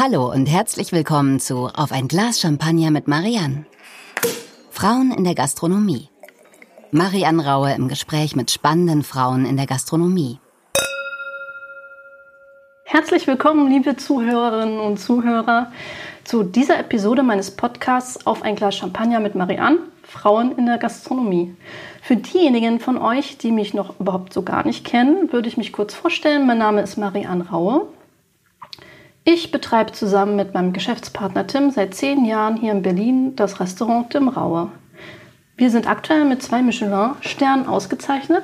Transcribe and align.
Hallo 0.00 0.30
und 0.30 0.46
herzlich 0.46 0.92
willkommen 0.92 1.40
zu 1.40 1.66
Auf 1.74 1.90
ein 1.90 2.06
Glas 2.06 2.38
Champagner 2.38 2.92
mit 2.92 3.08
Marianne. 3.08 3.66
Frauen 4.70 5.10
in 5.10 5.24
der 5.24 5.34
Gastronomie. 5.34 6.08
Marianne 6.92 7.44
Raue 7.44 7.74
im 7.74 7.88
Gespräch 7.88 8.36
mit 8.36 8.52
spannenden 8.52 9.02
Frauen 9.02 9.44
in 9.44 9.56
der 9.56 9.66
Gastronomie. 9.66 10.38
Herzlich 12.84 13.26
willkommen, 13.26 13.68
liebe 13.68 13.96
Zuhörerinnen 13.96 14.78
und 14.78 14.98
Zuhörer, 14.98 15.72
zu 16.22 16.44
dieser 16.44 16.78
Episode 16.78 17.24
meines 17.24 17.50
Podcasts 17.50 18.24
Auf 18.24 18.42
ein 18.42 18.54
Glas 18.54 18.76
Champagner 18.76 19.18
mit 19.18 19.34
Marianne, 19.34 19.80
Frauen 20.04 20.56
in 20.56 20.66
der 20.66 20.78
Gastronomie. 20.78 21.56
Für 22.02 22.14
diejenigen 22.14 22.78
von 22.78 22.98
euch, 22.98 23.36
die 23.38 23.50
mich 23.50 23.74
noch 23.74 23.98
überhaupt 23.98 24.32
so 24.32 24.42
gar 24.42 24.64
nicht 24.64 24.86
kennen, 24.86 25.32
würde 25.32 25.48
ich 25.48 25.56
mich 25.56 25.72
kurz 25.72 25.92
vorstellen. 25.92 26.46
Mein 26.46 26.58
Name 26.58 26.82
ist 26.82 26.98
Marianne 26.98 27.48
Raue. 27.48 27.88
Ich 29.30 29.52
betreibe 29.52 29.92
zusammen 29.92 30.36
mit 30.36 30.54
meinem 30.54 30.72
Geschäftspartner 30.72 31.46
Tim 31.46 31.70
seit 31.70 31.94
zehn 31.94 32.24
Jahren 32.24 32.56
hier 32.56 32.72
in 32.72 32.80
Berlin 32.80 33.36
das 33.36 33.60
Restaurant 33.60 34.08
Tim 34.08 34.28
Raue. 34.28 34.72
Wir 35.54 35.68
sind 35.68 35.86
aktuell 35.86 36.24
mit 36.24 36.42
zwei 36.42 36.62
Michelin-Sternen 36.62 37.66
ausgezeichnet 37.66 38.42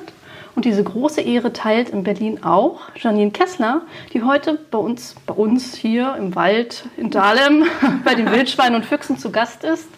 und 0.53 0.63
diese 0.63 0.83
große 0.83 1.21
Ehre 1.21 1.53
teilt 1.53 1.89
in 1.89 2.03
Berlin 2.03 2.43
auch 2.43 2.81
Janine 2.95 3.31
Kessler, 3.31 3.81
die 4.13 4.21
heute 4.21 4.59
bei 4.69 4.77
uns, 4.77 5.15
bei 5.25 5.33
uns 5.33 5.73
hier 5.73 6.15
im 6.17 6.35
Wald 6.35 6.85
in 6.97 7.09
Dahlem 7.09 7.65
bei 8.05 8.13
den 8.13 8.29
Wildschweinen 8.29 8.75
und 8.75 8.85
Füchsen 8.85 9.17
zu 9.17 9.31
Gast 9.31 9.63
ist. 9.63 9.89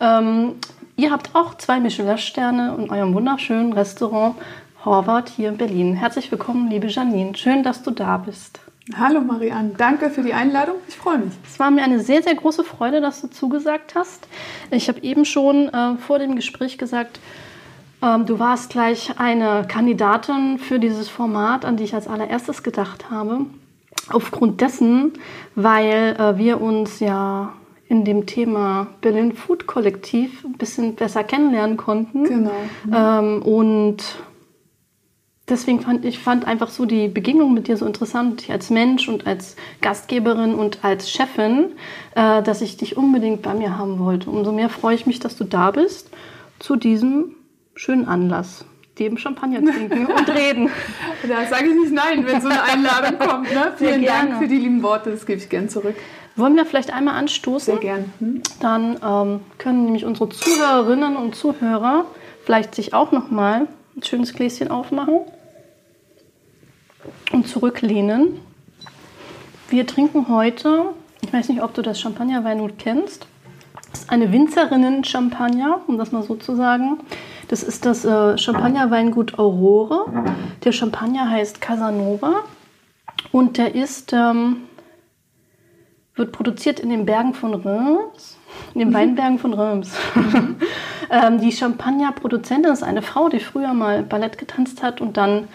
Ähm, 0.00 0.56
ihr 0.96 1.12
habt 1.12 1.36
auch 1.36 1.54
zwei 1.54 1.78
Michelin-Sterne 1.78 2.74
in 2.80 2.90
eurem 2.90 3.14
wunderschönen 3.14 3.72
Restaurant 3.74 4.34
Horvath 4.84 5.28
hier 5.28 5.50
in 5.50 5.56
Berlin. 5.56 5.94
Herzlich 5.94 6.32
willkommen, 6.32 6.68
liebe 6.68 6.88
Janine. 6.88 7.36
Schön, 7.36 7.62
dass 7.62 7.84
du 7.84 7.92
da 7.92 8.16
bist. 8.16 8.65
Hallo 8.94 9.20
Marianne, 9.20 9.72
danke 9.76 10.10
für 10.10 10.22
die 10.22 10.32
Einladung. 10.32 10.76
Ich 10.86 10.94
freue 10.94 11.18
mich. 11.18 11.32
Es 11.44 11.58
war 11.58 11.72
mir 11.72 11.82
eine 11.82 11.98
sehr, 11.98 12.22
sehr 12.22 12.36
große 12.36 12.62
Freude, 12.62 13.00
dass 13.00 13.20
du 13.20 13.28
zugesagt 13.28 13.96
hast. 13.96 14.28
Ich 14.70 14.88
habe 14.88 15.00
eben 15.02 15.24
schon 15.24 15.68
äh, 15.68 15.96
vor 15.96 16.20
dem 16.20 16.36
Gespräch 16.36 16.78
gesagt, 16.78 17.18
ähm, 18.00 18.26
du 18.26 18.38
warst 18.38 18.70
gleich 18.70 19.18
eine 19.18 19.64
Kandidatin 19.66 20.58
für 20.58 20.78
dieses 20.78 21.08
Format, 21.08 21.64
an 21.64 21.76
die 21.76 21.82
ich 21.82 21.94
als 21.94 22.06
allererstes 22.06 22.62
gedacht 22.62 23.10
habe. 23.10 23.46
Aufgrund 24.12 24.60
dessen, 24.60 25.14
weil 25.56 26.14
äh, 26.16 26.38
wir 26.38 26.60
uns 26.60 27.00
ja 27.00 27.54
in 27.88 28.04
dem 28.04 28.26
Thema 28.26 28.86
Berlin 29.00 29.32
Food 29.32 29.66
Kollektiv 29.66 30.44
ein 30.44 30.52
bisschen 30.52 30.94
besser 30.94 31.24
kennenlernen 31.24 31.76
konnten. 31.76 32.22
Genau. 32.22 32.52
Ähm, 32.92 33.42
und 33.42 33.96
deswegen 35.48 35.80
fand 35.80 36.04
ich 36.04 36.18
fand 36.18 36.46
einfach 36.46 36.70
so 36.70 36.84
die 36.84 37.08
Begegnung 37.08 37.54
mit 37.54 37.68
dir 37.68 37.76
so 37.76 37.86
interessant, 37.86 38.42
ich 38.42 38.52
als 38.52 38.70
Mensch 38.70 39.08
und 39.08 39.26
als 39.26 39.56
Gastgeberin 39.80 40.54
und 40.54 40.84
als 40.84 41.10
Chefin, 41.10 41.72
äh, 42.14 42.42
dass 42.42 42.62
ich 42.62 42.76
dich 42.76 42.96
unbedingt 42.96 43.42
bei 43.42 43.54
mir 43.54 43.78
haben 43.78 43.98
wollte. 43.98 44.30
Umso 44.30 44.52
mehr 44.52 44.68
freue 44.68 44.94
ich 44.94 45.06
mich, 45.06 45.20
dass 45.20 45.36
du 45.36 45.44
da 45.44 45.70
bist 45.70 46.10
zu 46.58 46.76
diesem 46.76 47.34
schönen 47.74 48.06
Anlass. 48.06 48.64
Dem 48.98 49.18
Champagner 49.18 49.60
trinken 49.60 50.06
und 50.18 50.28
reden. 50.30 50.70
Da 51.28 51.44
sage 51.46 51.66
ich 51.68 51.74
nicht 51.74 51.92
nein, 51.92 52.26
wenn 52.26 52.40
so 52.40 52.48
eine 52.48 52.62
Einladung 52.62 53.18
kommt. 53.28 53.52
Ne? 53.52 53.72
Vielen 53.76 54.06
Dank 54.06 54.38
für 54.38 54.48
die 54.48 54.56
lieben 54.56 54.82
Worte, 54.82 55.10
das 55.10 55.26
gebe 55.26 55.38
ich 55.38 55.50
gern 55.50 55.68
zurück. 55.68 55.96
Wollen 56.34 56.56
wir 56.56 56.64
vielleicht 56.64 56.92
einmal 56.92 57.14
anstoßen? 57.14 57.74
Sehr 57.74 57.80
gern. 57.80 58.12
Hm? 58.20 58.42
Dann 58.60 58.96
ähm, 59.04 59.40
können 59.58 59.84
nämlich 59.84 60.06
unsere 60.06 60.30
Zuhörerinnen 60.30 61.16
und 61.16 61.34
Zuhörer 61.34 62.06
vielleicht 62.46 62.74
sich 62.74 62.94
auch 62.94 63.12
noch 63.12 63.30
mal 63.30 63.68
ein 63.96 64.02
schönes 64.02 64.32
Gläschen 64.32 64.70
aufmachen 64.70 65.20
und 67.32 67.48
zurücklehnen. 67.48 68.40
Wir 69.68 69.86
trinken 69.86 70.28
heute, 70.28 70.94
ich 71.22 71.32
weiß 71.32 71.48
nicht, 71.48 71.62
ob 71.62 71.74
du 71.74 71.82
das 71.82 72.00
Champagnerweingut 72.00 72.78
kennst. 72.78 73.26
Das 73.90 74.02
ist 74.02 74.10
eine 74.10 74.30
Winzerinnen-Champagner, 74.30 75.80
um 75.86 75.98
das 75.98 76.12
mal 76.12 76.22
so 76.22 76.36
zu 76.36 76.54
sagen. 76.54 76.98
Das 77.48 77.62
ist 77.62 77.86
das 77.86 78.04
äh, 78.04 78.36
Champagnerweingut 78.36 79.38
Aurore. 79.38 80.06
Der 80.64 80.72
Champagner 80.72 81.30
heißt 81.30 81.60
Casanova 81.60 82.42
und 83.32 83.58
der 83.58 83.74
ist, 83.74 84.12
ähm, 84.12 84.62
wird 86.14 86.32
produziert 86.32 86.80
in 86.80 86.90
den 86.90 87.06
Bergen 87.06 87.34
von 87.34 87.54
Reims, 87.54 88.38
in 88.74 88.80
den 88.80 88.94
Weinbergen 88.94 89.38
von 89.38 89.54
Reims. 89.54 89.92
ähm, 91.10 91.40
die 91.40 91.52
Champagner-Produzentin 91.52 92.72
ist 92.72 92.82
eine 92.82 93.02
Frau, 93.02 93.28
die 93.28 93.40
früher 93.40 93.74
mal 93.74 94.02
Ballett 94.02 94.38
getanzt 94.38 94.82
hat 94.82 95.00
und 95.00 95.16
dann 95.16 95.48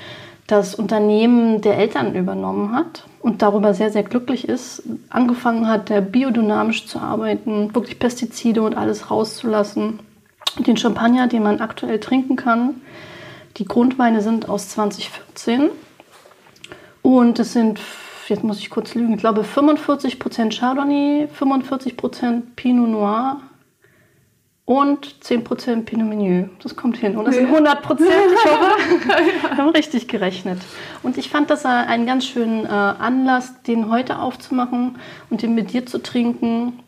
das 0.51 0.75
Unternehmen 0.75 1.61
der 1.61 1.77
Eltern 1.77 2.13
übernommen 2.13 2.73
hat 2.73 3.05
und 3.21 3.41
darüber 3.41 3.73
sehr, 3.73 3.89
sehr 3.89 4.03
glücklich 4.03 4.49
ist, 4.49 4.83
angefangen 5.09 5.67
hat, 5.67 5.89
der 5.89 6.01
biodynamisch 6.01 6.87
zu 6.87 6.99
arbeiten, 6.99 7.73
wirklich 7.73 7.99
Pestizide 7.99 8.61
und 8.61 8.75
alles 8.75 9.09
rauszulassen. 9.09 9.99
Den 10.59 10.75
Champagner, 10.75 11.27
den 11.27 11.43
man 11.43 11.61
aktuell 11.61 11.99
trinken 11.99 12.35
kann, 12.35 12.81
die 13.57 13.65
Grundweine 13.65 14.21
sind 14.21 14.49
aus 14.49 14.69
2014 14.69 15.69
und 17.01 17.39
es 17.39 17.53
sind, 17.53 17.79
jetzt 18.27 18.43
muss 18.43 18.59
ich 18.59 18.69
kurz 18.69 18.93
lügen, 18.93 19.13
ich 19.13 19.19
glaube 19.19 19.43
45% 19.43 20.59
Chardonnay, 20.59 21.29
45% 21.39 22.41
Pinot 22.57 22.89
Noir, 22.89 23.41
und 24.71 25.15
10% 25.21 25.83
Pinot 25.83 26.07
Meunier. 26.07 26.49
Das 26.63 26.77
kommt 26.77 26.95
hin. 26.95 27.17
Und 27.17 27.25
das 27.25 27.35
sind 27.35 27.47
100 27.47 27.81
Prozent. 27.81 28.09
Ich 28.09 28.45
hoffe, 28.49 29.49
wir 29.49 29.57
haben 29.57 29.69
richtig 29.71 30.07
gerechnet. 30.07 30.61
Und 31.03 31.17
ich 31.17 31.29
fand 31.29 31.49
das 31.49 31.65
einen 31.65 32.05
ganz 32.05 32.25
schönen 32.25 32.63
äh, 32.63 32.69
Anlass, 32.69 33.61
den 33.63 33.91
heute 33.91 34.19
aufzumachen 34.19 34.97
und 35.29 35.41
den 35.41 35.55
mit 35.55 35.73
dir 35.73 35.85
zu 35.85 36.01
trinken, 36.01 36.79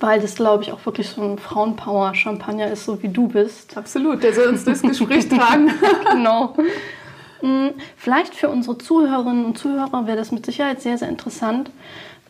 weil 0.00 0.20
das, 0.20 0.34
glaube 0.34 0.64
ich, 0.64 0.72
auch 0.72 0.84
wirklich 0.84 1.08
so 1.08 1.22
ein 1.22 1.38
Frauenpower-Champagner 1.38 2.66
ist, 2.66 2.84
so 2.84 3.00
wie 3.00 3.08
du 3.08 3.28
bist. 3.28 3.76
Absolut, 3.76 4.24
der 4.24 4.32
soll 4.32 4.48
uns 4.48 4.64
durchs 4.64 4.82
Gespräch 4.82 5.28
tragen. 5.28 5.70
genau. 6.10 6.56
Hm, 7.42 7.74
vielleicht 7.96 8.34
für 8.34 8.48
unsere 8.48 8.76
Zuhörerinnen 8.76 9.44
und 9.44 9.56
Zuhörer 9.56 10.08
wäre 10.08 10.16
das 10.16 10.32
mit 10.32 10.44
Sicherheit 10.44 10.82
sehr, 10.82 10.98
sehr 10.98 11.08
interessant, 11.08 11.70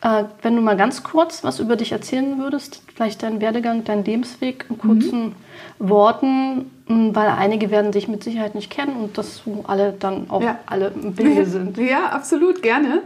äh, 0.01 0.23
wenn 0.41 0.55
du 0.55 0.61
mal 0.61 0.77
ganz 0.77 1.03
kurz 1.03 1.43
was 1.43 1.59
über 1.59 1.75
dich 1.75 1.91
erzählen 1.91 2.39
würdest, 2.39 2.81
vielleicht 2.93 3.23
deinen 3.23 3.41
Werdegang, 3.41 3.83
deinen 3.83 4.03
Lebensweg 4.03 4.65
in 4.69 4.77
kurzen 4.77 5.23
mhm. 5.23 5.35
Worten, 5.77 6.71
weil 6.87 7.29
einige 7.29 7.71
werden 7.71 7.91
dich 7.91 8.07
mit 8.07 8.23
Sicherheit 8.23 8.55
nicht 8.55 8.69
kennen 8.69 8.95
und 8.95 9.17
dass 9.17 9.43
du 9.43 9.63
alle 9.67 9.93
dann 9.93 10.29
auch 10.29 10.41
ja. 10.41 10.59
alle 10.65 10.91
im 11.01 11.13
Bilde 11.13 11.45
sind. 11.49 11.77
Ja, 11.77 12.09
absolut, 12.09 12.61
gerne. 12.61 13.01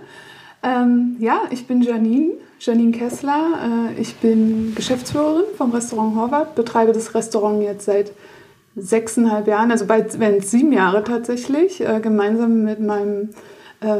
Ähm, 0.63 1.17
ja, 1.19 1.41
ich 1.51 1.67
bin 1.67 1.81
Janine, 1.81 2.33
Janine 2.59 2.91
Kessler. 2.91 3.91
Äh, 3.91 4.01
ich 4.01 4.15
bin 4.15 4.73
Geschäftsführerin 4.75 5.45
vom 5.57 5.71
Restaurant 5.71 6.15
Horvath, 6.15 6.55
betreibe 6.55 6.91
das 6.93 7.13
Restaurant 7.13 7.61
jetzt 7.61 7.85
seit 7.85 8.11
sechseinhalb 8.75 9.47
Jahren, 9.47 9.71
also 9.71 9.85
bald 9.85 10.19
werden 10.19 10.37
es 10.39 10.51
sieben 10.51 10.73
Jahre 10.73 11.03
tatsächlich, 11.03 11.81
äh, 11.81 11.99
gemeinsam 12.01 12.63
mit 12.63 12.79
meinem 12.79 13.29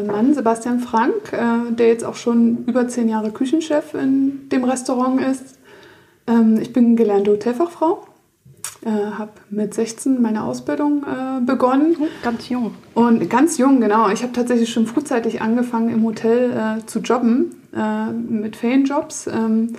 Mann, 0.06 0.34
Sebastian 0.34 0.79
Frank, 0.79 1.31
äh, 1.31 1.72
der 1.72 1.88
jetzt 1.88 2.03
auch 2.03 2.16
schon 2.16 2.66
über 2.66 2.88
zehn 2.88 3.09
Jahre 3.09 3.31
Küchenchef 3.31 3.94
in 3.94 4.50
dem 4.50 4.63
Restaurant 4.63 5.22
ist. 5.22 5.59
Ähm, 6.28 6.59
ich 6.62 6.73
bin 6.73 6.96
gelernte 6.96 7.31
Hotelfachfrau, 7.31 8.06
äh, 8.84 8.90
habe 8.90 9.31
mit 9.50 9.74
16 9.74 10.22
meine 10.22 10.44
Ausbildung 10.44 11.03
begonnen. 11.45 11.97
Oh, 12.00 12.07
ganz 12.24 12.50
jung. 12.50 12.74
Und 12.94 13.29
ganz 13.29 13.57
jung, 13.57 13.79
genau. 13.79 14.09
Ich 14.09 14.24
habe 14.24 14.34
tatsächlich 14.34 14.72
schon 14.72 14.88
frühzeitig 14.88 15.41
angefangen, 15.41 15.90
im 15.90 16.03
Hotel 16.03 16.81
zu 16.85 17.00
jobben, 17.00 17.56
mit 18.29 18.56
Ferienjobs. 18.56 19.28
Ähm, 19.28 19.74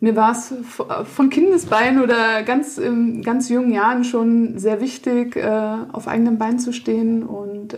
mir 0.00 0.16
war 0.16 0.32
es 0.32 0.54
von 1.14 1.30
Kindesbeinen 1.30 2.02
oder 2.02 2.42
ganz, 2.42 2.78
in 2.78 3.22
ganz 3.22 3.48
jungen 3.48 3.72
Jahren 3.72 4.04
schon 4.04 4.58
sehr 4.58 4.80
wichtig, 4.80 5.36
auf 5.36 6.08
eigenen 6.08 6.38
Beinen 6.38 6.58
zu 6.58 6.72
stehen 6.72 7.22
und 7.22 7.76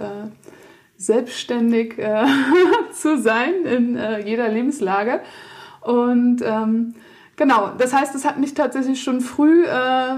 selbstständig 1.07 1.99
äh, 1.99 2.25
zu 2.93 3.19
sein 3.19 3.65
in 3.65 3.97
äh, 3.97 4.27
jeder 4.27 4.49
Lebenslage. 4.49 5.21
Und 5.81 6.43
ähm, 6.43 6.95
genau, 7.37 7.73
das 7.79 7.93
heißt, 7.93 8.15
es 8.15 8.25
hat 8.25 8.39
mich 8.39 8.55
tatsächlich 8.55 9.03
schon 9.03 9.21
früh 9.21 9.65
äh, 9.65 10.17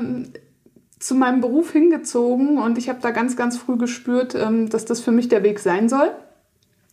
zu 0.99 1.15
meinem 1.15 1.41
Beruf 1.41 1.73
hingezogen 1.73 2.59
und 2.59 2.79
ich 2.79 2.89
habe 2.89 3.01
da 3.03 3.11
ganz, 3.11 3.37
ganz 3.37 3.59
früh 3.59 3.77
gespürt, 3.77 4.35
ähm, 4.35 4.69
dass 4.71 4.85
das 4.85 5.01
für 5.01 5.13
mich 5.13 5.29
der 5.29 5.43
Weg 5.43 5.59
sein 5.59 5.89
soll. 5.89 6.11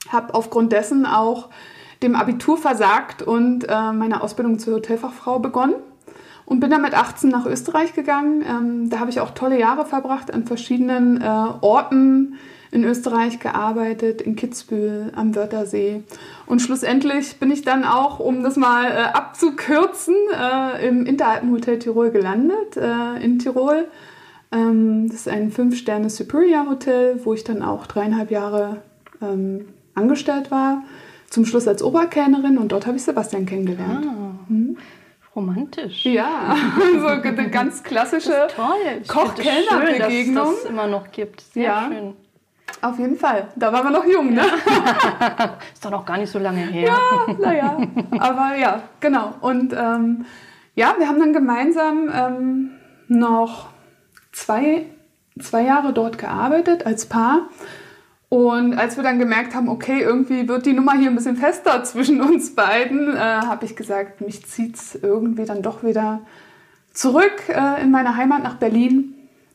Habe 0.10 0.34
aufgrund 0.34 0.72
dessen 0.74 1.06
auch 1.06 1.50
dem 2.02 2.16
Abitur 2.16 2.58
versagt 2.58 3.22
und 3.22 3.64
äh, 3.70 3.92
meine 3.94 4.22
Ausbildung 4.22 4.60
zur 4.60 4.76
Hotelfachfrau 4.76 5.40
begonnen 5.40 5.76
und 6.46 6.60
bin 6.60 6.70
dann 6.70 6.82
mit 6.82 6.94
18 6.94 7.30
nach 7.30 7.46
Österreich 7.46 7.94
gegangen. 7.94 8.44
Ähm, 8.48 8.90
da 8.90 9.00
habe 9.00 9.10
ich 9.10 9.20
auch 9.20 9.32
tolle 9.32 9.60
Jahre 9.60 9.86
verbracht 9.86 10.34
an 10.34 10.46
verschiedenen 10.46 11.22
äh, 11.22 11.26
Orten 11.26 12.36
in 12.74 12.84
Österreich 12.84 13.40
gearbeitet, 13.40 14.22
in 14.22 14.36
Kitzbühel 14.36 15.12
am 15.16 15.36
Wörthersee. 15.36 16.02
Und 16.48 16.60
schlussendlich 16.60 17.38
bin 17.38 17.52
ich 17.52 17.62
dann 17.62 17.84
auch, 17.84 18.20
um 18.20 18.44
das 18.44 18.58
mal 18.58 18.86
äh, 18.86 18.96
abzukürzen, 19.14 20.16
äh, 20.34 20.88
im 20.88 21.06
Interalpenhotel 21.06 21.78
Tirol 21.78 22.10
gelandet, 22.10 22.76
äh, 22.76 23.24
in 23.24 23.38
Tirol. 23.38 23.88
Ähm, 24.52 25.08
das 25.08 25.22
ist 25.22 25.28
ein 25.28 25.52
Fünf-Sterne 25.52 26.10
Superior 26.10 26.68
Hotel, 26.68 27.20
wo 27.24 27.34
ich 27.36 27.44
dann 27.44 27.62
auch 27.62 27.86
dreieinhalb 27.86 28.32
Jahre 28.32 28.82
ähm, 29.22 29.66
angestellt 29.94 30.50
war. 30.50 30.84
zum 31.30 31.46
Schluss 31.46 31.68
als 31.68 31.82
Oberkellnerin 31.82 32.58
und 32.58 32.72
dort 32.72 32.86
habe 32.86 32.98
ich 32.98 33.04
Sebastian 33.04 33.46
kennengelernt. 33.46 34.06
Ah, 34.08 34.48
hm? 34.48 34.78
Romantisch. 35.36 36.06
Ja, 36.06 36.56
so 37.00 37.08
eine 37.08 37.50
ganz 37.50 37.84
klassische 37.84 38.48
Koch-Kellner-Begegnung. 39.08 40.36
Dass 40.36 40.54
es 40.54 40.62
das 40.64 40.70
immer 40.70 40.88
noch 40.88 41.12
gibt. 41.12 41.42
Sehr 41.42 41.64
ja. 41.64 41.90
schön. 41.92 42.14
Auf 42.82 43.00
jeden 43.00 43.18
Fall. 43.18 43.48
Da 43.56 43.72
waren 43.72 43.86
wir 43.86 43.92
noch 43.92 44.06
jung, 44.06 44.34
ne? 44.34 44.42
Ist 45.74 45.86
doch 45.86 45.92
noch 45.92 46.06
gar 46.06 46.18
nicht 46.18 46.32
so 46.32 46.40
lange 46.40 46.60
her. 46.60 46.90
Ja, 46.90 47.34
naja. 47.40 47.78
Aber 48.20 48.56
ja, 48.58 48.82
genau. 49.00 49.34
Und 49.40 49.74
ähm, 49.74 50.26
ja, 50.76 50.96
wir 50.98 51.08
haben 51.08 51.20
dann 51.20 51.34
gemeinsam 51.34 52.10
ähm, 52.14 52.72
noch 53.08 53.70
zwei, 54.32 54.86
zwei 55.40 55.64
Jahre 55.64 55.94
dort 55.94 56.18
gearbeitet 56.18 56.86
als 56.86 57.06
Paar. 57.06 57.48
Und 58.28 58.74
als 58.74 58.98
wir 58.98 59.04
dann 59.04 59.20
gemerkt 59.20 59.54
haben, 59.54 59.70
okay, 59.70 60.02
irgendwie 60.02 60.48
wird 60.48 60.66
die 60.66 60.74
Nummer 60.74 60.94
hier 60.94 61.10
ein 61.10 61.16
bisschen 61.16 61.36
fester 61.36 61.84
zwischen 61.84 62.20
uns 62.22 62.56
beiden, 62.56 63.16
äh, 63.16 63.20
habe 63.20 63.64
ich 63.66 63.76
gesagt, 63.76 64.22
mich 64.22 64.46
zieht 64.46 64.76
es 64.76 64.96
irgendwie 64.96 65.46
dann 65.46 65.62
doch 65.62 65.84
wieder 65.84 66.22
zurück 66.94 67.48
äh, 67.48 67.82
in 67.82 67.92
meine 67.92 68.18
Heimat 68.18 68.44
nach 68.44 68.56
Berlin 68.56 69.13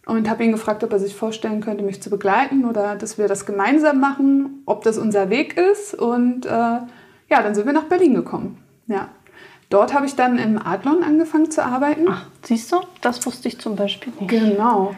und 0.08 0.28
habe 0.28 0.42
ihn 0.42 0.52
gefragt, 0.52 0.82
ob 0.82 0.92
er 0.92 0.98
sich 0.98 1.14
vorstellen 1.14 1.60
könnte, 1.60 1.84
mich 1.84 2.02
zu 2.02 2.08
begleiten 2.08 2.64
oder 2.64 2.96
dass 2.96 3.18
wir 3.18 3.28
das 3.28 3.44
gemeinsam 3.44 4.00
machen, 4.00 4.62
ob 4.64 4.82
das 4.82 4.96
unser 4.96 5.28
Weg 5.28 5.56
ist. 5.58 5.94
Und 5.94 6.46
äh, 6.46 6.48
ja, 6.48 6.88
dann 7.28 7.54
sind 7.54 7.66
wir 7.66 7.74
nach 7.74 7.84
Berlin 7.84 8.14
gekommen. 8.14 8.56
Ja. 8.86 9.08
Dort 9.68 9.92
habe 9.92 10.06
ich 10.06 10.16
dann 10.16 10.38
im 10.38 10.58
Adlon 10.58 11.04
angefangen 11.04 11.50
zu 11.50 11.62
arbeiten. 11.62 12.06
Ach, 12.08 12.24
siehst 12.42 12.72
du, 12.72 12.80
das 13.02 13.24
wusste 13.26 13.48
ich 13.48 13.60
zum 13.60 13.76
Beispiel 13.76 14.10
nicht. 14.18 14.30
Genau. 14.30 14.94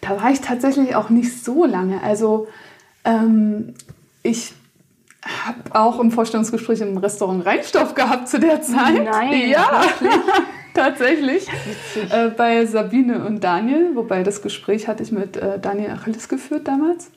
Da 0.00 0.22
war 0.22 0.30
ich 0.30 0.40
tatsächlich 0.40 0.96
auch 0.96 1.10
nicht 1.10 1.44
so 1.44 1.66
lange. 1.66 2.02
Also 2.02 2.48
ähm, 3.04 3.74
ich 4.22 4.54
habe 5.22 5.78
auch 5.78 6.00
im 6.00 6.10
Vorstellungsgespräch 6.10 6.80
im 6.80 6.96
Restaurant 6.96 7.44
Reinstoff 7.44 7.94
gehabt 7.94 8.28
zu 8.28 8.40
der 8.40 8.62
Zeit. 8.62 9.04
Nein, 9.04 9.50
ja, 9.50 9.82
tatsächlich. 10.76 11.48
Äh, 12.10 12.28
bei 12.28 12.66
Sabine 12.66 13.24
und 13.24 13.42
Daniel, 13.42 13.92
wobei 13.94 14.22
das 14.22 14.42
Gespräch 14.42 14.86
hatte 14.86 15.02
ich 15.02 15.12
mit 15.12 15.36
äh, 15.36 15.58
Daniel 15.58 15.90
Achilles 15.90 16.28
geführt 16.28 16.68
damals. 16.68 17.10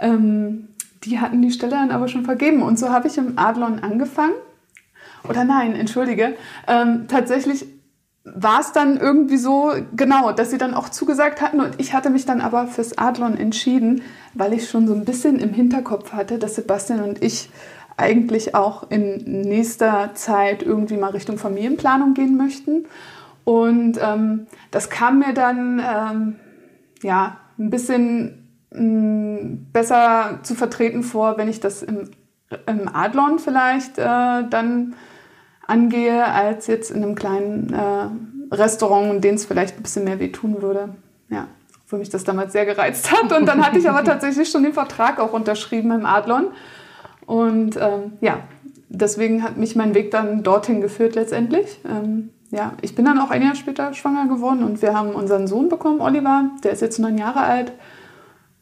Ähm, 0.00 0.68
die 1.04 1.20
hatten 1.20 1.42
die 1.42 1.50
Stelle 1.50 1.72
dann 1.72 1.90
aber 1.90 2.08
schon 2.08 2.24
vergeben. 2.24 2.62
Und 2.62 2.78
so 2.78 2.90
habe 2.90 3.08
ich 3.08 3.18
im 3.18 3.38
Adlon 3.38 3.80
angefangen. 3.80 4.34
Oder 5.28 5.44
nein, 5.44 5.74
entschuldige. 5.74 6.34
Ähm, 6.66 7.06
tatsächlich 7.08 7.66
war 8.24 8.60
es 8.60 8.72
dann 8.72 8.98
irgendwie 8.98 9.36
so, 9.36 9.72
genau, 9.96 10.32
dass 10.32 10.50
sie 10.50 10.58
dann 10.58 10.74
auch 10.74 10.88
zugesagt 10.88 11.40
hatten 11.40 11.60
und 11.60 11.74
ich 11.78 11.92
hatte 11.92 12.08
mich 12.08 12.24
dann 12.24 12.40
aber 12.40 12.68
fürs 12.68 12.96
Adlon 12.96 13.36
entschieden, 13.36 14.02
weil 14.34 14.52
ich 14.52 14.70
schon 14.70 14.86
so 14.86 14.94
ein 14.94 15.04
bisschen 15.04 15.40
im 15.40 15.52
Hinterkopf 15.52 16.12
hatte, 16.12 16.38
dass 16.38 16.54
Sebastian 16.54 17.02
und 17.02 17.22
ich 17.22 17.50
eigentlich 18.02 18.54
auch 18.54 18.90
in 18.90 19.42
nächster 19.42 20.10
Zeit 20.14 20.62
irgendwie 20.62 20.96
mal 20.96 21.10
Richtung 21.10 21.38
Familienplanung 21.38 22.14
gehen 22.14 22.36
möchten. 22.36 22.86
Und 23.44 23.98
ähm, 24.02 24.46
das 24.70 24.90
kam 24.90 25.18
mir 25.18 25.32
dann 25.32 25.80
ähm, 25.80 26.36
ja 27.02 27.38
ein 27.58 27.70
bisschen 27.70 28.48
mh, 28.72 28.82
mm, 28.82 29.66
besser 29.72 30.40
zu 30.42 30.54
vertreten 30.54 31.02
vor, 31.02 31.38
wenn 31.38 31.48
ich 31.48 31.60
das 31.60 31.82
im, 31.82 32.10
im 32.66 32.88
Adlon 32.92 33.38
vielleicht 33.38 33.98
äh, 33.98 34.02
dann 34.48 34.94
angehe, 35.66 36.24
als 36.24 36.66
jetzt 36.66 36.90
in 36.90 37.02
einem 37.02 37.14
kleinen 37.14 37.72
äh, 37.72 38.54
Restaurant, 38.54 39.14
in 39.14 39.20
dem 39.20 39.34
es 39.36 39.46
vielleicht 39.46 39.78
ein 39.78 39.82
bisschen 39.82 40.04
mehr 40.04 40.20
wehtun 40.20 40.60
würde. 40.62 40.90
Ja, 41.30 41.48
obwohl 41.84 41.98
mich 41.98 42.10
das 42.10 42.24
damals 42.24 42.52
sehr 42.52 42.66
gereizt 42.66 43.10
hat. 43.10 43.32
Und 43.32 43.46
dann 43.46 43.64
hatte 43.64 43.78
ich 43.78 43.88
aber 43.88 44.04
tatsächlich 44.04 44.50
schon 44.50 44.62
den 44.62 44.74
Vertrag 44.74 45.18
auch 45.18 45.32
unterschrieben 45.32 45.90
im 45.92 46.06
Adlon. 46.06 46.48
Und 47.26 47.76
ähm, 47.76 48.12
ja, 48.20 48.40
deswegen 48.88 49.42
hat 49.42 49.56
mich 49.56 49.76
mein 49.76 49.94
Weg 49.94 50.10
dann 50.10 50.42
dorthin 50.42 50.80
geführt 50.80 51.14
letztendlich. 51.14 51.80
Ähm, 51.88 52.30
ja, 52.50 52.72
ich 52.82 52.94
bin 52.94 53.04
dann 53.04 53.18
auch 53.18 53.30
ein 53.30 53.42
Jahr 53.42 53.54
später 53.54 53.94
schwanger 53.94 54.28
geworden 54.28 54.62
und 54.62 54.82
wir 54.82 54.94
haben 54.94 55.10
unseren 55.10 55.46
Sohn 55.46 55.68
bekommen, 55.68 56.00
Oliver. 56.00 56.50
Der 56.62 56.72
ist 56.72 56.82
jetzt 56.82 56.98
neun 56.98 57.18
Jahre 57.18 57.40
alt. 57.40 57.72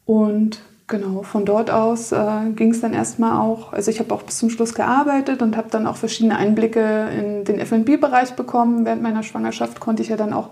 Und 0.05 0.61
Genau, 0.91 1.23
von 1.23 1.45
dort 1.45 1.71
aus 1.71 2.11
äh, 2.11 2.49
ging 2.53 2.71
es 2.71 2.81
dann 2.81 2.93
erstmal 2.93 3.39
auch, 3.39 3.71
also 3.71 3.89
ich 3.89 4.01
habe 4.01 4.13
auch 4.13 4.23
bis 4.23 4.39
zum 4.39 4.49
Schluss 4.49 4.73
gearbeitet 4.73 5.41
und 5.41 5.55
habe 5.55 5.69
dann 5.71 5.87
auch 5.87 5.95
verschiedene 5.95 6.35
Einblicke 6.35 7.07
in 7.17 7.45
den 7.45 7.59
FB-Bereich 7.59 8.33
bekommen. 8.33 8.83
Während 8.83 9.01
meiner 9.01 9.23
Schwangerschaft 9.23 9.79
konnte 9.79 10.03
ich 10.03 10.09
ja 10.09 10.17
dann 10.17 10.33
auch 10.33 10.49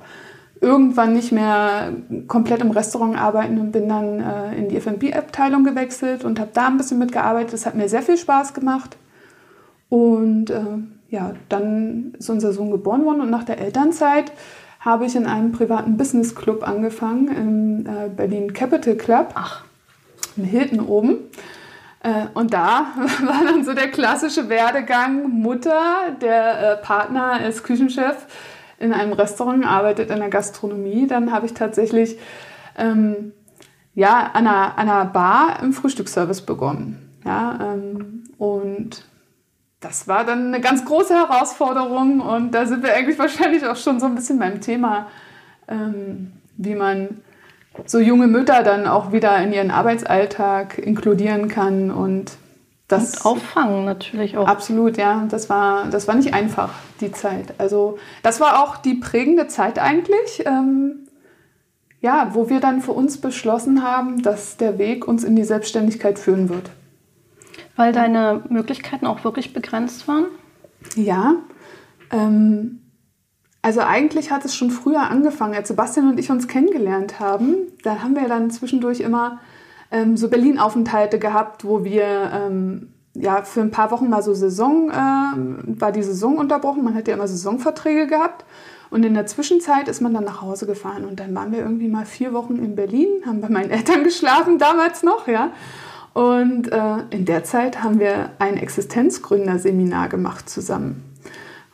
irgendwann 0.62 1.14
nicht 1.14 1.32
mehr 1.32 1.94
komplett 2.28 2.62
im 2.62 2.72
Restaurant 2.72 3.18
arbeiten 3.18 3.60
und 3.60 3.72
bin 3.72 3.88
dann 3.88 4.20
äh, 4.20 4.56
in 4.58 4.70
die 4.70 4.78
FB-Abteilung 4.78 5.64
gewechselt 5.64 6.26
und 6.26 6.40
habe 6.40 6.52
da 6.54 6.68
ein 6.68 6.78
bisschen 6.78 7.00
mitgearbeitet. 7.00 7.54
Das 7.54 7.66
hat 7.66 7.76
mir 7.76 7.88
sehr 7.88 8.02
viel 8.02 8.18
Spaß 8.18 8.54
gemacht. 8.54 8.98
Und 9.88 10.50
äh, 10.50 10.62
ja, 11.10 11.34
dann 11.48 12.14
ist 12.20 12.30
unser 12.30 12.54
Sohn 12.54 12.72
geboren 12.72 13.06
worden 13.06 13.22
und 13.22 13.30
nach 13.30 13.44
der 13.44 13.60
Elternzeit 13.60 14.32
habe 14.80 15.06
ich 15.06 15.16
in 15.16 15.26
einem 15.26 15.52
privaten 15.52 15.98
Business 15.98 16.36
Club 16.36 16.68
angefangen, 16.68 17.28
im 17.28 17.86
äh, 17.86 18.10
Berlin 18.10 18.54
Capital 18.54 18.96
Club. 18.96 19.32
Ach 19.36 19.64
in 20.40 20.46
Hilton 20.46 20.80
oben. 20.80 21.18
Äh, 22.02 22.28
und 22.34 22.54
da 22.54 22.88
war 23.24 23.44
dann 23.46 23.64
so 23.64 23.74
der 23.74 23.90
klassische 23.90 24.50
Werdegang 24.50 25.30
Mutter, 25.30 25.82
der 26.22 26.74
äh, 26.74 26.76
Partner 26.78 27.46
ist 27.46 27.64
Küchenchef 27.64 28.26
in 28.80 28.94
einem 28.94 29.14
Restaurant, 29.14 29.66
arbeitet 29.66 30.10
in 30.10 30.20
der 30.20 30.30
Gastronomie. 30.30 31.08
Dann 31.08 31.32
habe 31.32 31.46
ich 31.46 31.54
tatsächlich 31.54 32.18
ähm, 32.78 33.34
ja, 33.96 34.32
an, 34.34 34.48
einer, 34.48 34.78
an 34.78 34.90
einer 34.90 35.06
Bar 35.06 35.60
im 35.62 35.74
Frühstücksservice 35.74 36.42
begonnen. 36.42 37.20
Ja, 37.26 37.74
ähm, 37.74 38.24
und 38.38 39.04
das 39.82 40.08
war 40.08 40.26
dann 40.26 40.48
eine 40.48 40.62
ganz 40.62 40.86
große 40.86 41.14
Herausforderung 41.14 42.20
und 42.20 42.52
da 42.52 42.66
sind 42.66 42.84
wir 42.84 42.94
eigentlich 42.94 43.20
wahrscheinlich 43.20 43.66
auch 43.66 43.76
schon 43.76 44.00
so 44.00 44.06
ein 44.06 44.16
bisschen 44.16 44.40
beim 44.40 44.62
Thema, 44.62 45.08
ähm, 45.68 46.34
wie 46.58 46.76
man 46.76 47.22
so 47.86 48.00
junge 48.00 48.28
Mütter 48.28 48.64
dann 48.64 48.88
auch 48.88 49.12
wieder 49.12 49.38
in 49.42 49.54
ihren 49.54 49.72
Arbeitsalltag 49.72 50.78
inkludieren 50.78 51.48
kann 51.48 51.92
und 51.92 52.38
das 52.90 53.18
und 53.18 53.26
auffangen 53.26 53.86
natürlich 53.86 54.36
auch. 54.38 54.48
Absolut, 54.48 54.98
ja. 54.98 55.26
Das 55.30 55.50
war, 55.50 55.86
das 55.86 56.08
war 56.08 56.16
nicht 56.16 56.34
einfach, 56.34 56.74
die 57.00 57.12
Zeit. 57.12 57.54
Also 57.58 57.98
das 58.24 58.42
war 58.42 58.64
auch 58.64 58.78
die 58.78 58.96
prägende 58.96 59.48
Zeit 59.48 59.80
eigentlich, 59.80 60.44
ähm, 60.46 61.08
ja, 62.02 62.32
wo 62.34 62.50
wir 62.50 62.60
dann 62.60 62.82
für 62.82 62.92
uns 62.92 63.22
beschlossen 63.22 63.84
haben, 63.84 64.22
dass 64.22 64.58
der 64.58 64.78
Weg 64.78 65.08
uns 65.08 65.24
in 65.24 65.36
die 65.36 65.44
Selbstständigkeit 65.44 66.18
führen 66.18 66.50
wird. 66.50 66.72
Weil 67.76 67.94
deine 67.94 68.44
Möglichkeiten 68.50 69.06
auch 69.06 69.24
wirklich 69.24 69.54
begrenzt 69.54 70.08
waren? 70.08 70.26
Ja. 70.96 71.36
Ähm, 72.12 72.82
also 73.62 73.82
eigentlich 73.82 74.32
hat 74.32 74.46
es 74.46 74.56
schon 74.56 74.72
früher 74.72 75.02
angefangen, 75.02 75.54
als 75.54 75.68
Sebastian 75.68 76.10
und 76.10 76.20
ich 76.20 76.32
uns 76.32 76.48
kennengelernt 76.48 77.20
haben. 77.20 77.56
Da 77.84 78.02
haben 78.02 78.16
wir 78.16 78.28
dann 78.28 78.50
zwischendurch 78.50 79.02
immer 79.02 79.40
ähm, 79.92 80.18
so 80.18 80.30
Berlin-Aufenthalte 80.30 81.20
gehabt, 81.20 81.66
wo 81.66 81.84
wir 81.84 82.32
ähm, 82.34 82.90
ja 83.14 83.44
für 83.44 83.62
ein 83.62 83.72
paar 83.72 83.92
Wochen 83.92 84.10
mal 84.10 84.22
so 84.22 84.34
Saison, 84.34 84.90
äh, 84.90 85.80
war 85.80 85.92
die 85.92 86.04
Saison 86.04 86.38
unterbrochen. 86.38 86.84
Man 86.84 86.96
hat 86.96 87.08
ja 87.08 87.16
immer 87.16 87.28
Saisonverträge 87.28 88.08
gehabt. 88.08 88.46
Und 88.90 89.06
in 89.06 89.14
der 89.14 89.28
Zwischenzeit 89.28 89.88
ist 89.88 90.02
man 90.02 90.14
dann 90.14 90.24
nach 90.24 90.42
Hause 90.42 90.66
gefahren 90.66 91.06
und 91.06 91.20
dann 91.20 91.36
waren 91.36 91.52
wir 91.52 91.60
irgendwie 91.60 91.88
mal 91.88 92.06
vier 92.06 92.34
Wochen 92.34 92.56
in 92.56 92.76
Berlin, 92.76 93.08
haben 93.26 93.40
bei 93.40 93.50
meinen 93.50 93.70
Eltern 93.70 94.04
geschlafen, 94.04 94.58
damals 94.58 95.04
noch, 95.04 95.28
ja. 95.28 95.52
Und 96.14 96.72
äh, 96.72 96.98
in 97.12 97.26
der 97.26 97.44
Zeit 97.44 97.84
haben 97.84 98.00
wir 98.00 98.32
ein 98.40 98.58
Existenzgründerseminar 98.58 100.10
gemacht 100.10 100.50
zusammen. 100.50 101.04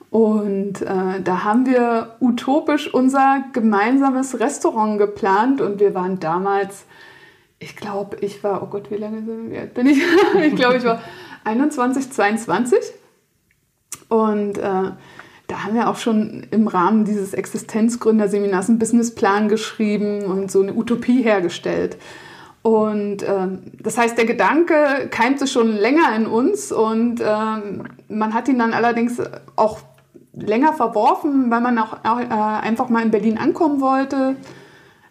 Und 0.10 0.82
äh, 0.82 1.22
da 1.24 1.44
haben 1.44 1.66
wir 1.66 2.16
utopisch 2.20 2.94
unser 2.94 3.44
gemeinsames 3.54 4.40
Restaurant 4.40 4.98
geplant 4.98 5.62
und 5.62 5.80
wir 5.80 5.94
waren 5.96 6.20
damals, 6.20 6.86
ich 7.60 7.76
glaube, 7.76 8.18
ich 8.22 8.44
war, 8.44 8.62
oh 8.64 8.68
Gott, 8.68 8.92
wie 8.92 8.96
lange 8.96 9.22
bin 9.22 9.88
ich? 9.88 10.02
ich 10.42 10.56
glaube, 10.56 10.78
ich 10.78 10.84
war 10.84 11.02
21, 11.44 12.12
22. 12.12 12.80
Und 14.10 14.58
äh, 14.58 14.92
da 15.48 15.64
haben 15.64 15.76
wir 15.76 15.90
auch 15.90 15.98
schon 15.98 16.48
im 16.52 16.68
Rahmen 16.68 17.06
dieses 17.06 17.34
Existenzgründerseminars 17.34 18.70
einen 18.70 18.80
Businessplan 18.80 19.48
geschrieben 19.48 20.24
und 20.24 20.52
so 20.52 20.62
eine 20.62 20.74
Utopie 20.74 21.22
hergestellt. 21.22 21.98
Und 22.62 23.18
ähm, 23.22 23.60
das 23.80 23.98
heißt, 23.98 24.18
der 24.18 24.26
Gedanke 24.26 25.08
keimte 25.12 25.46
schon 25.46 25.72
länger 25.72 26.16
in 26.16 26.26
uns 26.26 26.72
und 26.72 27.22
ähm, 27.22 27.84
man 28.10 28.34
hat 28.34 28.48
ihn 28.48 28.58
dann 28.58 28.74
allerdings 28.74 29.22
auch 29.56 29.82
länger 30.34 30.74
verworfen, 30.74 31.52
weil 31.52 31.62
man 31.62 31.78
auch, 31.78 31.98
auch 32.04 32.20
äh, 32.20 32.26
einfach 32.28 32.90
mal 32.90 33.04
in 33.04 33.12
Berlin 33.12 33.38
ankommen 33.38 33.82
wollte. 33.82 34.36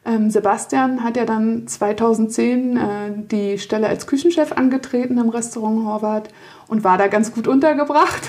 Ähm, 0.06 0.30
Sebastian 0.30 1.02
hat 1.02 1.16
ja 1.16 1.24
dann 1.24 1.66
2010 1.66 2.76
äh, 2.76 2.80
die 3.16 3.58
Stelle 3.58 3.88
als 3.88 4.06
Küchenchef 4.06 4.52
angetreten 4.52 5.18
im 5.18 5.30
Restaurant 5.30 5.86
Horvath 5.86 6.28
und 6.68 6.84
war 6.84 6.98
da 6.98 7.06
ganz 7.06 7.32
gut 7.32 7.48
untergebracht. 7.48 8.22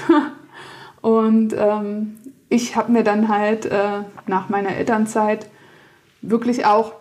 und 1.01 1.53
ähm, 1.57 2.17
ich 2.49 2.75
habe 2.75 2.91
mir 2.91 3.03
dann 3.03 3.27
halt 3.27 3.65
äh, 3.65 4.03
nach 4.27 4.49
meiner 4.49 4.75
Elternzeit 4.75 5.47
wirklich 6.21 6.65
auch, 6.65 6.93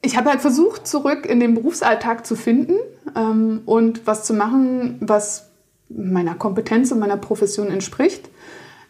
ich 0.00 0.16
habe 0.16 0.30
halt 0.30 0.40
versucht, 0.40 0.86
zurück 0.86 1.26
in 1.26 1.38
den 1.38 1.54
Berufsalltag 1.54 2.26
zu 2.26 2.36
finden 2.36 2.74
ähm, 3.14 3.62
und 3.66 4.06
was 4.06 4.24
zu 4.24 4.32
machen, 4.32 4.96
was 5.00 5.50
meiner 5.88 6.34
Kompetenz 6.34 6.90
und 6.90 6.98
meiner 6.98 7.18
Profession 7.18 7.68
entspricht. 7.68 8.30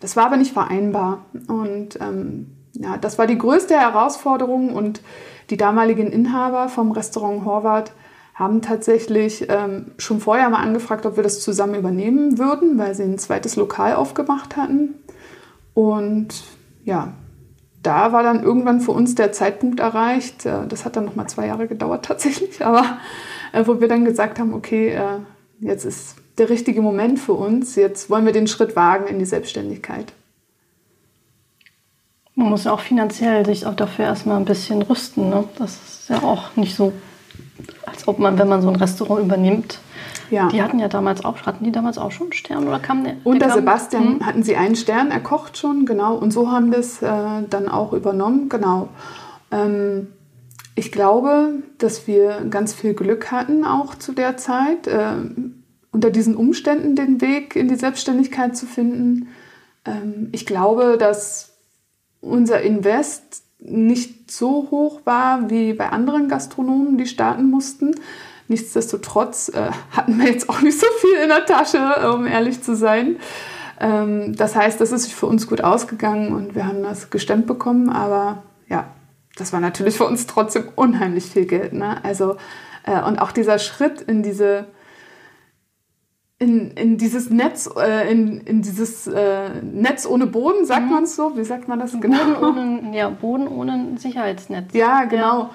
Das 0.00 0.16
war 0.16 0.26
aber 0.26 0.36
nicht 0.36 0.52
vereinbar. 0.52 1.24
Und 1.48 1.98
ähm, 2.00 2.46
ja, 2.74 2.96
das 2.96 3.18
war 3.18 3.26
die 3.26 3.38
größte 3.38 3.78
Herausforderung 3.78 4.74
und 4.74 5.02
die 5.50 5.56
damaligen 5.56 6.10
Inhaber 6.10 6.68
vom 6.68 6.92
Restaurant 6.92 7.44
Horvath 7.44 7.92
haben 8.34 8.62
tatsächlich 8.62 9.46
ähm, 9.50 9.92
schon 9.98 10.20
vorher 10.20 10.48
mal 10.48 10.62
angefragt, 10.62 11.04
ob 11.04 11.16
wir 11.16 11.22
das 11.22 11.40
zusammen 11.40 11.74
übernehmen 11.74 12.38
würden, 12.38 12.78
weil 12.78 12.94
sie 12.94 13.02
ein 13.02 13.18
zweites 13.18 13.56
Lokal 13.56 13.94
aufgemacht 13.94 14.56
hatten. 14.56 14.94
Und 15.74 16.42
ja, 16.84 17.12
da 17.82 18.12
war 18.12 18.22
dann 18.22 18.42
irgendwann 18.42 18.80
für 18.80 18.92
uns 18.92 19.14
der 19.14 19.32
Zeitpunkt 19.32 19.80
erreicht. 19.80 20.46
Äh, 20.46 20.66
das 20.66 20.84
hat 20.84 20.96
dann 20.96 21.04
noch 21.04 21.16
mal 21.16 21.28
zwei 21.28 21.46
Jahre 21.46 21.68
gedauert 21.68 22.04
tatsächlich, 22.06 22.64
aber 22.64 22.98
äh, 23.52 23.66
wo 23.66 23.80
wir 23.80 23.88
dann 23.88 24.04
gesagt 24.04 24.38
haben, 24.38 24.54
okay, 24.54 24.88
äh, 24.88 25.18
jetzt 25.60 25.84
ist 25.84 26.16
der 26.38 26.48
richtige 26.48 26.80
Moment 26.80 27.18
für 27.18 27.34
uns. 27.34 27.76
Jetzt 27.76 28.08
wollen 28.08 28.24
wir 28.24 28.32
den 28.32 28.46
Schritt 28.46 28.76
wagen 28.76 29.06
in 29.06 29.18
die 29.18 29.26
Selbstständigkeit. 29.26 30.14
Man 32.34 32.48
muss 32.48 32.64
ja 32.64 32.72
auch 32.72 32.80
finanziell 32.80 33.44
sich 33.44 33.66
auch 33.66 33.74
dafür 33.74 34.06
erstmal 34.06 34.38
ein 34.38 34.44
bisschen 34.44 34.82
rüsten. 34.82 35.28
Ne? 35.28 35.44
Das 35.58 35.74
ist 35.74 36.08
ja 36.08 36.22
auch 36.22 36.56
nicht 36.56 36.74
so, 36.74 36.92
als 37.86 38.08
ob 38.08 38.18
man, 38.18 38.38
wenn 38.38 38.48
man 38.48 38.62
so 38.62 38.68
ein 38.68 38.76
Restaurant 38.76 39.24
übernimmt, 39.24 39.78
ja. 40.32 40.48
Die 40.48 40.62
hatten 40.62 40.78
ja 40.78 40.88
damals 40.88 41.26
auch, 41.26 41.42
hatten 41.42 41.62
die 41.62 41.72
damals 41.72 41.98
auch 41.98 42.10
schon 42.10 42.28
einen 42.28 42.32
Stern 42.32 42.66
oder 42.66 42.78
kam 42.78 43.04
der? 43.04 43.16
Unter 43.22 43.48
der 43.48 43.54
Sebastian 43.54 44.14
hm? 44.14 44.26
hatten 44.26 44.42
sie 44.42 44.56
einen 44.56 44.76
Stern, 44.76 45.10
er 45.10 45.20
kocht 45.20 45.58
schon, 45.58 45.84
genau. 45.84 46.14
Und 46.14 46.32
so 46.32 46.50
haben 46.50 46.72
wir 46.72 46.78
es 46.78 47.02
äh, 47.02 47.08
dann 47.50 47.68
auch 47.68 47.92
übernommen, 47.92 48.48
genau. 48.48 48.88
Ähm, 49.50 50.08
ich 50.74 50.90
glaube, 50.90 51.62
dass 51.76 52.06
wir 52.06 52.46
ganz 52.48 52.72
viel 52.72 52.94
Glück 52.94 53.30
hatten 53.30 53.64
auch 53.64 53.94
zu 53.94 54.12
der 54.12 54.38
Zeit, 54.38 54.86
äh, 54.86 55.16
unter 55.90 56.10
diesen 56.10 56.34
Umständen 56.34 56.96
den 56.96 57.20
Weg 57.20 57.54
in 57.54 57.68
die 57.68 57.74
Selbstständigkeit 57.74 58.56
zu 58.56 58.64
finden. 58.64 59.28
Ähm, 59.84 60.30
ich 60.32 60.46
glaube, 60.46 60.96
dass 60.98 61.51
unser 62.22 62.62
Invest 62.62 63.42
nicht 63.58 64.30
so 64.30 64.68
hoch 64.70 65.02
war 65.04 65.50
wie 65.50 65.74
bei 65.74 65.90
anderen 65.90 66.28
Gastronomen, 66.28 66.96
die 66.96 67.06
starten 67.06 67.50
mussten. 67.50 67.94
Nichtsdestotrotz 68.48 69.50
äh, 69.50 69.70
hatten 69.90 70.18
wir 70.18 70.30
jetzt 70.30 70.48
auch 70.48 70.62
nicht 70.62 70.78
so 70.78 70.86
viel 71.00 71.16
in 71.22 71.28
der 71.28 71.46
Tasche, 71.46 72.12
um 72.12 72.26
ehrlich 72.26 72.62
zu 72.62 72.74
sein. 72.74 73.16
Ähm, 73.78 74.34
das 74.34 74.56
heißt, 74.56 74.80
das 74.80 74.92
ist 74.92 75.12
für 75.12 75.26
uns 75.26 75.46
gut 75.46 75.62
ausgegangen 75.62 76.32
und 76.32 76.54
wir 76.54 76.66
haben 76.66 76.82
das 76.82 77.10
gestemmt 77.10 77.46
bekommen, 77.46 77.88
aber 77.88 78.42
ja, 78.68 78.86
das 79.36 79.52
war 79.52 79.60
natürlich 79.60 79.96
für 79.96 80.04
uns 80.04 80.26
trotzdem 80.26 80.68
unheimlich 80.74 81.26
viel 81.26 81.46
Geld. 81.46 81.72
Ne? 81.72 82.02
Also, 82.04 82.36
äh, 82.84 83.00
und 83.02 83.18
auch 83.20 83.32
dieser 83.32 83.58
Schritt 83.58 84.00
in 84.00 84.22
diese 84.22 84.66
in, 86.42 86.72
in 86.72 86.98
dieses 86.98 87.30
Netz, 87.30 87.70
äh, 87.78 88.10
in, 88.10 88.40
in 88.40 88.62
dieses 88.62 89.06
äh, 89.06 89.48
Netz 89.62 90.06
ohne 90.06 90.26
Boden, 90.26 90.64
sagt 90.64 90.86
mhm. 90.86 90.90
man 90.90 91.04
es 91.04 91.14
so? 91.14 91.36
Wie 91.36 91.44
sagt 91.44 91.68
man 91.68 91.78
das 91.78 91.98
genau? 92.00 92.40
Boden 92.40 92.80
ohne, 92.80 92.96
ja, 92.96 93.08
Boden 93.10 93.46
ohne 93.46 93.96
Sicherheitsnetz. 93.96 94.74
Ja, 94.74 95.04
genau. 95.04 95.42
Ja. 95.42 95.50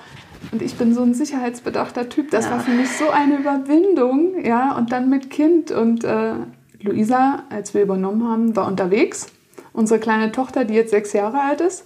Und 0.53 0.61
ich 0.61 0.75
bin 0.77 0.93
so 0.93 1.01
ein 1.01 1.13
sicherheitsbedachter 1.13 2.07
Typ. 2.07 2.31
Das 2.31 2.45
ja. 2.45 2.51
war 2.51 2.59
für 2.61 2.71
mich 2.71 2.89
so 2.89 3.09
eine 3.09 3.37
Überwindung, 3.37 4.45
ja. 4.45 4.77
Und 4.77 4.93
dann 4.93 5.09
mit 5.09 5.29
Kind. 5.29 5.71
Und 5.71 6.05
äh, 6.05 6.35
Luisa, 6.79 7.43
als 7.49 7.73
wir 7.73 7.81
übernommen 7.81 8.25
haben, 8.25 8.55
war 8.55 8.67
unterwegs. 8.67 9.27
Unsere 9.73 9.99
kleine 9.99 10.31
Tochter, 10.31 10.63
die 10.63 10.73
jetzt 10.73 10.91
sechs 10.91 11.11
Jahre 11.11 11.41
alt 11.41 11.59
ist. 11.59 11.85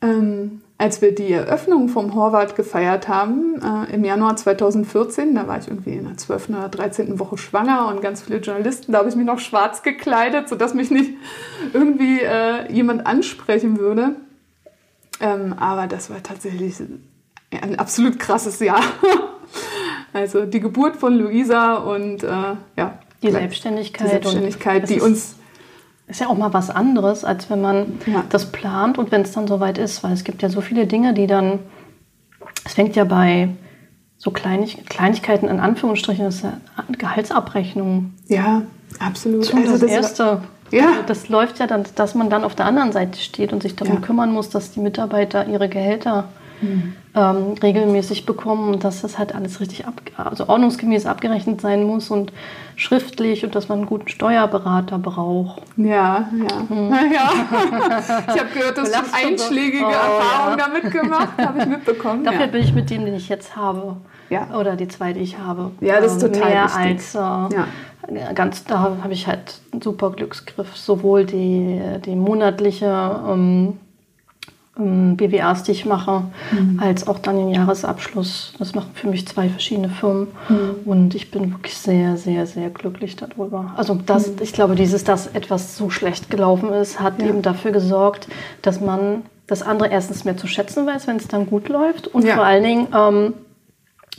Ähm, 0.00 0.60
als 0.84 1.00
wir 1.00 1.14
die 1.14 1.32
Eröffnung 1.32 1.88
vom 1.88 2.14
Horvath 2.14 2.56
gefeiert 2.56 3.08
haben, 3.08 3.54
äh, 3.62 3.94
im 3.94 4.04
Januar 4.04 4.36
2014, 4.36 5.34
da 5.34 5.48
war 5.48 5.58
ich 5.58 5.68
irgendwie 5.68 5.94
in 5.94 6.04
der 6.04 6.18
12. 6.18 6.50
oder 6.50 6.68
13. 6.68 7.18
Woche 7.18 7.38
schwanger 7.38 7.88
und 7.88 8.02
ganz 8.02 8.20
viele 8.20 8.40
Journalisten, 8.40 8.92
da 8.92 8.98
habe 8.98 9.08
ich 9.08 9.16
mich 9.16 9.24
noch 9.24 9.38
schwarz 9.38 9.82
gekleidet, 9.82 10.46
sodass 10.46 10.74
mich 10.74 10.90
nicht 10.90 11.12
irgendwie 11.72 12.20
äh, 12.20 12.70
jemand 12.70 13.06
ansprechen 13.06 13.78
würde. 13.78 14.16
Ähm, 15.20 15.54
aber 15.58 15.86
das 15.86 16.10
war 16.10 16.22
tatsächlich 16.22 16.74
ein 17.50 17.78
absolut 17.78 18.18
krasses 18.18 18.60
Jahr. 18.60 18.82
also 20.12 20.44
die 20.44 20.60
Geburt 20.60 20.96
von 20.96 21.14
Luisa 21.14 21.76
und 21.76 22.24
äh, 22.24 22.28
ja. 22.76 22.98
Die 23.22 23.30
Selbstständigkeit. 23.30 24.06
Die 24.06 24.10
Selbstständigkeit, 24.10 24.90
die 24.90 25.00
uns. 25.00 25.36
Ist 26.06 26.20
ja 26.20 26.28
auch 26.28 26.36
mal 26.36 26.52
was 26.52 26.68
anderes, 26.68 27.24
als 27.24 27.48
wenn 27.48 27.60
man 27.60 27.98
ja. 28.06 28.24
das 28.28 28.52
plant 28.52 28.98
und 28.98 29.10
wenn 29.10 29.22
es 29.22 29.32
dann 29.32 29.46
soweit 29.46 29.78
ist, 29.78 30.04
weil 30.04 30.12
es 30.12 30.24
gibt 30.24 30.42
ja 30.42 30.48
so 30.48 30.60
viele 30.60 30.86
Dinge, 30.86 31.14
die 31.14 31.26
dann. 31.26 31.60
Es 32.66 32.74
fängt 32.74 32.96
ja 32.96 33.04
bei 33.04 33.48
so 34.16 34.30
Kleinig 34.30 34.84
Kleinigkeiten 34.86 35.48
in 35.48 35.60
Anführungsstrichen, 35.60 36.24
das 36.24 36.36
ist 36.36 36.44
ja 36.44 36.58
Gehaltsabrechnung. 36.98 38.14
Ja, 38.26 38.62
absolut. 38.98 39.46
Schon 39.46 39.60
also 39.60 39.72
das, 39.72 39.80
das 39.80 39.90
erste. 39.90 40.40
Ja. 40.70 40.88
Also 40.88 41.02
das 41.06 41.28
läuft 41.28 41.58
ja 41.58 41.66
dann, 41.66 41.84
dass 41.94 42.14
man 42.14 42.30
dann 42.30 42.44
auf 42.44 42.54
der 42.54 42.66
anderen 42.66 42.92
Seite 42.92 43.18
steht 43.18 43.52
und 43.52 43.62
sich 43.62 43.76
darum 43.76 43.96
ja. 43.96 44.00
kümmern 44.00 44.32
muss, 44.32 44.50
dass 44.50 44.72
die 44.72 44.80
Mitarbeiter 44.80 45.46
ihre 45.46 45.68
Gehälter 45.68 46.28
mhm. 46.60 46.94
ähm, 47.14 47.54
regelmäßig 47.62 48.26
bekommen 48.26 48.74
und 48.74 48.84
dass 48.84 49.02
das 49.02 49.18
halt 49.18 49.34
alles 49.34 49.60
richtig 49.60 49.86
ab, 49.86 49.94
also 50.16 50.48
ordnungsgemäß 50.48 51.06
abgerechnet 51.06 51.60
sein 51.60 51.84
muss 51.84 52.10
und 52.10 52.32
schriftlich 52.76 53.44
und 53.44 53.54
dass 53.54 53.68
man 53.68 53.78
einen 53.78 53.86
guten 53.86 54.08
Steuerberater 54.08 54.98
braucht. 54.98 55.62
Ja, 55.76 56.28
ja. 56.32 56.74
Mhm. 56.74 56.92
ja. 57.12 57.30
Ich 58.34 58.40
habe 58.40 58.50
gehört, 58.52 58.78
dass 58.78 58.90
du 58.90 58.98
einschlägige 59.12 59.86
oh, 59.86 59.90
Erfahrungen 59.90 60.58
ja. 60.58 60.66
damit 60.68 60.92
gemacht 60.92 61.38
habe 61.38 61.58
ich 61.60 61.66
mitbekommen. 61.66 62.24
Dafür 62.24 62.42
ja. 62.42 62.46
bin 62.46 62.62
ich 62.62 62.74
mit 62.74 62.90
dem, 62.90 63.04
den 63.04 63.14
ich 63.14 63.28
jetzt 63.28 63.56
habe. 63.56 63.96
Ja. 64.30 64.48
Oder 64.58 64.76
die 64.76 64.88
zwei, 64.88 65.12
die 65.12 65.20
ich 65.20 65.38
habe. 65.38 65.70
Ja, 65.80 66.00
das 66.00 66.16
ist 66.16 66.22
ähm, 66.22 66.32
total 66.32 66.50
mehr 66.50 66.64
wichtig. 66.64 66.80
als 66.80 67.14
äh, 67.14 67.18
ja. 67.18 68.32
ganz, 68.32 68.64
da 68.64 68.80
habe 68.80 69.12
ich 69.12 69.26
halt 69.26 69.60
einen 69.72 69.82
super 69.82 70.10
Glücksgriff. 70.10 70.76
Sowohl 70.76 71.24
die, 71.24 71.80
die 72.04 72.16
monatliche 72.16 73.20
ähm, 73.28 73.78
BWAs, 74.76 75.62
die 75.62 75.72
ich 75.72 75.86
mache, 75.86 76.24
mhm. 76.50 76.80
als 76.82 77.06
auch 77.06 77.20
dann 77.20 77.36
den 77.36 77.50
Jahresabschluss. 77.50 78.54
Das 78.58 78.74
machen 78.74 78.90
für 78.94 79.06
mich 79.06 79.26
zwei 79.28 79.48
verschiedene 79.48 79.88
Firmen 79.88 80.28
mhm. 80.48 80.74
und 80.84 81.14
ich 81.14 81.30
bin 81.30 81.52
wirklich 81.52 81.76
sehr, 81.76 82.16
sehr, 82.16 82.46
sehr 82.46 82.70
glücklich 82.70 83.14
darüber. 83.14 83.72
Also 83.76 83.94
das, 83.94 84.28
mhm. 84.28 84.36
ich 84.40 84.52
glaube, 84.52 84.74
dieses, 84.74 85.04
dass 85.04 85.28
etwas 85.28 85.76
so 85.76 85.90
schlecht 85.90 86.28
gelaufen 86.28 86.72
ist, 86.72 86.98
hat 86.98 87.20
ja. 87.20 87.28
eben 87.28 87.42
dafür 87.42 87.70
gesorgt, 87.70 88.26
dass 88.62 88.80
man 88.80 89.22
das 89.46 89.62
andere 89.62 89.90
erstens 89.90 90.24
mehr 90.24 90.36
zu 90.36 90.48
schätzen 90.48 90.86
weiß, 90.86 91.06
wenn 91.06 91.16
es 91.16 91.28
dann 91.28 91.46
gut 91.46 91.68
läuft 91.68 92.08
und 92.08 92.24
ja. 92.24 92.34
vor 92.34 92.44
allen 92.44 92.64
Dingen 92.64 92.88
ähm, 92.96 93.34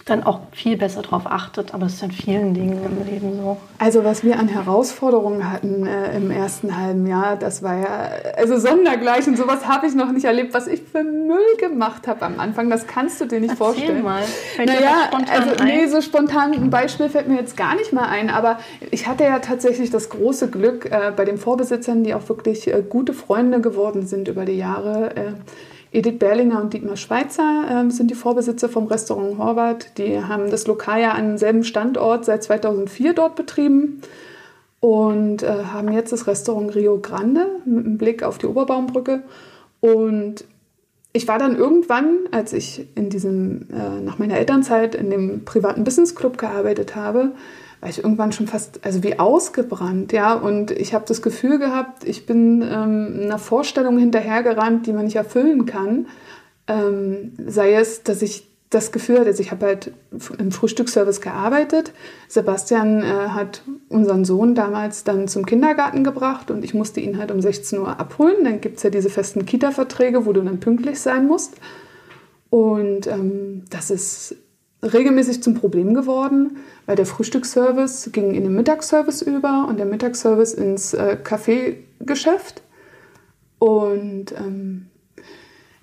dann 0.05 0.23
auch 0.23 0.41
viel 0.51 0.77
besser 0.77 1.01
darauf 1.01 1.25
achtet. 1.25 1.73
Aber 1.73 1.87
es 1.87 1.95
ist 1.95 2.03
in 2.03 2.11
vielen 2.11 2.53
Dingen 2.53 2.79
im 2.85 3.11
Leben 3.11 3.37
so. 3.37 3.57
Also 3.79 4.03
was 4.03 4.23
wir 4.23 4.37
an 4.37 4.47
Herausforderungen 4.47 5.51
hatten 5.51 5.87
äh, 5.87 6.15
im 6.15 6.29
ersten 6.29 6.77
halben 6.77 7.07
Jahr, 7.07 7.35
das 7.35 7.63
war 7.63 7.75
ja, 7.75 8.09
also 8.37 8.57
sondergleichen, 8.57 9.35
sowas 9.35 9.67
habe 9.67 9.87
ich 9.87 9.95
noch 9.95 10.11
nicht 10.11 10.25
erlebt, 10.25 10.53
was 10.53 10.67
ich 10.67 10.83
für 10.83 11.03
Müll 11.03 11.39
gemacht 11.57 12.07
habe 12.07 12.23
am 12.23 12.39
Anfang. 12.39 12.69
Das 12.69 12.85
kannst 12.85 13.19
du 13.19 13.25
dir 13.25 13.39
nicht 13.39 13.59
Erzähl 13.59 13.65
vorstellen. 13.65 14.03
mal. 14.03 14.21
Fällt 14.21 14.69
naja, 14.69 15.09
also 15.11 15.55
ein? 15.57 15.65
nee, 15.65 15.87
so 15.87 16.01
spontan 16.01 16.53
ein 16.53 16.69
Beispiel 16.69 17.09
fällt 17.09 17.27
mir 17.27 17.37
jetzt 17.37 17.57
gar 17.57 17.73
nicht 17.73 17.91
mal 17.91 18.05
ein, 18.05 18.29
aber 18.29 18.59
ich 18.91 19.07
hatte 19.07 19.23
ja 19.23 19.39
tatsächlich 19.39 19.89
das 19.89 20.11
große 20.11 20.51
Glück 20.51 20.85
äh, 20.85 21.11
bei 21.15 21.25
den 21.25 21.39
Vorbesitzern, 21.39 22.03
die 22.03 22.13
auch 22.13 22.29
wirklich 22.29 22.71
äh, 22.71 22.83
gute 22.87 23.13
Freunde 23.13 23.59
geworden 23.59 24.05
sind 24.05 24.27
über 24.27 24.45
die 24.45 24.57
Jahre. 24.57 25.35
Edith 25.91 26.19
Berlinger 26.19 26.61
und 26.61 26.73
Dietmar 26.73 26.97
Schweizer 26.97 27.85
äh, 27.85 27.91
sind 27.91 28.11
die 28.11 28.15
Vorbesitzer 28.15 28.69
vom 28.69 28.87
Restaurant 28.87 29.37
Horvath. 29.37 29.97
Die 29.97 30.21
haben 30.21 30.49
das 30.49 30.67
Lokal 30.67 31.01
ja 31.01 31.11
an 31.13 31.29
demselben 31.29 31.63
Standort 31.63 32.25
seit 32.25 32.43
2004 32.43 33.13
dort 33.13 33.35
betrieben 33.35 34.01
und 34.79 35.43
äh, 35.43 35.65
haben 35.73 35.91
jetzt 35.91 36.11
das 36.11 36.27
Restaurant 36.27 36.75
Rio 36.75 36.99
Grande 36.99 37.47
mit 37.65 37.85
einem 37.85 37.97
Blick 37.97 38.23
auf 38.23 38.37
die 38.37 38.45
Oberbaumbrücke. 38.45 39.23
Und 39.79 40.45
ich 41.13 41.27
war 41.27 41.39
dann 41.39 41.55
irgendwann, 41.55 42.19
als 42.31 42.51
ich 42.51 42.87
in 42.95 43.09
diesem, 43.09 43.67
äh, 43.71 44.01
nach 44.01 44.19
meiner 44.19 44.37
Elternzeit 44.37 44.95
in 44.95 45.09
dem 45.09 45.45
privaten 45.45 45.83
Business 45.85 46.13
Club 46.13 46.37
gearbeitet 46.37 46.95
habe, 46.95 47.31
war 47.85 47.91
ich 47.91 47.99
irgendwann 47.99 48.31
schon 48.31 48.47
fast, 48.47 48.83
also 48.83 49.03
wie 49.03 49.19
ausgebrannt, 49.19 50.11
ja. 50.11 50.33
Und 50.33 50.71
ich 50.71 50.95
habe 50.95 51.05
das 51.07 51.21
Gefühl 51.21 51.59
gehabt, 51.59 52.03
ich 52.03 52.25
bin 52.25 52.63
ähm, 52.63 53.19
einer 53.21 53.37
Vorstellung 53.37 53.99
hinterhergerannt, 53.99 54.87
die 54.87 54.93
man 54.93 55.05
nicht 55.05 55.17
erfüllen 55.17 55.67
kann. 55.67 56.07
Ähm, 56.67 57.33
sei 57.45 57.75
es, 57.75 58.01
dass 58.01 58.23
ich 58.23 58.47
das 58.71 58.91
Gefühl 58.91 59.19
hatte, 59.19 59.27
also 59.27 59.43
ich 59.43 59.51
habe 59.51 59.67
halt 59.67 59.91
im 60.39 60.51
Frühstücksservice 60.51 61.21
gearbeitet. 61.21 61.93
Sebastian 62.27 63.03
äh, 63.03 63.05
hat 63.05 63.61
unseren 63.89 64.25
Sohn 64.25 64.55
damals 64.55 65.03
dann 65.03 65.27
zum 65.27 65.45
Kindergarten 65.45 66.03
gebracht 66.03 66.49
und 66.49 66.65
ich 66.65 66.73
musste 66.73 67.01
ihn 67.01 67.19
halt 67.19 67.29
um 67.29 67.39
16 67.39 67.77
Uhr 67.77 67.99
abholen. 67.99 68.43
Dann 68.45 68.61
gibt 68.61 68.77
es 68.77 68.83
ja 68.83 68.89
diese 68.89 69.11
festen 69.11 69.45
Kita-Verträge, 69.45 70.25
wo 70.25 70.33
du 70.33 70.41
dann 70.41 70.59
pünktlich 70.59 70.99
sein 70.99 71.27
musst. 71.27 71.53
Und 72.49 73.05
ähm, 73.05 73.65
das 73.69 73.91
ist 73.91 74.37
regelmäßig 74.83 75.41
zum 75.41 75.55
Problem 75.55 75.93
geworden, 75.93 76.57
weil 76.85 76.95
der 76.95 77.05
Frühstücksservice 77.05 78.09
ging 78.11 78.33
in 78.33 78.43
den 78.43 78.53
Mittagsservice 78.53 79.21
über 79.21 79.65
und 79.67 79.77
der 79.77 79.85
Mittagsservice 79.85 80.53
ins 80.53 80.93
äh, 80.93 81.17
Kaffeegeschäft. 81.21 82.61
Und 83.59 84.33
ähm, 84.37 84.87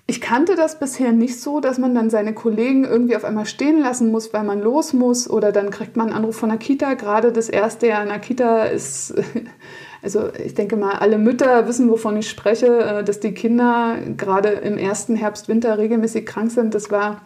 Ich 0.05 0.19
kannte 0.19 0.55
das 0.55 0.79
bisher 0.79 1.13
nicht 1.13 1.39
so, 1.39 1.61
dass 1.61 1.77
man 1.77 1.95
dann 1.95 2.09
seine 2.09 2.33
Kollegen 2.33 2.83
irgendwie 2.83 3.15
auf 3.15 3.23
einmal 3.23 3.45
stehen 3.45 3.79
lassen 3.79 4.11
muss, 4.11 4.33
weil 4.33 4.43
man 4.43 4.59
los 4.61 4.91
muss 4.91 5.29
oder 5.29 5.53
dann 5.53 5.69
kriegt 5.69 5.95
man 5.95 6.07
einen 6.07 6.17
Anruf 6.17 6.35
von 6.35 6.49
der 6.49 6.57
Kita. 6.57 6.95
Gerade 6.95 7.31
das 7.31 7.47
erste 7.47 7.87
Jahr 7.87 8.03
in 8.03 8.09
der 8.09 8.19
Kita 8.19 8.65
ist, 8.65 9.13
also 10.03 10.29
ich 10.33 10.55
denke 10.55 10.75
mal, 10.75 10.95
alle 10.95 11.17
Mütter 11.17 11.67
wissen, 11.69 11.89
wovon 11.89 12.17
ich 12.17 12.29
spreche, 12.29 12.79
äh, 12.79 13.03
dass 13.03 13.21
die 13.21 13.33
Kinder 13.33 13.97
gerade 14.17 14.49
im 14.49 14.77
ersten 14.77 15.15
Herbst, 15.15 15.47
Winter 15.47 15.77
regelmäßig 15.77 16.25
krank 16.25 16.51
sind. 16.51 16.75
Das 16.75 16.91
war 16.91 17.21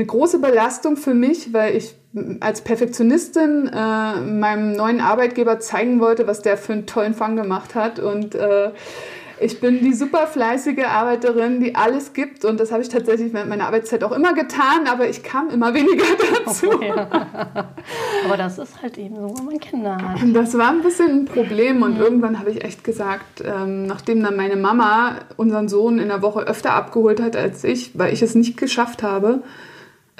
eine 0.00 0.06
große 0.06 0.38
Belastung 0.38 0.96
für 0.96 1.12
mich, 1.12 1.52
weil 1.52 1.76
ich 1.76 1.94
als 2.40 2.62
Perfektionistin 2.62 3.68
äh, 3.68 4.20
meinem 4.20 4.72
neuen 4.72 5.00
Arbeitgeber 5.00 5.60
zeigen 5.60 6.00
wollte, 6.00 6.26
was 6.26 6.40
der 6.40 6.56
für 6.56 6.72
einen 6.72 6.86
tollen 6.86 7.14
Fang 7.14 7.36
gemacht 7.36 7.74
hat 7.74 7.98
und 7.98 8.34
äh, 8.34 8.70
ich 9.42 9.58
bin 9.58 9.80
die 9.80 9.94
super 9.94 10.26
fleißige 10.26 10.84
Arbeiterin, 10.84 11.60
die 11.60 11.74
alles 11.74 12.12
gibt 12.12 12.44
und 12.44 12.60
das 12.60 12.72
habe 12.72 12.82
ich 12.82 12.88
tatsächlich 12.88 13.32
während 13.32 13.48
meiner 13.48 13.66
Arbeitszeit 13.66 14.04
auch 14.04 14.12
immer 14.12 14.34
getan, 14.34 14.86
aber 14.86 15.08
ich 15.08 15.22
kam 15.22 15.50
immer 15.50 15.72
weniger 15.74 16.04
dazu. 16.44 16.70
Oh, 16.70 16.82
ja. 16.82 17.08
Aber 18.26 18.36
das 18.36 18.58
ist 18.58 18.82
halt 18.82 18.98
eben 18.98 19.16
so, 19.16 19.34
wenn 19.38 19.46
man 19.46 19.58
Kinder 19.58 19.96
hat. 19.96 20.18
Das 20.34 20.56
war 20.58 20.68
ein 20.68 20.82
bisschen 20.82 21.20
ein 21.20 21.24
Problem 21.24 21.82
und 21.82 21.94
mhm. 21.94 22.02
irgendwann 22.02 22.38
habe 22.38 22.50
ich 22.50 22.62
echt 22.64 22.84
gesagt, 22.84 23.42
ähm, 23.42 23.86
nachdem 23.86 24.22
dann 24.22 24.36
meine 24.36 24.56
Mama 24.56 25.16
unseren 25.36 25.68
Sohn 25.68 25.98
in 25.98 26.08
der 26.08 26.20
Woche 26.20 26.40
öfter 26.40 26.74
abgeholt 26.74 27.20
hat 27.20 27.34
als 27.34 27.64
ich, 27.64 27.98
weil 27.98 28.12
ich 28.12 28.20
es 28.20 28.34
nicht 28.34 28.58
geschafft 28.58 29.02
habe, 29.02 29.42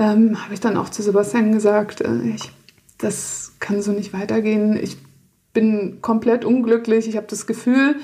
ähm, 0.00 0.42
habe 0.42 0.54
ich 0.54 0.61
dann 0.61 0.78
auch 0.78 0.88
zu 0.88 1.02
Sebastian 1.02 1.52
gesagt, 1.52 2.00
äh, 2.00 2.23
ich, 2.35 2.50
das 2.99 3.52
kann 3.61 3.83
so 3.83 3.92
nicht 3.92 4.14
weitergehen. 4.14 4.78
Ich 4.83 4.97
bin 5.52 5.99
komplett 6.00 6.45
unglücklich. 6.45 7.07
Ich 7.07 7.16
habe 7.16 7.26
das 7.28 7.47
Gefühl, 7.47 7.97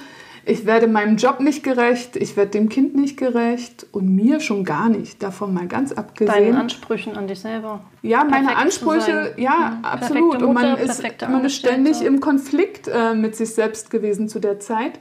ich 0.44 0.66
werde 0.66 0.88
meinem 0.88 1.16
Job 1.16 1.40
nicht 1.40 1.64
gerecht, 1.64 2.14
ich 2.14 2.36
werde 2.36 2.50
dem 2.50 2.68
Kind 2.68 2.94
nicht 2.94 3.16
gerecht 3.16 3.86
und 3.92 4.14
mir 4.14 4.40
schon 4.40 4.64
gar 4.64 4.90
nicht. 4.90 5.22
Davon 5.22 5.54
mal 5.54 5.66
ganz 5.68 5.90
abgesehen. 5.92 6.34
Deinen 6.34 6.56
Ansprüchen 6.56 7.16
an 7.16 7.28
dich 7.28 7.40
selber. 7.40 7.80
Ja, 8.02 8.24
meine 8.24 8.48
Perfekt 8.48 8.58
Ansprüche, 8.58 9.34
ja, 9.38 9.78
mhm. 9.78 9.84
absolut. 9.84 10.32
Mutter, 10.34 10.48
und 10.48 10.54
man 10.54 10.76
ist, 10.76 11.02
man 11.22 11.44
ist 11.46 11.56
ständig 11.56 12.02
im 12.02 12.20
Konflikt 12.20 12.88
äh, 12.88 13.14
mit 13.14 13.34
sich 13.34 13.54
selbst 13.54 13.90
gewesen 13.90 14.28
zu 14.28 14.38
der 14.38 14.60
Zeit. 14.60 15.00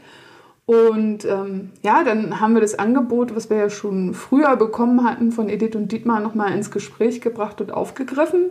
Und 0.66 1.26
ähm, 1.26 1.72
ja, 1.84 2.04
dann 2.04 2.40
haben 2.40 2.56
wir 2.56 2.62
das 2.62 2.80
Angebot, 2.80 3.36
was 3.36 3.50
wir 3.50 3.58
ja 3.58 3.70
schon 3.70 4.14
früher 4.14 4.56
bekommen 4.56 5.04
hatten, 5.04 5.32
von 5.32 5.48
Edith 5.48 5.76
und 5.76 5.92
Dietmar 5.92 6.20
nochmal 6.20 6.54
ins 6.54 6.72
Gespräch 6.72 7.22
gebracht 7.22 7.62
und 7.62 7.72
aufgegriffen. 7.72 8.50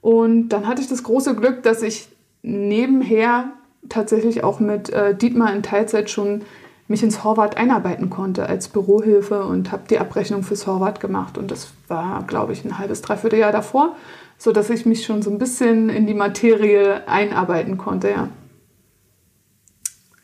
Und 0.00 0.48
dann 0.48 0.66
hatte 0.66 0.82
ich 0.82 0.88
das 0.88 1.04
große 1.04 1.36
Glück, 1.36 1.62
dass 1.62 1.82
ich 1.82 2.08
nebenher 2.42 3.52
tatsächlich 3.88 4.42
auch 4.42 4.58
mit 4.58 4.90
äh, 4.90 5.14
Dietmar 5.14 5.54
in 5.54 5.62
Teilzeit 5.62 6.10
schon 6.10 6.42
mich 6.88 7.02
ins 7.02 7.24
Horvath 7.24 7.56
einarbeiten 7.56 8.10
konnte 8.10 8.48
als 8.48 8.68
Bürohilfe 8.68 9.44
und 9.44 9.72
habe 9.72 9.82
die 9.90 9.98
Abrechnung 9.98 10.42
fürs 10.42 10.66
Horvath 10.66 11.00
gemacht. 11.00 11.38
Und 11.38 11.50
das 11.50 11.72
war, 11.88 12.24
glaube 12.26 12.52
ich, 12.52 12.64
ein 12.64 12.78
halbes, 12.78 13.02
dreiviertel 13.02 13.38
Jahr 13.38 13.52
davor, 13.52 13.96
sodass 14.38 14.70
ich 14.70 14.86
mich 14.86 15.04
schon 15.04 15.22
so 15.22 15.30
ein 15.30 15.38
bisschen 15.38 15.88
in 15.88 16.06
die 16.06 16.14
Materie 16.14 17.06
einarbeiten 17.08 17.78
konnte, 17.78 18.10
ja. 18.10 18.28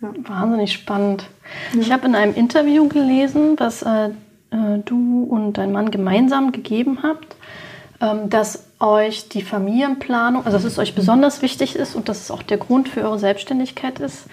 Ja. 0.02 0.12
Wahnsinnig 0.28 0.72
spannend. 0.72 1.24
Ja. 1.72 1.80
Ich 1.80 1.92
habe 1.92 2.06
in 2.06 2.14
einem 2.14 2.34
Interview 2.34 2.88
gelesen, 2.88 3.54
was 3.58 3.82
äh, 3.82 4.10
äh, 4.50 4.78
du 4.84 5.24
und 5.24 5.54
dein 5.54 5.72
Mann 5.72 5.90
gemeinsam 5.90 6.52
gegeben 6.52 6.98
habt, 7.02 7.36
ähm, 8.00 8.28
dass 8.28 8.66
euch 8.80 9.28
die 9.28 9.42
Familienplanung, 9.42 10.44
also 10.44 10.58
dass 10.58 10.64
es 10.64 10.78
euch 10.78 10.94
besonders 10.94 11.40
wichtig 11.40 11.76
ist 11.76 11.94
und 11.94 12.08
dass 12.08 12.20
es 12.20 12.30
auch 12.30 12.42
der 12.42 12.58
Grund 12.58 12.88
für 12.88 13.02
eure 13.02 13.18
Selbstständigkeit 13.18 14.00
ist, 14.00 14.26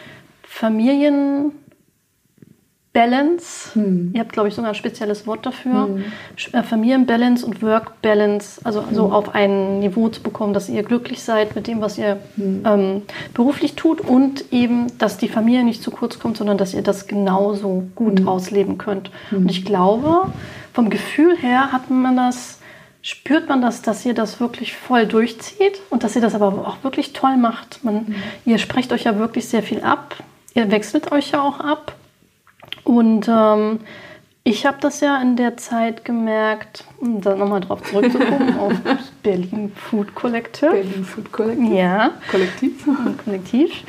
Familienbalance, 2.92 3.76
hm. 3.76 4.12
ihr 4.14 4.20
habt, 4.20 4.34
glaube 4.34 4.50
ich, 4.50 4.56
sogar 4.56 4.72
ein 4.72 4.76
spezielles 4.76 5.28
Wort 5.28 5.46
dafür, 5.46 5.88
hm. 5.88 6.04
Äh, 6.54 6.64
Familienbalance 6.64 7.46
und 7.46 7.62
Workbalance, 7.62 8.62
also 8.64 8.86
hm. 8.86 8.96
so 8.96 9.12
auf 9.12 9.36
ein 9.36 9.80
Niveau 9.80 10.10
zu 10.10 10.22
bekommen, 10.22 10.54
dass 10.54 10.70
ihr 10.70 10.82
glücklich 10.84 11.22
seid 11.22 11.56
mit 11.56 11.68
dem, 11.68 11.82
was 11.82 11.98
ihr 11.98 12.20
hm. 12.36 12.64
ähm, 12.66 13.02
beruflich 13.34 13.76
tut 13.76 14.02
und 14.02 14.52
eben, 14.52 14.88
dass 14.98 15.18
die 15.18 15.30
Familie 15.30 15.64
nicht 15.64 15.84
zu 15.84 15.92
kurz 15.92 16.20
kommt, 16.20 16.38
sondern 16.38 16.58
dass 16.58 16.74
ihr 16.74 16.82
das 16.82 17.08
genauso 17.08 17.84
gut 17.96 18.20
hm. 18.20 18.28
ausleben 18.28 18.78
könnt. 18.78 19.12
Hm. 19.30 19.44
Und 19.44 19.52
ich 19.52 19.66
glaube, 19.66 20.32
vom 20.74 20.90
Gefühl 20.90 21.38
her 21.38 21.72
hat 21.72 21.90
man 21.90 22.16
das 22.18 22.58
spürt 23.02 23.48
man 23.48 23.62
das, 23.62 23.82
dass 23.82 24.06
ihr 24.06 24.14
das 24.14 24.42
wirklich 24.42 24.76
voll 24.76 25.06
durchzieht 25.06 25.80
und 25.90 26.04
dass 26.04 26.18
ihr 26.18 26.22
das 26.22 26.36
aber 26.36 26.48
auch 26.68 26.84
wirklich 26.84 27.14
toll 27.14 27.38
macht. 27.38 27.82
Man. 27.84 28.14
Ihr 28.46 28.58
sprecht 28.58 28.92
euch 28.92 29.06
ja 29.06 29.18
wirklich 29.18 29.48
sehr 29.48 29.64
viel 29.64 29.82
ab. 29.82 30.18
Ihr 30.54 30.70
wechselt 30.70 31.12
euch 31.14 31.32
ja 31.32 31.42
auch 31.42 31.62
ab. 31.62 31.96
Und 32.84 33.28
ähm, 33.28 33.80
ich 34.44 34.66
habe 34.66 34.78
das 34.82 35.02
ja 35.02 35.22
in 35.22 35.36
der 35.36 35.58
Zeit 35.58 36.06
gemerkt, 36.06 36.84
um 37.00 37.22
da 37.22 37.36
nochmal 37.36 37.62
drauf 37.62 37.84
zurückzukommen, 37.84 38.58
auf 38.60 38.74
Berlin 39.22 39.72
Food 39.76 40.16
Collective. 40.16 40.72
Berlin 40.72 41.04
Food 41.04 41.32
Collective. 41.32 41.76
Ja. 41.76 42.12
Kollektiv. 42.32 42.88
Kollektiv. 43.24 43.84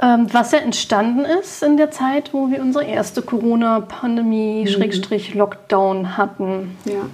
Ähm, 0.00 0.26
was 0.32 0.52
ja 0.52 0.58
entstanden 0.58 1.24
ist 1.24 1.62
in 1.62 1.76
der 1.76 1.90
Zeit, 1.90 2.32
wo 2.34 2.50
wir 2.50 2.60
unsere 2.60 2.84
erste 2.84 3.22
Corona-Pandemie, 3.22 4.62
mhm. 4.62 4.66
Schrägstrich 4.68 5.34
Lockdown 5.34 6.16
hatten. 6.16 6.76
Ja. 6.84 7.06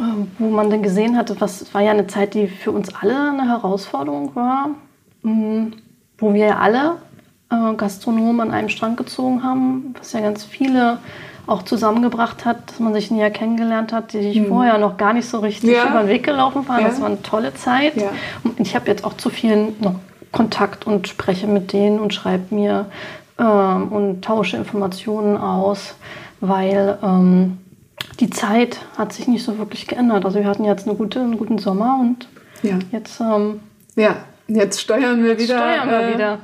Ähm, 0.00 0.30
wo 0.38 0.48
man 0.48 0.70
dann 0.70 0.82
gesehen 0.82 1.16
hatte, 1.16 1.40
was 1.40 1.72
war 1.74 1.82
ja 1.82 1.90
eine 1.90 2.06
Zeit, 2.06 2.34
die 2.34 2.48
für 2.48 2.72
uns 2.72 2.94
alle 2.94 3.30
eine 3.30 3.48
Herausforderung 3.48 4.34
war, 4.34 4.70
mm, 5.22 5.72
wo 6.18 6.34
wir 6.34 6.46
ja 6.46 6.58
alle 6.58 6.96
äh, 7.50 7.74
Gastronomen 7.74 8.40
an 8.40 8.50
einem 8.52 8.68
Strang 8.68 8.96
gezogen 8.96 9.42
haben, 9.42 9.94
was 9.98 10.12
ja 10.12 10.20
ganz 10.20 10.44
viele 10.44 10.98
auch 11.46 11.62
zusammengebracht 11.62 12.44
hat, 12.44 12.70
dass 12.70 12.78
man 12.78 12.94
sich 12.94 13.10
näher 13.10 13.30
kennengelernt 13.30 13.92
hat, 13.92 14.12
die 14.12 14.22
sich 14.22 14.40
mhm. 14.40 14.48
vorher 14.48 14.78
noch 14.78 14.96
gar 14.96 15.12
nicht 15.12 15.28
so 15.28 15.40
richtig 15.40 15.70
ja. 15.70 15.88
über 15.88 16.00
den 16.00 16.08
Weg 16.08 16.22
gelaufen 16.22 16.68
waren. 16.68 16.82
Ja. 16.82 16.88
Das 16.88 17.00
war 17.00 17.08
eine 17.08 17.22
tolle 17.22 17.54
Zeit. 17.54 17.96
Ja. 17.96 18.10
Und 18.44 18.60
ich 18.60 18.74
habe 18.76 18.86
jetzt 18.86 19.04
auch 19.04 19.14
zu 19.14 19.30
vielen 19.30 19.74
noch 19.80 19.96
Kontakt 20.32 20.86
und 20.86 21.08
spreche 21.08 21.48
mit 21.48 21.72
denen 21.72 21.98
und 21.98 22.14
schreibe 22.14 22.54
mir 22.54 22.86
ähm, 23.38 23.88
und 23.88 24.22
tausche 24.22 24.56
Informationen 24.56 25.36
aus, 25.36 25.94
weil 26.40 26.98
ähm, 27.02 27.58
die 28.20 28.30
Zeit 28.30 28.78
hat 28.96 29.12
sich 29.12 29.26
nicht 29.26 29.44
so 29.44 29.58
wirklich 29.58 29.88
geändert. 29.88 30.24
Also 30.24 30.38
wir 30.38 30.46
hatten 30.46 30.64
jetzt 30.64 30.86
eine 30.86 30.96
gute, 30.96 31.20
einen 31.20 31.36
guten 31.36 31.58
Sommer 31.58 31.98
und 32.00 32.28
jetzt. 32.92 33.20
Ähm, 33.20 33.60
ja, 33.96 34.16
jetzt 34.46 34.80
steuern 34.80 35.24
wir 35.24 35.38
wieder. 35.38 35.56
Steuern 35.56 35.88
wir 35.88 36.00
äh, 36.00 36.14
wieder. 36.14 36.38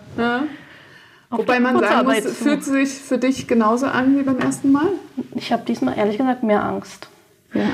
Wobei 1.39 1.61
man 1.61 1.79
sagen 1.79 2.07
muss, 2.07 2.37
fühlt 2.37 2.61
es 2.61 2.67
sich 2.67 2.89
für 2.91 3.19
dich 3.19 3.47
genauso 3.47 3.87
an 3.87 4.19
wie 4.19 4.23
beim 4.23 4.39
ersten 4.39 4.73
Mal? 4.73 4.89
Ich 5.35 5.53
habe 5.53 5.65
diesmal 5.67 5.97
ehrlich 5.97 6.19
gesagt 6.19 6.43
mehr 6.43 6.65
Angst. 6.65 7.09
Ja, 7.55 7.65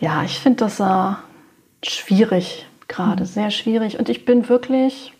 ja 0.00 0.22
ich 0.24 0.38
finde 0.38 0.64
das 0.64 0.80
äh, 0.80 1.14
schwierig 1.82 2.66
gerade, 2.88 3.24
mhm. 3.24 3.28
sehr 3.28 3.50
schwierig. 3.50 3.98
Und 3.98 4.08
ich 4.08 4.24
bin 4.24 4.48
wirklich, 4.48 5.12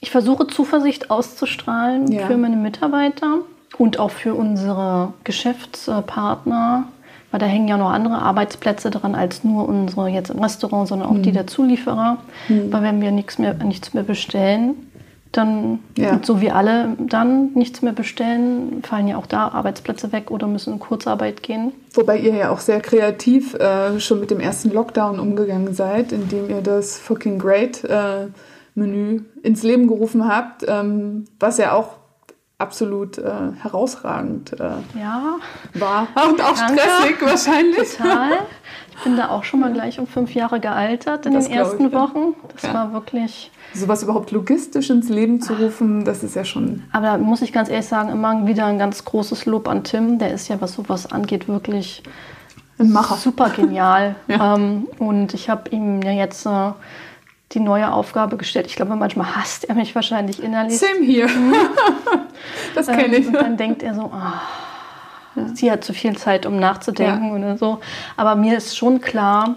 ich 0.00 0.10
versuche 0.10 0.46
Zuversicht 0.46 1.10
auszustrahlen 1.10 2.10
ja. 2.10 2.26
für 2.26 2.36
meine 2.36 2.56
Mitarbeiter 2.56 3.38
und 3.78 3.98
auch 3.98 4.10
für 4.10 4.34
unsere 4.34 5.14
Geschäftspartner, 5.24 6.84
weil 7.30 7.40
da 7.40 7.46
hängen 7.46 7.68
ja 7.68 7.78
noch 7.78 7.90
andere 7.90 8.20
Arbeitsplätze 8.20 8.90
dran 8.90 9.14
als 9.14 9.42
nur 9.42 9.68
unsere 9.68 10.08
jetzt 10.08 10.30
im 10.30 10.38
Restaurant, 10.38 10.88
sondern 10.88 11.08
auch 11.08 11.14
mhm. 11.14 11.22
die 11.22 11.32
der 11.32 11.46
Zulieferer. 11.46 12.18
Mhm. 12.48 12.72
Weil 12.72 12.82
wenn 12.82 13.00
wir 13.00 13.10
nichts 13.10 13.38
mehr, 13.38 13.54
nichts 13.54 13.94
mehr 13.94 14.02
bestellen, 14.02 14.91
dann, 15.32 15.80
ja. 15.96 16.20
so 16.22 16.40
wie 16.40 16.50
alle 16.50 16.96
dann 16.98 17.52
nichts 17.54 17.82
mehr 17.82 17.92
bestellen, 17.92 18.82
fallen 18.82 19.08
ja 19.08 19.16
auch 19.16 19.26
da 19.26 19.48
Arbeitsplätze 19.48 20.12
weg 20.12 20.30
oder 20.30 20.46
müssen 20.46 20.74
in 20.74 20.78
Kurzarbeit 20.78 21.42
gehen. 21.42 21.72
Wobei 21.94 22.18
ihr 22.18 22.34
ja 22.34 22.50
auch 22.50 22.60
sehr 22.60 22.80
kreativ 22.80 23.54
äh, 23.54 23.98
schon 23.98 24.20
mit 24.20 24.30
dem 24.30 24.40
ersten 24.40 24.70
Lockdown 24.70 25.18
umgegangen 25.18 25.74
seid, 25.74 26.12
indem 26.12 26.50
ihr 26.50 26.60
das 26.60 26.98
Fucking 26.98 27.38
Great 27.38 27.82
äh, 27.84 28.28
Menü 28.74 29.22
ins 29.42 29.62
Leben 29.62 29.86
gerufen 29.86 30.28
habt, 30.28 30.64
ähm, 30.68 31.24
was 31.40 31.58
ja 31.58 31.72
auch 31.72 31.96
absolut 32.58 33.18
äh, 33.18 33.30
herausragend 33.60 34.52
äh, 34.52 34.70
ja. 34.98 35.38
war. 35.74 36.06
Und 36.28 36.40
auch 36.40 36.56
Danke. 36.56 36.80
stressig 36.80 37.20
wahrscheinlich. 37.20 37.96
Total. 37.96 38.30
Ich 38.96 39.04
bin 39.04 39.16
da 39.16 39.30
auch 39.30 39.44
schon 39.44 39.60
mal 39.60 39.72
gleich 39.72 39.98
um 39.98 40.06
fünf 40.06 40.34
Jahre 40.34 40.60
gealtert 40.60 41.26
in 41.26 41.34
das 41.34 41.48
den 41.48 41.56
ersten 41.56 41.86
ich, 41.86 41.92
Wochen. 41.92 42.34
Das 42.52 42.62
ja. 42.62 42.74
war 42.74 42.92
wirklich. 42.92 43.50
Sowas 43.74 44.02
überhaupt 44.02 44.30
logistisch 44.30 44.90
ins 44.90 45.08
Leben 45.08 45.40
zu 45.40 45.54
rufen, 45.54 46.04
das 46.04 46.22
ist 46.22 46.36
ja 46.36 46.44
schon. 46.44 46.82
Aber 46.92 47.06
da 47.06 47.18
muss 47.18 47.42
ich 47.42 47.52
ganz 47.52 47.68
ehrlich 47.68 47.86
sagen, 47.86 48.10
immer 48.10 48.46
wieder 48.46 48.66
ein 48.66 48.78
ganz 48.78 49.04
großes 49.04 49.46
Lob 49.46 49.68
an 49.68 49.82
Tim. 49.84 50.18
Der 50.18 50.32
ist 50.32 50.48
ja, 50.48 50.60
was 50.60 50.74
sowas 50.74 51.10
angeht, 51.10 51.48
wirklich 51.48 52.02
ein 52.78 52.92
Macher. 52.92 53.16
super 53.16 53.50
genial. 53.50 54.16
ja. 54.28 54.56
ähm, 54.56 54.88
und 54.98 55.34
ich 55.34 55.48
habe 55.48 55.70
ihm 55.70 56.02
ja 56.02 56.12
jetzt. 56.12 56.46
Äh, 56.46 56.72
die 57.54 57.60
neue 57.60 57.92
Aufgabe 57.92 58.36
gestellt. 58.36 58.66
Ich 58.66 58.76
glaube, 58.76 58.96
manchmal 58.96 59.36
hasst 59.36 59.68
er 59.68 59.74
mich 59.74 59.94
wahrscheinlich 59.94 60.42
innerlich. 60.42 60.78
Same 60.78 61.04
hier. 61.04 61.28
Mhm. 61.28 61.54
das 62.74 62.86
kenne 62.86 63.16
ich. 63.16 63.26
Und 63.26 63.34
dann 63.34 63.56
denkt 63.56 63.82
er 63.82 63.94
so, 63.94 64.10
oh, 64.12 64.61
sie 65.54 65.70
hat 65.70 65.84
zu 65.84 65.92
viel 65.92 66.16
Zeit, 66.16 66.46
um 66.46 66.58
nachzudenken 66.58 67.28
ja. 67.28 67.34
oder 67.34 67.58
so. 67.58 67.80
Aber 68.16 68.34
mir 68.34 68.56
ist 68.56 68.76
schon 68.76 69.00
klar, 69.00 69.56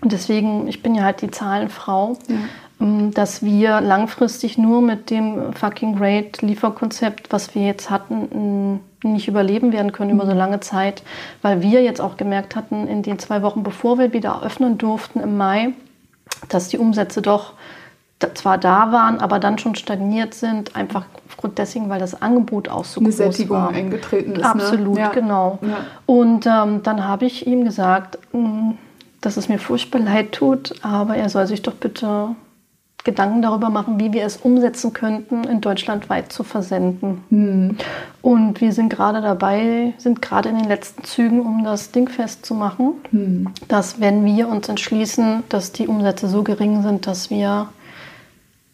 und 0.00 0.12
deswegen, 0.12 0.66
ich 0.68 0.82
bin 0.82 0.94
ja 0.94 1.04
halt 1.04 1.22
die 1.22 1.30
Zahlenfrau, 1.30 2.16
ja. 2.28 2.36
Ähm, 2.82 3.12
dass 3.14 3.42
wir 3.42 3.80
langfristig 3.80 4.58
nur 4.58 4.82
mit 4.82 5.10
dem 5.10 5.52
fucking 5.52 5.96
great 5.96 6.42
Lieferkonzept, 6.42 7.32
was 7.32 7.54
wir 7.54 7.62
jetzt 7.62 7.90
hatten, 7.90 8.80
nicht 9.04 9.28
überleben 9.28 9.72
werden 9.72 9.92
können 9.92 10.10
über 10.10 10.26
so 10.26 10.32
lange 10.32 10.60
Zeit, 10.60 11.02
weil 11.42 11.62
wir 11.62 11.82
jetzt 11.82 12.00
auch 12.00 12.16
gemerkt 12.16 12.56
hatten, 12.56 12.86
in 12.86 13.02
den 13.02 13.18
zwei 13.18 13.42
Wochen, 13.42 13.62
bevor 13.62 13.98
wir 13.98 14.12
wieder 14.12 14.42
öffnen 14.42 14.78
durften 14.78 15.20
im 15.20 15.36
Mai, 15.36 15.72
dass 16.48 16.68
die 16.68 16.78
Umsätze 16.78 17.22
doch 17.22 17.54
zwar 18.34 18.58
da 18.58 18.92
waren, 18.92 19.18
aber 19.20 19.38
dann 19.38 19.58
schon 19.58 19.74
stagniert 19.74 20.34
sind, 20.34 20.76
einfach 20.76 21.04
aufgrund 21.28 21.58
dessen, 21.58 21.88
weil 21.88 22.00
das 22.00 22.20
Angebot 22.20 22.68
auch 22.68 22.84
so 22.84 23.00
Eine 23.00 23.08
groß 23.08 23.16
Sättigung 23.16 23.56
war. 23.56 23.70
eingetreten 23.70 24.32
ist. 24.36 24.44
Absolut, 24.44 24.94
ne? 24.94 25.00
ja. 25.00 25.08
genau. 25.10 25.58
Ja. 25.62 25.76
Und 26.06 26.46
ähm, 26.46 26.82
dann 26.82 27.06
habe 27.06 27.24
ich 27.26 27.46
ihm 27.46 27.64
gesagt, 27.64 28.18
mh, 28.32 28.74
dass 29.20 29.36
es 29.36 29.48
mir 29.48 29.58
furchtbar 29.58 29.98
leid 30.04 30.32
tut, 30.32 30.74
aber 30.82 31.16
er 31.16 31.28
soll 31.28 31.46
sich 31.46 31.62
doch 31.62 31.74
bitte 31.74 32.28
Gedanken 33.04 33.42
darüber 33.42 33.68
machen, 33.68 33.98
wie 33.98 34.12
wir 34.12 34.24
es 34.24 34.36
umsetzen 34.36 34.92
könnten, 34.92 35.42
in 35.42 35.60
Deutschland 35.60 36.08
weit 36.08 36.32
zu 36.32 36.44
versenden. 36.44 37.24
Hm. 37.30 37.76
Und 38.20 38.60
wir 38.60 38.70
sind 38.72 38.90
gerade 38.90 39.20
dabei, 39.20 39.92
sind 39.98 40.22
gerade 40.22 40.50
in 40.50 40.56
den 40.58 40.68
letzten 40.68 41.02
Zügen, 41.02 41.40
um 41.40 41.64
das 41.64 41.90
Ding 41.90 42.08
festzumachen, 42.08 42.92
Hm. 43.10 43.48
dass 43.66 44.00
wenn 44.00 44.24
wir 44.24 44.46
uns 44.48 44.68
entschließen, 44.68 45.42
dass 45.48 45.72
die 45.72 45.88
Umsätze 45.88 46.28
so 46.28 46.44
gering 46.44 46.82
sind, 46.82 47.08
dass 47.08 47.28
wir 47.28 47.66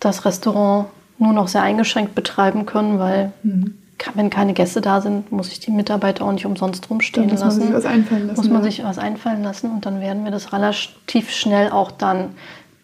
das 0.00 0.24
Restaurant 0.24 0.86
nur 1.18 1.32
noch 1.32 1.48
sehr 1.48 1.62
eingeschränkt 1.62 2.14
betreiben 2.14 2.66
können, 2.66 2.98
weil 2.98 3.32
Hm. 3.42 3.74
wenn 4.14 4.30
keine 4.30 4.52
Gäste 4.52 4.80
da 4.80 5.00
sind, 5.00 5.32
muss 5.32 5.48
ich 5.48 5.58
die 5.60 5.72
Mitarbeiter 5.72 6.24
auch 6.24 6.32
nicht 6.32 6.46
umsonst 6.46 6.88
rumstehen 6.88 7.26
Da 7.28 7.32
muss 7.34 7.40
man 7.40 7.48
lassen. 7.48 7.62
sich 7.62 7.72
was 7.74 7.84
einfallen 7.84 8.26
lassen, 8.28 8.40
Muss 8.40 8.48
man 8.48 8.58
ja. 8.58 8.62
sich 8.62 8.84
was 8.84 8.98
einfallen 8.98 9.42
lassen 9.42 9.70
und 9.70 9.86
dann 9.86 10.00
werden 10.00 10.24
wir 10.24 10.30
das 10.30 10.52
relativ 10.52 11.30
schnell 11.30 11.70
auch 11.70 11.90
dann 11.90 12.30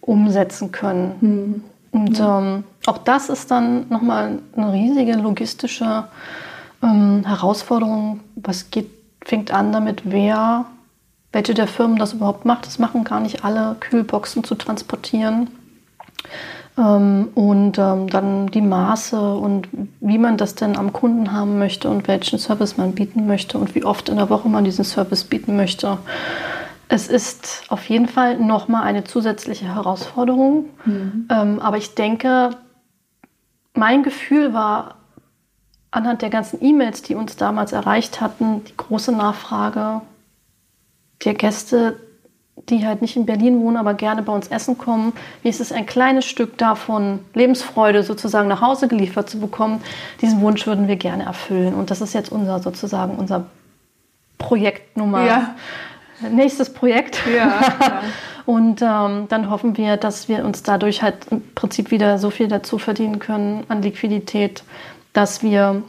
umsetzen 0.00 0.72
können. 0.72 1.14
Hm. 1.20 1.64
Und 1.92 2.18
ähm, 2.18 2.64
auch 2.86 2.98
das 2.98 3.28
ist 3.28 3.52
dann 3.52 3.88
nochmal 3.88 4.40
eine 4.56 4.72
riesige 4.72 5.12
logistische 5.12 6.04
ähm, 6.82 7.22
Herausforderung. 7.24 8.18
Was 8.34 8.70
geht, 8.72 8.90
fängt 9.24 9.52
an 9.52 9.70
damit, 9.70 10.02
wer, 10.04 10.64
welche 11.30 11.54
der 11.54 11.68
Firmen 11.68 11.96
das 11.96 12.14
überhaupt 12.14 12.44
macht. 12.44 12.66
Das 12.66 12.80
machen 12.80 13.04
gar 13.04 13.20
nicht 13.20 13.44
alle, 13.44 13.76
Kühlboxen 13.78 14.42
zu 14.42 14.56
transportieren. 14.56 15.50
Ähm, 16.76 17.28
und 17.34 17.78
ähm, 17.78 18.08
dann 18.08 18.48
die 18.48 18.60
Maße 18.60 19.34
und 19.36 19.68
wie 20.00 20.18
man 20.18 20.36
das 20.36 20.54
denn 20.54 20.76
am 20.76 20.92
Kunden 20.92 21.32
haben 21.32 21.58
möchte 21.58 21.88
und 21.88 22.08
welchen 22.08 22.38
Service 22.38 22.76
man 22.76 22.92
bieten 22.92 23.26
möchte 23.26 23.58
und 23.58 23.74
wie 23.74 23.84
oft 23.84 24.08
in 24.08 24.16
der 24.16 24.28
Woche 24.28 24.48
man 24.48 24.64
diesen 24.64 24.84
Service 24.84 25.24
bieten 25.24 25.56
möchte. 25.56 25.98
Es 26.88 27.08
ist 27.08 27.64
auf 27.68 27.88
jeden 27.88 28.08
Fall 28.08 28.38
nochmal 28.38 28.82
eine 28.84 29.04
zusätzliche 29.04 29.74
Herausforderung. 29.74 30.66
Ähm, 31.30 31.60
aber 31.60 31.76
ich 31.76 31.94
denke, 31.94 32.50
mein 33.74 34.02
Gefühl 34.02 34.52
war 34.52 34.96
anhand 35.90 36.22
der 36.22 36.30
ganzen 36.30 36.62
E-Mails, 36.62 37.02
die 37.02 37.14
uns 37.14 37.36
damals 37.36 37.72
erreicht 37.72 38.20
hatten, 38.20 38.64
die 38.64 38.76
große 38.76 39.12
Nachfrage 39.12 40.02
der 41.24 41.34
Gäste, 41.34 41.96
die 42.68 42.86
halt 42.86 43.02
nicht 43.02 43.16
in 43.16 43.26
Berlin 43.26 43.60
wohnen, 43.60 43.76
aber 43.76 43.94
gerne 43.94 44.22
bei 44.22 44.32
uns 44.32 44.48
essen 44.48 44.78
kommen. 44.78 45.12
Wie 45.42 45.48
ist 45.48 45.60
es 45.60 45.72
ein 45.72 45.86
kleines 45.86 46.24
Stück 46.24 46.56
davon, 46.58 47.20
Lebensfreude 47.34 48.02
sozusagen 48.02 48.48
nach 48.48 48.60
Hause 48.60 48.88
geliefert 48.88 49.28
zu 49.28 49.38
bekommen? 49.38 49.82
Diesen 50.20 50.40
Wunsch 50.40 50.66
würden 50.66 50.88
wir 50.88 50.96
gerne 50.96 51.24
erfüllen. 51.24 51.74
Und 51.74 51.90
das 51.90 52.00
ist 52.00 52.14
jetzt 52.14 52.32
unser 52.32 52.60
sozusagen 52.60 53.16
unser 53.16 53.46
Projekt 54.38 54.96
Nummer. 54.96 55.26
Ja. 55.26 55.54
Nächstes 56.30 56.72
Projekt. 56.72 57.20
Ja, 57.26 57.60
ja. 57.80 58.02
Und 58.46 58.82
ähm, 58.82 59.26
dann 59.28 59.48
hoffen 59.48 59.76
wir, 59.78 59.96
dass 59.96 60.28
wir 60.28 60.44
uns 60.44 60.62
dadurch 60.62 61.02
halt 61.02 61.16
im 61.30 61.42
Prinzip 61.54 61.90
wieder 61.90 62.18
so 62.18 62.28
viel 62.30 62.48
dazu 62.48 62.78
verdienen 62.78 63.18
können 63.18 63.64
an 63.68 63.80
Liquidität, 63.80 64.64
dass 65.14 65.42
wir, 65.42 65.82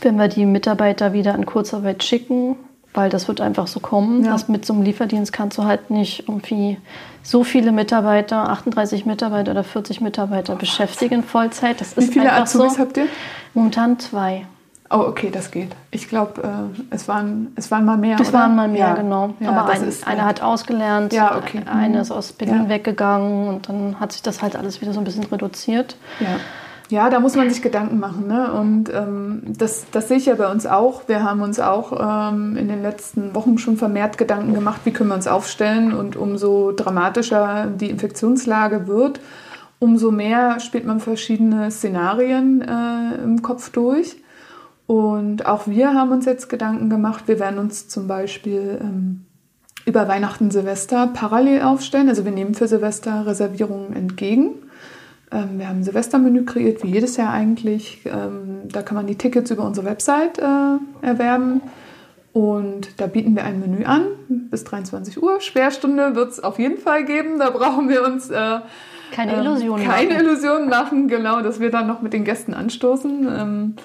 wenn 0.00 0.16
wir 0.16 0.26
die 0.26 0.44
Mitarbeiter 0.44 1.12
wieder 1.12 1.36
in 1.36 1.46
Kurzarbeit 1.46 2.02
schicken, 2.02 2.56
weil 2.94 3.10
das 3.10 3.28
wird 3.28 3.40
einfach 3.40 3.66
so 3.66 3.80
kommen, 3.80 4.24
Ja. 4.24 4.32
dass 4.32 4.48
mit 4.48 4.64
so 4.64 4.72
einem 4.72 4.82
Lieferdienst 4.82 5.32
kannst 5.32 5.58
du 5.58 5.64
halt 5.64 5.90
nicht 5.90 6.28
irgendwie 6.28 6.78
so 7.22 7.42
viele 7.44 7.72
Mitarbeiter, 7.72 8.48
38 8.50 9.04
Mitarbeiter 9.04 9.50
oder 9.52 9.64
40 9.64 10.00
Mitarbeiter 10.00 10.54
beschäftigen 10.56 11.22
Vollzeit. 11.22 11.80
Das 11.80 11.96
Wie 11.96 12.00
ist 12.02 12.12
viele 12.12 12.32
Azubis 12.32 12.74
so. 12.74 12.78
habt 12.78 12.96
ihr? 12.96 13.06
Momentan 13.54 13.98
zwei. 13.98 14.46
Oh, 14.90 14.98
okay, 14.98 15.30
das 15.32 15.50
geht. 15.50 15.70
Ich 15.90 16.08
glaube, 16.08 16.42
äh, 16.42 16.94
es, 16.94 17.08
waren, 17.08 17.52
es 17.56 17.70
waren 17.70 17.84
mal 17.84 17.96
mehr. 17.96 18.16
Es 18.20 18.28
oder? 18.28 18.38
waren 18.40 18.54
mal 18.54 18.68
mehr, 18.68 18.88
Ja. 18.88 18.94
genau. 18.94 19.30
Ja, 19.40 19.50
Aber 19.50 19.70
ein, 19.72 19.82
ist, 19.88 20.06
einer 20.06 20.24
hat 20.26 20.42
ausgelernt, 20.42 21.12
Ja, 21.12 21.36
okay. 21.36 21.62
eine 21.66 21.96
Mhm. 21.96 22.00
ist 22.02 22.10
aus 22.12 22.32
Berlin 22.32 22.68
weggegangen 22.68 23.48
und 23.48 23.68
dann 23.68 23.98
hat 23.98 24.12
sich 24.12 24.22
das 24.22 24.40
halt 24.42 24.54
alles 24.54 24.80
wieder 24.82 24.92
so 24.92 25.00
ein 25.00 25.04
bisschen 25.04 25.24
reduziert. 25.24 25.96
Ja. 26.20 26.26
Ja, 26.94 27.10
da 27.10 27.18
muss 27.18 27.34
man 27.34 27.50
sich 27.50 27.60
Gedanken 27.60 27.98
machen. 27.98 28.28
Ne? 28.28 28.52
Und 28.52 28.88
ähm, 28.94 29.42
das, 29.46 29.84
das 29.90 30.06
sehe 30.06 30.16
ich 30.16 30.26
ja 30.26 30.36
bei 30.36 30.50
uns 30.50 30.64
auch. 30.64 31.08
Wir 31.08 31.24
haben 31.24 31.42
uns 31.42 31.58
auch 31.58 31.92
ähm, 32.32 32.56
in 32.56 32.68
den 32.68 32.82
letzten 32.82 33.34
Wochen 33.34 33.58
schon 33.58 33.76
vermehrt 33.76 34.16
Gedanken 34.16 34.54
gemacht, 34.54 34.82
wie 34.84 34.92
können 34.92 35.10
wir 35.10 35.16
uns 35.16 35.26
aufstellen. 35.26 35.92
Und 35.92 36.14
umso 36.14 36.70
dramatischer 36.70 37.66
die 37.66 37.90
Infektionslage 37.90 38.86
wird, 38.86 39.18
umso 39.80 40.12
mehr 40.12 40.60
spielt 40.60 40.86
man 40.86 41.00
verschiedene 41.00 41.68
Szenarien 41.72 42.62
äh, 42.62 43.22
im 43.24 43.42
Kopf 43.42 43.70
durch. 43.70 44.16
Und 44.86 45.46
auch 45.46 45.66
wir 45.66 45.94
haben 45.94 46.12
uns 46.12 46.26
jetzt 46.26 46.48
Gedanken 46.48 46.90
gemacht. 46.90 47.24
Wir 47.26 47.40
werden 47.40 47.58
uns 47.58 47.88
zum 47.88 48.06
Beispiel 48.06 48.78
ähm, 48.80 49.24
über 49.84 50.06
Weihnachten, 50.06 50.52
Silvester 50.52 51.08
parallel 51.08 51.62
aufstellen. 51.62 52.08
Also 52.08 52.24
wir 52.24 52.32
nehmen 52.32 52.54
für 52.54 52.68
Silvester 52.68 53.26
Reservierungen 53.26 53.96
entgegen. 53.96 54.63
Ähm, 55.34 55.58
wir 55.58 55.68
haben 55.68 55.80
ein 55.80 55.84
Silvestermenü 55.84 56.44
kreiert, 56.44 56.82
wie 56.82 56.92
jedes 56.92 57.16
Jahr 57.16 57.32
eigentlich. 57.32 58.02
Ähm, 58.06 58.68
da 58.70 58.82
kann 58.82 58.96
man 58.96 59.06
die 59.06 59.16
Tickets 59.16 59.50
über 59.50 59.64
unsere 59.64 59.86
Website 59.86 60.38
äh, 60.38 60.76
erwerben. 61.02 61.60
Und 62.32 63.00
da 63.00 63.06
bieten 63.06 63.36
wir 63.36 63.44
ein 63.44 63.60
Menü 63.60 63.84
an 63.84 64.06
bis 64.28 64.64
23 64.64 65.22
Uhr. 65.22 65.40
Sperrstunde 65.40 66.14
wird 66.14 66.32
es 66.32 66.40
auf 66.42 66.58
jeden 66.58 66.78
Fall 66.78 67.04
geben. 67.04 67.38
Da 67.38 67.50
brauchen 67.50 67.88
wir 67.88 68.04
uns 68.04 68.30
äh, 68.30 68.60
Keine 69.12 69.34
ähm, 69.34 69.40
Illusionen 69.40 69.84
Keine 69.84 70.14
machen. 70.14 70.24
Illusionen 70.24 70.68
machen, 70.68 71.08
genau, 71.08 71.42
dass 71.42 71.60
wir 71.60 71.70
dann 71.70 71.86
noch 71.86 72.00
mit 72.00 72.12
den 72.12 72.24
Gästen 72.24 72.54
anstoßen. 72.54 73.76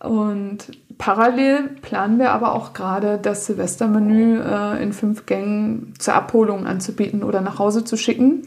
Und 0.00 0.58
parallel 0.96 1.68
planen 1.82 2.18
wir 2.18 2.30
aber 2.30 2.54
auch 2.54 2.72
gerade 2.72 3.18
das 3.18 3.44
Silvestermenü 3.44 4.40
äh, 4.40 4.82
in 4.82 4.94
fünf 4.94 5.26
Gängen 5.26 5.92
zur 5.98 6.14
Abholung 6.14 6.66
anzubieten 6.66 7.22
oder 7.22 7.42
nach 7.42 7.58
Hause 7.58 7.84
zu 7.84 7.98
schicken. 7.98 8.42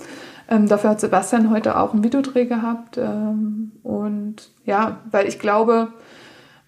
Ähm, 0.50 0.68
dafür 0.68 0.92
hat 0.92 1.00
Sebastian 1.00 1.50
heute 1.50 1.78
auch 1.78 1.94
einen 1.94 2.04
Videodreh 2.04 2.46
gehabt. 2.46 2.98
Ähm, 2.98 3.72
und 3.84 4.36
ja, 4.66 4.98
weil 5.10 5.28
ich 5.28 5.40
glaube, 5.40 5.94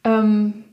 ähm, 0.03 0.65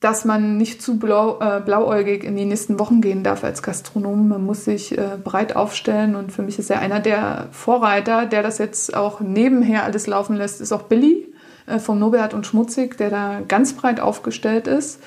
dass 0.00 0.24
man 0.24 0.56
nicht 0.56 0.82
zu 0.82 0.98
blau, 0.98 1.40
äh, 1.40 1.60
blauäugig 1.60 2.22
in 2.22 2.36
die 2.36 2.44
nächsten 2.44 2.78
Wochen 2.78 3.00
gehen 3.00 3.24
darf 3.24 3.44
als 3.44 3.62
Gastronom. 3.62 4.28
Man 4.28 4.44
muss 4.44 4.64
sich 4.64 4.96
äh, 4.96 5.16
breit 5.22 5.56
aufstellen 5.56 6.16
und 6.16 6.32
für 6.32 6.42
mich 6.42 6.58
ist 6.58 6.70
er 6.70 6.80
einer 6.80 7.00
der 7.00 7.48
Vorreiter, 7.50 8.26
der 8.26 8.42
das 8.42 8.58
jetzt 8.58 8.94
auch 8.94 9.20
nebenher 9.20 9.84
alles 9.84 10.06
laufen 10.06 10.36
lässt, 10.36 10.60
ist 10.60 10.72
auch 10.72 10.82
Billy 10.82 11.26
äh, 11.66 11.78
vom 11.78 11.98
Nobelhart 11.98 12.34
und 12.34 12.46
Schmutzig, 12.46 12.96
der 12.98 13.10
da 13.10 13.40
ganz 13.48 13.72
breit 13.72 13.98
aufgestellt 13.98 14.66
ist, 14.68 15.02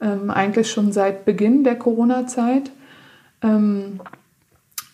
ähm, 0.00 0.30
eigentlich 0.30 0.70
schon 0.70 0.92
seit 0.92 1.24
Beginn 1.24 1.64
der 1.64 1.76
Corona-Zeit. 1.76 2.70
Ähm, 3.42 4.00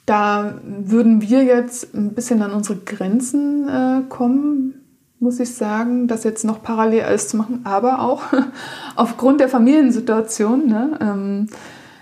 da 0.07 0.55
würden 0.65 1.21
wir 1.21 1.45
jetzt 1.45 1.95
ein 1.95 2.15
bisschen 2.15 2.43
an 2.43 2.53
unsere 2.53 2.79
Grenzen 2.79 3.69
äh, 3.69 4.03
kommen, 4.09 4.75
muss 5.21 5.39
ich 5.39 5.55
sagen, 5.55 6.09
das 6.09 6.25
jetzt 6.25 6.45
noch 6.45 6.63
parallel 6.63 7.03
alles 7.03 7.29
zu 7.29 7.37
machen, 7.37 7.61
aber 7.65 8.01
auch 8.01 8.23
aufgrund 8.97 9.41
der 9.41 9.49
Familiensituation 9.49 10.67
ne, 10.67 10.99
ähm, 11.01 11.47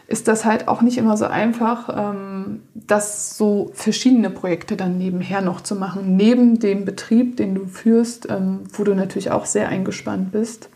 ist 0.06 0.26
das 0.26 0.44
halt 0.44 0.66
auch 0.66 0.80
nicht 0.80 0.96
immer 0.96 1.16
so 1.16 1.26
einfach, 1.26 1.88
ähm, 1.94 2.62
das 2.74 3.36
so 3.36 3.70
verschiedene 3.74 4.30
Projekte 4.30 4.76
dann 4.76 4.96
nebenher 4.96 5.42
noch 5.42 5.60
zu 5.60 5.76
machen, 5.76 6.16
neben 6.16 6.58
dem 6.58 6.86
Betrieb, 6.86 7.36
den 7.36 7.54
du 7.54 7.66
führst, 7.66 8.28
ähm, 8.30 8.60
wo 8.72 8.82
du 8.82 8.94
natürlich 8.94 9.30
auch 9.30 9.44
sehr 9.44 9.68
eingespannt 9.68 10.32
bist. 10.32 10.70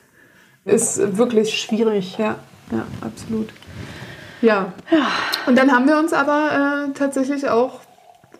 Ist 0.66 1.18
wirklich 1.18 1.58
Schwierig. 1.58 2.16
ja, 2.18 2.36
ja, 2.70 2.86
absolut. 3.00 3.48
Ja. 4.44 4.74
Und 5.46 5.56
dann 5.56 5.72
haben 5.72 5.88
wir 5.88 5.98
uns 5.98 6.12
aber 6.12 6.88
äh, 6.88 6.92
tatsächlich 6.92 7.48
auch 7.48 7.80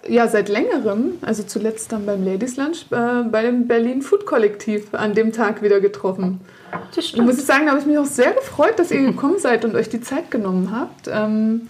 ja, 0.07 0.29
seit 0.29 0.51
längerem, 0.51 1.15
also 1.23 1.43
zuletzt 1.43 1.93
dann 1.93 2.05
beim 2.05 2.25
Ladies 2.25 2.57
Lunch, 2.59 2.87
äh, 2.91 3.23
bei 3.25 3.43
dem 3.43 3.67
Berlin 3.67 4.03
Food 4.03 4.27
Kollektiv 4.27 4.93
an 4.93 5.15
dem 5.15 5.33
Tag 5.33 5.63
wieder 5.63 5.81
getroffen. 5.81 6.41
Das 6.95 7.15
Und 7.15 7.25
muss 7.25 7.39
ich 7.39 7.45
sagen, 7.45 7.67
da 7.67 7.71
habe 7.71 7.81
ich 7.81 7.87
mich 7.87 7.97
auch 7.97 8.05
sehr 8.05 8.33
gefreut, 8.33 8.79
dass 8.79 8.91
ihr 8.91 9.01
gekommen 9.01 9.39
seid 9.39 9.65
und 9.65 9.75
euch 9.75 9.89
die 9.89 10.01
Zeit 10.01 10.31
genommen 10.31 10.71
habt. 10.77 11.09
Ähm, 11.11 11.69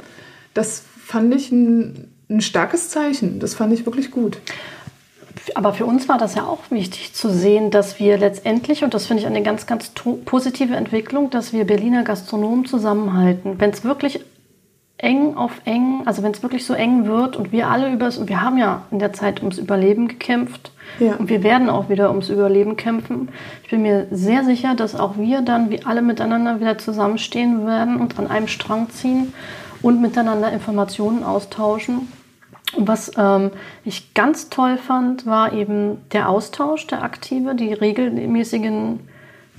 das 0.53 0.83
fand 0.99 1.33
ich 1.35 1.53
ein, 1.53 2.11
ein 2.29 2.41
starkes 2.41 2.89
Zeichen. 2.89 3.39
Das 3.39 3.55
fand 3.55 3.73
ich 3.73 3.87
wirklich 3.87 4.11
gut. 4.11 4.39
Aber 5.55 5.75
für 5.75 5.85
uns 5.85 6.09
war 6.09 6.19
das 6.19 6.35
ja 6.35 6.45
auch 6.45 6.71
wichtig 6.71 7.15
zu 7.15 7.29
sehen, 7.29 7.71
dass 7.71 7.99
wir 7.99 8.17
letztendlich, 8.19 8.83
und 8.83 8.95
das 8.95 9.07
finde 9.07 9.23
ich 9.23 9.27
eine 9.27 9.43
ganz, 9.43 9.67
ganz 9.67 9.93
positive 10.25 10.75
Entwicklung, 10.75 11.31
dass 11.31 11.53
wir 11.53 11.67
Berliner 11.67 12.03
Gastronomen 12.03 12.65
zusammenhalten. 12.65 13.61
Wenn 13.61 13.71
es 13.71 13.85
wirklich 13.85 14.21
eng 14.97 15.37
auf 15.37 15.61
eng, 15.65 16.03
also 16.07 16.23
wenn 16.23 16.33
es 16.33 16.43
wirklich 16.43 16.65
so 16.65 16.73
eng 16.73 17.07
wird 17.07 17.37
und 17.37 17.53
wir 17.53 17.69
alle 17.69 17.93
über 17.93 18.07
es, 18.07 18.17
und 18.17 18.29
wir 18.29 18.41
haben 18.41 18.57
ja 18.57 18.85
in 18.91 19.01
der 19.01 19.13
Zeit 19.13 19.41
ums 19.41 19.59
Überleben 19.59 20.09
gekämpft 20.09 20.71
ja. 20.99 21.15
und 21.17 21.29
wir 21.29 21.43
werden 21.43 21.69
auch 21.69 21.89
wieder 21.89 22.11
ums 22.11 22.31
Überleben 22.31 22.77
kämpfen. 22.77 23.29
Ich 23.65 23.71
bin 23.71 23.83
mir 23.83 24.07
sehr 24.11 24.45
sicher, 24.45 24.75
dass 24.75 24.95
auch 24.95 25.19
wir 25.19 25.43
dann 25.43 25.71
wie 25.71 25.85
alle 25.85 26.01
miteinander 26.01 26.61
wieder 26.61 26.79
zusammenstehen 26.79 27.67
werden 27.67 27.97
und 28.01 28.19
an 28.19 28.29
einem 28.29 28.49
Strang 28.49 28.89
ziehen 28.91 29.35
und 29.83 30.01
miteinander 30.01 30.51
Informationen 30.53 31.25
austauschen. 31.25 32.09
Und 32.77 32.89
was 32.89 33.13
ähm, 33.17 33.51
ich 33.85 34.15
ganz 34.15 34.51
toll 34.51 34.77
fand, 34.77 35.27
war 35.27 35.53
eben 35.53 36.09
der 36.13 36.29
Austausch, 36.29 36.87
der 36.87 37.03
aktive, 37.03 37.55
die 37.55 37.73
regelmäßigen 37.73 39.01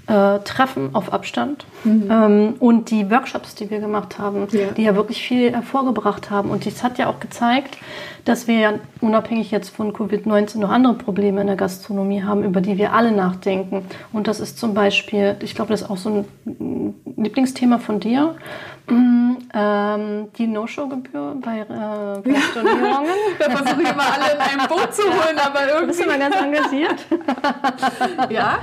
äh, 0.07 0.39
Treffen 0.39 0.93
auf 0.93 1.11
Abstand 1.11 1.65
mhm. 1.83 2.07
ähm, 2.09 2.53
und 2.59 2.91
die 2.91 3.09
Workshops, 3.09 3.55
die 3.55 3.69
wir 3.69 3.79
gemacht 3.79 4.19
haben, 4.19 4.47
ja. 4.51 4.71
die 4.71 4.83
ja 4.83 4.95
wirklich 4.95 5.21
viel 5.27 5.51
hervorgebracht 5.51 6.29
haben. 6.29 6.49
Und 6.51 6.65
das 6.65 6.83
hat 6.83 6.97
ja 6.97 7.07
auch 7.07 7.19
gezeigt, 7.19 7.77
dass 8.23 8.47
wir 8.47 8.59
ja 8.59 8.73
unabhängig 9.01 9.51
jetzt 9.51 9.69
von 9.69 9.93
Covid-19 9.93 10.59
noch 10.59 10.69
andere 10.69 10.95
Probleme 10.95 11.41
in 11.41 11.47
der 11.47 11.55
Gastronomie 11.55 12.23
haben, 12.23 12.43
über 12.43 12.61
die 12.61 12.77
wir 12.77 12.93
alle 12.93 13.11
nachdenken. 13.11 13.85
Und 14.13 14.27
das 14.27 14.39
ist 14.39 14.59
zum 14.59 14.73
Beispiel, 14.73 15.37
ich 15.41 15.55
glaube, 15.55 15.71
das 15.71 15.83
ist 15.83 15.89
auch 15.89 15.97
so 15.97 16.25
ein 16.45 16.95
Lieblingsthema 17.17 17.79
von 17.79 17.99
dir, 17.99 18.35
mm, 18.87 19.31
ähm, 19.53 20.27
die 20.37 20.47
No-Show-Gebühr 20.47 21.37
bei, 21.41 21.59
äh, 21.59 22.31
ja. 22.31 22.39
Stornierungen. 22.51 23.11
da 23.39 23.49
versuche 23.49 23.81
ich 23.81 23.89
immer 23.89 24.13
alle 24.13 24.33
in 24.33 24.39
einem 24.39 24.67
Boot 24.67 24.93
zu 24.93 25.03
holen, 25.03 25.37
aber 25.43 25.67
irgendwie... 25.67 25.87
Bist 25.87 26.03
du 26.03 26.07
mal 26.07 26.19
ganz 26.19 26.35
engagiert? 26.35 27.05
ja. 28.29 28.59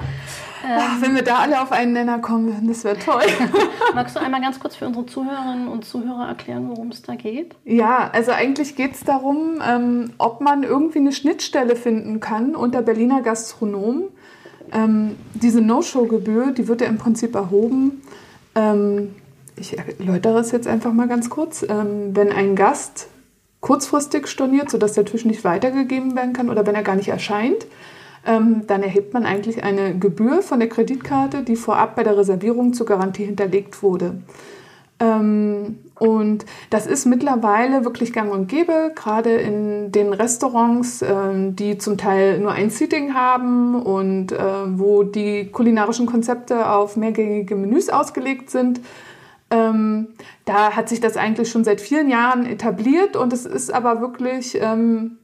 Ach, 0.65 1.01
wenn 1.01 1.15
wir 1.15 1.23
da 1.23 1.39
alle 1.39 1.61
auf 1.61 1.73
einen 1.73 1.93
Nenner 1.93 2.19
kommen, 2.19 2.67
das 2.69 2.85
wäre 2.85 2.99
toll. 2.99 3.23
Magst 3.95 4.17
du 4.17 4.21
einmal 4.21 4.41
ganz 4.41 4.61
kurz 4.61 4.77
für 4.77 4.87
unsere 4.87 5.07
Zuhörerinnen 5.07 5.69
und 5.69 5.85
Zuhörer 5.85 6.29
erklären, 6.29 6.69
worum 6.69 6.89
es 6.89 7.03
da 7.03 7.15
geht? 7.15 7.55
Ja, 7.65 8.11
also 8.13 8.33
eigentlich 8.33 8.77
geht 8.77 8.95
es 8.95 9.05
darum, 9.05 9.61
ähm, 9.67 10.13
ob 10.19 10.41
man 10.41 10.63
irgendwie 10.63 10.99
eine 10.99 11.13
Schnittstelle 11.13 11.77
finden 11.77 12.21
kann 12.21 12.55
unter 12.55 12.83
Berliner 12.83 13.23
Gastronomen. 13.23 14.05
Ähm, 14.73 15.17
diese 15.35 15.61
No-Show-Gebühr, 15.61 16.53
die 16.53 16.69
wird 16.69 16.81
ja 16.81 16.87
im 16.87 16.99
Prinzip 16.99 17.35
erhoben. 17.35 18.03
Ähm, 18.55 19.15
ich 19.57 19.77
erläutere 19.79 20.39
es 20.39 20.51
jetzt 20.51 20.67
einfach 20.67 20.93
mal 20.93 21.09
ganz 21.09 21.29
kurz. 21.29 21.63
Ähm, 21.69 22.15
wenn 22.15 22.33
ein 22.33 22.57
Gast 22.57 23.09
kurzfristig 23.61 24.27
storniert, 24.27 24.71
sodass 24.71 24.95
der 24.95 25.05
Tisch 25.05 25.25
nicht 25.25 25.45
weitergegeben 25.45 26.17
werden 26.17 26.33
kann 26.33 26.51
oder 26.51 26.67
wenn 26.67 26.75
er 26.75 26.83
gar 26.83 26.97
nicht 26.97 27.09
erscheint, 27.09 27.67
ähm, 28.27 28.63
dann 28.67 28.83
erhebt 28.83 29.15
man 29.15 29.25
eigentlich 29.25 29.65
eine 29.65 29.99
Gebühr 29.99 30.43
von 30.43 30.61
der 30.61 30.69
Kreditkarte, 30.69 31.43
die 31.43 31.57
vorab 31.57 31.97
bei 31.97 32.03
der 32.03 32.17
Reservierung 32.17 32.73
zur 32.73 32.87
Garantie 32.87 33.25
hinterlegt 33.25 33.83
wurde. 33.83 34.23
Ähm, 35.01 35.79
und 35.99 36.47
das 36.71 36.87
ist 36.87 37.07
mittlerweile 37.07 37.85
wirklich 37.85 38.13
gang 38.13 38.33
und 38.33 38.49
gäbe, 38.49 38.93
gerade 38.95 39.35
in 39.35 39.93
den 39.93 40.13
Restaurants, 40.13 41.03
ähm, 41.03 41.57
die 41.57 41.79
zum 41.79 41.99
Teil 41.99 42.39
nur 42.39 42.53
ein 42.53 42.71
Seating 42.71 43.15
haben 43.15 43.81
und 43.81 44.33
äh, 44.33 44.39
wo 44.67 45.03
die 45.03 45.49
kulinarischen 45.51 46.07
Konzepte 46.07 46.71
auf 46.71 46.97
mehrgängige 46.97 47.57
Menüs 47.57 47.89
ausgelegt 47.89 48.51
sind. 48.51 48.81
Ähm, 49.51 50.09
da 50.45 50.75
hat 50.75 50.89
sich 50.89 51.01
das 51.01 51.17
eigentlich 51.17 51.51
schon 51.51 51.63
seit 51.65 51.81
vielen 51.81 52.09
Jahren 52.09 52.47
etabliert 52.47 53.17
und 53.17 53.33
es 53.33 53.45
ist 53.45 53.73
aber 53.73 54.01
wirklich 54.01 54.59
ähm, 54.61 55.19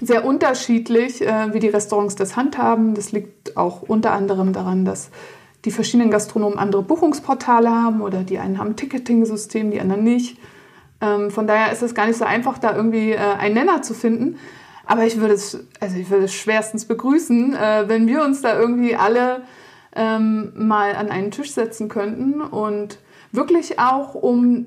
sehr 0.00 0.24
unterschiedlich, 0.24 1.22
äh, 1.26 1.52
wie 1.52 1.58
die 1.58 1.68
Restaurants 1.68 2.14
das 2.14 2.36
handhaben. 2.36 2.94
Das 2.94 3.12
liegt 3.12 3.56
auch 3.56 3.82
unter 3.82 4.12
anderem 4.12 4.52
daran, 4.52 4.84
dass 4.84 5.10
die 5.64 5.70
verschiedenen 5.70 6.10
Gastronomen 6.10 6.58
andere 6.58 6.82
Buchungsportale 6.82 7.70
haben 7.70 8.00
oder 8.00 8.22
die 8.22 8.38
einen 8.38 8.58
haben 8.58 8.76
Ticketing-System, 8.76 9.70
die 9.70 9.80
anderen 9.80 10.04
nicht. 10.04 10.38
Ähm, 11.00 11.30
von 11.30 11.46
daher 11.46 11.72
ist 11.72 11.82
es 11.82 11.94
gar 11.94 12.06
nicht 12.06 12.16
so 12.16 12.24
einfach, 12.24 12.58
da 12.58 12.74
irgendwie 12.74 13.12
äh, 13.12 13.18
einen 13.18 13.54
Nenner 13.54 13.82
zu 13.82 13.94
finden. 13.94 14.38
Aber 14.86 15.04
ich 15.04 15.20
würde 15.20 15.34
es, 15.34 15.58
also 15.78 15.96
ich 15.96 16.10
würde 16.10 16.24
es 16.24 16.34
schwerstens 16.34 16.84
begrüßen, 16.86 17.54
äh, 17.54 17.84
wenn 17.86 18.06
wir 18.06 18.24
uns 18.24 18.42
da 18.42 18.58
irgendwie 18.58 18.96
alle 18.96 19.42
ähm, 19.94 20.52
mal 20.56 20.94
an 20.94 21.10
einen 21.10 21.30
Tisch 21.30 21.52
setzen 21.52 21.88
könnten 21.88 22.40
und 22.40 22.98
wirklich 23.32 23.78
auch 23.78 24.14
um 24.14 24.66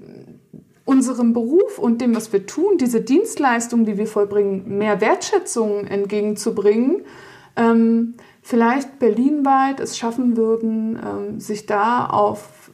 unserem 0.86 1.34
Beruf 1.34 1.80
und 1.80 2.02
dem, 2.02 2.16
was 2.16 2.34
wir 2.34 2.46
tun, 2.46 2.78
diese 2.78 3.02
Dienstleistung, 3.02 3.86
die 3.86 3.98
wir 3.98 4.08
vollbringen, 4.08 4.78
mehr 4.78 5.00
Wertschätzung 5.00 5.86
entgegenzubringen, 5.86 7.04
ähm, 7.56 8.16
vielleicht 8.42 9.00
berlinweit 9.00 9.80
es 9.80 9.98
schaffen 9.98 10.36
würden, 10.36 11.00
ähm, 11.00 11.40
sich 11.40 11.66
da 11.66 12.08
auf, 12.08 12.72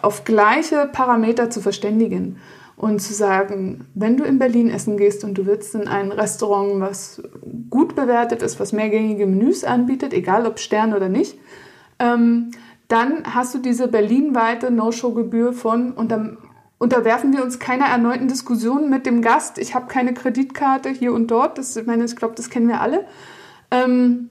auf 0.00 0.24
gleiche 0.24 0.88
Parameter 0.90 1.50
zu 1.50 1.60
verständigen 1.60 2.38
und 2.76 3.00
zu 3.00 3.12
sagen, 3.12 3.86
wenn 3.94 4.16
du 4.16 4.24
in 4.24 4.38
Berlin 4.38 4.70
essen 4.70 4.96
gehst 4.96 5.24
und 5.24 5.34
du 5.34 5.46
willst 5.46 5.74
in 5.74 5.86
ein 5.86 6.10
Restaurant, 6.10 6.80
was 6.80 7.22
gut 7.68 7.94
bewertet 7.94 8.42
ist, 8.42 8.58
was 8.58 8.72
mehrgängige 8.72 9.26
Menüs 9.26 9.62
anbietet, 9.62 10.14
egal 10.14 10.46
ob 10.46 10.58
Stern 10.58 10.94
oder 10.94 11.10
nicht, 11.10 11.38
ähm, 11.98 12.50
dann 12.88 13.34
hast 13.34 13.54
du 13.54 13.58
diese 13.58 13.88
berlinweite 13.88 14.70
No-Show-Gebühr 14.70 15.52
von, 15.52 15.92
und 15.92 16.10
dann 16.10 16.38
unterwerfen 16.78 17.32
wir 17.32 17.42
uns 17.42 17.58
keiner 17.58 17.86
erneuten 17.86 18.28
Diskussion 18.28 18.90
mit 18.90 19.06
dem 19.06 19.22
Gast. 19.22 19.58
Ich 19.58 19.74
habe 19.74 19.86
keine 19.86 20.14
Kreditkarte 20.14 20.90
hier 20.90 21.12
und 21.12 21.30
dort. 21.30 21.58
Das, 21.58 21.76
ich 21.76 21.86
meine, 21.86 22.04
ich 22.04 22.16
glaube, 22.16 22.34
das 22.34 22.50
kennen 22.50 22.68
wir 22.68 22.80
alle. 22.80 23.06
Ähm, 23.70 24.30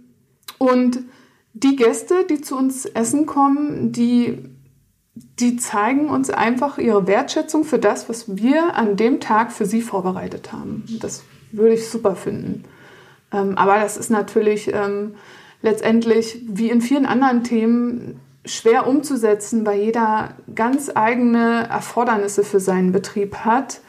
und 0.57 0.99
die 1.53 1.75
Gäste, 1.75 2.25
die 2.29 2.41
zu 2.41 2.57
uns 2.57 2.85
essen 2.85 3.25
kommen, 3.25 3.91
die, 3.91 4.49
die 5.39 5.57
zeigen 5.57 6.09
uns 6.09 6.29
einfach 6.29 6.77
ihre 6.77 7.07
Wertschätzung 7.07 7.63
für 7.63 7.79
das, 7.79 8.09
was 8.09 8.37
wir 8.37 8.75
an 8.75 8.95
dem 8.95 9.19
Tag 9.19 9.51
für 9.51 9.65
sie 9.65 9.81
vorbereitet 9.81 10.51
haben. 10.51 10.83
Das 10.99 11.23
würde 11.51 11.75
ich 11.75 11.89
super 11.89 12.15
finden. 12.15 12.63
Ähm, 13.31 13.57
aber 13.57 13.79
das 13.79 13.97
ist 13.97 14.09
natürlich 14.09 14.73
ähm, 14.73 15.15
letztendlich 15.61 16.41
wie 16.47 16.69
in 16.69 16.81
vielen 16.81 17.05
anderen 17.05 17.43
Themen 17.43 18.19
schwer 18.45 18.87
umzusetzen, 18.87 19.65
weil 19.65 19.79
jeder 19.79 20.31
ganz 20.53 20.91
eigene 20.93 21.67
Erfordernisse 21.69 22.43
für 22.43 22.59
seinen 22.59 22.91
Betrieb 22.91 23.37
hat 23.37 23.81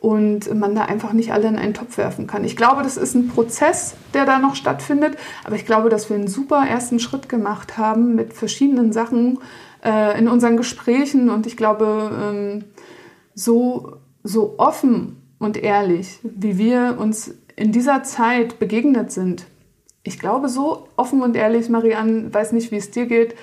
und 0.00 0.54
man 0.54 0.74
da 0.74 0.84
einfach 0.84 1.12
nicht 1.12 1.32
alle 1.32 1.48
in 1.48 1.56
einen 1.56 1.74
Topf 1.74 1.98
werfen 1.98 2.26
kann. 2.26 2.44
Ich 2.44 2.56
glaube, 2.56 2.82
das 2.82 2.96
ist 2.96 3.14
ein 3.14 3.28
Prozess, 3.28 3.94
der 4.14 4.24
da 4.24 4.38
noch 4.38 4.54
stattfindet, 4.54 5.16
aber 5.44 5.56
ich 5.56 5.66
glaube, 5.66 5.88
dass 5.88 6.08
wir 6.08 6.16
einen 6.16 6.28
super 6.28 6.64
ersten 6.66 7.00
Schritt 7.00 7.28
gemacht 7.28 7.76
haben 7.76 8.14
mit 8.14 8.32
verschiedenen 8.32 8.92
Sachen 8.92 9.40
äh, 9.84 10.18
in 10.18 10.28
unseren 10.28 10.56
Gesprächen 10.56 11.28
und 11.28 11.46
ich 11.46 11.56
glaube, 11.56 12.10
ähm, 12.22 12.64
so, 13.34 13.96
so 14.22 14.54
offen 14.58 15.20
und 15.38 15.56
ehrlich, 15.56 16.18
wie 16.22 16.58
wir 16.58 16.96
uns 16.98 17.34
in 17.56 17.72
dieser 17.72 18.04
Zeit 18.04 18.58
begegnet 18.58 19.12
sind, 19.12 19.46
ich 20.04 20.18
glaube, 20.18 20.48
so 20.48 20.88
offen 20.96 21.22
und 21.22 21.36
ehrlich, 21.36 21.68
Marianne, 21.68 22.32
weiß 22.32 22.52
nicht, 22.52 22.70
wie 22.70 22.76
es 22.76 22.90
dir 22.90 23.06
geht, 23.06 23.34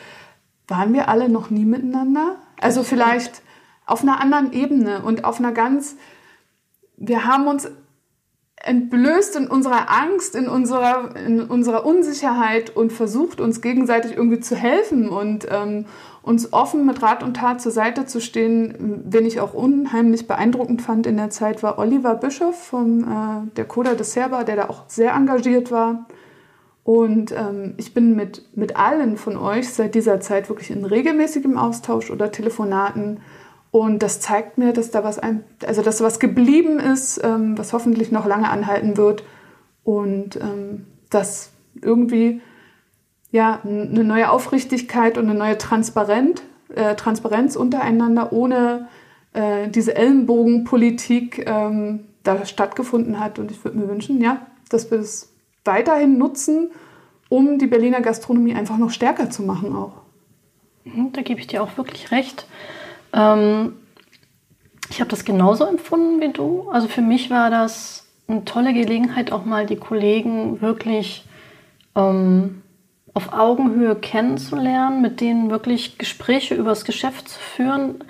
waren 0.67 0.93
wir 0.93 1.09
alle 1.09 1.29
noch 1.29 1.49
nie 1.49 1.65
miteinander? 1.65 2.37
Also 2.59 2.83
vielleicht 2.83 3.41
auf 3.85 4.01
einer 4.01 4.19
anderen 4.19 4.51
Ebene 4.53 5.01
und 5.03 5.25
auf 5.25 5.39
einer 5.39 5.51
ganz, 5.51 5.95
wir 6.97 7.25
haben 7.25 7.47
uns 7.47 7.69
entblößt 8.57 9.35
in 9.35 9.47
unserer 9.47 9.91
Angst, 9.91 10.35
in 10.35 10.47
unserer, 10.47 11.15
in 11.15 11.41
unserer 11.41 11.85
Unsicherheit 11.85 12.75
und 12.75 12.91
versucht, 12.91 13.39
uns 13.39 13.61
gegenseitig 13.61 14.17
irgendwie 14.17 14.39
zu 14.39 14.55
helfen 14.55 15.09
und 15.09 15.47
ähm, 15.51 15.85
uns 16.23 16.51
offen 16.51 16.85
mit 16.87 17.03
Rat 17.03 17.21
und 17.21 17.35
Tat 17.35 17.61
zur 17.61 17.71
Seite 17.71 18.07
zu 18.07 18.19
stehen. 18.19 19.03
Wen 19.05 19.25
ich 19.25 19.39
auch 19.39 19.53
unheimlich 19.53 20.27
beeindruckend 20.27 20.81
fand 20.81 21.05
in 21.05 21.17
der 21.17 21.29
Zeit, 21.29 21.61
war 21.61 21.77
Oliver 21.77 22.15
Bischof 22.15 22.57
von 22.57 23.03
äh, 23.03 23.55
der 23.55 23.65
Coda 23.65 23.93
de 23.93 24.03
Serba, 24.03 24.43
der 24.43 24.55
da 24.55 24.69
auch 24.69 24.85
sehr 24.87 25.13
engagiert 25.13 25.69
war. 25.69 26.07
Und 26.85 27.31
ähm, 27.31 27.73
ich 27.77 27.95
bin 27.95 28.15
mit, 28.15 28.55
mit 28.55 28.75
allen 28.75 29.17
von 29.17 29.37
euch 29.37 29.73
seit 29.73 29.95
dieser 29.95 30.19
Zeit 30.19 30.49
wirklich 30.49 30.69
in 30.69 30.85
regelmäßigem 30.85 31.57
Austausch 31.57 32.11
oder 32.11 32.31
Telefonaten. 32.31 33.21
Und 33.71 34.03
das 34.03 34.21
zeigt 34.21 34.59
mir, 34.59 34.71
dass 34.71 34.91
da 34.91 35.03
was, 35.03 35.17
ein, 35.17 35.43
also 35.65 35.81
dass 35.81 36.01
was 36.01 36.19
geblieben 36.19 36.79
ist, 36.79 37.19
ähm, 37.23 37.57
was 37.57 37.73
hoffentlich 37.73 38.11
noch 38.11 38.27
lange 38.27 38.51
anhalten 38.51 38.97
wird. 38.97 39.23
Und 39.83 40.35
ähm, 40.35 40.85
dass 41.09 41.49
irgendwie 41.81 42.41
ja, 43.31 43.61
eine 43.63 44.03
neue 44.03 44.29
Aufrichtigkeit 44.29 45.17
und 45.17 45.27
eine 45.27 45.37
neue 45.37 45.57
Transparent, 45.57 46.43
äh, 46.75 46.93
Transparenz 46.93 47.55
untereinander 47.55 48.31
ohne 48.31 48.89
äh, 49.33 49.69
diese 49.69 49.95
Ellenbogenpolitik 49.95 51.47
ähm, 51.47 52.01
da 52.21 52.45
stattgefunden 52.45 53.19
hat. 53.19 53.39
Und 53.39 53.49
ich 53.49 53.63
würde 53.65 53.79
mir 53.79 53.89
wünschen, 53.89 54.21
ja, 54.21 54.45
dass 54.69 54.91
wir 54.91 54.99
das 54.99 55.34
weiterhin 55.65 56.17
nutzen, 56.17 56.71
um 57.29 57.57
die 57.57 57.67
Berliner 57.67 58.01
Gastronomie 58.01 58.55
einfach 58.55 58.77
noch 58.77 58.91
stärker 58.91 59.29
zu 59.29 59.43
machen 59.43 59.75
auch. 59.75 59.93
Mhm, 60.83 61.11
da 61.11 61.21
gebe 61.21 61.39
ich 61.39 61.47
dir 61.47 61.63
auch 61.63 61.77
wirklich 61.77 62.11
recht. 62.11 62.47
Ähm, 63.13 63.73
ich 64.89 64.99
habe 64.99 65.09
das 65.09 65.25
genauso 65.25 65.65
empfunden 65.65 66.21
wie 66.21 66.31
du. 66.31 66.69
Also 66.69 66.87
für 66.87 67.01
mich 67.01 67.29
war 67.29 67.49
das 67.49 68.07
eine 68.27 68.45
tolle 68.45 68.73
Gelegenheit, 68.73 69.31
auch 69.31 69.45
mal 69.45 69.65
die 69.65 69.75
Kollegen 69.75 70.61
wirklich 70.61 71.25
ähm, 71.95 72.61
auf 73.13 73.33
Augenhöhe 73.33 73.95
kennenzulernen, 73.95 75.01
mit 75.01 75.21
denen 75.21 75.49
wirklich 75.49 75.97
Gespräche 75.97 76.55
über 76.55 76.69
das 76.69 76.85
Geschäft 76.85 77.29
zu 77.29 77.39
führen. 77.39 78.03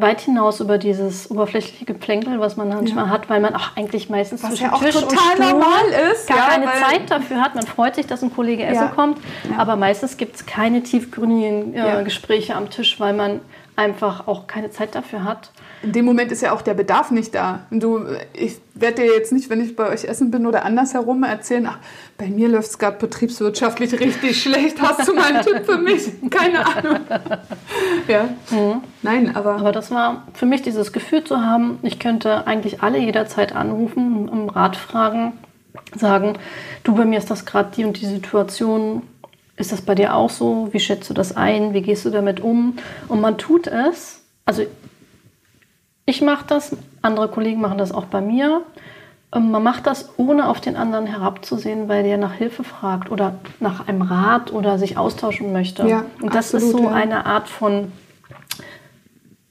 Weit 0.00 0.20
hinaus 0.20 0.60
über 0.60 0.78
dieses 0.78 1.30
oberflächliche 1.30 1.84
Geplänkel, 1.84 2.40
was 2.40 2.56
man 2.56 2.68
manchmal 2.68 3.06
ja. 3.06 3.10
hat, 3.10 3.28
weil 3.28 3.40
man 3.40 3.54
auch 3.54 3.76
eigentlich 3.76 4.08
meistens 4.10 4.42
was 4.42 4.50
zwischen 4.50 4.64
ja 4.64 4.72
auch 4.72 4.82
Tisch 4.82 4.94
total 4.94 5.08
und 5.08 5.18
Stuhl 5.18 5.50
normal 5.50 5.84
ist, 6.12 6.28
gar 6.28 6.36
ja, 6.36 6.44
keine 6.44 6.66
Zeit 6.66 7.10
dafür 7.10 7.40
hat. 7.40 7.54
Man 7.54 7.66
freut 7.66 7.94
sich, 7.94 8.06
dass 8.06 8.22
ein 8.22 8.32
Kollege 8.34 8.64
essen 8.64 8.74
Ja. 8.74 8.92
kommt, 8.94 9.18
Ja. 9.50 9.58
aber 9.58 9.76
meistens 9.76 10.16
gibt 10.16 10.36
es 10.36 10.46
keine 10.46 10.82
tiefgründigen 10.82 11.74
äh. 11.74 12.02
Gespräche 12.04 12.54
am 12.54 12.70
Tisch, 12.70 12.98
weil 13.00 13.14
man 13.14 13.40
einfach 13.78 14.26
auch 14.26 14.48
keine 14.48 14.70
Zeit 14.70 14.94
dafür 14.94 15.22
hat. 15.22 15.52
In 15.82 15.92
dem 15.92 16.04
Moment 16.04 16.32
ist 16.32 16.42
ja 16.42 16.52
auch 16.52 16.62
der 16.62 16.74
Bedarf 16.74 17.12
nicht 17.12 17.34
da. 17.34 17.60
Und 17.70 17.80
Du, 17.80 18.04
ich 18.32 18.56
werde 18.74 19.02
dir 19.02 19.14
jetzt 19.14 19.32
nicht, 19.32 19.48
wenn 19.50 19.60
ich 19.60 19.76
bei 19.76 19.88
euch 19.88 20.04
essen 20.04 20.32
bin 20.32 20.46
oder 20.46 20.64
andersherum 20.64 21.22
erzählen, 21.22 21.68
ach, 21.70 21.78
bei 22.18 22.26
mir 22.26 22.48
läuft 22.48 22.70
es 22.70 22.78
gerade 22.78 22.98
betriebswirtschaftlich 22.98 23.92
richtig 24.00 24.42
schlecht. 24.42 24.82
Hast 24.82 25.06
du 25.06 25.14
mal 25.14 25.32
einen 25.32 25.44
Tipp 25.44 25.64
für 25.64 25.78
mich? 25.78 26.10
Keine 26.30 26.66
Ahnung. 26.66 26.98
Ja. 28.08 28.28
Nein, 29.02 29.36
aber, 29.36 29.56
Aber 29.56 29.70
das 29.70 29.90
war 29.90 30.26
für 30.32 30.46
mich 30.46 30.62
dieses 30.62 30.94
Gefühl 30.94 31.24
zu 31.24 31.40
haben, 31.40 31.78
ich 31.82 31.98
könnte 31.98 32.46
eigentlich 32.46 32.82
alle 32.82 32.98
jederzeit 32.98 33.54
anrufen, 33.54 34.30
um 34.30 34.48
Rat 34.48 34.76
fragen, 34.76 35.34
sagen, 35.94 36.38
du, 36.84 36.94
bei 36.94 37.04
mir 37.04 37.18
ist 37.18 37.30
das 37.30 37.44
gerade 37.44 37.70
die 37.76 37.84
und 37.84 38.00
die 38.00 38.06
Situation. 38.06 39.02
Ist 39.58 39.72
das 39.72 39.82
bei 39.82 39.94
dir 39.94 40.14
auch 40.14 40.30
so? 40.30 40.68
Wie 40.72 40.80
schätzt 40.80 41.10
du 41.10 41.14
das 41.14 41.36
ein? 41.36 41.74
Wie 41.74 41.82
gehst 41.82 42.04
du 42.04 42.10
damit 42.10 42.40
um? 42.40 42.78
Und 43.08 43.20
man 43.20 43.38
tut 43.38 43.66
es. 43.66 44.22
Also 44.46 44.62
ich 46.06 46.22
mache 46.22 46.44
das, 46.46 46.76
andere 47.02 47.28
Kollegen 47.28 47.60
machen 47.60 47.76
das 47.76 47.92
auch 47.92 48.06
bei 48.06 48.20
mir. 48.20 48.62
Ähm, 49.34 49.50
Man 49.50 49.62
macht 49.62 49.86
das, 49.86 50.10
ohne 50.16 50.48
auf 50.48 50.60
den 50.60 50.76
anderen 50.76 51.06
herabzusehen, 51.06 51.88
weil 51.88 52.02
der 52.02 52.16
nach 52.16 52.32
Hilfe 52.32 52.64
fragt 52.64 53.10
oder 53.10 53.34
nach 53.60 53.88
einem 53.88 54.02
Rat 54.02 54.52
oder 54.52 54.78
sich 54.78 54.96
austauschen 54.96 55.52
möchte. 55.52 55.86
Ja, 55.86 56.04
Und 56.22 56.34
das 56.34 56.54
ist 56.54 56.64
absolut, 56.64 56.82
so 56.84 56.88
ja. 56.88 56.94
eine 56.94 57.26
Art 57.26 57.48
von 57.48 57.92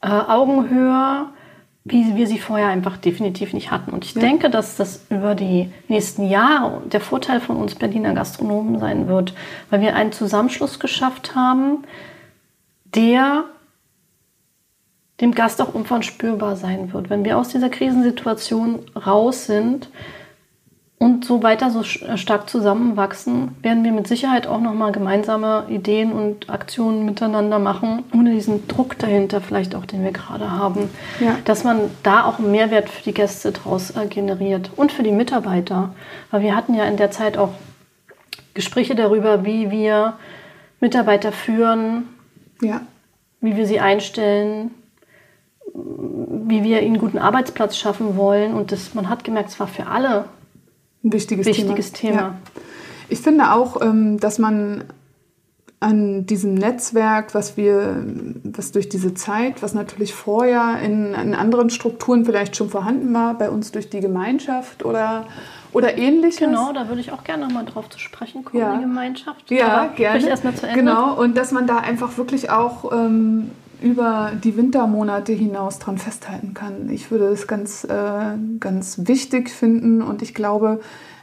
äh, 0.02 0.08
Augenhöhe, 0.08 1.26
wie 1.90 2.16
wir 2.16 2.28
sie 2.28 2.40
vorher 2.40 2.68
einfach 2.68 2.98
definitiv 2.98 3.54
nicht 3.54 3.72
hatten. 3.72 3.92
Und 3.92 4.06
ich 4.06 4.14
denke, 4.14 4.50
dass 4.50 4.76
das 4.76 5.06
über 5.10 5.36
die 5.36 5.72
nächsten 5.88 6.28
Jahre 6.28 6.82
der 6.86 7.02
Vorteil 7.02 7.40
von 7.40 7.58
uns 7.58 7.76
Berliner 7.76 8.14
Gastronomen 8.14 8.80
sein 8.80 9.08
wird, 9.08 9.34
weil 9.70 9.82
wir 9.82 9.96
einen 9.96 10.12
Zusammenschluss 10.12 10.80
geschafft 10.80 11.36
haben, 11.36 11.84
der 12.86 13.46
dem 15.22 15.34
Gast 15.34 15.62
auch 15.62 15.74
irgendwann 15.74 16.04
spürbar 16.04 16.56
sein 16.56 16.94
wird. 16.94 17.10
Wenn 17.10 17.26
wir 17.26 17.38
aus 17.38 17.50
dieser 17.50 17.70
Krisensituation 17.70 18.80
raus 18.96 19.46
sind 19.46 19.90
und 21.00 21.26
so 21.26 21.44
weiter 21.44 21.70
so 21.70 21.84
stark 21.84 22.50
zusammenwachsen, 22.50 23.56
werden 23.62 23.84
wir 23.84 23.92
mit 23.92 24.08
Sicherheit 24.08 24.48
auch 24.48 24.60
nochmal 24.60 24.92
gemeinsame 24.92 25.66
Ideen 25.70 26.12
und 26.12 26.50
Aktionen 26.50 27.06
miteinander 27.06 27.60
machen, 27.60 28.04
ohne 28.16 28.32
diesen 28.32 28.68
Druck 28.68 28.98
dahinter 28.98 29.40
vielleicht 29.40 29.76
auch, 29.76 29.86
den 29.86 30.04
wir 30.04 30.12
gerade 30.12 30.52
haben. 30.52 30.90
Ja. 31.20 31.38
Dass 31.46 31.64
man 31.64 31.92
da 32.02 32.26
auch 32.26 32.40
einen 32.40 32.50
Mehrwert 32.50 32.90
für 32.90 33.04
die 33.04 33.14
Gäste 33.14 33.52
draus 33.52 33.92
äh, 33.92 34.08
generiert 34.08 34.72
und 34.76 34.92
für 34.92 35.04
die 35.04 35.12
Mitarbeiter. 35.12 35.94
Weil 36.32 36.42
wir 36.42 36.56
hatten 36.56 36.74
ja 36.74 36.86
in 36.86 36.98
der 36.98 37.12
Zeit 37.12 37.38
auch 37.38 37.52
Gespräche 38.56 38.96
darüber, 38.96 39.46
wie 39.46 39.70
wir 39.70 40.14
Mitarbeiter 40.80 41.32
führen, 41.32 42.08
ja, 42.60 42.82
wie 43.40 43.56
wir 43.56 43.68
sie 43.68 43.80
einstellen, 43.80 44.72
wie 45.76 46.64
wir 46.64 46.82
ihnen 46.82 46.96
einen 46.96 47.00
guten 47.00 47.20
Arbeitsplatz 47.20 47.78
schaffen 47.78 48.18
wollen. 48.18 48.56
Und 48.56 48.72
das, 48.72 48.96
man 48.96 49.10
hat 49.10 49.24
gemerkt, 49.24 49.50
es 49.50 49.60
war 49.60 49.68
für 49.68 49.86
alle 49.86 50.26
ein 51.04 51.14
wichtiges, 51.14 51.46
wichtiges 51.46 51.92
Thema. 51.92 52.16
Ja. 52.16 52.36
Ich 53.10 53.20
finde 53.20 53.54
auch, 53.54 53.82
ähm, 53.82 54.20
dass 54.20 54.40
man 54.40 54.84
an 55.80 56.26
diesem 56.26 56.56
Netzwerk, 56.56 57.36
was 57.36 57.56
wir, 57.56 58.04
was 58.44 58.72
durch 58.72 58.90
diese 58.90 59.14
Zeit, 59.14 59.62
was 59.62 59.74
natürlich 59.76 60.14
vorher 60.14 60.80
in, 60.84 61.14
in 61.14 61.36
anderen 61.36 61.70
Strukturen 61.70 62.26
vielleicht 62.26 62.56
schon 62.56 62.70
vorhanden 62.70 63.14
war, 63.14 63.36
bei 63.36 63.50
uns 63.50 63.72
durch 63.72 63.90
die 63.90 64.00
Gemeinschaft 64.00 64.84
oder, 64.84 65.28
oder 65.74 65.96
ähnliches. 65.96 66.40
Genau, 66.40 66.74
da 66.74 66.88
würde 66.88 67.02
ich 67.02 67.12
auch 67.12 67.24
gerne 67.24 67.46
nochmal 67.46 67.66
drauf 67.66 67.90
zu 67.90 68.00
sprechen 68.00 68.44
kommen, 68.44 68.60
Ja. 68.60 68.76
die 68.76 68.82
Gemeinschaft. 68.82 69.52
Ja, 69.52 69.68
Aber 69.68 69.94
gerne. 69.94 70.28
Erstmal 70.28 70.56
zu 70.56 70.66
Ende. 70.66 70.80
Genau, 70.80 71.14
und 71.16 71.38
dass 71.38 71.52
man 71.52 71.68
da 71.68 71.78
einfach 71.78 72.18
wirklich 72.18 72.50
auch 72.50 72.92
ähm, 72.92 73.52
über 73.82 74.32
die 74.44 74.58
Wintermonate 74.58 75.34
hinaus 75.34 75.80
dran 75.80 75.98
festhalten 75.98 76.54
kann. 76.54 76.90
Ich 76.90 77.12
würde 77.12 77.28
es 77.28 77.48
ganz, 77.48 77.84
äh, 77.84 78.36
ganz 78.60 79.08
wichtig 79.08 79.50
finden 79.50 80.02
und 80.02 80.22
ich 80.22 80.34
glaube, 80.34 80.80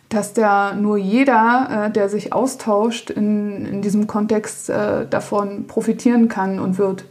dass 0.08 0.32
da 0.34 0.74
nur 0.74 0.96
jeder, 0.96 1.86
äh, 1.86 1.90
der 1.90 2.08
sich 2.08 2.32
austauscht, 2.32 3.10
in, 3.10 3.64
in 3.66 3.82
diesem 3.82 4.06
Kontext 4.06 4.70
äh, 4.70 5.06
davon 5.08 5.66
profitieren 5.66 6.28
kann 6.28 6.60
und 6.60 6.78
wird. 6.78 7.04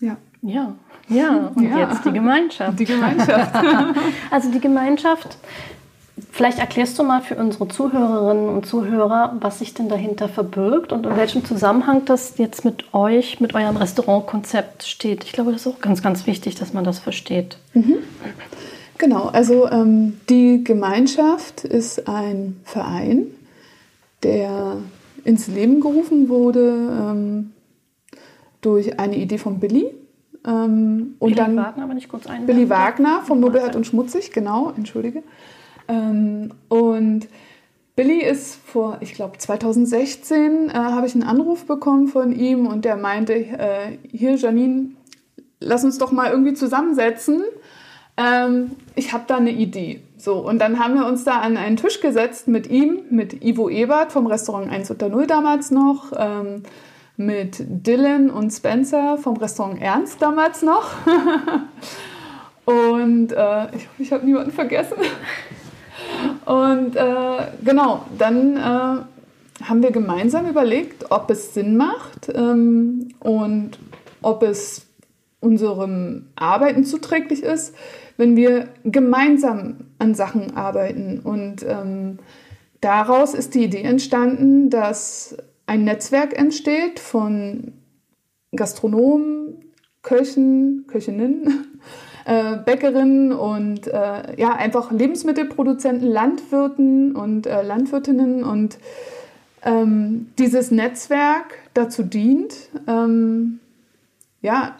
Ja, 0.00 0.16
Ja, 0.42 0.74
ja. 1.08 1.50
Und 1.54 1.62
Ja. 1.62 1.78
jetzt 1.90 2.04
die 2.04 2.12
Gemeinschaft. 2.12 2.78
die 2.78 2.84
Gemeinschaft. 2.84 3.54
Also 4.30 4.50
die 4.50 4.60
Gemeinschaft, 4.60 5.36
vielleicht 6.30 6.58
erklärst 6.58 6.98
du 6.98 7.02
mal 7.02 7.20
für 7.22 7.36
unsere 7.36 7.68
Zuhörerinnen 7.68 8.48
und 8.48 8.66
Zuhörer, 8.66 9.36
was 9.40 9.58
sich 9.58 9.74
denn 9.74 9.88
dahinter 9.88 10.28
verbirgt 10.28 10.92
und 10.92 11.04
in 11.06 11.16
welchem 11.16 11.44
Zusammenhang 11.44 12.04
das 12.06 12.38
jetzt 12.38 12.64
mit 12.64 12.94
euch, 12.94 13.40
mit 13.40 13.54
eurem 13.54 13.76
Restaurantkonzept 13.76 14.84
steht. 14.84 15.24
Ich 15.24 15.32
glaube, 15.32 15.52
das 15.52 15.62
ist 15.62 15.66
auch 15.66 15.80
ganz, 15.80 16.02
ganz 16.02 16.26
wichtig, 16.26 16.54
dass 16.54 16.72
man 16.72 16.84
das 16.84 16.98
versteht. 16.98 17.58
Genau, 18.98 19.26
also 19.26 19.70
ähm, 19.70 20.18
die 20.30 20.64
Gemeinschaft 20.64 21.64
ist 21.64 22.08
ein 22.08 22.60
Verein, 22.64 23.26
der 24.22 24.78
ins 25.24 25.48
Leben 25.48 25.80
gerufen 25.80 26.28
wurde 26.28 26.70
ähm, 26.70 27.52
durch 28.62 28.98
eine 28.98 29.16
Idee 29.16 29.38
von 29.38 29.60
Billy. 29.60 29.92
Ähm, 30.46 31.16
und 31.18 31.28
Billy 31.28 31.34
dann 31.34 31.56
Wagner, 31.56 31.88
wenn 31.88 31.98
ich 31.98 32.08
kurz 32.08 32.26
ein 32.26 32.46
Billy 32.46 32.70
Wagner 32.70 33.22
von 33.26 33.38
Nobelhart 33.40 33.76
und 33.76 33.86
Schmutzig, 33.86 34.32
genau, 34.32 34.72
entschuldige. 34.74 35.22
Ähm, 35.88 36.52
und 36.68 37.28
Billy 37.96 38.22
ist 38.22 38.56
vor, 38.56 38.98
ich 39.00 39.14
glaube 39.14 39.38
2016, 39.38 40.68
äh, 40.68 40.74
habe 40.74 41.06
ich 41.06 41.14
einen 41.14 41.22
Anruf 41.22 41.64
bekommen 41.64 42.08
von 42.08 42.32
ihm 42.32 42.66
und 42.66 42.84
der 42.84 42.96
meinte, 42.96 43.32
äh, 43.34 43.96
hier 44.10 44.36
Janine, 44.36 44.90
lass 45.60 45.82
uns 45.82 45.96
doch 45.96 46.12
mal 46.12 46.30
irgendwie 46.30 46.52
zusammensetzen. 46.52 47.42
Ähm, 48.18 48.72
ich 48.94 49.14
habe 49.14 49.24
da 49.26 49.38
eine 49.38 49.50
Idee. 49.50 50.02
So, 50.18 50.34
und 50.36 50.58
dann 50.58 50.78
haben 50.78 50.94
wir 50.94 51.06
uns 51.06 51.24
da 51.24 51.40
an 51.40 51.56
einen 51.56 51.76
Tisch 51.76 52.00
gesetzt 52.00 52.48
mit 52.48 52.68
ihm, 52.68 53.00
mit 53.10 53.42
Ivo 53.44 53.70
Ebert 53.70 54.12
vom 54.12 54.26
Restaurant 54.26 54.70
1 54.70 54.90
unter 54.90 55.08
0 55.08 55.26
damals 55.26 55.70
noch, 55.70 56.12
ähm, 56.16 56.62
mit 57.16 57.56
Dylan 57.60 58.30
und 58.30 58.50
Spencer 58.50 59.16
vom 59.16 59.36
Restaurant 59.38 59.80
Ernst 59.80 60.20
damals 60.20 60.62
noch. 60.62 60.90
und 62.66 63.32
äh, 63.32 63.66
ich 63.74 63.86
hoffe, 63.86 64.02
ich 64.02 64.12
habe 64.12 64.26
niemanden 64.26 64.50
vergessen. 64.50 64.96
Und 66.44 66.96
äh, 66.96 67.48
genau, 67.64 68.04
dann 68.18 68.56
äh, 68.56 69.64
haben 69.64 69.82
wir 69.82 69.90
gemeinsam 69.90 70.48
überlegt, 70.48 71.10
ob 71.10 71.30
es 71.30 71.54
Sinn 71.54 71.76
macht 71.76 72.30
ähm, 72.34 73.08
und 73.20 73.78
ob 74.22 74.42
es 74.42 74.86
unserem 75.40 76.26
Arbeiten 76.36 76.84
zuträglich 76.84 77.42
ist, 77.42 77.74
wenn 78.16 78.36
wir 78.36 78.68
gemeinsam 78.84 79.76
an 79.98 80.14
Sachen 80.14 80.56
arbeiten. 80.56 81.20
Und 81.20 81.64
ähm, 81.68 82.18
daraus 82.80 83.34
ist 83.34 83.54
die 83.54 83.64
Idee 83.64 83.82
entstanden, 83.82 84.70
dass 84.70 85.36
ein 85.66 85.84
Netzwerk 85.84 86.38
entsteht 86.38 87.00
von 87.00 87.72
Gastronomen, 88.54 89.64
Köchen, 90.02 90.86
Köchinnen, 90.86 91.75
äh, 92.26 92.56
Bäckerinnen 92.56 93.32
und 93.32 93.86
äh, 93.86 94.36
ja, 94.36 94.56
einfach 94.56 94.90
Lebensmittelproduzenten, 94.90 96.08
Landwirten 96.08 97.14
und 97.14 97.46
äh, 97.46 97.62
Landwirtinnen 97.62 98.42
und 98.42 98.78
ähm, 99.62 100.32
dieses 100.36 100.72
Netzwerk 100.72 101.58
dazu 101.72 102.02
dient, 102.02 102.54
ähm, 102.88 103.60
ja, 104.42 104.76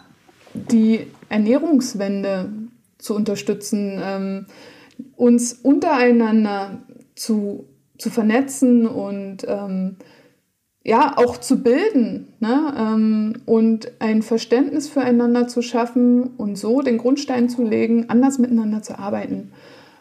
die 0.53 1.07
Ernährungswende 1.29 2.49
zu 2.97 3.15
unterstützen, 3.15 4.01
ähm, 4.03 4.45
uns 5.15 5.53
untereinander 5.53 6.79
zu, 7.15 7.65
zu 7.97 8.09
vernetzen 8.09 8.85
und 8.87 9.45
ähm, 9.47 9.95
ja, 10.87 11.17
auch 11.17 11.35
zu 11.35 11.61
bilden 11.61 12.29
ne? 12.39 12.73
ähm, 12.77 13.41
und 13.45 13.91
ein 13.99 14.21
Verständnis 14.21 14.87
füreinander 14.87 15.49
zu 15.49 15.61
schaffen 15.61 16.29
und 16.37 16.57
so 16.57 16.81
den 16.81 16.97
Grundstein 16.97 17.49
zu 17.49 17.61
legen, 17.61 18.05
anders 18.07 18.39
miteinander 18.39 18.81
zu 18.81 18.97
arbeiten. 18.97 19.51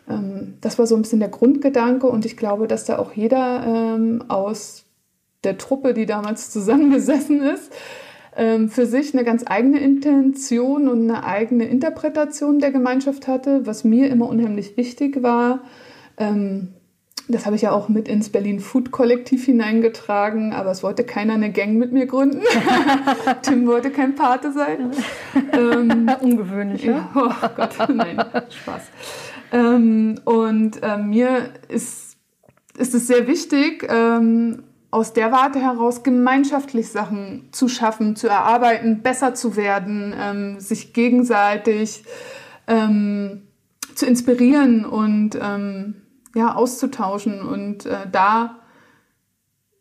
Ähm, 0.08 0.54
das 0.60 0.78
war 0.78 0.86
so 0.86 0.94
ein 0.94 1.02
bisschen 1.02 1.18
der 1.18 1.28
Grundgedanke 1.28 2.06
und 2.06 2.24
ich 2.24 2.36
glaube, 2.36 2.68
dass 2.68 2.84
da 2.84 3.00
auch 3.00 3.12
jeder 3.14 3.96
ähm, 3.96 4.22
aus 4.28 4.84
der 5.42 5.58
Truppe, 5.58 5.92
die 5.92 6.06
damals 6.06 6.50
zusammengesessen 6.50 7.42
ist, 7.42 7.72
ähm, 8.36 8.68
für 8.68 8.86
sich 8.86 9.12
eine 9.12 9.24
ganz 9.24 9.42
eigene 9.44 9.80
Intention 9.80 10.86
und 10.86 11.10
eine 11.10 11.24
eigene 11.24 11.64
Interpretation 11.64 12.60
der 12.60 12.70
Gemeinschaft 12.70 13.26
hatte, 13.26 13.66
was 13.66 13.82
mir 13.82 14.08
immer 14.08 14.28
unheimlich 14.28 14.76
wichtig 14.76 15.20
war. 15.20 15.64
Ähm, 16.16 16.68
das 17.28 17.44
habe 17.44 17.56
ich 17.56 17.62
ja 17.62 17.72
auch 17.72 17.88
mit 17.88 18.08
ins 18.08 18.30
Berlin 18.30 18.60
Food 18.60 18.92
Kollektiv 18.92 19.44
hineingetragen, 19.46 20.52
aber 20.52 20.70
es 20.70 20.82
wollte 20.82 21.04
keiner 21.04 21.34
eine 21.34 21.50
Gang 21.50 21.74
mit 21.74 21.92
mir 21.92 22.06
gründen. 22.06 22.42
Tim 23.42 23.66
wollte 23.66 23.90
kein 23.90 24.14
Pate 24.14 24.52
sein. 24.52 24.92
ähm, 25.52 26.10
Ungewöhnlich, 26.20 26.84
ja? 26.84 27.10
Oh 27.14 27.48
Gott, 27.56 27.76
nein, 27.88 28.22
Spaß. 28.48 28.82
Ähm, 29.52 30.20
und 30.24 30.82
äh, 30.82 30.98
mir 30.98 31.50
ist, 31.68 32.16
ist 32.78 32.94
es 32.94 33.06
sehr 33.08 33.26
wichtig, 33.26 33.86
ähm, 33.88 34.62
aus 34.90 35.12
der 35.12 35.32
Warte 35.32 35.60
heraus 35.60 36.04
gemeinschaftlich 36.04 36.90
Sachen 36.90 37.48
zu 37.50 37.68
schaffen, 37.68 38.14
zu 38.14 38.28
erarbeiten, 38.28 39.02
besser 39.02 39.34
zu 39.34 39.56
werden, 39.56 40.14
ähm, 40.18 40.60
sich 40.60 40.92
gegenseitig 40.92 42.04
ähm, 42.68 43.42
zu 43.94 44.06
inspirieren 44.06 44.84
und 44.84 45.38
ähm, 45.40 45.94
ja, 46.36 46.54
auszutauschen 46.54 47.40
und 47.40 47.86
äh, 47.86 48.06
da 48.12 48.58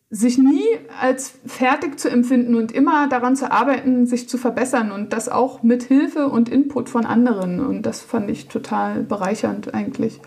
sich 0.10 0.38
nie 0.38 0.64
als 1.02 1.38
fertig 1.46 2.00
zu 2.00 2.10
empfinden 2.10 2.56
und 2.56 2.72
immer 2.72 3.10
daran 3.10 3.36
zu 3.36 3.52
arbeiten, 3.52 4.06
sich 4.06 4.30
zu 4.30 4.38
verbessern 4.38 4.92
und 4.92 5.12
das 5.12 5.28
auch 5.28 5.64
mit 5.64 5.84
Hilfe 5.84 6.30
und 6.30 6.48
Input 6.48 6.90
von 6.90 7.06
anderen. 7.06 7.60
Und 7.60 7.84
das 7.84 8.02
fand 8.02 8.30
ich 8.30 8.48
total 8.48 9.04
bereichernd 9.04 9.74
eigentlich. 9.74 10.22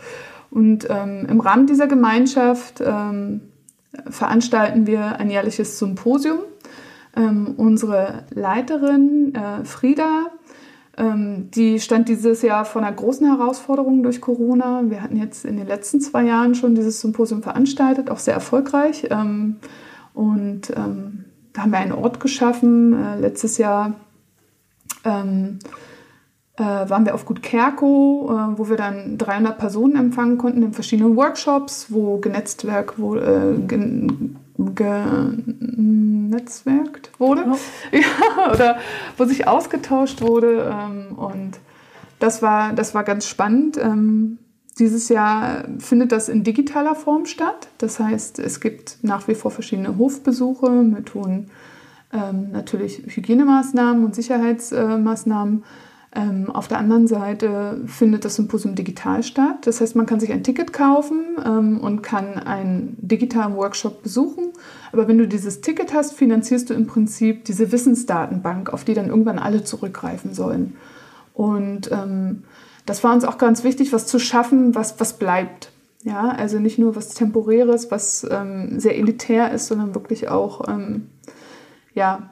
Und 0.50 0.86
ähm, 0.90 1.26
im 1.30 1.40
Rahmen 1.40 1.66
dieser 1.66 1.86
Gemeinschaft 1.86 2.82
ähm, 2.84 3.40
veranstalten 4.10 4.86
wir 4.86 5.18
ein 5.18 5.30
jährliches 5.30 5.78
Symposium. 5.78 6.40
Ähm, 7.16 7.54
unsere 7.56 8.24
Leiterin 8.34 9.34
äh, 9.34 9.64
Frieda 9.64 10.26
die 11.00 11.78
stand 11.78 12.08
dieses 12.08 12.42
Jahr 12.42 12.64
vor 12.64 12.82
einer 12.82 12.90
großen 12.90 13.24
Herausforderung 13.24 14.02
durch 14.02 14.20
Corona. 14.20 14.82
Wir 14.88 15.00
hatten 15.00 15.16
jetzt 15.16 15.44
in 15.44 15.56
den 15.56 15.68
letzten 15.68 16.00
zwei 16.00 16.24
Jahren 16.24 16.56
schon 16.56 16.74
dieses 16.74 17.00
Symposium 17.00 17.42
veranstaltet, 17.42 18.10
auch 18.10 18.18
sehr 18.18 18.34
erfolgreich. 18.34 19.06
Ähm, 19.10 19.56
und 20.12 20.70
ähm, 20.70 21.24
da 21.52 21.62
haben 21.62 21.70
wir 21.70 21.78
einen 21.78 21.92
Ort 21.92 22.20
geschaffen. 22.20 22.92
Äh, 22.92 23.20
letztes 23.20 23.58
Jahr 23.58 23.94
ähm, 25.04 25.60
äh, 26.56 26.62
waren 26.62 27.06
wir 27.06 27.14
auf 27.14 27.24
Gut 27.24 27.42
Kerko, 27.42 28.28
äh, 28.30 28.58
wo 28.58 28.68
wir 28.68 28.76
dann 28.76 29.18
300 29.18 29.58
Personen 29.58 29.96
empfangen 29.96 30.38
konnten 30.38 30.62
in 30.62 30.72
verschiedenen 30.72 31.16
Workshops, 31.16 31.86
wo 31.90 32.18
genetztwerk, 32.18 32.94
wo, 32.98 33.16
genetzwerkt 34.58 35.60
wurde 37.18 37.44
oh. 37.48 37.56
ja, 37.96 38.52
oder 38.52 38.78
wo 39.16 39.24
sich 39.24 39.46
ausgetauscht 39.46 40.20
wurde. 40.20 40.68
Ähm, 40.72 41.16
und 41.16 41.60
das 42.18 42.42
war, 42.42 42.72
das 42.72 42.94
war 42.94 43.04
ganz 43.04 43.26
spannend. 43.26 43.78
Ähm, 43.78 44.38
dieses 44.78 45.08
Jahr 45.08 45.64
findet 45.78 46.12
das 46.12 46.28
in 46.28 46.44
digitaler 46.44 46.94
Form 46.94 47.26
statt. 47.26 47.68
Das 47.78 47.98
heißt, 48.00 48.38
es 48.38 48.60
gibt 48.60 48.98
nach 49.02 49.26
wie 49.28 49.34
vor 49.34 49.50
verschiedene 49.50 49.96
Hofbesuche 49.98 50.70
mit 50.70 51.14
hohen 51.14 51.50
ähm, 52.12 52.50
natürlich 52.52 53.02
Hygienemaßnahmen 53.06 54.04
und 54.04 54.14
Sicherheitsmaßnahmen. 54.14 55.64
Ähm, 56.14 56.50
auf 56.50 56.68
der 56.68 56.78
anderen 56.78 57.06
Seite 57.06 57.82
findet 57.86 58.24
das 58.24 58.36
Symposium 58.36 58.74
digital 58.74 59.22
statt. 59.22 59.66
Das 59.66 59.80
heißt, 59.80 59.94
man 59.94 60.06
kann 60.06 60.20
sich 60.20 60.32
ein 60.32 60.42
Ticket 60.42 60.72
kaufen 60.72 61.36
ähm, 61.44 61.80
und 61.80 62.02
kann 62.02 62.34
einen 62.34 62.96
digitalen 62.98 63.54
Workshop 63.56 64.02
besuchen. 64.02 64.52
Aber 64.90 65.06
wenn 65.06 65.18
du 65.18 65.28
dieses 65.28 65.60
Ticket 65.60 65.92
hast, 65.92 66.14
finanzierst 66.14 66.70
du 66.70 66.74
im 66.74 66.86
Prinzip 66.86 67.44
diese 67.44 67.72
Wissensdatenbank, 67.72 68.72
auf 68.72 68.84
die 68.84 68.94
dann 68.94 69.08
irgendwann 69.08 69.38
alle 69.38 69.64
zurückgreifen 69.64 70.32
sollen. 70.32 70.76
Und 71.34 71.92
ähm, 71.92 72.44
das 72.86 73.04
war 73.04 73.12
uns 73.12 73.24
auch 73.24 73.36
ganz 73.36 73.62
wichtig, 73.62 73.92
was 73.92 74.06
zu 74.06 74.18
schaffen, 74.18 74.74
was, 74.74 74.98
was 74.98 75.18
bleibt. 75.18 75.72
Ja, 76.04 76.30
also 76.30 76.58
nicht 76.58 76.78
nur 76.78 76.96
was 76.96 77.10
Temporäres, 77.10 77.90
was 77.90 78.26
ähm, 78.30 78.80
sehr 78.80 78.96
elitär 78.96 79.52
ist, 79.52 79.66
sondern 79.66 79.94
wirklich 79.94 80.28
auch 80.28 80.66
ähm, 80.68 81.08
ja, 81.94 82.30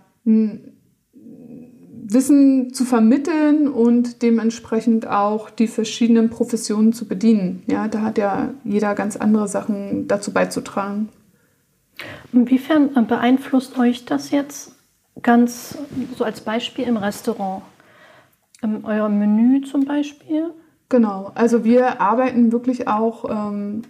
Wissen 2.09 2.73
zu 2.73 2.85
vermitteln 2.85 3.69
und 3.69 4.23
dementsprechend 4.23 5.09
auch 5.09 5.51
die 5.51 5.67
verschiedenen 5.67 6.31
Professionen 6.31 6.93
zu 6.93 7.09
bedienen. 7.09 7.65
Ja, 7.67 7.89
da 7.89 8.03
hat 8.03 8.17
ja 8.17 8.51
jeder 8.65 8.95
ganz 8.95 9.17
andere 9.17 9.49
Sachen 9.49 10.07
dazu 10.07 10.33
beizutragen. 10.33 11.09
Inwiefern 12.33 13.07
beeinflusst 13.07 13.79
euch 13.79 14.05
das 14.05 14.31
jetzt 14.31 14.77
ganz 15.23 15.79
so 16.17 16.25
als 16.25 16.43
Beispiel 16.43 16.85
im 16.85 16.97
Restaurant? 16.97 17.63
In 18.63 18.85
eurem 18.85 19.19
Menü 19.19 19.63
zum 19.63 19.85
Beispiel? 19.85 20.51
Genau, 20.89 21.33
also 21.35 21.65
wir 21.65 22.01
arbeiten 22.01 22.53
wirklich 22.53 22.87
auch 22.87 23.25
ähm, 23.29 23.83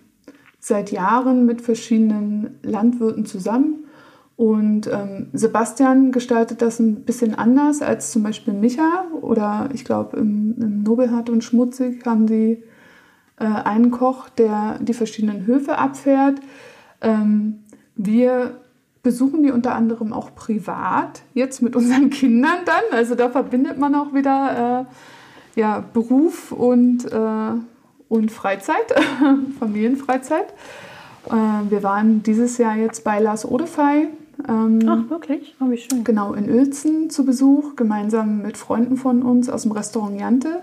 seit 0.59 0.91
Jahren 0.91 1.45
mit 1.45 1.61
verschiedenen 1.61 2.59
Landwirten 2.63 3.27
zusammen 3.27 3.86
und 4.37 4.87
ähm, 4.87 5.29
Sebastian 5.33 6.13
gestaltet 6.13 6.61
das 6.61 6.79
ein 6.79 7.05
bisschen 7.05 7.35
anders 7.35 7.81
als 7.81 8.13
zum 8.13 8.23
Beispiel 8.23 8.53
Micha 8.53 9.07
oder 9.23 9.71
ich 9.73 9.85
glaube 9.85 10.19
im, 10.19 10.55
im 10.61 10.83
Nobelhart 10.83 11.31
und 11.31 11.43
Schmutzig 11.43 12.05
haben 12.05 12.29
sie 12.29 12.63
äh, 13.39 13.45
einen 13.45 13.91
Koch, 13.91 14.29
der 14.29 14.79
die 14.81 14.93
verschiedenen 14.93 15.47
Höfe 15.47 15.79
abfährt. 15.79 16.41
Ähm, 17.01 17.61
wir 17.95 18.61
besuchen 19.03 19.43
die 19.43 19.53
unter 19.53 19.75
anderem 19.75 20.13
auch 20.13 20.35
privat, 20.35 21.23
jetzt 21.33 21.63
mit 21.63 21.75
unseren 21.75 22.11
Kindern 22.11 22.59
dann. 22.67 22.83
Also 22.93 23.15
da 23.15 23.31
verbindet 23.31 23.79
man 23.79 23.95
auch 23.95 24.13
wieder 24.13 24.87
äh, 25.57 25.61
ja, 25.61 25.83
Beruf 25.95 26.53
und, 26.53 27.11
äh, 27.11 27.53
und 28.11 28.31
Freizeit, 28.31 28.95
Familienfreizeit. 29.59 30.53
Äh, 31.31 31.71
wir 31.71 31.83
waren 31.83 32.23
dieses 32.23 32.59
Jahr 32.59 32.77
jetzt 32.77 33.03
bei 33.03 33.19
Lars 33.19 33.47
Odefey 33.47 34.09
ähm, 34.49 34.81
Ach, 34.87 35.11
wirklich? 35.11 35.55
Oh, 35.61 35.71
wie 35.71 35.79
schön. 35.79 36.05
Genau, 36.05 36.35
in 36.35 36.51
Uelzen 36.51 37.11
zu 37.11 37.25
Besuch, 37.25 37.77
gemeinsam 37.77 38.43
mit 38.43 38.57
Freunden 38.57 38.97
von 38.97 39.23
uns 39.23 39.49
aus 39.49 39.63
dem 39.63 39.73
Restaurant 39.73 40.19
Jante. 40.21 40.63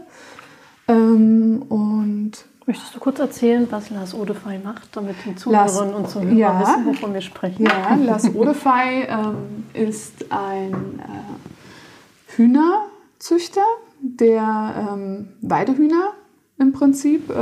Ähm, 0.88 1.64
und 1.70 2.32
Möchtest 2.66 2.96
du 2.96 3.00
kurz 3.00 3.20
erzählen, 3.20 3.68
was 3.72 3.90
Lars 3.90 4.14
Odefey 4.14 4.58
macht, 4.58 4.96
damit 4.96 5.18
die 5.26 5.36
Zuhörerinnen 5.36 5.96
und 5.96 6.10
Zuhörer 6.10 6.32
ja, 6.32 6.62
wissen, 6.62 6.86
wovon 6.86 7.14
wir 7.14 7.22
sprechen? 7.22 7.66
Ja, 7.66 7.96
Lars 7.96 8.34
Odefey 8.34 9.06
ähm, 9.10 9.66
ist 9.74 10.32
ein 10.32 11.00
äh, 11.00 12.38
Hühnerzüchter, 12.38 13.66
der 14.00 14.94
ähm, 14.94 15.28
Weidehühner 15.42 16.14
im 16.58 16.72
Prinzip 16.72 17.30
äh, 17.30 17.34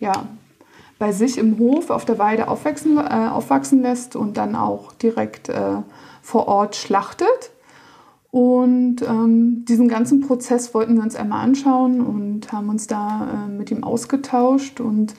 ja, 0.00 0.12
bei 0.98 1.12
sich 1.12 1.38
im 1.38 1.58
Hof 1.58 1.90
auf 1.90 2.04
der 2.04 2.18
Weide 2.18 2.48
aufwachsen, 2.48 2.98
äh, 2.98 3.28
aufwachsen 3.30 3.82
lässt 3.82 4.16
und 4.16 4.36
dann 4.36 4.56
auch 4.56 4.92
direkt 4.92 5.48
äh, 5.48 5.76
vor 6.22 6.48
Ort 6.48 6.76
schlachtet. 6.76 7.50
Und 8.30 9.02
ähm, 9.02 9.64
diesen 9.64 9.86
ganzen 9.86 10.20
Prozess 10.20 10.74
wollten 10.74 10.96
wir 10.96 11.04
uns 11.04 11.14
einmal 11.14 11.44
anschauen 11.44 12.00
und 12.00 12.52
haben 12.52 12.68
uns 12.68 12.88
da 12.88 13.46
äh, 13.46 13.48
mit 13.48 13.70
ihm 13.70 13.84
ausgetauscht. 13.84 14.80
Und 14.80 15.14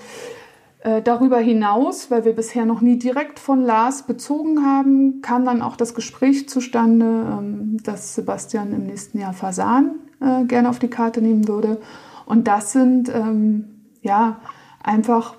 äh, 0.82 1.02
darüber 1.02 1.38
hinaus, 1.38 2.12
weil 2.12 2.26
wir 2.26 2.34
bisher 2.34 2.66
noch 2.66 2.82
nie 2.82 3.00
direkt 3.00 3.40
von 3.40 3.62
Lars 3.62 4.04
bezogen 4.04 4.66
haben, 4.66 5.22
kam 5.22 5.46
dann 5.46 5.62
auch 5.62 5.78
das 5.78 5.96
Gespräch 5.96 6.50
zustande, 6.50 7.06
ähm, 7.06 7.78
dass 7.84 8.16
Sebastian 8.16 8.74
im 8.74 8.86
nächsten 8.86 9.18
Jahr 9.20 9.34
Fasan 9.34 9.96
äh, 10.20 10.44
gerne 10.44 10.70
auf 10.70 10.80
die 10.80 10.90
Karte 10.90 11.22
nehmen 11.22 11.48
würde. 11.48 11.80
Und 12.26 12.48
das 12.48 12.74
sind 12.74 13.10
ähm, 13.10 13.66
ja 14.02 14.42
einfach 14.84 15.38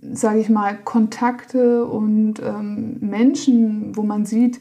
sage 0.00 0.40
ich 0.40 0.48
mal, 0.48 0.76
Kontakte 0.76 1.84
und 1.84 2.40
ähm, 2.42 2.98
Menschen, 3.00 3.96
wo 3.96 4.02
man 4.02 4.24
sieht, 4.24 4.60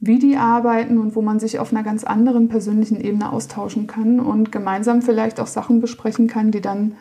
wie 0.00 0.18
die 0.18 0.36
arbeiten 0.36 0.98
und 0.98 1.16
wo 1.16 1.22
man 1.22 1.40
sich 1.40 1.58
auf 1.58 1.72
einer 1.72 1.82
ganz 1.82 2.04
anderen 2.04 2.48
persönlichen 2.48 3.00
Ebene 3.00 3.32
austauschen 3.32 3.86
kann 3.86 4.20
und 4.20 4.52
gemeinsam 4.52 5.02
vielleicht 5.02 5.40
auch 5.40 5.46
Sachen 5.46 5.80
besprechen 5.80 6.26
kann, 6.26 6.50
die 6.50 6.60
dann 6.60 6.96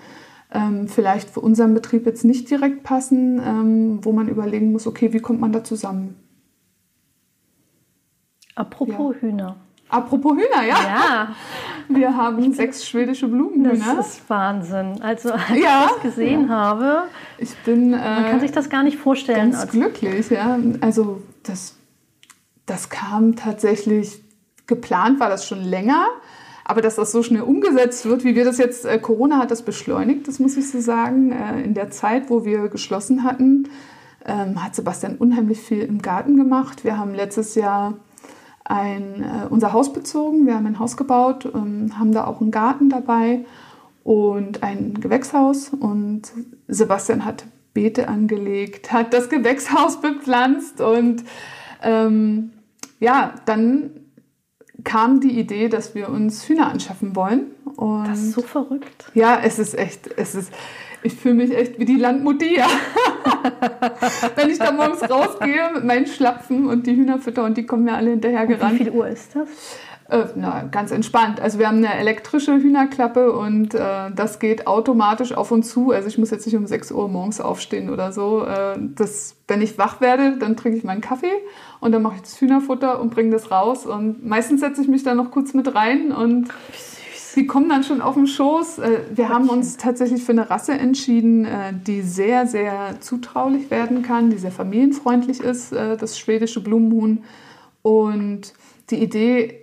ähm, 0.54 0.88
vielleicht 0.88 1.30
für 1.30 1.42
unseren 1.42 1.74
Betrieb 1.74 2.06
jetzt 2.06 2.24
nicht 2.24 2.50
direkt 2.50 2.84
passen, 2.84 3.42
ähm, 3.44 4.00
wo 4.04 4.12
man 4.12 4.30
überlegen 4.30 4.72
muss, 4.72 4.88
okay, 4.88 5.12
wie 5.12 5.20
kommt 5.20 5.42
man 5.42 5.52
da 5.52 5.64
zusammen? 5.64 6.16
Apropos 8.56 9.16
ja. 9.16 9.22
Hühner. 9.22 9.56
Apropos 9.94 10.34
Hühner, 10.34 10.64
ja. 10.68 10.76
Ja. 10.76 11.36
Wir 11.88 12.18
haben 12.18 12.52
sechs 12.54 12.88
schwedische 12.88 13.28
Blumenhühner. 13.28 13.96
Das 13.98 14.18
ist 14.18 14.30
Wahnsinn. 14.30 15.00
Also 15.02 15.32
als 15.32 15.50
ja. 15.50 15.86
ich 15.86 15.92
das 15.92 16.02
gesehen 16.02 16.48
ja. 16.48 16.50
habe, 16.50 17.04
ich 17.38 17.56
bin, 17.58 17.94
äh, 17.94 17.98
man 17.98 18.26
kann 18.26 18.40
sich 18.40 18.52
das 18.52 18.70
gar 18.70 18.82
nicht 18.82 18.98
vorstellen. 18.98 19.52
Ganz 19.52 19.70
glücklich, 19.70 20.32
ja. 20.32 20.58
Also 20.82 21.22
das, 21.44 21.76
das 22.66 22.90
kam 22.90 23.36
tatsächlich, 23.36 24.20
geplant 24.66 25.20
war 25.20 25.30
das 25.30 25.46
schon 25.48 25.62
länger. 25.62 26.08
Aber 26.66 26.82
dass 26.82 26.96
das 26.96 27.12
so 27.12 27.22
schnell 27.22 27.42
umgesetzt 27.42 28.06
wird, 28.06 28.24
wie 28.24 28.36
wir 28.36 28.46
das 28.46 28.58
jetzt, 28.58 28.86
äh, 28.86 28.98
Corona 28.98 29.38
hat 29.38 29.52
das 29.52 29.62
beschleunigt, 29.62 30.28
das 30.28 30.40
muss 30.40 30.58
ich 30.58 30.72
so 30.72 30.80
sagen. 30.80 31.32
Äh, 31.32 31.62
in 31.62 31.76
der 31.76 31.92
Zeit, 31.92 32.32
wo 32.32 32.46
wir 32.46 32.70
geschlossen 32.70 33.24
hatten, 33.24 33.70
ähm, 34.26 34.64
hat 34.64 34.74
Sebastian 34.74 35.18
unheimlich 35.18 35.60
viel 35.60 35.82
im 35.82 36.02
Garten 36.02 36.36
gemacht. 36.36 36.84
Wir 36.84 36.98
haben 36.98 37.14
letztes 37.14 37.54
Jahr 37.54 37.94
ein, 38.66 39.24
äh, 39.24 39.48
unser 39.50 39.74
Haus 39.74 39.94
bezogen. 39.94 40.46
Wir 40.46 40.56
haben 40.56 40.66
ein 40.66 40.80
Haus 40.80 40.98
gebaut, 40.98 41.50
ähm, 41.54 41.98
haben 41.98 42.12
da 42.14 42.26
auch 42.26 42.42
einen 42.42 42.52
Garten 42.52 42.90
dabei 42.90 43.46
und 44.04 44.64
ein 44.64 44.96
Gewächshaus. 44.96 45.70
Und 45.70 46.32
Sebastian 46.68 47.26
hat 47.26 47.46
Beete 47.74 48.08
angelegt, 48.08 48.92
hat 48.92 49.14
das 49.14 49.30
Gewächshaus 49.30 50.00
bepflanzt 50.00 50.80
und 50.80 51.24
ähm, 51.82 52.52
ja, 53.00 53.34
dann 53.46 53.92
kam 54.84 55.20
die 55.20 55.40
Idee, 55.40 55.70
dass 55.70 55.96
wir 55.96 56.10
uns 56.10 56.48
Hühner 56.48 56.68
anschaffen 56.68 57.16
wollen. 57.16 57.52
Und 57.76 58.08
das 58.08 58.20
ist 58.20 58.34
so 58.34 58.42
verrückt. 58.42 59.12
Ja, 59.14 59.40
es 59.44 59.60
ist 59.60 59.78
echt, 59.78 60.10
es 60.18 60.36
ist, 60.36 60.54
ich 61.04 61.14
fühle 61.14 61.36
mich 61.36 61.56
echt 61.56 61.80
wie 61.80 61.86
die 61.86 61.98
Landmutti. 61.98 62.58
Wenn 64.36 64.50
ich 64.50 64.60
da 64.60 64.72
morgens 64.72 65.10
rausgehe 65.10 65.72
mit 65.74 65.84
meinen 65.84 66.08
Schlapfen 66.08 66.68
und 66.68 66.88
die 66.88 66.96
Hühner 66.96 67.20
fütter 67.20 67.44
und 67.44 67.58
die 67.58 67.66
kommen 67.66 67.84
mir 67.84 67.94
alle 67.94 68.12
hinterher 68.12 68.48
gerannt. 68.48 68.80
wie 68.80 68.84
viel 68.86 68.92
Uhr 68.92 69.08
ist 69.08 69.36
das? 69.36 69.48
Äh, 70.10 70.26
na, 70.36 70.64
ganz 70.64 70.92
entspannt. 70.92 71.40
Also 71.40 71.60
wir 71.60 71.68
haben 71.68 71.78
eine 71.78 71.96
elektrische 71.96 72.54
Hühnerklappe 72.54 73.32
und 73.32 73.74
äh, 73.74 74.12
das 74.16 74.40
geht 74.40 74.68
automatisch 74.68 75.34
auf 75.34 75.52
und 75.52 75.64
zu. 75.64 75.92
Also 75.92 76.08
ich 76.08 76.18
muss 76.18 76.30
jetzt 76.30 76.46
nicht 76.46 76.56
um 76.56 76.68
6 76.68 76.92
Uhr 76.92 77.08
morgens 77.08 77.40
aufstehen 77.40 77.90
oder 77.90 78.12
so. 78.12 78.46
Äh, 78.46 78.78
das, 78.96 79.38
wenn 79.48 79.62
ich 79.62 79.78
wach 79.78 80.02
werde, 80.02 80.38
dann 80.38 80.58
trinke 80.58 80.78
ich 80.78 80.84
meinen 80.84 81.02
Kaffee 81.02 81.34
und 81.80 81.94
dann 81.94 82.02
mache 82.02 82.16
ich 82.16 82.22
das 82.22 82.40
Hühnerfutter 82.40 83.00
und 83.00 83.14
bringe 83.14 83.32
das 83.32 83.50
raus. 83.50 83.86
Und 83.86 84.26
meistens 84.26 84.60
setze 84.60 84.82
ich 84.82 84.88
mich 84.88 85.04
da 85.04 85.16
noch 85.16 85.32
kurz 85.32 85.54
mit 85.54 85.74
rein 85.74 86.12
und 86.12 86.50
sie 87.36 87.48
kommen 87.48 87.70
dann 87.70 87.84
schon 87.84 88.02
auf 88.02 88.16
den 88.16 88.28
Schoß. 88.28 88.80
Äh, 88.80 89.00
wir 89.16 89.30
haben 89.30 89.50
uns 89.50 89.78
tatsächlich 89.78 90.24
für 90.24 90.34
eine 90.34 90.50
Rasse 90.50 90.74
entschieden, 90.74 91.46
äh, 91.46 91.74
die 91.74 92.02
sehr, 92.02 92.46
sehr 92.46 92.98
zutraulich 93.00 93.72
werden 93.72 94.04
kann, 94.04 94.30
die 94.30 94.38
sehr 94.38 94.52
familienfreundlich 94.52 95.40
ist, 95.40 95.72
äh, 95.72 95.98
das 95.98 96.20
schwedische 96.20 96.62
Blumenhuhn. 96.62 97.24
Und 97.82 98.54
die 98.90 99.02
Idee 99.02 99.60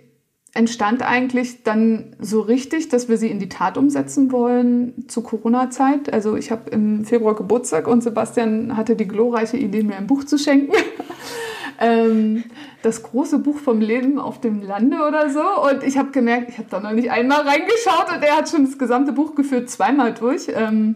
entstand 0.53 1.01
eigentlich 1.01 1.63
dann 1.63 2.15
so 2.19 2.41
richtig, 2.41 2.89
dass 2.89 3.07
wir 3.07 3.17
sie 3.17 3.29
in 3.29 3.39
die 3.39 3.47
Tat 3.47 3.77
umsetzen 3.77 4.33
wollen 4.33 5.07
zur 5.07 5.23
Corona-Zeit. 5.23 6.11
Also 6.11 6.35
ich 6.35 6.51
habe 6.51 6.69
im 6.71 7.05
Februar 7.05 7.35
Geburtstag 7.35 7.87
und 7.87 8.03
Sebastian 8.03 8.75
hatte 8.75 8.97
die 8.97 9.07
glorreiche 9.07 9.55
Idee, 9.55 9.83
mir 9.83 9.95
ein 9.95 10.07
Buch 10.07 10.25
zu 10.25 10.37
schenken. 10.37 10.73
ähm, 11.81 12.43
das 12.83 13.03
große 13.03 13.39
Buch 13.39 13.57
vom 13.57 13.81
Leben 13.81 14.19
auf 14.19 14.39
dem 14.39 14.61
Lande 14.61 14.97
oder 15.07 15.29
so. 15.29 15.41
Und 15.41 15.83
ich 15.83 15.97
habe 15.97 16.11
gemerkt, 16.11 16.49
ich 16.49 16.57
habe 16.59 16.69
da 16.69 16.79
noch 16.79 16.91
nicht 16.91 17.11
einmal 17.11 17.41
reingeschaut 17.41 18.15
und 18.15 18.23
er 18.23 18.37
hat 18.37 18.49
schon 18.49 18.65
das 18.65 18.77
gesamte 18.77 19.11
Buch 19.11 19.35
geführt, 19.35 19.69
zweimal 19.69 20.13
durch. 20.13 20.47
Ähm, 20.55 20.95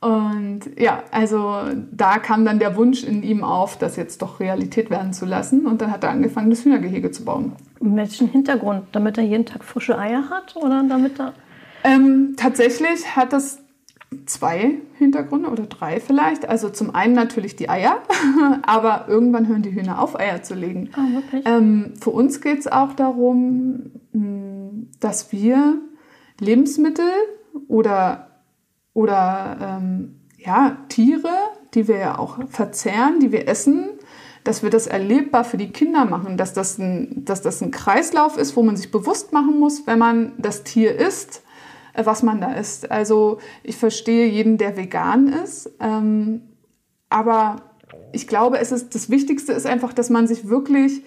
und 0.00 0.60
ja, 0.78 1.02
also 1.10 1.62
da 1.90 2.18
kam 2.18 2.44
dann 2.44 2.58
der 2.58 2.76
Wunsch 2.76 3.04
in 3.04 3.22
ihm 3.22 3.44
auf, 3.44 3.76
das 3.76 3.96
jetzt 3.96 4.22
doch 4.22 4.40
Realität 4.40 4.90
werden 4.90 5.12
zu 5.12 5.26
lassen. 5.26 5.66
Und 5.66 5.80
dann 5.80 5.90
hat 5.90 6.04
er 6.04 6.10
angefangen, 6.10 6.50
das 6.50 6.64
Hühnergehege 6.64 7.10
zu 7.10 7.24
bauen. 7.24 7.52
Mit 7.80 7.96
welchem 7.96 8.28
Hintergrund? 8.28 8.84
Damit 8.92 9.18
er 9.18 9.24
jeden 9.24 9.46
Tag 9.46 9.64
frische 9.64 9.98
Eier 9.98 10.30
hat 10.30 10.56
oder 10.56 10.82
damit 10.88 11.18
er. 11.18 11.32
Ähm, 11.82 12.34
tatsächlich 12.36 13.16
hat 13.16 13.32
das 13.32 13.59
zwei 14.26 14.78
Hintergründe 14.98 15.50
oder 15.50 15.66
drei 15.66 16.00
vielleicht. 16.00 16.48
Also 16.48 16.68
zum 16.68 16.94
einen 16.94 17.14
natürlich 17.14 17.56
die 17.56 17.68
Eier, 17.68 18.02
aber 18.62 19.06
irgendwann 19.08 19.48
hören 19.48 19.62
die 19.62 19.72
Hühner 19.74 20.00
auf, 20.02 20.18
Eier 20.18 20.42
zu 20.42 20.54
legen. 20.54 20.90
Oh, 20.96 21.14
wirklich? 21.14 21.46
Ähm, 21.46 21.92
für 22.00 22.10
uns 22.10 22.40
geht 22.40 22.58
es 22.58 22.66
auch 22.66 22.92
darum, 22.94 23.90
dass 24.98 25.32
wir 25.32 25.78
Lebensmittel 26.40 27.10
oder 27.68 28.26
oder 28.92 29.56
ähm, 29.60 30.16
ja, 30.36 30.78
Tiere, 30.88 31.30
die 31.74 31.86
wir 31.86 31.98
ja 31.98 32.18
auch 32.18 32.38
verzehren, 32.48 33.20
die 33.20 33.30
wir 33.30 33.46
essen, 33.48 33.90
dass 34.44 34.62
wir 34.62 34.70
das 34.70 34.86
erlebbar 34.86 35.44
für 35.44 35.58
die 35.58 35.70
Kinder 35.70 36.04
machen, 36.06 36.36
dass 36.36 36.52
das, 36.52 36.78
ein, 36.78 37.24
dass 37.24 37.42
das 37.42 37.60
ein 37.60 37.70
Kreislauf 37.70 38.36
ist, 38.36 38.56
wo 38.56 38.62
man 38.62 38.76
sich 38.76 38.90
bewusst 38.90 39.32
machen 39.32 39.58
muss, 39.58 39.86
wenn 39.86 39.98
man 39.98 40.32
das 40.38 40.64
Tier 40.64 40.96
isst, 40.96 41.42
was 41.94 42.22
man 42.22 42.40
da 42.40 42.52
isst. 42.52 42.90
Also 42.90 43.38
ich 43.62 43.76
verstehe 43.76 44.26
jeden, 44.28 44.58
der 44.58 44.76
vegan 44.76 45.28
ist, 45.28 45.70
ähm, 45.80 46.42
aber 47.08 47.56
ich 48.12 48.26
glaube, 48.26 48.58
es 48.58 48.72
ist, 48.72 48.94
das 48.94 49.10
Wichtigste 49.10 49.52
ist 49.52 49.66
einfach, 49.66 49.92
dass 49.92 50.10
man 50.10 50.26
sich 50.26 50.48
wirklich 50.48 51.02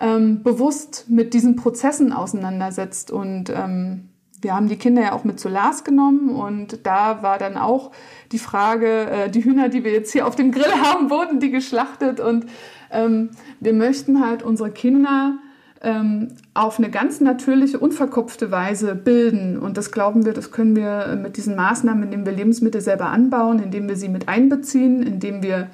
ähm, 0.00 0.42
bewusst 0.42 1.06
mit 1.08 1.34
diesen 1.34 1.56
Prozessen 1.56 2.12
auseinandersetzt. 2.12 3.10
Und 3.10 3.50
ähm, 3.50 4.08
wir 4.40 4.54
haben 4.54 4.68
die 4.68 4.76
Kinder 4.76 5.02
ja 5.02 5.12
auch 5.12 5.24
mit 5.24 5.38
zu 5.38 5.48
Lars 5.48 5.84
genommen. 5.84 6.30
Und 6.30 6.86
da 6.86 7.22
war 7.22 7.38
dann 7.38 7.56
auch 7.56 7.92
die 8.32 8.38
Frage, 8.38 9.10
äh, 9.10 9.30
die 9.30 9.44
Hühner, 9.44 9.68
die 9.68 9.84
wir 9.84 9.92
jetzt 9.92 10.12
hier 10.12 10.26
auf 10.26 10.36
dem 10.36 10.52
Grill 10.52 10.72
haben, 10.82 11.10
wurden 11.10 11.40
die 11.40 11.50
geschlachtet? 11.50 12.20
Und 12.20 12.46
ähm, 12.90 13.30
wir 13.60 13.74
möchten 13.74 14.24
halt 14.24 14.42
unsere 14.42 14.70
Kinder 14.70 15.38
ähm, 15.82 16.28
auf 16.54 16.78
eine 16.78 16.90
ganz 16.90 17.20
natürliche, 17.20 17.78
unverkopfte 17.78 18.50
Weise 18.50 18.94
bilden 18.94 19.58
und 19.58 19.76
das 19.76 19.92
glauben 19.92 20.26
wir, 20.26 20.32
das 20.32 20.50
können 20.50 20.76
wir 20.76 21.18
mit 21.20 21.36
diesen 21.36 21.56
Maßnahmen, 21.56 22.04
indem 22.04 22.26
wir 22.26 22.32
Lebensmittel 22.32 22.80
selber 22.80 23.06
anbauen, 23.06 23.60
indem 23.60 23.88
wir 23.88 23.96
sie 23.96 24.08
mit 24.08 24.28
einbeziehen, 24.28 25.02
indem 25.02 25.42
wir 25.42 25.68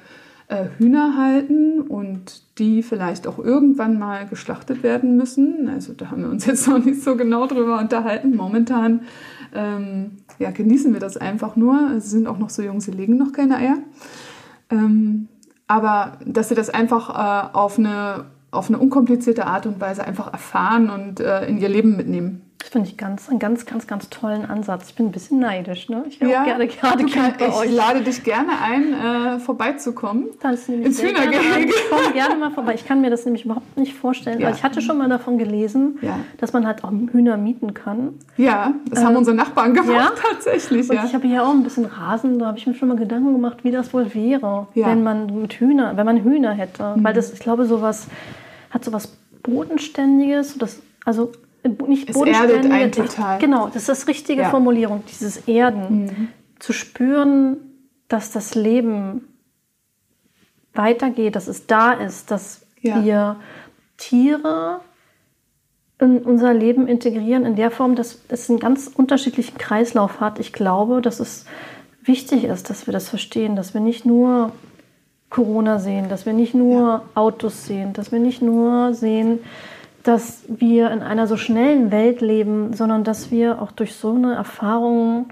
äh, 0.47 0.65
Hühner 0.77 1.17
halten 1.17 1.81
und 1.81 2.41
die 2.57 2.81
vielleicht 2.81 3.27
auch 3.27 3.37
irgendwann 3.37 3.99
mal 3.99 4.25
geschlachtet 4.27 4.81
werden 4.81 5.17
müssen. 5.17 5.67
Also 5.67 5.93
da 5.93 6.09
haben 6.09 6.23
wir 6.23 6.29
uns 6.29 6.45
jetzt 6.47 6.67
noch 6.67 6.83
nicht 6.83 7.03
so 7.03 7.15
genau 7.15 7.47
drüber 7.47 7.79
unterhalten. 7.79 8.35
Momentan 8.35 9.01
ähm, 9.53 10.11
ja, 10.39 10.51
genießen 10.51 10.93
wir 10.93 10.99
das 10.99 11.17
einfach 11.17 11.55
nur. 11.55 11.99
Sie 11.99 12.09
sind 12.09 12.27
auch 12.27 12.37
noch 12.37 12.49
so 12.49 12.61
jung, 12.61 12.79
sie 12.79 12.91
legen 12.91 13.17
noch 13.17 13.33
keine 13.33 13.57
Eier. 13.57 13.77
Ähm, 14.69 15.27
aber 15.67 16.17
dass 16.25 16.49
sie 16.49 16.55
das 16.55 16.69
einfach 16.69 17.09
äh, 17.09 17.53
auf, 17.53 17.77
eine, 17.77 18.25
auf 18.57 18.69
eine 18.69 18.77
unkomplizierte 18.77 19.45
Art 19.45 19.65
und 19.65 19.79
Weise 19.79 20.03
einfach 20.03 20.31
erfahren 20.31 20.89
und 20.89 21.19
äh, 21.19 21.45
in 21.45 21.59
ihr 21.59 21.69
Leben 21.69 21.95
mitnehmen. 21.95 22.47
Das 22.59 22.73
finde 22.73 22.89
ich 22.89 22.97
ganz, 22.97 23.29
einen 23.29 23.39
ganz, 23.39 23.65
ganz, 23.65 23.87
ganz 23.87 24.09
tollen 24.09 24.43
Ansatz. 24.45 24.89
Ich 24.89 24.95
bin 24.95 25.05
ein 25.05 25.11
bisschen 25.11 25.39
neidisch. 25.39 25.89
Ne? 25.89 26.03
Ich 26.09 26.19
wäre 26.19 26.31
ja, 26.31 26.41
auch 26.41 26.45
gerne 26.45 26.67
gerade 26.67 27.05
Kind 27.05 27.37
bei 27.37 27.53
euch. 27.53 27.65
Ich 27.67 27.71
lade 27.71 28.01
dich 28.01 28.23
gerne 28.23 28.49
ein, 28.61 28.93
äh, 28.93 29.39
vorbeizukommen. 29.39 30.25
Das 30.41 30.67
ins 30.67 31.01
Hühnergehege. 31.01 31.69
Ich 31.69 31.89
komme 31.89 32.11
gerne 32.13 32.35
mal 32.35 32.51
vorbei. 32.51 32.73
Ich 32.73 32.85
kann 32.85 32.99
mir 32.99 33.09
das 33.09 33.25
nämlich 33.25 33.45
überhaupt 33.45 33.77
nicht 33.77 33.93
vorstellen. 33.93 34.41
Ja. 34.41 34.47
Weil 34.47 34.55
ich 34.55 34.63
hatte 34.63 34.81
schon 34.81 34.97
mal 34.97 35.07
davon 35.07 35.37
gelesen, 35.37 35.99
ja. 36.01 36.19
dass 36.39 36.51
man 36.51 36.65
halt 36.65 36.83
auch 36.83 36.91
Hühner 36.91 37.37
mieten 37.37 37.73
kann. 37.73 38.15
Ja, 38.37 38.73
das 38.89 38.99
äh, 38.99 39.05
haben 39.05 39.15
unsere 39.15 39.35
Nachbarn 39.35 39.73
gemacht 39.73 40.17
ja? 40.17 40.29
tatsächlich. 40.29 40.89
Und 40.89 40.99
ich 41.05 41.13
habe 41.13 41.25
hier 41.25 41.43
auch 41.43 41.53
ein 41.53 41.63
bisschen 41.63 41.85
Rasen. 41.85 42.39
Da 42.39 42.47
habe 42.47 42.57
ich 42.57 42.65
mir 42.65 42.73
schon 42.73 42.89
mal 42.89 42.97
Gedanken 42.97 43.33
gemacht, 43.33 43.63
wie 43.63 43.71
das 43.71 43.93
wohl 43.93 44.13
wäre, 44.13 44.67
wenn 44.73 45.03
man 45.03 45.41
mit 45.41 45.53
Hühner, 45.53 45.95
wenn 45.95 46.05
man 46.05 46.17
Hühner 46.17 46.51
hätte. 46.51 46.95
Mhm. 46.97 47.03
Weil 47.05 47.13
das, 47.13 47.31
ich 47.31 47.39
glaube, 47.39 47.65
sowas 47.65 48.07
hat 48.69 48.83
sowas 48.83 49.17
Bodenständiges. 49.43 50.57
Das, 50.57 50.81
also 51.05 51.31
nicht 51.87 52.09
es 52.09 52.15
erdet 52.15 52.69
einen 52.71 52.91
total. 52.91 53.39
Genau, 53.39 53.67
das 53.67 53.77
ist 53.77 53.89
das 53.89 54.07
richtige 54.07 54.43
ja. 54.43 54.49
Formulierung, 54.49 55.03
dieses 55.09 55.47
Erden. 55.47 56.05
Mhm. 56.05 56.27
Zu 56.59 56.73
spüren, 56.73 57.57
dass 58.07 58.31
das 58.31 58.55
Leben 58.55 59.27
weitergeht, 60.73 61.35
dass 61.35 61.47
es 61.47 61.67
da 61.67 61.91
ist, 61.91 62.31
dass 62.31 62.65
ja. 62.81 63.03
wir 63.03 63.35
Tiere 63.97 64.81
in 65.99 66.19
unser 66.19 66.53
Leben 66.53 66.87
integrieren 66.87 67.45
in 67.45 67.55
der 67.55 67.71
Form, 67.71 67.95
dass 67.95 68.19
es 68.29 68.49
einen 68.49 68.59
ganz 68.59 68.87
unterschiedlichen 68.87 69.57
Kreislauf 69.57 70.19
hat. 70.19 70.39
Ich 70.39 70.53
glaube, 70.53 71.01
dass 71.01 71.19
es 71.19 71.45
wichtig 72.03 72.43
ist, 72.43 72.69
dass 72.69 72.87
wir 72.87 72.93
das 72.93 73.09
verstehen, 73.09 73.55
dass 73.55 73.73
wir 73.73 73.81
nicht 73.81 74.05
nur 74.05 74.51
Corona 75.29 75.79
sehen, 75.79 76.09
dass 76.09 76.25
wir 76.25 76.33
nicht 76.33 76.53
nur 76.53 76.81
ja. 76.81 77.01
Autos 77.15 77.65
sehen, 77.65 77.93
dass 77.93 78.11
wir 78.11 78.19
nicht 78.19 78.41
nur 78.41 78.93
sehen, 78.93 79.39
dass 80.03 80.43
wir 80.47 80.89
in 80.91 81.01
einer 81.01 81.27
so 81.27 81.35
schnellen 81.35 81.91
Welt 81.91 82.21
leben, 82.21 82.73
sondern 82.73 83.03
dass 83.03 83.29
wir 83.29 83.61
auch 83.61 83.71
durch 83.71 83.95
so 83.95 84.13
eine 84.13 84.35
Erfahrung 84.35 85.27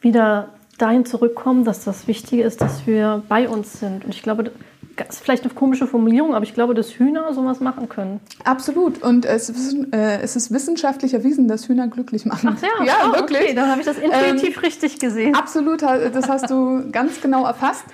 wieder 0.00 0.50
dahin 0.78 1.04
zurückkommen, 1.04 1.64
dass 1.64 1.84
das 1.84 2.06
Wichtige 2.06 2.42
ist, 2.42 2.60
dass 2.60 2.86
wir 2.86 3.22
bei 3.28 3.48
uns 3.48 3.80
sind. 3.80 4.04
Und 4.04 4.14
ich 4.14 4.22
glaube, 4.22 4.52
das 4.96 5.16
ist 5.16 5.20
vielleicht 5.20 5.44
eine 5.44 5.54
komische 5.54 5.86
Formulierung, 5.86 6.34
aber 6.34 6.44
ich 6.44 6.54
glaube, 6.54 6.74
dass 6.74 6.90
Hühner 6.90 7.32
sowas 7.34 7.60
machen 7.60 7.88
können. 7.88 8.20
Absolut. 8.44 9.02
Und 9.02 9.24
es 9.24 9.48
ist, 9.48 9.76
äh, 9.92 10.20
es 10.20 10.36
ist 10.36 10.52
wissenschaftlich 10.52 11.14
erwiesen, 11.14 11.48
dass 11.48 11.68
Hühner 11.68 11.88
glücklich 11.88 12.24
machen. 12.24 12.56
Ach 12.56 12.62
ja, 12.62 12.84
ja 12.84 12.94
oh, 13.08 13.14
wirklich. 13.14 13.42
Okay, 13.42 13.54
dann 13.54 13.70
habe 13.70 13.80
ich 13.80 13.86
das 13.86 13.98
intuitiv 13.98 14.56
ähm, 14.56 14.62
richtig 14.62 14.98
gesehen. 14.98 15.34
Absolut, 15.34 15.82
das 15.82 16.28
hast 16.28 16.50
du 16.50 16.88
ganz 16.92 17.20
genau 17.20 17.44
erfasst. 17.46 17.84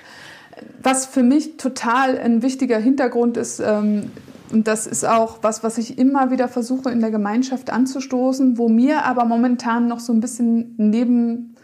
Was 0.81 1.05
für 1.05 1.23
mich 1.23 1.57
total 1.57 2.17
ein 2.17 2.41
wichtiger 2.41 2.77
Hintergrund 2.77 3.37
ist, 3.37 3.59
ähm, 3.59 4.11
und 4.51 4.67
das 4.67 4.87
ist 4.87 5.05
auch 5.05 5.39
was, 5.41 5.63
was 5.63 5.77
ich 5.77 5.99
immer 5.99 6.31
wieder 6.31 6.47
versuche 6.47 6.89
in 6.89 7.01
der 7.01 7.11
Gemeinschaft 7.11 7.69
anzustoßen, 7.69 8.57
wo 8.57 8.67
mir 8.67 9.05
aber 9.05 9.25
momentan 9.25 9.87
noch 9.87 9.99
so 9.99 10.11
ein 10.11 10.21
bisschen 10.21 10.73
neben 10.77 11.55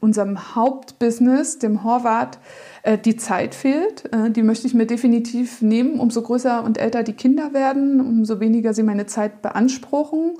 unserem 0.00 0.54
Hauptbusiness, 0.54 1.58
dem 1.58 1.84
Horvath, 1.84 2.38
äh, 2.82 2.96
die 2.96 3.16
Zeit 3.16 3.54
fehlt. 3.54 4.10
Äh, 4.12 4.30
die 4.30 4.42
möchte 4.42 4.66
ich 4.66 4.74
mir 4.74 4.86
definitiv 4.86 5.60
nehmen. 5.60 6.00
Umso 6.00 6.22
größer 6.22 6.64
und 6.64 6.78
älter 6.78 7.02
die 7.02 7.12
Kinder 7.12 7.52
werden, 7.52 8.00
umso 8.00 8.40
weniger 8.40 8.72
sie 8.72 8.82
meine 8.82 9.06
Zeit 9.06 9.42
beanspruchen. 9.42 10.38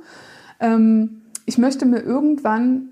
Ähm, 0.61 1.23
ich 1.45 1.59
möchte 1.59 1.85
mir 1.85 2.01
irgendwann, 2.01 2.89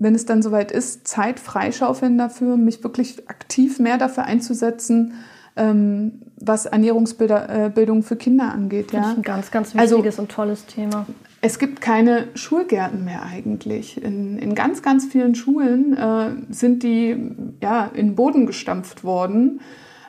wenn 0.00 0.14
es 0.14 0.26
dann 0.26 0.42
soweit 0.42 0.70
ist, 0.70 1.06
Zeit 1.06 1.40
freischaufeln 1.40 2.18
dafür, 2.18 2.56
mich 2.56 2.82
wirklich 2.84 3.28
aktiv 3.28 3.78
mehr 3.78 3.98
dafür 3.98 4.24
einzusetzen, 4.24 5.14
ähm, 5.56 6.22
was 6.40 6.66
Ernährungsbildung 6.66 7.98
äh, 7.98 8.02
für 8.02 8.16
Kinder 8.16 8.52
angeht. 8.52 8.92
Ja? 8.92 9.00
Das 9.00 9.10
ist 9.10 9.16
ein 9.16 9.22
ganz, 9.22 9.50
ganz 9.50 9.76
also 9.76 9.96
wichtiges 9.96 10.14
also, 10.14 10.22
und 10.22 10.30
tolles 10.30 10.66
Thema. 10.66 11.06
es 11.40 11.58
gibt 11.58 11.80
keine 11.80 12.28
Schulgärten 12.34 13.04
mehr 13.04 13.24
eigentlich. 13.24 14.02
In, 14.02 14.38
in 14.38 14.54
ganz, 14.54 14.82
ganz 14.82 15.04
vielen 15.04 15.34
Schulen 15.34 15.96
äh, 15.96 16.30
sind 16.50 16.84
die 16.84 17.16
ja, 17.60 17.90
in 17.92 18.08
den 18.08 18.14
Boden 18.14 18.46
gestampft 18.46 19.02
worden. 19.02 19.60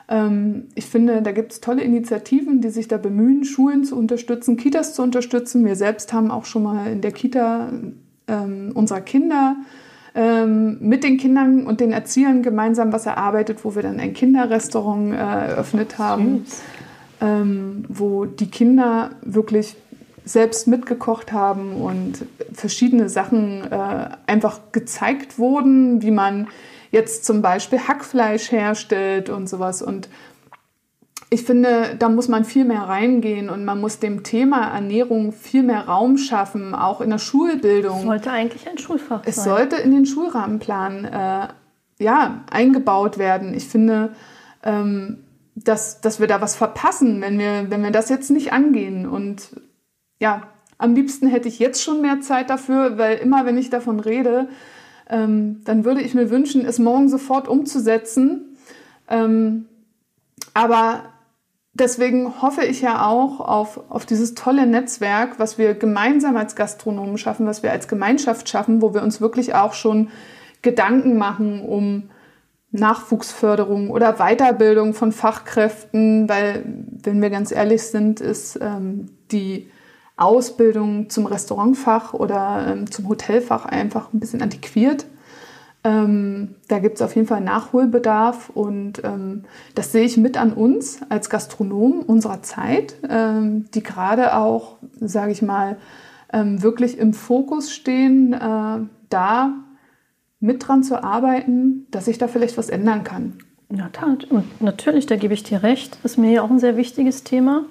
Ähm, 0.08 0.68
ich 0.76 0.86
finde, 0.86 1.20
da 1.20 1.32
gibt 1.32 1.52
es 1.52 1.60
tolle 1.60 1.82
Initiativen, 1.82 2.60
die 2.60 2.70
sich 2.70 2.86
da 2.86 2.96
bemühen, 2.96 3.44
Schulen 3.44 3.82
zu 3.84 3.96
unterstützen, 3.96 4.56
Kitas 4.56 4.94
zu 4.94 5.02
unterstützen. 5.02 5.64
Wir 5.64 5.74
selbst 5.74 6.12
haben 6.12 6.30
auch 6.30 6.44
schon 6.44 6.62
mal 6.62 6.86
in 6.92 7.00
der 7.00 7.12
Kita 7.12 7.72
ähm, 8.28 8.70
unserer 8.74 9.00
Kinder 9.00 9.56
ähm, 10.14 10.78
mit 10.80 11.04
den 11.04 11.18
Kindern 11.18 11.66
und 11.66 11.80
den 11.80 11.92
Erziehern 11.92 12.42
gemeinsam 12.42 12.92
was 12.92 13.06
erarbeitet, 13.06 13.64
wo 13.64 13.74
wir 13.74 13.82
dann 13.82 14.00
ein 14.00 14.12
Kinderrestaurant 14.12 15.12
äh, 15.12 15.16
eröffnet 15.16 15.98
haben, 15.98 16.46
ähm, 17.20 17.84
wo 17.88 18.24
die 18.24 18.50
Kinder 18.50 19.10
wirklich 19.22 19.76
selbst 20.24 20.66
mitgekocht 20.66 21.32
haben 21.32 21.74
und 21.80 22.24
verschiedene 22.52 23.08
Sachen 23.08 23.70
äh, 23.70 24.08
einfach 24.26 24.60
gezeigt 24.72 25.38
wurden, 25.38 26.02
wie 26.02 26.10
man 26.10 26.48
jetzt 26.90 27.24
zum 27.24 27.42
Beispiel 27.42 27.80
Hackfleisch 27.80 28.52
herstellt 28.52 29.28
und 29.30 29.48
sowas. 29.48 29.82
Und 29.82 30.08
ich 31.32 31.44
finde, 31.44 31.94
da 31.96 32.08
muss 32.08 32.26
man 32.26 32.44
viel 32.44 32.64
mehr 32.64 32.82
reingehen 32.82 33.50
und 33.50 33.64
man 33.64 33.80
muss 33.80 34.00
dem 34.00 34.24
Thema 34.24 34.74
Ernährung 34.74 35.30
viel 35.30 35.62
mehr 35.62 35.86
Raum 35.86 36.18
schaffen, 36.18 36.74
auch 36.74 37.00
in 37.00 37.10
der 37.10 37.18
Schulbildung. 37.18 37.98
Es 37.98 38.04
sollte 38.04 38.30
eigentlich 38.32 38.68
ein 38.68 38.78
Schulfach 38.78 39.22
es 39.24 39.36
sein. 39.36 39.44
Es 39.44 39.44
sollte 39.44 39.76
in 39.76 39.92
den 39.92 40.06
Schulrahmenplan 40.06 41.04
äh, 41.04 41.48
ja, 42.00 42.44
eingebaut 42.50 43.18
werden. 43.18 43.54
Ich 43.54 43.68
finde, 43.68 44.12
ähm, 44.64 45.18
dass, 45.54 46.00
dass 46.00 46.18
wir 46.18 46.26
da 46.26 46.40
was 46.40 46.56
verpassen, 46.56 47.20
wenn 47.20 47.38
wir, 47.38 47.70
wenn 47.70 47.84
wir 47.84 47.92
das 47.92 48.08
jetzt 48.08 48.30
nicht 48.30 48.52
angehen. 48.52 49.06
Und 49.06 49.50
ja, 50.18 50.48
am 50.78 50.94
liebsten 50.94 51.28
hätte 51.28 51.46
ich 51.46 51.60
jetzt 51.60 51.80
schon 51.80 52.00
mehr 52.00 52.20
Zeit 52.20 52.50
dafür, 52.50 52.98
weil 52.98 53.18
immer, 53.18 53.46
wenn 53.46 53.56
ich 53.56 53.70
davon 53.70 54.00
rede, 54.00 54.48
ähm, 55.08 55.60
dann 55.64 55.84
würde 55.84 56.00
ich 56.00 56.14
mir 56.14 56.28
wünschen, 56.28 56.64
es 56.64 56.80
morgen 56.80 57.08
sofort 57.08 57.46
umzusetzen. 57.46 58.56
Ähm, 59.08 59.66
aber 60.54 61.04
deswegen 61.72 62.42
hoffe 62.42 62.64
ich 62.64 62.80
ja 62.80 63.06
auch 63.06 63.40
auf, 63.40 63.80
auf 63.90 64.06
dieses 64.06 64.34
tolle 64.34 64.66
Netzwerk, 64.66 65.38
was 65.38 65.58
wir 65.58 65.74
gemeinsam 65.74 66.36
als 66.36 66.56
Gastronomen 66.56 67.18
schaffen, 67.18 67.46
was 67.46 67.62
wir 67.62 67.70
als 67.70 67.88
Gemeinschaft 67.88 68.48
schaffen, 68.48 68.82
wo 68.82 68.94
wir 68.94 69.02
uns 69.02 69.20
wirklich 69.20 69.54
auch 69.54 69.74
schon 69.74 70.08
Gedanken 70.62 71.16
machen 71.16 71.62
um 71.62 72.10
Nachwuchsförderung 72.72 73.90
oder 73.90 74.14
Weiterbildung 74.14 74.94
von 74.94 75.10
Fachkräften, 75.10 76.28
weil, 76.28 76.64
wenn 77.02 77.20
wir 77.20 77.30
ganz 77.30 77.50
ehrlich 77.50 77.82
sind, 77.82 78.20
ist 78.20 78.58
ähm, 78.62 79.06
die 79.32 79.68
Ausbildung 80.16 81.10
zum 81.10 81.26
Restaurantfach 81.26 82.14
oder 82.14 82.66
ähm, 82.68 82.90
zum 82.90 83.08
Hotelfach 83.08 83.64
einfach 83.64 84.12
ein 84.12 84.20
bisschen 84.20 84.42
antiquiert. 84.42 85.06
Ähm, 85.82 86.56
da 86.68 86.78
gibt 86.78 86.96
es 86.96 87.02
auf 87.02 87.14
jeden 87.14 87.26
Fall 87.26 87.40
Nachholbedarf 87.40 88.50
und 88.50 89.02
ähm, 89.02 89.44
das 89.74 89.92
sehe 89.92 90.04
ich 90.04 90.18
mit 90.18 90.36
an 90.36 90.52
uns 90.52 91.00
als 91.08 91.30
Gastronom 91.30 92.00
unserer 92.00 92.42
Zeit, 92.42 92.96
ähm, 93.08 93.66
die 93.72 93.82
gerade 93.82 94.36
auch, 94.36 94.76
sage 95.00 95.32
ich 95.32 95.40
mal, 95.40 95.78
ähm, 96.32 96.62
wirklich 96.62 96.98
im 96.98 97.14
Fokus 97.14 97.72
stehen, 97.72 98.34
äh, 98.34 98.78
da 99.08 99.54
mit 100.38 100.66
dran 100.68 100.82
zu 100.82 101.02
arbeiten, 101.02 101.86
dass 101.90 102.04
sich 102.04 102.18
da 102.18 102.28
vielleicht 102.28 102.58
was 102.58 102.68
ändern 102.68 103.02
kann. 103.04 103.38
Ja, 103.70 103.88
und 104.30 104.60
natürlich, 104.60 105.06
da 105.06 105.16
gebe 105.16 105.32
ich 105.32 105.44
dir 105.44 105.62
recht, 105.62 105.98
ist 106.02 106.18
mir 106.18 106.30
ja 106.30 106.42
auch 106.42 106.50
ein 106.50 106.58
sehr 106.58 106.76
wichtiges 106.76 107.24
Thema 107.24 107.64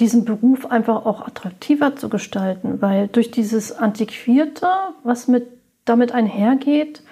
diesen 0.00 0.24
Beruf 0.24 0.66
einfach 0.66 1.06
auch 1.06 1.26
attraktiver 1.26 1.96
zu 1.96 2.08
gestalten, 2.08 2.80
weil 2.80 3.08
durch 3.08 3.30
dieses 3.30 3.72
Antiquierte, 3.72 4.68
was 5.02 5.28
mit, 5.28 5.48
damit 5.84 6.12
einhergeht, 6.12 7.02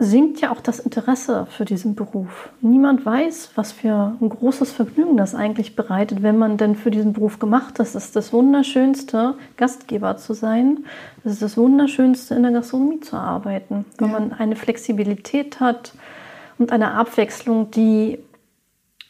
sinkt 0.00 0.40
ja 0.40 0.52
auch 0.52 0.60
das 0.60 0.78
Interesse 0.78 1.46
für 1.50 1.64
diesen 1.64 1.96
Beruf. 1.96 2.50
Niemand 2.60 3.04
weiß, 3.04 3.50
was 3.56 3.72
für 3.72 4.16
ein 4.20 4.28
großes 4.28 4.70
Vergnügen 4.70 5.16
das 5.16 5.34
eigentlich 5.34 5.74
bereitet, 5.74 6.22
wenn 6.22 6.38
man 6.38 6.56
denn 6.56 6.76
für 6.76 6.92
diesen 6.92 7.12
Beruf 7.14 7.40
gemacht 7.40 7.80
ist. 7.80 7.96
Es 7.96 8.06
ist 8.06 8.16
das 8.16 8.32
Wunderschönste, 8.32 9.34
Gastgeber 9.56 10.16
zu 10.16 10.34
sein. 10.34 10.84
Es 11.24 11.32
ist 11.32 11.42
das 11.42 11.56
Wunderschönste, 11.56 12.36
in 12.36 12.44
der 12.44 12.52
Gastronomie 12.52 13.00
zu 13.00 13.16
arbeiten, 13.16 13.84
weil 13.98 14.08
ja. 14.08 14.20
man 14.20 14.32
eine 14.32 14.54
Flexibilität 14.54 15.58
hat 15.58 15.94
und 16.58 16.70
eine 16.70 16.92
Abwechslung, 16.92 17.72
die 17.72 18.20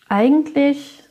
eigentlich 0.09 1.05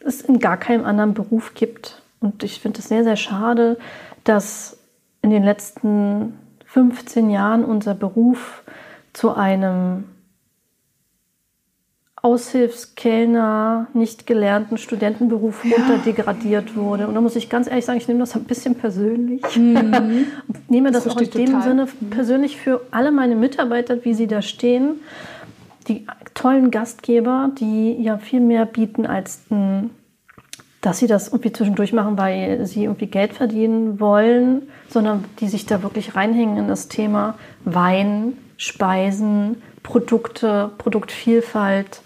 es 0.00 0.22
in 0.22 0.38
gar 0.38 0.56
keinem 0.56 0.86
anderen 0.86 1.12
Beruf 1.12 1.52
gibt. 1.52 2.00
Und 2.20 2.42
ich 2.42 2.60
finde 2.60 2.78
es 2.78 2.88
sehr, 2.88 3.04
sehr 3.04 3.16
schade, 3.16 3.76
dass 4.24 4.78
in 5.20 5.28
den 5.28 5.42
letzten 5.42 6.38
15 6.76 7.30
Jahren 7.30 7.64
unser 7.64 7.94
Beruf 7.94 8.62
zu 9.14 9.34
einem 9.34 10.04
Aushilfskellner, 12.20 13.86
nicht 13.94 14.26
gelernten 14.26 14.76
Studentenberuf 14.76 15.64
ja. 15.64 15.74
runterdegradiert 15.74 16.76
wurde. 16.76 17.08
Und 17.08 17.14
da 17.14 17.22
muss 17.22 17.34
ich 17.34 17.48
ganz 17.48 17.66
ehrlich 17.66 17.86
sagen, 17.86 17.96
ich 17.96 18.08
nehme 18.08 18.20
das 18.20 18.36
ein 18.36 18.44
bisschen 18.44 18.74
persönlich. 18.74 19.42
Mhm. 19.56 20.26
nehme 20.68 20.92
das, 20.92 21.04
das 21.04 21.16
auch 21.16 21.20
in 21.22 21.30
dem 21.30 21.46
total. 21.46 21.62
Sinne 21.62 21.86
mhm. 21.86 22.10
persönlich 22.10 22.58
für 22.58 22.82
alle 22.90 23.10
meine 23.10 23.36
Mitarbeiter, 23.36 24.04
wie 24.04 24.12
sie 24.12 24.26
da 24.26 24.42
stehen. 24.42 24.96
Die 25.88 26.06
tollen 26.34 26.70
Gastgeber, 26.70 27.52
die 27.58 28.02
ja 28.02 28.18
viel 28.18 28.40
mehr 28.40 28.66
bieten 28.66 29.06
als 29.06 29.40
ein 29.50 29.88
dass 30.86 30.98
sie 30.98 31.08
das 31.08 31.26
irgendwie 31.26 31.52
zwischendurch 31.52 31.92
machen, 31.92 32.16
weil 32.16 32.64
sie 32.64 32.84
irgendwie 32.84 33.08
Geld 33.08 33.32
verdienen 33.32 33.98
wollen, 33.98 34.68
sondern 34.88 35.24
die 35.40 35.48
sich 35.48 35.66
da 35.66 35.82
wirklich 35.82 36.14
reinhängen 36.14 36.58
in 36.58 36.68
das 36.68 36.86
Thema 36.86 37.34
Wein, 37.64 38.34
Speisen, 38.56 39.60
Produkte, 39.82 40.70
Produktvielfalt, 40.78 42.02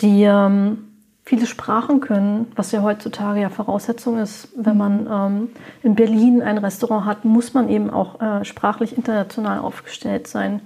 die 0.00 0.24
ähm, 0.24 0.88
viele 1.24 1.46
Sprachen 1.46 2.00
können, 2.00 2.50
was 2.56 2.72
ja 2.72 2.82
heutzutage 2.82 3.42
ja 3.42 3.48
Voraussetzung 3.48 4.18
ist. 4.18 4.48
Wenn 4.56 4.76
man 4.76 5.06
ähm, 5.08 5.48
in 5.84 5.94
Berlin 5.94 6.42
ein 6.42 6.58
Restaurant 6.58 7.06
hat, 7.06 7.24
muss 7.24 7.54
man 7.54 7.68
eben 7.68 7.90
auch 7.90 8.20
äh, 8.20 8.44
sprachlich 8.44 8.96
international 8.96 9.60
aufgestellt 9.60 10.26
sein. 10.26 10.62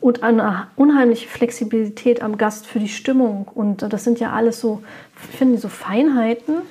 Und 0.00 0.22
eine 0.22 0.68
unheimliche 0.76 1.28
Flexibilität 1.28 2.22
am 2.22 2.38
Gast 2.38 2.66
für 2.66 2.80
die 2.80 2.88
Stimmung. 2.88 3.48
Und 3.54 3.82
das 3.82 4.02
sind 4.02 4.18
ja 4.18 4.32
alles 4.32 4.60
so, 4.60 4.82
ich 5.30 5.36
finde, 5.36 5.58
so 5.58 5.68
Feinheiten, 5.68 6.62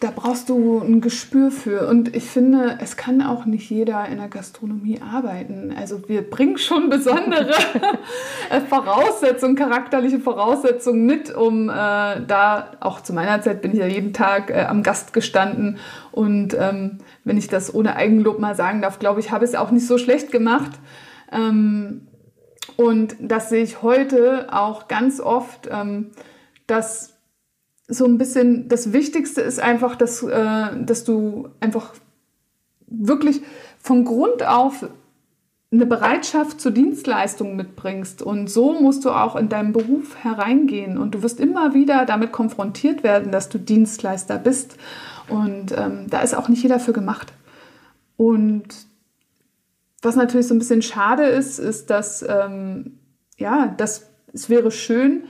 da 0.00 0.10
brauchst 0.14 0.48
du 0.48 0.80
ein 0.80 1.00
Gespür 1.00 1.50
für. 1.50 1.88
Und 1.88 2.14
ich 2.14 2.24
finde, 2.24 2.78
es 2.80 2.96
kann 2.96 3.22
auch 3.22 3.46
nicht 3.46 3.70
jeder 3.70 4.06
in 4.06 4.18
der 4.18 4.28
Gastronomie 4.28 5.00
arbeiten. 5.00 5.74
Also 5.76 6.08
wir 6.08 6.28
bringen 6.28 6.58
schon 6.58 6.90
besondere 6.90 7.52
Voraussetzungen, 8.68 9.56
charakterliche 9.56 10.18
Voraussetzungen 10.18 11.06
mit, 11.06 11.34
um 11.34 11.70
äh, 11.70 11.72
da, 11.72 12.72
auch 12.80 13.00
zu 13.00 13.12
meiner 13.12 13.40
Zeit 13.40 13.62
bin 13.62 13.72
ich 13.72 13.78
ja 13.78 13.86
jeden 13.86 14.12
Tag 14.12 14.50
äh, 14.50 14.64
am 14.64 14.82
Gast 14.82 15.12
gestanden. 15.12 15.78
Und 16.12 16.54
ähm, 16.54 16.98
wenn 17.24 17.38
ich 17.38 17.48
das 17.48 17.72
ohne 17.72 17.96
Eigenlob 17.96 18.38
mal 18.38 18.54
sagen 18.54 18.82
darf, 18.82 18.98
glaube 18.98 19.20
ich, 19.20 19.30
habe 19.30 19.44
ich 19.44 19.52
es 19.52 19.56
auch 19.56 19.70
nicht 19.70 19.86
so 19.86 19.96
schlecht 19.96 20.30
gemacht. 20.30 20.72
Ähm, 21.32 22.08
und 22.76 23.16
das 23.20 23.48
sehe 23.48 23.62
ich 23.62 23.82
heute 23.82 24.48
auch 24.52 24.88
ganz 24.88 25.20
oft, 25.20 25.68
ähm, 25.70 26.10
dass 26.66 27.13
so 27.88 28.06
ein 28.06 28.18
bisschen 28.18 28.68
das 28.68 28.92
Wichtigste 28.92 29.40
ist 29.40 29.60
einfach, 29.60 29.96
dass, 29.96 30.22
äh, 30.22 30.84
dass 30.84 31.04
du 31.04 31.48
einfach 31.60 31.94
wirklich 32.86 33.42
von 33.78 34.04
Grund 34.04 34.46
auf 34.46 34.86
eine 35.74 35.86
Bereitschaft 35.86 36.60
zur 36.60 36.72
Dienstleistung 36.72 37.56
mitbringst. 37.56 38.22
Und 38.22 38.48
so 38.48 38.72
musst 38.80 39.04
du 39.04 39.10
auch 39.10 39.36
in 39.36 39.48
deinem 39.48 39.72
Beruf 39.72 40.16
hereingehen. 40.22 40.96
Und 40.96 41.14
du 41.14 41.22
wirst 41.22 41.40
immer 41.40 41.74
wieder 41.74 42.06
damit 42.06 42.32
konfrontiert 42.32 43.02
werden, 43.02 43.32
dass 43.32 43.48
du 43.48 43.58
Dienstleister 43.58 44.38
bist. 44.38 44.76
Und 45.28 45.72
ähm, 45.76 46.06
da 46.08 46.20
ist 46.20 46.34
auch 46.34 46.48
nicht 46.48 46.62
jeder 46.62 46.78
für 46.78 46.92
gemacht. 46.92 47.32
Und 48.16 48.64
was 50.00 50.16
natürlich 50.16 50.46
so 50.46 50.54
ein 50.54 50.58
bisschen 50.58 50.82
schade 50.82 51.24
ist, 51.24 51.58
ist, 51.58 51.90
dass 51.90 52.24
ähm, 52.26 52.98
ja, 53.36 53.74
das, 53.76 54.10
es 54.32 54.48
wäre 54.48 54.70
schön, 54.70 55.24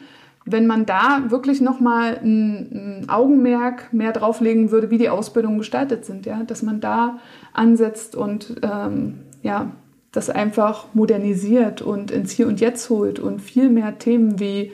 wenn 0.46 0.66
man 0.66 0.86
da 0.86 1.22
wirklich 1.28 1.60
nochmal 1.60 2.18
ein, 2.22 3.02
ein 3.02 3.08
Augenmerk 3.08 3.92
mehr 3.92 4.12
drauflegen 4.12 4.70
würde, 4.70 4.90
wie 4.90 4.98
die 4.98 5.08
Ausbildungen 5.08 5.58
gestaltet 5.58 6.04
sind, 6.04 6.26
ja, 6.26 6.42
dass 6.42 6.62
man 6.62 6.80
da 6.80 7.18
ansetzt 7.52 8.14
und 8.14 8.56
ähm, 8.62 9.20
ja, 9.42 9.70
das 10.12 10.30
einfach 10.30 10.86
modernisiert 10.94 11.82
und 11.82 12.10
ins 12.10 12.30
Hier 12.30 12.46
und 12.46 12.60
Jetzt 12.60 12.88
holt 12.90 13.18
und 13.18 13.40
viel 13.40 13.70
mehr 13.70 13.98
Themen 13.98 14.38
wie 14.38 14.72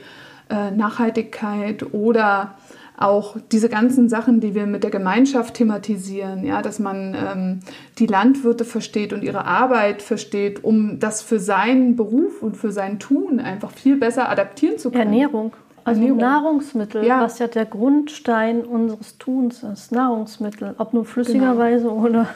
äh, 0.51 0.71
Nachhaltigkeit 0.71 1.95
oder 1.95 2.57
auch 3.01 3.37
diese 3.51 3.69
ganzen 3.69 4.09
Sachen, 4.09 4.41
die 4.41 4.55
wir 4.55 4.67
mit 4.67 4.85
der 4.85 4.91
Gemeinschaft 4.91 5.55
thematisieren, 5.55 6.45
ja, 6.45 6.61
dass 6.63 6.79
man 6.79 7.15
ähm, 7.17 7.61
die 7.99 8.07
Landwirte 8.07 8.65
versteht 8.65 9.13
und 9.13 9.25
ihre 9.25 9.47
Arbeit 9.47 10.03
versteht, 10.03 10.63
um 10.63 11.01
das 11.01 11.23
für 11.23 11.41
seinen 11.41 11.97
Beruf 11.97 12.43
und 12.43 12.57
für 12.57 12.73
sein 12.73 12.99
Tun 12.99 13.41
einfach 13.41 13.71
viel 13.71 13.97
besser 13.97 14.29
adaptieren 14.29 14.79
zu 14.79 14.91
können. 14.91 15.05
Ernährung. 15.05 15.53
Also 15.83 15.99
Ernährung. 15.99 16.21
Nahrungsmittel, 16.21 17.05
Ja. 17.07 17.23
was 17.23 17.39
ja 17.39 17.47
der 17.47 17.65
Grundstein 17.65 18.61
unseres 18.67 19.17
Tuns 19.17 19.63
ist. 19.63 19.93
Nahrungsmittel, 19.93 20.75
ob 20.77 20.93
nur 20.93 21.07
flüssigerweise 21.07 21.91
oder 21.91 22.27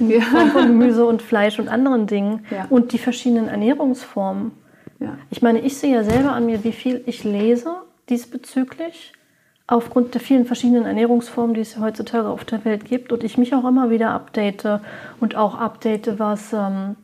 in 0.00 0.10
Ja. 0.10 0.20
Form 0.20 0.50
von 0.50 0.66
Gemüse 0.66 1.06
und 1.06 1.22
Fleisch 1.22 1.60
und 1.60 1.68
anderen 1.68 2.08
Dingen. 2.08 2.40
Ja. 2.50 2.66
Und 2.70 2.92
die 2.92 2.98
verschiedenen 2.98 3.46
Ernährungsformen. 3.46 4.50
Ich 5.30 5.42
meine, 5.42 5.60
ich 5.60 5.76
sehe 5.76 5.94
ja 5.94 6.02
selber 6.02 6.32
an 6.32 6.46
mir, 6.46 6.64
wie 6.64 6.72
viel 6.72 7.02
ich 7.06 7.22
lese 7.22 7.70
diesbezüglich, 8.08 9.12
aufgrund 9.68 10.14
der 10.14 10.20
vielen 10.20 10.46
verschiedenen 10.46 10.86
Ernährungsformen, 10.86 11.54
die 11.54 11.60
es 11.60 11.78
heutzutage 11.78 12.28
auf 12.28 12.44
der 12.44 12.64
Welt 12.64 12.84
gibt. 12.86 13.12
Und 13.12 13.22
ich 13.22 13.38
mich 13.38 13.54
auch 13.54 13.68
immer 13.68 13.90
wieder 13.90 14.10
update 14.10 14.80
und 15.20 15.36
auch 15.36 15.56
update, 15.56 16.18
was 16.18 16.52
ähm, 16.52 16.96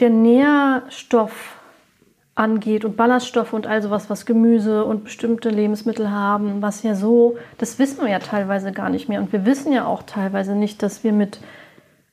der 0.00 0.10
Nährstoff 0.10 1.58
angeht 2.34 2.86
und 2.86 2.96
Ballaststoffe 2.96 3.52
und 3.52 3.66
all 3.66 3.82
sowas, 3.82 4.08
was 4.08 4.24
Gemüse 4.24 4.84
und 4.86 5.04
bestimmte 5.04 5.50
Lebensmittel 5.50 6.10
haben, 6.10 6.62
was 6.62 6.82
ja 6.82 6.94
so, 6.94 7.36
das 7.58 7.78
wissen 7.78 8.02
wir 8.02 8.10
ja 8.10 8.20
teilweise 8.20 8.72
gar 8.72 8.88
nicht 8.88 9.10
mehr. 9.10 9.20
Und 9.20 9.32
wir 9.32 9.44
wissen 9.44 9.70
ja 9.70 9.84
auch 9.84 10.02
teilweise 10.02 10.54
nicht, 10.54 10.82
dass 10.82 11.04
wir 11.04 11.12
mit 11.12 11.40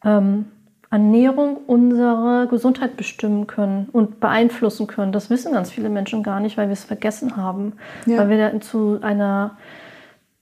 ähm, 0.03 0.45
Ernährung 0.91 1.57
unsere 1.67 2.47
Gesundheit 2.49 2.97
bestimmen 2.97 3.45
können 3.45 3.89
und 3.91 4.19
beeinflussen 4.19 4.87
können. 4.87 5.11
Das 5.11 5.29
wissen 5.29 5.53
ganz 5.53 5.69
viele 5.69 5.89
Menschen 5.89 6.23
gar 6.23 6.39
nicht, 6.39 6.57
weil 6.57 6.67
wir 6.67 6.73
es 6.73 6.83
vergessen 6.83 7.37
haben. 7.37 7.73
Ja. 8.05 8.17
Weil 8.17 8.29
wir 8.29 8.51
da 8.51 8.61
zu 8.61 8.99
einer 9.01 9.57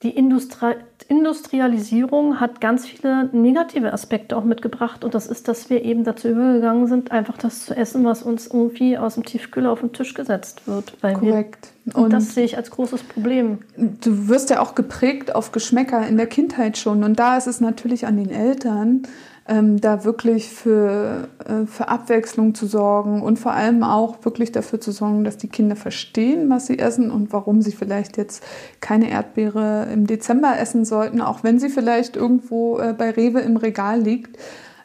die 0.03 0.11
Industri 0.11 0.75
Industrialisierung 1.09 2.41
hat 2.41 2.59
ganz 2.59 2.85
viele 2.85 3.29
negative 3.31 3.93
Aspekte 3.93 4.35
auch 4.35 4.43
mitgebracht 4.43 5.05
und 5.05 5.15
das 5.15 5.25
ist, 5.25 5.47
dass 5.47 5.69
wir 5.69 5.83
eben 5.83 6.03
dazu 6.03 6.27
übergegangen 6.27 6.87
sind, 6.87 7.11
einfach 7.11 7.37
das 7.37 7.65
zu 7.65 7.75
essen, 7.75 8.03
was 8.03 8.23
uns 8.23 8.47
irgendwie 8.47 8.97
aus 8.97 9.13
dem 9.13 9.23
Tiefkühler 9.23 9.71
auf 9.71 9.79
den 9.79 9.93
Tisch 9.93 10.13
gesetzt 10.13 10.67
wird. 10.67 10.93
Korrekt. 11.01 11.69
Wir, 11.85 11.95
und, 11.95 12.11
das 12.11 12.35
sehe 12.35 12.43
ich 12.43 12.57
als 12.57 12.71
großes 12.71 13.03
Problem. 13.03 13.59
du 13.77 14.27
wirst 14.27 14.49
ja 14.49 14.59
auch 14.59 14.75
geprägt 14.75 15.33
auf 15.33 15.53
Geschmäcker 15.53 16.05
in 16.05 16.17
der 16.17 16.27
Kindheit 16.27 16.77
schon. 16.77 17.05
Und 17.05 17.17
da 17.17 17.37
ist 17.37 17.47
es 17.47 17.61
natürlich 17.61 18.05
an 18.05 18.17
den 18.17 18.29
Eltern, 18.29 19.03
ähm, 19.47 19.79
da 19.79 20.03
wirklich 20.03 20.49
für, 20.49 21.29
äh, 21.45 21.65
für 21.65 21.87
Abwechslung 21.87 22.53
zu 22.53 22.67
sorgen 22.67 23.21
und 23.21 23.39
vor 23.39 23.53
allem 23.53 23.83
auch 23.83 24.23
wirklich 24.25 24.51
dafür 24.51 24.81
zu 24.81 24.91
sorgen, 24.91 25.23
dass 25.23 25.37
die 25.37 25.47
Kinder 25.47 25.75
verstehen, 25.75 26.49
was 26.49 26.67
sie 26.67 26.79
essen 26.79 27.11
und 27.11 27.31
warum 27.31 27.61
sie 27.61 27.71
vielleicht 27.71 28.17
jetzt 28.17 28.43
keine 28.81 29.09
Erdbeere 29.09 29.87
im 29.93 30.05
Dezember 30.05 30.59
essen 30.59 30.83
sollten, 30.83 31.21
auch 31.21 31.43
wenn 31.43 31.59
sie 31.59 31.69
vielleicht 31.69 32.15
irgendwo 32.17 32.79
äh, 32.79 32.93
bei 32.97 33.11
Rewe 33.11 33.39
im 33.39 33.57
Regal 33.57 34.01
liegt. 34.01 34.37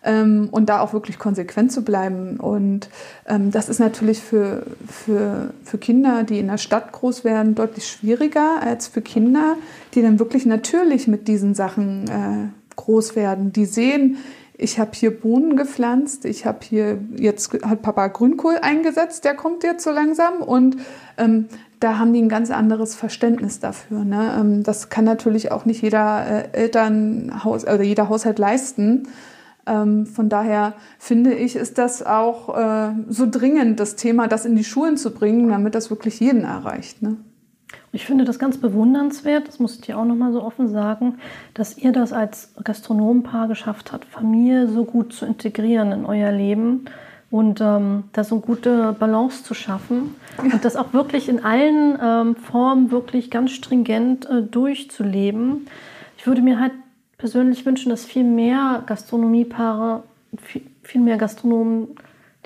Ähm, 0.05 0.49
und 0.51 0.69
da 0.69 0.81
auch 0.81 0.93
wirklich 0.93 1.21
konsequent 1.21 1.71
zu 1.71 1.85
bleiben. 1.85 2.41
Und 2.41 2.89
ähm, 3.25 3.53
das 3.53 3.69
ist 3.69 3.79
natürlich 3.79 4.21
für, 4.21 4.67
für, 4.89 5.55
für 5.63 5.79
Kinder, 5.79 6.25
die 6.25 6.41
in 6.41 6.49
der 6.49 6.59
Stadt 6.59 6.91
groß 6.91 7.23
werden, 7.23 7.55
deutlich 7.55 7.87
schwieriger 7.87 8.61
als 8.61 8.89
für 8.89 9.01
Kinder, 9.01 9.55
die 9.95 10.03
dann 10.03 10.19
wirklich 10.19 10.45
natürlich 10.45 11.07
mit 11.07 11.29
diesen 11.29 11.55
Sachen 11.55 12.09
äh, 12.09 12.75
groß 12.75 13.15
werden. 13.15 13.53
Die 13.53 13.65
sehen, 13.65 14.17
ich 14.63 14.79
habe 14.79 14.93
hier 14.95 15.19
Bohnen 15.19 15.57
gepflanzt, 15.57 16.25
ich 16.25 16.47
habe 16.47 16.59
hier, 16.63 16.99
jetzt 17.17 17.53
hat 17.65 17.83
Papa 17.83 18.09
Grünkohl 18.09 18.59
eingesetzt, 18.61 19.25
der 19.25 19.35
kommt 19.35 19.65
jetzt 19.65 19.85
so 19.85 19.91
langsam 19.91 20.41
und 20.41 20.77
ähm, 21.19 21.49
da 21.81 21.99
haben 21.99 22.13
die 22.13 22.23
ein 22.23 22.29
ganz 22.29 22.51
anderes 22.51 22.95
Verständnis 22.95 23.59
dafür. 23.59 24.05
Ne? 24.05 24.37
Ähm, 24.39 24.63
das 24.63 24.89
kann 24.89 25.05
natürlich 25.05 25.51
auch 25.51 25.65
nicht 25.65 25.83
jeder 25.83 26.27
äh, 26.27 26.49
Elternhaus 26.53 27.65
oder 27.65 27.83
jeder 27.83 28.09
Haushalt 28.09 28.39
leisten. 28.39 29.09
Ähm, 29.67 30.07
von 30.07 30.29
daher 30.29 30.75
finde 30.99 31.35
ich, 31.35 31.57
ist 31.57 31.79
das 31.79 32.05
auch 32.05 32.57
äh, 32.57 32.93
so 33.09 33.27
dringend, 33.29 33.81
das 33.81 33.97
Thema, 33.97 34.29
das 34.29 34.45
in 34.45 34.57
die 34.57 34.65
Schulen 34.65 34.97
zu 34.97 35.13
bringen, 35.13 35.49
damit 35.49 35.75
das 35.75 35.91
wirklich 35.91 36.21
jeden 36.21 36.45
erreicht. 36.45 37.03
Ne? 37.03 37.17
Ich 37.95 38.07
finde 38.07 38.25
das 38.25 38.39
ganz 38.39 38.57
bewundernswert, 38.57 39.47
das 39.49 39.59
muss 39.59 39.75
ich 39.75 39.83
dir 39.83 39.99
auch 39.99 40.07
nochmal 40.07 40.33
so 40.33 40.43
offen 40.43 40.69
sagen, 40.69 41.19
dass 41.53 41.77
ihr 41.77 41.93
das 41.93 42.15
als 42.15 42.55
Gastronomenpaar 42.65 43.49
geschafft 43.49 43.93
habt, 43.93 44.07
Familie 44.07 44.67
so 44.67 44.85
gut 44.85 45.13
zu 45.13 45.27
integrieren 45.27 45.93
in 45.93 46.07
euer 46.07 46.33
Leben 46.33 46.87
und 47.31 47.61
ähm, 47.61 48.05
da 48.15 48.25
so 48.25 48.37
eine 48.37 48.45
gute 48.45 48.97
Balance 48.99 49.45
zu 49.45 49.53
schaffen 49.53 50.15
und 50.43 50.65
das 50.65 50.77
auch 50.77 50.95
wirklich 50.95 51.29
in 51.29 51.45
allen 51.45 51.99
ähm, 52.03 52.37
Formen 52.37 52.91
wirklich 52.91 53.31
ganz 53.31 53.51
stringent 53.51 54.29
äh, 54.29 54.43
durchzuleben. 54.43 55.67
Ich 56.17 56.27
würde 56.27 56.41
mir 56.41 56.61
halt 56.61 56.73
persönlich 57.19 57.67
wünschen, 57.67 57.91
dass 57.91 58.07
viel 58.07 58.25
mehr 58.25 58.83
Gastronomiepaare, 58.87 60.03
viel, 60.43 60.63
viel 60.83 61.03
mehr 61.03 61.19
Gastronomen 61.19 61.89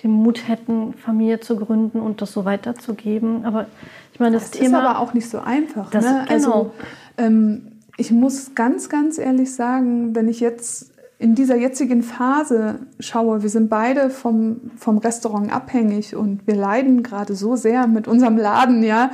den 0.02 0.10
Mut 0.10 0.48
hätten, 0.48 0.94
Familie 0.94 1.40
zu 1.40 1.56
gründen 1.56 2.00
und 2.00 2.20
das 2.20 2.32
so 2.32 2.44
weiterzugeben. 2.44 3.44
Aber 3.44 3.66
ich 4.12 4.20
meine, 4.20 4.34
das, 4.34 4.50
Das 4.50 4.60
Thema 4.60 4.78
ist 4.80 4.84
aber 4.84 4.98
auch 4.98 5.14
nicht 5.14 5.28
so 5.28 5.38
einfach. 5.38 5.90
Das- 5.90 6.04
ne? 6.04 6.24
genau. 6.28 6.32
Also 6.32 6.70
ähm, 7.16 7.72
ich 7.96 8.10
muss 8.10 8.54
ganz, 8.54 8.88
ganz 8.88 9.18
ehrlich 9.18 9.54
sagen, 9.54 10.14
wenn 10.14 10.28
ich 10.28 10.40
jetzt 10.40 10.92
in 11.18 11.34
dieser 11.34 11.56
jetzigen 11.56 12.02
Phase 12.02 12.80
schaue, 13.00 13.42
wir 13.42 13.48
sind 13.48 13.70
beide 13.70 14.10
vom, 14.10 14.70
vom 14.76 14.98
Restaurant 14.98 15.50
abhängig 15.50 16.14
und 16.14 16.46
wir 16.46 16.56
leiden 16.56 17.02
gerade 17.02 17.34
so 17.34 17.56
sehr 17.56 17.86
mit 17.86 18.06
unserem 18.06 18.36
Laden, 18.36 18.82
ja. 18.82 19.10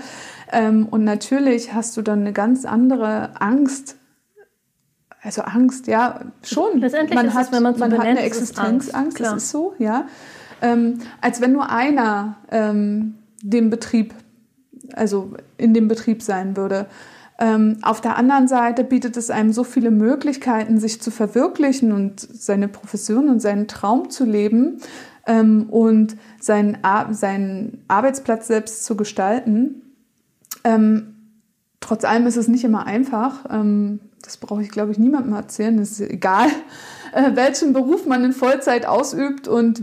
Ähm, 0.51 0.89
und 0.91 1.05
natürlich 1.05 1.73
hast 1.75 1.97
du 1.97 2.03
dann 2.03 2.21
eine 2.21 2.33
ganz 2.33 2.65
andere 2.65 3.41
Angst. 3.41 3.97
Also 5.23 5.43
Angst, 5.43 5.87
ja, 5.87 6.23
schon. 6.43 6.81
Letztendlich 6.81 7.15
man 7.15 7.27
ist 7.27 7.35
es, 7.35 7.39
hat, 7.39 7.53
wenn 7.53 7.63
man 7.63 7.75
so 7.75 7.81
man 7.81 7.93
hat 7.93 8.01
eine 8.01 8.27
ist 8.27 8.37
es 8.37 8.51
Existenzangst, 8.51 9.21
das 9.21 9.35
ist 9.35 9.51
so, 9.51 9.75
ja. 9.79 10.07
Ähm, 10.63 11.01
als 11.21 11.43
wenn 11.43 11.53
nur 11.53 11.69
einer 11.69 12.37
ähm, 12.51 13.17
den 13.43 13.69
Betrieb, 13.69 14.15
also 14.95 15.35
in 15.59 15.75
dem 15.75 15.89
Betrieb 15.89 16.23
sein 16.23 16.57
würde. 16.57 16.87
Ähm, 17.39 17.79
auf 17.83 18.01
der 18.01 18.17
anderen 18.17 18.47
Seite 18.47 18.85
bietet 18.85 19.17
es 19.17 19.31
einem 19.31 19.53
so 19.53 19.65
viele 19.65 19.91
Möglichkeiten, 19.91 20.79
sich 20.79 21.03
zu 21.03 21.11
verwirklichen 21.11 21.93
und 21.93 22.21
seine 22.21 22.69
Profession 22.69 23.29
und 23.29 23.41
seinen 23.41 23.67
Traum 23.67 24.11
zu 24.11 24.25
leben 24.25 24.79
ähm, 25.27 25.69
und 25.69 26.17
seinen, 26.41 26.79
Ar 26.83 27.13
seinen 27.13 27.83
Arbeitsplatz 27.89 28.47
selbst 28.47 28.85
zu 28.85 28.97
gestalten. 28.97 29.83
Ähm, 30.63 31.15
trotz 31.81 32.05
allem 32.05 32.27
ist 32.27 32.37
es 32.37 32.49
nicht 32.49 32.65
immer 32.65 32.87
einfach. 32.87 33.47
Ähm, 33.51 34.01
das 34.23 34.37
brauche 34.37 34.63
ich, 34.63 34.71
glaube 34.71 34.93
ich, 34.93 34.99
niemandem 34.99 35.33
erzählen. 35.33 35.79
Es 35.79 35.99
ist 35.99 36.11
egal, 36.11 36.49
äh, 37.13 37.35
welchen 37.35 37.73
Beruf 37.73 38.07
man 38.07 38.25
in 38.25 38.33
Vollzeit 38.33 38.87
ausübt. 38.87 39.49
Und 39.49 39.83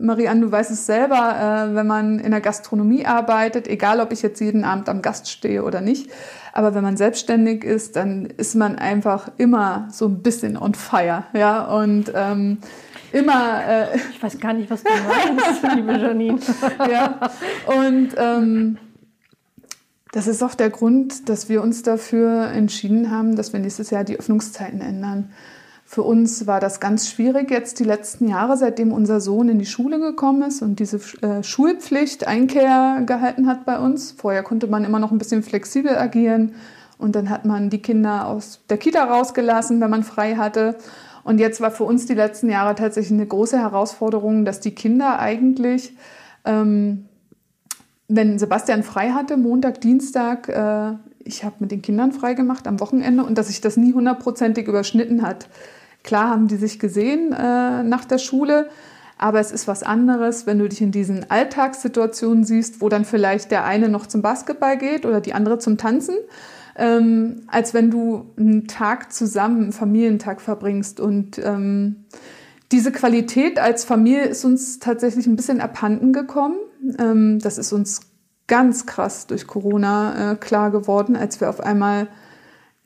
Marianne, 0.00 0.40
du 0.40 0.50
weißt 0.50 0.70
es 0.70 0.86
selber, 0.86 1.68
äh, 1.70 1.74
wenn 1.74 1.86
man 1.86 2.18
in 2.18 2.30
der 2.30 2.40
Gastronomie 2.40 3.06
arbeitet, 3.06 3.68
egal 3.68 4.00
ob 4.00 4.12
ich 4.12 4.22
jetzt 4.22 4.40
jeden 4.40 4.64
Abend 4.64 4.88
am 4.88 5.02
Gast 5.02 5.30
stehe 5.30 5.62
oder 5.62 5.80
nicht, 5.80 6.10
aber 6.52 6.74
wenn 6.74 6.82
man 6.82 6.96
selbstständig 6.96 7.64
ist, 7.64 7.96
dann 7.96 8.26
ist 8.26 8.54
man 8.54 8.76
einfach 8.76 9.30
immer 9.36 9.88
so 9.90 10.06
ein 10.06 10.22
bisschen 10.22 10.56
on 10.56 10.74
fire. 10.74 11.24
Ja, 11.32 11.64
und 11.64 12.12
ähm, 12.14 12.58
immer. 13.12 13.64
Äh, 13.66 13.98
Ich 14.12 14.22
weiß 14.22 14.38
gar 14.40 14.52
nicht, 14.52 14.70
was 14.70 14.82
du 14.82 14.90
meinst, 14.90 15.62
liebe 15.76 15.92
Janine. 15.92 16.40
ja. 16.90 17.30
Und 17.66 18.14
ähm, 18.16 18.78
das 20.12 20.26
ist 20.26 20.42
auch 20.42 20.54
der 20.54 20.70
Grund, 20.70 21.28
dass 21.28 21.48
wir 21.48 21.62
uns 21.62 21.82
dafür 21.82 22.48
entschieden 22.48 23.10
haben, 23.10 23.36
dass 23.36 23.52
wir 23.52 23.60
nächstes 23.60 23.90
Jahr 23.90 24.04
die 24.04 24.18
Öffnungszeiten 24.18 24.80
ändern. 24.80 25.30
Für 25.92 26.04
uns 26.04 26.46
war 26.46 26.60
das 26.60 26.78
ganz 26.78 27.10
schwierig 27.10 27.50
jetzt 27.50 27.80
die 27.80 27.84
letzten 27.84 28.28
Jahre, 28.28 28.56
seitdem 28.56 28.92
unser 28.92 29.20
Sohn 29.20 29.48
in 29.48 29.58
die 29.58 29.66
Schule 29.66 29.98
gekommen 29.98 30.42
ist 30.42 30.62
und 30.62 30.78
diese 30.78 31.00
äh, 31.20 31.42
Schulpflicht 31.42 32.28
Einkehr 32.28 33.02
gehalten 33.04 33.48
hat 33.48 33.66
bei 33.66 33.76
uns. 33.76 34.12
Vorher 34.12 34.44
konnte 34.44 34.68
man 34.68 34.84
immer 34.84 35.00
noch 35.00 35.10
ein 35.10 35.18
bisschen 35.18 35.42
flexibel 35.42 35.98
agieren 35.98 36.54
und 36.96 37.16
dann 37.16 37.28
hat 37.28 37.44
man 37.44 37.70
die 37.70 37.82
Kinder 37.82 38.28
aus 38.28 38.60
der 38.70 38.78
Kita 38.78 39.02
rausgelassen, 39.02 39.80
wenn 39.80 39.90
man 39.90 40.04
frei 40.04 40.36
hatte. 40.36 40.76
Und 41.24 41.40
jetzt 41.40 41.60
war 41.60 41.72
für 41.72 41.82
uns 41.82 42.06
die 42.06 42.14
letzten 42.14 42.50
Jahre 42.50 42.76
tatsächlich 42.76 43.18
eine 43.18 43.26
große 43.26 43.58
Herausforderung, 43.58 44.44
dass 44.44 44.60
die 44.60 44.76
Kinder 44.76 45.18
eigentlich 45.18 45.96
ähm, 46.44 47.06
wenn 48.06 48.38
Sebastian 48.38 48.84
frei 48.84 49.10
hatte, 49.10 49.36
Montag, 49.36 49.80
Dienstag, 49.80 50.48
äh, 50.48 50.92
ich 51.24 51.44
habe 51.44 51.56
mit 51.58 51.72
den 51.72 51.82
Kindern 51.82 52.12
frei 52.12 52.34
gemacht 52.34 52.68
am 52.68 52.78
Wochenende 52.78 53.24
und 53.24 53.38
dass 53.38 53.48
sich 53.48 53.60
das 53.60 53.76
nie 53.76 53.92
hundertprozentig 53.92 54.68
überschnitten 54.68 55.22
hat. 55.22 55.48
Klar 56.02 56.30
haben 56.30 56.48
die 56.48 56.56
sich 56.56 56.78
gesehen 56.78 57.32
äh, 57.32 57.82
nach 57.82 58.04
der 58.04 58.18
Schule, 58.18 58.68
aber 59.18 59.38
es 59.38 59.52
ist 59.52 59.68
was 59.68 59.82
anderes, 59.82 60.46
wenn 60.46 60.58
du 60.58 60.68
dich 60.68 60.80
in 60.80 60.92
diesen 60.92 61.30
Alltagssituationen 61.30 62.44
siehst, 62.44 62.80
wo 62.80 62.88
dann 62.88 63.04
vielleicht 63.04 63.50
der 63.50 63.64
eine 63.64 63.90
noch 63.90 64.06
zum 64.06 64.22
Basketball 64.22 64.78
geht 64.78 65.04
oder 65.04 65.20
die 65.20 65.34
andere 65.34 65.58
zum 65.58 65.76
Tanzen, 65.76 66.14
ähm, 66.76 67.42
als 67.46 67.74
wenn 67.74 67.90
du 67.90 68.30
einen 68.38 68.66
Tag 68.66 69.12
zusammen, 69.12 69.64
einen 69.64 69.72
Familientag 69.72 70.40
verbringst. 70.40 71.00
Und 71.00 71.38
ähm, 71.38 72.06
diese 72.72 72.92
Qualität 72.92 73.58
als 73.58 73.84
Familie 73.84 74.24
ist 74.24 74.44
uns 74.46 74.78
tatsächlich 74.78 75.26
ein 75.26 75.36
bisschen 75.36 75.60
abhanden 75.60 76.14
gekommen. 76.14 76.56
Ähm, 76.98 77.40
das 77.40 77.58
ist 77.58 77.74
uns 77.74 78.00
ganz 78.46 78.86
krass 78.86 79.26
durch 79.26 79.46
Corona 79.46 80.32
äh, 80.32 80.36
klar 80.36 80.70
geworden, 80.70 81.14
als 81.14 81.42
wir 81.42 81.50
auf 81.50 81.60
einmal 81.60 82.08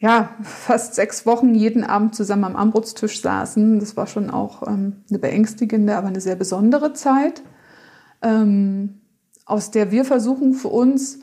ja, 0.05 0.37
fast 0.43 0.95
sechs 0.95 1.25
Wochen 1.25 1.55
jeden 1.55 1.83
Abend 1.83 2.15
zusammen 2.15 2.45
am 2.45 2.57
Armbrotstisch 2.57 3.23
saßen. 3.23 3.81
Das 3.81 3.97
war 3.97 4.07
schon 4.07 4.31
auch 4.31 4.63
ähm, 4.69 4.97
eine 5.09 5.19
beängstigende, 5.19 5.97
aber 5.97 6.09
eine 6.09 6.21
sehr 6.21 6.37
besondere 6.37 6.93
Zeit, 6.93 7.43
ähm, 8.23 9.01
aus 9.47 9.71
der 9.71 9.91
wir 9.91 10.05
versuchen 10.05 10.53
für 10.53 10.69
uns 10.69 11.21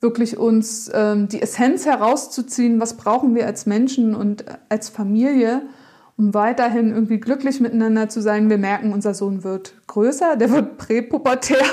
wirklich 0.00 0.36
uns 0.36 0.90
ähm, 0.94 1.28
die 1.28 1.42
Essenz 1.42 1.86
herauszuziehen, 1.86 2.80
was 2.80 2.96
brauchen 2.96 3.34
wir 3.34 3.46
als 3.46 3.66
Menschen 3.66 4.14
und 4.14 4.44
als 4.68 4.88
Familie, 4.88 5.62
um 6.16 6.32
weiterhin 6.32 6.90
irgendwie 6.92 7.18
glücklich 7.18 7.60
miteinander 7.60 8.08
zu 8.08 8.20
sein. 8.22 8.48
Wir 8.48 8.58
merken, 8.58 8.92
unser 8.92 9.14
Sohn 9.14 9.42
wird 9.42 9.74
größer, 9.86 10.36
der 10.36 10.50
wird 10.50 10.78
präpubertär 10.78 11.64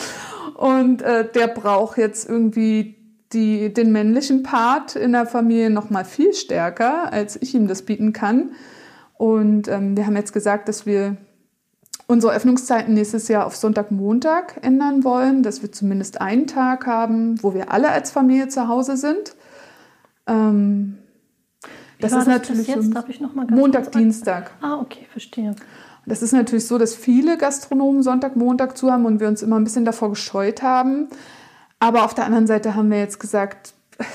und 0.56 1.00
äh, 1.02 1.30
der 1.30 1.48
braucht 1.48 1.98
jetzt 1.98 2.28
irgendwie 2.28 2.95
die, 3.32 3.72
den 3.72 3.92
männlichen 3.92 4.42
Part 4.42 4.96
in 4.96 5.12
der 5.12 5.26
Familie 5.26 5.70
noch 5.70 5.90
mal 5.90 6.04
viel 6.04 6.32
stärker, 6.34 7.12
als 7.12 7.40
ich 7.40 7.54
ihm 7.54 7.66
das 7.66 7.82
bieten 7.82 8.12
kann. 8.12 8.52
Und 9.14 9.68
ähm, 9.68 9.96
wir 9.96 10.06
haben 10.06 10.16
jetzt 10.16 10.32
gesagt, 10.32 10.68
dass 10.68 10.86
wir 10.86 11.16
unsere 12.06 12.32
Öffnungszeiten 12.32 12.94
nächstes 12.94 13.28
Jahr 13.28 13.46
auf 13.46 13.56
Sonntag, 13.56 13.90
Montag 13.90 14.58
ändern 14.62 15.02
wollen, 15.04 15.42
dass 15.42 15.62
wir 15.62 15.72
zumindest 15.72 16.20
einen 16.20 16.46
Tag 16.46 16.86
haben, 16.86 17.42
wo 17.42 17.54
wir 17.54 17.72
alle 17.72 17.90
als 17.90 18.10
Familie 18.10 18.48
zu 18.48 18.68
Hause 18.68 18.96
sind. 18.96 19.34
Ähm, 20.26 20.98
das 22.00 22.12
ist 22.12 22.18
das 22.18 22.26
natürlich 22.26 22.68
jetzt? 22.68 22.92
Mal 22.92 23.46
Montag, 23.50 23.90
Dienstag. 23.92 24.50
Ah, 24.60 24.78
okay, 24.80 25.06
verstehe. 25.10 25.56
Das 26.04 26.22
ist 26.22 26.32
natürlich 26.32 26.66
so, 26.66 26.78
dass 26.78 26.94
viele 26.94 27.36
Gastronomen 27.36 28.02
Sonntag, 28.02 28.36
Montag 28.36 28.76
zu 28.76 28.92
haben 28.92 29.06
und 29.06 29.18
wir 29.18 29.26
uns 29.26 29.42
immer 29.42 29.56
ein 29.56 29.64
bisschen 29.64 29.84
davor 29.84 30.10
gescheut 30.10 30.62
haben. 30.62 31.08
Aber 31.78 32.04
auf 32.04 32.14
der 32.14 32.24
anderen 32.24 32.46
Seite 32.46 32.74
haben 32.74 32.90
wir 32.90 32.98
jetzt 32.98 33.20
gesagt, 33.20 33.74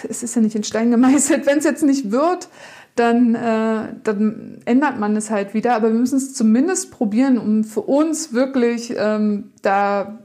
es 0.09 0.23
ist 0.23 0.35
ja 0.35 0.41
nicht 0.41 0.55
in 0.55 0.63
Stein 0.63 0.91
gemeißelt. 0.91 1.45
Wenn 1.45 1.59
es 1.59 1.63
jetzt 1.63 1.83
nicht 1.83 2.11
wird, 2.11 2.49
dann, 2.95 3.35
äh, 3.35 3.93
dann 4.03 4.59
ändert 4.65 4.99
man 4.99 5.15
es 5.15 5.31
halt 5.31 5.53
wieder. 5.53 5.75
Aber 5.75 5.91
wir 5.91 5.99
müssen 5.99 6.17
es 6.17 6.33
zumindest 6.33 6.91
probieren, 6.91 7.37
um 7.37 7.63
für 7.63 7.81
uns 7.81 8.33
wirklich 8.33 8.93
ähm, 8.97 9.51
da 9.61 10.19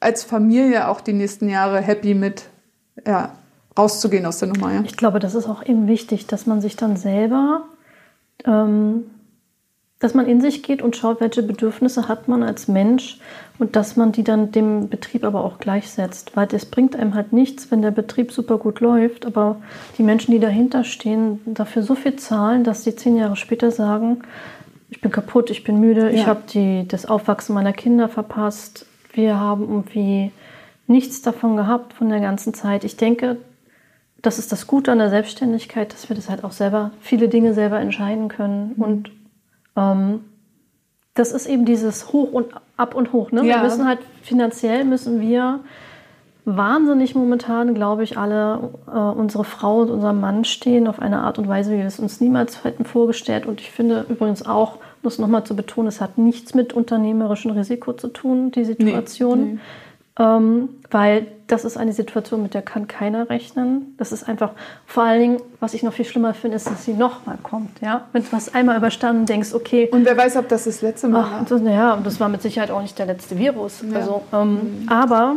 als 0.00 0.24
Familie 0.24 0.88
auch 0.88 1.00
die 1.00 1.12
nächsten 1.12 1.48
Jahre 1.48 1.80
happy 1.80 2.14
mit 2.14 2.44
ja, 3.06 3.34
rauszugehen 3.78 4.26
aus 4.26 4.38
der 4.38 4.48
Nummer. 4.48 4.72
Ja. 4.72 4.82
Ich 4.84 4.96
glaube, 4.96 5.20
das 5.20 5.34
ist 5.34 5.46
auch 5.46 5.64
eben 5.64 5.86
wichtig, 5.86 6.26
dass 6.26 6.46
man 6.46 6.60
sich 6.60 6.76
dann 6.76 6.96
selber 6.96 7.64
ähm, 8.44 9.04
dass 10.00 10.14
man 10.14 10.26
in 10.26 10.40
sich 10.40 10.62
geht 10.62 10.80
und 10.80 10.96
schaut, 10.96 11.20
welche 11.20 11.42
Bedürfnisse 11.42 12.08
hat 12.08 12.26
man 12.26 12.42
als 12.42 12.68
Mensch 12.68 13.18
und 13.58 13.76
dass 13.76 13.96
man 13.96 14.12
die 14.12 14.24
dann 14.24 14.50
dem 14.50 14.88
Betrieb 14.88 15.24
aber 15.24 15.44
auch 15.44 15.58
gleichsetzt. 15.58 16.32
Weil 16.34 16.48
es 16.52 16.64
bringt 16.64 16.96
einem 16.96 17.14
halt 17.14 17.34
nichts, 17.34 17.70
wenn 17.70 17.82
der 17.82 17.90
Betrieb 17.90 18.32
super 18.32 18.56
gut 18.56 18.80
läuft, 18.80 19.26
aber 19.26 19.56
die 19.98 20.02
Menschen, 20.02 20.32
die 20.32 20.40
dahinter 20.40 20.84
stehen, 20.84 21.40
dafür 21.44 21.82
so 21.82 21.94
viel 21.94 22.16
zahlen, 22.16 22.64
dass 22.64 22.82
sie 22.82 22.96
zehn 22.96 23.16
Jahre 23.16 23.36
später 23.36 23.70
sagen, 23.70 24.22
ich 24.88 25.02
bin 25.02 25.12
kaputt, 25.12 25.50
ich 25.50 25.64
bin 25.64 25.78
müde, 25.78 26.06
ja. 26.06 26.10
ich 26.10 26.26
habe 26.26 26.84
das 26.88 27.04
Aufwachsen 27.04 27.54
meiner 27.54 27.74
Kinder 27.74 28.08
verpasst, 28.08 28.86
wir 29.12 29.38
haben 29.38 29.62
irgendwie 29.68 30.32
nichts 30.86 31.20
davon 31.20 31.56
gehabt 31.56 31.92
von 31.92 32.08
der 32.08 32.20
ganzen 32.20 32.54
Zeit. 32.54 32.84
Ich 32.84 32.96
denke, 32.96 33.36
das 34.22 34.38
ist 34.38 34.50
das 34.50 34.66
Gute 34.66 34.92
an 34.92 34.98
der 34.98 35.10
Selbstständigkeit, 35.10 35.92
dass 35.92 36.08
wir 36.08 36.16
das 36.16 36.30
halt 36.30 36.42
auch 36.42 36.52
selber, 36.52 36.90
viele 37.00 37.28
Dinge 37.28 37.54
selber 37.54 37.78
entscheiden 37.78 38.28
können 38.28 38.74
mhm. 38.76 38.82
und 38.82 39.10
ähm, 39.76 40.24
das 41.14 41.32
ist 41.32 41.46
eben 41.46 41.64
dieses 41.64 42.12
Hoch 42.12 42.32
und 42.32 42.48
Ab 42.76 42.94
und 42.94 43.12
Hoch. 43.12 43.30
Ne? 43.30 43.44
Ja. 43.44 43.56
Wir 43.56 43.62
müssen 43.64 43.86
halt 43.86 43.98
finanziell 44.22 44.84
müssen 44.84 45.20
wir 45.20 45.60
wahnsinnig 46.44 47.14
momentan, 47.14 47.74
glaube 47.74 48.02
ich, 48.02 48.16
alle 48.16 48.70
äh, 48.86 48.98
unsere 48.98 49.44
Frau 49.44 49.80
und 49.80 49.90
unser 49.90 50.12
Mann 50.12 50.44
stehen 50.44 50.86
auf 50.86 51.00
eine 51.00 51.20
Art 51.20 51.38
und 51.38 51.48
Weise, 51.48 51.72
wie 51.72 51.78
wir 51.78 51.86
es 51.86 51.98
uns 51.98 52.20
niemals 52.20 52.64
hätten 52.64 52.84
vorgestellt. 52.84 53.46
Und 53.46 53.60
ich 53.60 53.70
finde 53.70 54.06
übrigens 54.08 54.46
auch, 54.46 54.78
das 55.02 55.18
nochmal 55.18 55.44
zu 55.44 55.56
betonen, 55.56 55.88
es 55.88 56.00
hat 56.00 56.18
nichts 56.18 56.54
mit 56.54 56.72
unternehmerischem 56.72 57.52
Risiko 57.52 57.92
zu 57.92 58.08
tun, 58.08 58.50
die 58.50 58.64
Situation. 58.64 59.40
Nee, 59.40 59.52
nee. 59.52 59.58
Ähm, 60.20 60.68
weil 60.90 61.28
das 61.46 61.64
ist 61.64 61.78
eine 61.78 61.94
Situation, 61.94 62.42
mit 62.42 62.52
der 62.52 62.60
kann 62.60 62.86
keiner 62.86 63.30
rechnen. 63.30 63.94
Das 63.96 64.12
ist 64.12 64.28
einfach, 64.28 64.50
vor 64.84 65.04
allen 65.04 65.20
Dingen, 65.20 65.40
was 65.60 65.72
ich 65.72 65.82
noch 65.82 65.94
viel 65.94 66.04
schlimmer 66.04 66.34
finde, 66.34 66.56
ist, 66.56 66.66
dass 66.66 66.84
sie 66.84 66.92
nochmal 66.92 67.38
kommt. 67.42 67.80
Ja? 67.80 68.02
Wenn 68.12 68.22
du 68.22 68.28
was 68.30 68.52
einmal 68.54 68.76
überstanden 68.76 69.24
denkst, 69.24 69.54
okay. 69.54 69.88
Und 69.90 70.04
wer 70.04 70.16
weiß, 70.16 70.36
ob 70.36 70.48
das 70.48 70.64
das 70.64 70.82
letzte 70.82 71.08
Mal 71.08 71.22
war. 71.22 71.46
Das, 71.48 71.62
ja, 71.62 71.94
und 71.94 72.06
das 72.06 72.20
war 72.20 72.28
mit 72.28 72.42
Sicherheit 72.42 72.70
auch 72.70 72.82
nicht 72.82 72.98
der 72.98 73.06
letzte 73.06 73.38
Virus. 73.38 73.82
Ja. 73.88 73.96
Also, 73.96 74.22
ähm, 74.32 74.82
mhm. 74.82 74.88
Aber 74.90 75.36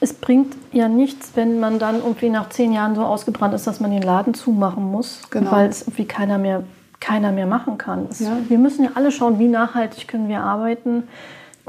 es 0.00 0.12
bringt 0.12 0.54
ja 0.72 0.88
nichts, 0.88 1.32
wenn 1.34 1.58
man 1.58 1.78
dann 1.78 1.96
irgendwie 1.96 2.28
nach 2.28 2.50
zehn 2.50 2.72
Jahren 2.72 2.94
so 2.94 3.02
ausgebrannt 3.02 3.54
ist, 3.54 3.66
dass 3.66 3.80
man 3.80 3.90
den 3.90 4.02
Laden 4.02 4.34
zumachen 4.34 4.84
muss, 4.84 5.22
genau. 5.30 5.52
weil 5.52 5.70
es 5.70 5.82
irgendwie 5.82 6.04
keiner 6.04 6.36
mehr, 6.36 6.64
keiner 7.00 7.32
mehr 7.32 7.46
machen 7.46 7.78
kann. 7.78 8.08
Es, 8.10 8.20
ja. 8.20 8.36
Wir 8.48 8.58
müssen 8.58 8.84
ja 8.84 8.90
alle 8.94 9.10
schauen, 9.10 9.38
wie 9.38 9.48
nachhaltig 9.48 10.06
können 10.06 10.28
wir 10.28 10.40
arbeiten 10.40 11.04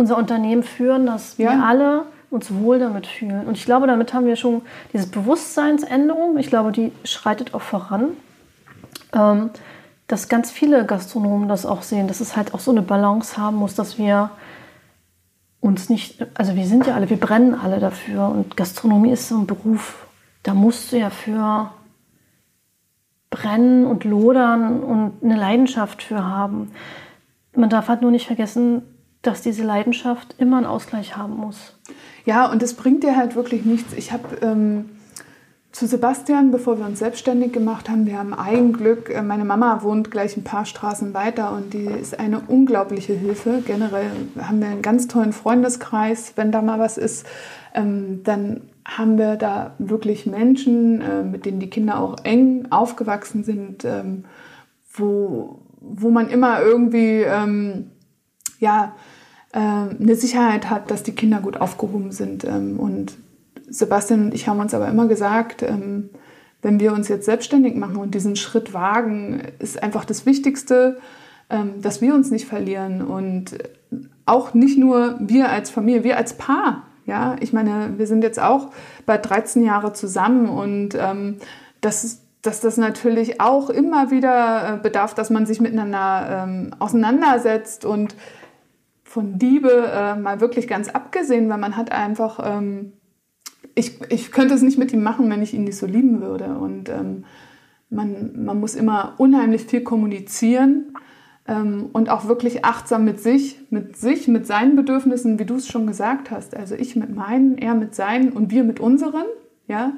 unser 0.02 0.18
Unternehmen 0.18 0.64
führen, 0.64 1.06
dass 1.06 1.38
ja. 1.38 1.52
wir 1.52 1.64
alle 1.64 2.04
uns 2.32 2.52
wohl 2.54 2.80
damit 2.80 3.08
fühlen. 3.08 3.46
Und 3.46 3.56
ich 3.56 3.66
glaube, 3.66 3.88
damit 3.88 4.14
haben 4.14 4.26
wir 4.26 4.36
schon 4.36 4.62
diese 4.94 5.08
Bewusstseinsänderung, 5.08 6.38
ich 6.38 6.48
glaube, 6.48 6.72
die 6.72 6.92
schreitet 7.04 7.54
auch 7.54 7.62
voran, 7.62 8.10
ähm, 9.14 9.52
dass 10.08 10.28
ganz 10.28 10.50
viele 10.50 10.86
Gastronomen 10.86 11.48
das 11.48 11.66
auch 11.66 11.84
sehen, 11.84 12.08
dass 12.08 12.20
es 12.20 12.36
halt 12.36 12.54
auch 12.54 12.60
so 12.60 12.72
eine 12.72 12.82
Balance 12.82 13.38
haben 13.38 13.58
muss, 13.58 13.76
dass 13.76 13.98
wir 13.98 14.32
uns 15.60 15.90
nicht, 15.90 16.26
also 16.34 16.56
wir 16.56 16.66
sind 16.66 16.88
ja 16.88 16.96
alle, 16.96 17.10
wir 17.10 17.20
brennen 17.20 17.54
alle 17.54 17.80
dafür 17.80 18.30
und 18.30 18.58
Gastronomie 18.58 19.12
ist 19.12 19.30
so 19.30 19.38
ein 19.38 19.46
Beruf, 19.46 20.08
da 20.44 20.54
musst 20.54 20.92
du 20.92 20.98
ja 20.98 21.12
für 21.12 21.72
brennen 23.30 23.86
und 23.86 24.04
lodern 24.04 24.82
und 24.82 25.14
eine 25.24 25.38
Leidenschaft 25.38 26.02
für 26.02 26.26
haben. 26.26 26.72
Man 27.56 27.70
darf 27.70 27.88
halt 27.88 28.02
nur 28.02 28.12
nicht 28.12 28.28
vergessen, 28.28 28.84
dass 29.22 29.42
diese 29.42 29.64
Leidenschaft 29.64 30.36
immer 30.38 30.58
einen 30.58 30.66
Ausgleich 30.66 31.16
haben 31.18 31.38
muss. 31.38 31.78
Ja, 32.26 32.50
und 32.52 32.64
es 32.64 32.74
bringt 32.74 33.04
dir 33.04 33.16
halt 33.16 33.36
wirklich 33.36 33.66
nichts. 33.66 33.94
Ich 33.94 34.12
habe 34.12 34.38
ähm, 34.42 34.90
zu 35.72 35.88
Sebastian, 35.88 36.52
bevor 36.52 36.80
wir 36.80 36.86
uns 36.86 37.00
selbstständig 37.00 37.54
gemacht 37.54 37.90
haben, 37.90 38.06
wir 38.06 38.18
haben 38.18 38.34
ein 38.34 38.74
Glück, 38.74 39.10
äh, 39.10 39.22
meine 39.22 39.46
Mama 39.46 39.84
wohnt 39.84 40.12
gleich 40.12 40.36
ein 40.36 40.44
paar 40.44 40.66
Straßen 40.66 41.14
weiter 41.14 41.54
und 41.54 41.74
die 41.74 41.86
ist 41.86 42.20
eine 42.20 42.42
unglaubliche 42.42 43.14
Hilfe. 43.14 43.64
Generell 43.66 44.12
haben 44.40 44.60
wir 44.60 44.68
einen 44.68 44.82
ganz 44.82 45.08
tollen 45.08 45.34
Freundeskreis. 45.34 46.34
Wenn 46.36 46.52
da 46.52 46.62
mal 46.62 46.80
was 46.80 46.98
ist, 46.98 47.26
ähm, 47.74 48.22
dann 48.24 48.62
haben 48.84 49.18
wir 49.18 49.38
da 49.38 49.76
wirklich 49.78 50.26
Menschen, 50.26 51.02
äh, 51.02 51.24
mit 51.24 51.46
denen 51.46 51.60
die 51.60 51.70
Kinder 51.70 52.00
auch 52.00 52.18
eng 52.24 52.68
aufgewachsen 52.70 53.44
sind, 53.44 53.86
ähm, 53.86 54.26
wo, 54.94 55.60
wo 55.80 56.10
man 56.10 56.30
immer 56.30 56.62
irgendwie, 56.62 57.22
ähm, 57.22 57.92
ja, 58.60 58.94
eine 59.58 60.16
Sicherheit 60.16 60.70
hat, 60.70 60.92
dass 60.92 61.04
die 61.04 61.14
Kinder 61.14 61.40
gut 61.40 61.60
aufgehoben 61.60 62.12
sind. 62.12 62.44
Ähm, 62.44 62.80
und 62.80 63.14
Sebastian 63.70 64.26
und 64.26 64.34
ich 64.34 64.48
haben 64.48 64.60
uns 64.60 64.74
aber 64.74 64.88
immer 64.88 65.08
gesagt, 65.08 65.64
ähm, 65.64 66.10
wenn 66.62 66.80
wir 66.80 66.94
uns 66.94 67.08
jetzt 67.08 67.26
selbstständig 67.26 67.76
machen 67.76 67.98
und 67.98 68.14
diesen 68.14 68.36
Schritt 68.36 68.74
wagen, 68.74 69.42
ist 69.60 69.82
einfach 69.82 70.06
das 70.06 70.28
Wichtigste, 70.28 71.00
dass 71.82 72.02
wir 72.02 72.14
uns 72.14 72.30
nicht 72.30 72.46
verlieren 72.46 73.02
und 73.02 73.58
auch 74.26 74.54
nicht 74.54 74.78
nur 74.78 75.18
wir 75.20 75.50
als 75.50 75.70
Familie, 75.70 76.04
wir 76.04 76.18
als 76.18 76.34
Paar. 76.34 76.84
Ja, 77.06 77.36
ich 77.40 77.52
meine, 77.52 77.98
wir 77.98 78.08
sind 78.08 78.24
jetzt 78.24 78.40
auch 78.40 78.70
bei 79.06 79.18
13 79.18 79.64
Jahre 79.64 79.94
zusammen 79.94 80.48
und 80.48 80.96
ähm, 80.96 81.38
das, 81.82 82.22
dass 82.42 82.62
das 82.62 82.78
natürlich 82.78 83.42
auch 83.42 83.70
immer 83.70 84.12
wieder 84.12 84.76
äh, 84.76 84.78
bedarf, 84.78 85.14
dass 85.14 85.30
man 85.30 85.46
sich 85.46 85.60
miteinander 85.60 86.46
ähm, 86.46 86.76
auseinandersetzt 86.80 87.86
und 87.86 88.16
von 89.12 89.38
Liebe 89.38 89.92
äh, 89.94 90.16
mal 90.16 90.40
wirklich 90.40 90.70
ganz 90.70 90.88
abgesehen, 90.88 91.50
weil 91.50 91.58
man 91.58 91.76
hat 91.76 91.92
einfach, 91.92 92.40
ähm, 92.44 92.94
ich, 93.76 94.00
ich 94.10 94.32
könnte 94.32 94.54
es 94.54 94.62
nicht 94.62 94.78
mit 94.78 94.94
ihm 94.94 95.04
machen, 95.04 95.30
wenn 95.30 95.44
ich 95.44 95.54
ihn 95.54 95.66
nicht 95.66 95.76
so 95.76 95.86
lieben 95.86 96.22
würde. 96.22 96.58
Und 96.58 96.88
ähm, 96.88 97.26
man, 97.90 98.46
man 98.46 98.60
muss 98.60 98.76
immer 98.76 99.16
unheimlich 99.18 99.66
viel 99.66 99.82
kommunizieren 99.82 100.94
ähm, 101.46 101.90
und 101.92 102.10
auch 102.10 102.30
wirklich 102.30 102.64
achtsam 102.64 103.04
mit 103.04 103.20
sich, 103.20 103.60
mit 103.70 103.98
sich, 103.98 104.30
mit 104.30 104.48
seinen 104.48 104.78
Bedürfnissen, 104.78 105.40
wie 105.40 105.46
du 105.46 105.56
es 105.56 105.68
schon 105.68 105.88
gesagt 105.88 106.32
hast. 106.32 106.56
Also 106.56 106.76
ich 106.76 106.96
mit 106.96 107.14
meinen, 107.14 107.58
er 107.58 107.76
mit 107.76 107.94
seinen 107.94 108.32
und 108.32 108.50
wir 108.50 108.64
mit 108.64 108.80
unseren, 108.80 109.26
ja, 109.68 109.92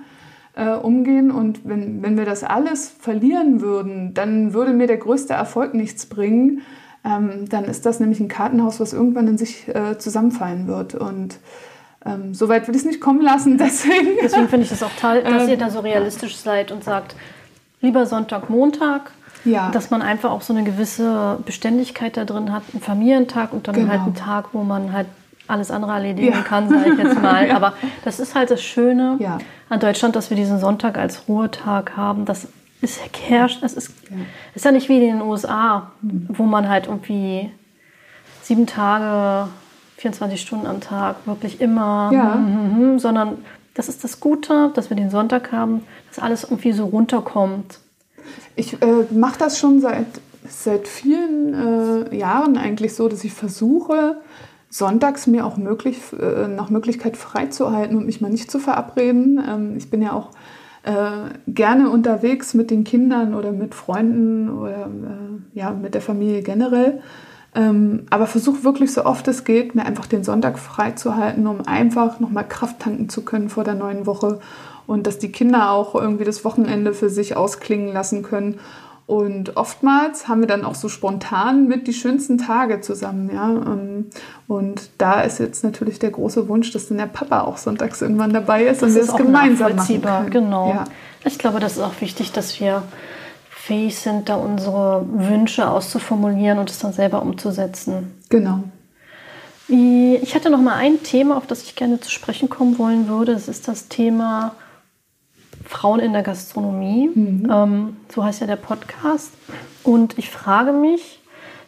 äh, 0.56 0.74
umgehen. 0.74 1.30
Und 1.30 1.68
wenn, 1.68 2.02
wenn 2.02 2.18
wir 2.18 2.26
das 2.26 2.44
alles 2.44 2.90
verlieren 2.90 3.62
würden, 3.62 4.16
dann 4.16 4.56
würde 4.56 4.74
mir 4.74 4.88
der 4.88 4.98
größte 4.98 5.34
Erfolg 5.34 5.76
nichts 5.76 6.08
bringen 6.08 6.64
ähm, 7.06 7.50
dann 7.50 7.66
ist 7.66 7.86
das 7.86 8.00
nämlich 8.00 8.20
ein 8.20 8.28
Kartenhaus, 8.28 8.80
was 8.80 8.94
irgendwann 8.94 9.28
in 9.28 9.38
sich 9.38 9.68
äh, 9.68 9.98
zusammenfallen 9.98 10.68
wird. 10.68 10.96
Und 10.96 11.38
ähm, 12.06 12.34
so 12.34 12.50
weit 12.50 12.68
will 12.68 12.76
ich 12.76 12.82
es 12.82 12.88
nicht 12.88 13.02
kommen 13.02 13.22
lassen. 13.22 13.58
Deswegen, 13.60 14.18
deswegen 14.22 14.48
finde 14.48 14.66
ich 14.66 14.72
es 14.72 14.84
auch 14.84 14.92
toll, 15.00 15.24
dass 15.24 15.48
ihr 15.48 15.58
da 15.58 15.70
so 15.70 15.80
realistisch 15.80 16.38
seid 16.38 16.72
und 16.72 16.84
sagt, 16.84 17.16
lieber 17.82 18.06
Sonntag, 18.06 18.50
Montag. 18.50 19.12
Ja. 19.46 19.72
Dass 19.72 19.90
man 19.90 20.02
einfach 20.02 20.32
auch 20.32 20.42
so 20.42 20.54
eine 20.54 20.64
gewisse 20.64 21.38
Beständigkeit 21.46 22.16
da 22.16 22.24
drin 22.24 22.54
hat, 22.54 22.64
einen 22.72 22.82
Familientag 22.82 23.52
und 23.52 23.68
dann 23.68 23.76
genau. 23.76 23.90
halt 23.90 24.02
einen 24.02 24.16
Tag, 24.16 24.54
wo 24.54 24.64
man 24.64 24.94
halt 24.94 25.08
alles 25.48 25.70
andere 25.70 25.92
erledigen 25.92 26.32
ja. 26.32 26.42
kann, 26.44 26.70
sage 26.70 26.94
ich 26.94 26.98
jetzt 26.98 27.22
mal. 27.22 27.48
ja. 27.50 27.56
Aber 27.58 27.74
das 28.06 28.22
ist 28.22 28.36
halt 28.36 28.52
das 28.52 28.64
Schöne 28.64 29.18
an 29.68 29.80
Deutschland, 29.82 30.16
dass 30.16 30.30
wir 30.30 30.38
diesen 30.38 30.60
Sonntag 30.60 30.98
als 30.98 31.28
Ruhetag 31.28 31.98
haben, 31.98 32.24
dass 32.24 32.48
es 32.84 33.00
herrscht, 33.28 33.64
es 33.64 33.74
ist, 33.74 33.94
ja. 34.10 34.18
ist 34.56 34.66
ja 34.66 34.72
nicht 34.72 34.90
wie 34.90 34.98
in 34.98 35.20
den 35.20 35.22
USA, 35.22 35.92
wo 36.02 36.44
man 36.44 36.70
halt 36.70 36.88
irgendwie 36.88 37.50
sieben 38.42 38.68
Tage, 38.68 39.50
24 39.98 40.42
Stunden 40.42 40.68
am 40.68 40.82
Tag 40.82 41.26
wirklich 41.26 41.62
immer, 41.62 42.12
ja. 42.14 42.36
mm, 42.36 42.80
mm, 42.80 42.96
mm, 42.96 43.00
sondern 43.00 43.38
das 43.74 43.88
ist 43.88 44.04
das 44.04 44.20
Gute, 44.20 44.72
dass 44.76 44.90
wir 44.90 44.98
den 44.98 45.10
Sonntag 45.10 45.52
haben, 45.52 45.84
dass 46.10 46.20
alles 46.20 46.44
irgendwie 46.44 46.74
so 46.74 46.86
runterkommt. 46.86 47.80
Ich 48.56 48.82
äh, 48.82 49.06
mache 49.12 49.40
das 49.40 49.58
schon 49.58 49.80
seit, 49.80 50.06
seit 50.48 50.88
vielen 50.88 51.54
äh, 52.12 52.16
Jahren 52.16 52.58
eigentlich 52.58 52.96
so, 52.96 53.08
dass 53.08 53.24
ich 53.24 53.34
versuche, 53.34 54.18
sonntags 54.70 55.26
mir 55.28 55.46
auch 55.46 55.58
möglich, 55.58 56.00
äh, 56.20 56.48
nach 56.48 56.70
Möglichkeit 56.70 57.16
freizuhalten 57.16 57.96
und 57.96 58.06
mich 58.06 58.22
mal 58.22 58.30
nicht 58.30 58.52
zu 58.52 58.60
verabreden. 58.60 59.42
Ähm, 59.48 59.78
ich 59.78 59.90
bin 59.90 60.02
ja 60.02 60.14
auch 60.14 60.32
äh, 60.84 61.30
gerne 61.48 61.90
unterwegs 61.90 62.54
mit 62.54 62.70
den 62.70 62.84
Kindern 62.84 63.34
oder 63.36 63.52
mit 63.52 63.74
Freunden 63.74 64.50
oder 64.50 64.86
äh, 64.86 65.58
ja, 65.58 65.72
mit 65.72 65.94
der 65.94 66.02
Familie 66.02 66.42
generell. 66.42 67.02
Ähm, 67.56 68.06
aber 68.10 68.26
versuche 68.26 68.64
wirklich 68.64 68.92
so 68.94 69.06
oft 69.06 69.28
es 69.28 69.44
geht, 69.44 69.76
mir 69.76 69.86
einfach 69.86 70.08
den 70.08 70.24
Sonntag 70.24 70.58
freizuhalten, 70.58 71.46
um 71.48 71.68
einfach 71.68 72.20
nochmal 72.20 72.48
Kraft 72.48 72.80
tanken 72.80 73.10
zu 73.10 73.24
können 73.24 73.50
vor 73.50 73.64
der 73.64 73.76
neuen 73.76 74.06
Woche 74.06 74.40
und 74.88 75.08
dass 75.08 75.20
die 75.20 75.32
Kinder 75.32 75.72
auch 75.72 75.96
irgendwie 75.96 76.26
das 76.26 76.44
Wochenende 76.44 76.94
für 76.94 77.10
sich 77.10 77.38
ausklingen 77.38 77.94
lassen 77.94 78.24
können 78.24 78.60
und 79.06 79.58
oftmals 79.58 80.28
haben 80.30 80.40
wir 80.40 80.48
dann 80.48 80.64
auch 80.64 80.76
so 80.76 80.88
spontan 80.88 81.68
mit 81.68 81.88
die 81.88 81.94
schönsten 81.94 82.38
Tage 82.38 82.80
zusammen, 82.80 83.30
ja. 83.34 83.50
Ähm, 83.50 84.06
und 84.48 84.90
da 84.98 85.22
ist 85.22 85.40
jetzt 85.40 85.64
natürlich 85.64 86.00
der 86.00 86.12
große 86.12 86.48
Wunsch, 86.48 86.72
dass 86.72 86.88
dann 86.88 86.98
der 86.98 87.08
Papa 87.08 87.42
auch 87.42 87.58
sonntags 87.58 88.02
irgendwann 88.02 88.32
dabei 88.32 88.64
ist 88.64 88.82
das 88.82 88.90
und 88.90 88.96
wir 88.96 89.02
es 89.04 89.16
gemeinsam 89.16 89.76
machen 89.76 90.02
können. 90.02 90.30
Genau. 90.30 90.70
Ja. 90.70 90.86
Ich 91.26 91.38
glaube, 91.38 91.60
das 91.60 91.74
ist 91.74 91.82
auch 91.82 92.00
wichtig, 92.00 92.32
dass 92.32 92.60
wir 92.60 92.84
fähig 93.50 93.98
sind, 93.98 94.30
da 94.30 94.36
unsere 94.36 95.06
Wünsche 95.10 95.70
auszuformulieren 95.70 96.60
und 96.60 96.70
es 96.70 96.80
dann 96.80 96.94
selber 96.94 97.22
umzusetzen. 97.22 98.14
Genau. 98.30 98.60
Ich 99.68 100.36
hatte 100.36 100.50
noch 100.50 100.62
mal 100.62 100.76
ein 100.76 101.02
Thema, 101.04 101.38
auf 101.38 101.48
das 101.48 101.64
ich 101.64 101.76
gerne 101.76 102.00
zu 102.00 102.12
sprechen 102.12 102.50
kommen 102.50 102.78
wollen 102.78 103.08
würde. 103.08 103.34
Das 103.34 103.48
ist 103.48 103.68
das 103.68 103.88
Thema 103.88 104.56
Frauen 105.66 106.00
in 106.00 106.14
der 106.14 106.24
Gastronomie. 106.24 107.10
Mhm. 107.14 107.50
Ähm, 107.52 107.98
so 108.14 108.24
heißt 108.24 108.42
ja 108.42 108.48
der 108.48 108.56
Podcast. 108.56 109.32
Und 109.84 110.18
ich 110.18 110.30
frage 110.30 110.72
mich, 110.72 111.20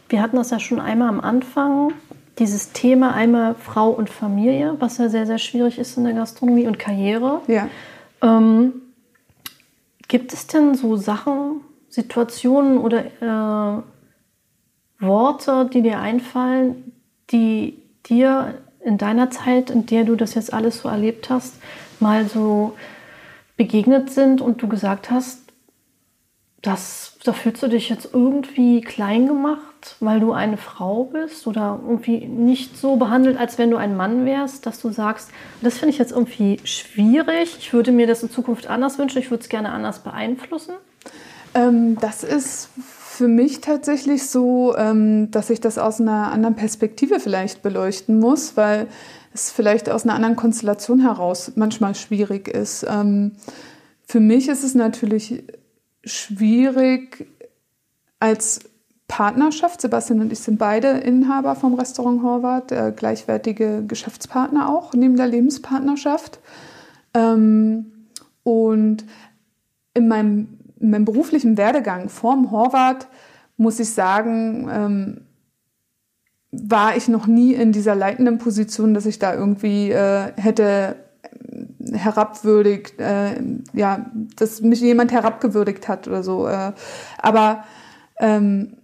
wir 0.09 0.21
hatten 0.21 0.35
das 0.35 0.51
ja 0.51 0.59
schon 0.59 0.79
einmal 0.79 1.09
am 1.09 1.19
Anfang, 1.19 1.93
dieses 2.39 2.73
Thema 2.73 3.13
einmal 3.13 3.55
Frau 3.55 3.89
und 3.89 4.09
Familie, 4.09 4.75
was 4.79 4.97
ja 4.97 5.09
sehr, 5.09 5.25
sehr 5.25 5.37
schwierig 5.37 5.79
ist 5.79 5.97
in 5.97 6.03
der 6.03 6.13
Gastronomie 6.13 6.67
und 6.67 6.77
Karriere. 6.77 7.41
Ja. 7.47 7.69
Ähm, 8.21 8.73
gibt 10.07 10.33
es 10.33 10.47
denn 10.47 10.75
so 10.75 10.95
Sachen, 10.97 11.61
Situationen 11.89 12.77
oder 12.77 13.05
äh, 13.21 13.81
Worte, 14.99 15.69
die 15.73 15.81
dir 15.81 15.99
einfallen, 15.99 16.91
die 17.31 17.81
dir 18.05 18.55
in 18.83 18.97
deiner 18.97 19.31
Zeit, 19.31 19.69
in 19.69 19.85
der 19.85 20.03
du 20.03 20.15
das 20.15 20.35
jetzt 20.35 20.53
alles 20.53 20.81
so 20.81 20.89
erlebt 20.89 21.29
hast, 21.29 21.55
mal 21.99 22.27
so 22.27 22.73
begegnet 23.57 24.09
sind 24.09 24.41
und 24.41 24.61
du 24.61 24.67
gesagt 24.67 25.11
hast, 25.11 25.39
das, 26.61 27.17
da 27.23 27.31
fühlst 27.31 27.61
du 27.61 27.67
dich 27.67 27.89
jetzt 27.89 28.09
irgendwie 28.11 28.81
klein 28.81 29.27
gemacht, 29.27 29.95
weil 29.99 30.19
du 30.19 30.33
eine 30.33 30.57
Frau 30.57 31.03
bist 31.03 31.45
oder 31.45 31.79
irgendwie 31.87 32.25
nicht 32.25 32.75
so 32.75 32.95
behandelt, 32.95 33.37
als 33.37 33.59
wenn 33.59 33.69
du 33.69 33.77
ein 33.77 33.95
Mann 33.95 34.25
wärst, 34.25 34.65
dass 34.65 34.81
du 34.81 34.89
sagst, 34.89 35.29
das 35.61 35.77
finde 35.77 35.91
ich 35.93 35.99
jetzt 35.99 36.11
irgendwie 36.11 36.59
schwierig, 36.63 37.57
ich 37.59 37.71
würde 37.71 37.91
mir 37.91 38.07
das 38.07 38.23
in 38.23 38.31
Zukunft 38.31 38.67
anders 38.67 38.97
wünschen, 38.97 39.19
ich 39.19 39.29
würde 39.29 39.43
es 39.43 39.49
gerne 39.49 39.69
anders 39.69 39.99
beeinflussen? 39.99 40.73
Ähm, 41.53 41.97
das 41.99 42.23
ist 42.23 42.69
für 43.15 43.27
mich 43.27 43.61
tatsächlich 43.61 44.27
so, 44.27 44.75
ähm, 44.75 45.29
dass 45.29 45.51
ich 45.51 45.61
das 45.61 45.77
aus 45.77 46.01
einer 46.01 46.31
anderen 46.31 46.55
Perspektive 46.55 47.19
vielleicht 47.19 47.61
beleuchten 47.61 48.19
muss, 48.19 48.57
weil 48.57 48.87
es 49.35 49.51
vielleicht 49.51 49.89
aus 49.89 50.03
einer 50.03 50.15
anderen 50.15 50.35
Konstellation 50.35 50.99
heraus 51.01 51.51
manchmal 51.55 51.95
schwierig 51.95 52.47
ist. 52.47 52.85
Ähm, 52.89 53.33
für 54.07 54.19
mich 54.19 54.49
ist 54.49 54.63
es 54.63 54.75
natürlich 54.75 55.43
schwierig 56.03 57.27
als 58.19 58.61
Partnerschaft. 59.07 59.81
Sebastian 59.81 60.21
und 60.21 60.31
ich 60.31 60.39
sind 60.39 60.57
beide 60.57 60.89
Inhaber 60.89 61.55
vom 61.55 61.75
Restaurant 61.75 62.23
Horvath, 62.23 62.73
gleichwertige 62.95 63.83
Geschäftspartner 63.85 64.69
auch 64.69 64.93
neben 64.93 65.15
der 65.15 65.27
Lebenspartnerschaft. 65.27 66.39
Ähm, 67.13 67.91
und 68.43 69.05
in 69.93 70.07
meinem, 70.07 70.59
in 70.79 70.91
meinem 70.91 71.05
beruflichen 71.05 71.57
Werdegang 71.57 72.09
vorm 72.09 72.51
Horvath 72.51 73.07
muss 73.57 73.79
ich 73.79 73.89
sagen, 73.89 74.69
ähm, 74.71 75.21
war 76.63 76.95
ich 76.95 77.07
noch 77.07 77.27
nie 77.27 77.53
in 77.53 77.71
dieser 77.71 77.95
leitenden 77.95 78.37
Position, 78.37 78.93
dass 78.93 79.05
ich 79.05 79.19
da 79.19 79.33
irgendwie 79.33 79.91
äh, 79.91 80.31
hätte 80.35 80.95
herabwürdigt, 81.93 82.99
äh, 82.99 83.41
ja, 83.73 84.11
dass 84.35 84.61
mich 84.61 84.81
jemand 84.81 85.11
herabgewürdigt 85.11 85.87
hat 85.87 86.07
oder 86.07 86.23
so. 86.23 86.47
Äh. 86.47 86.73
Aber 87.17 87.63
ähm, 88.19 88.77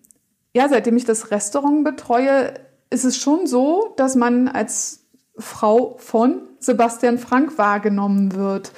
ja, 0.54 0.68
seitdem 0.70 0.98
ich 0.98 1.06
das 1.06 1.32
Restaurant 1.32 1.84
betreue, 1.84 2.54
ist 2.90 3.06
es 3.06 3.18
schon 3.18 3.48
so, 3.48 3.94
dass 3.98 4.16
man 4.16 4.48
als 4.48 5.06
Frau 5.38 5.96
von 5.98 6.42
Sebastian 6.60 7.18
Frank 7.18 7.58
wahrgenommen 7.58 8.36
wird. 8.36 8.72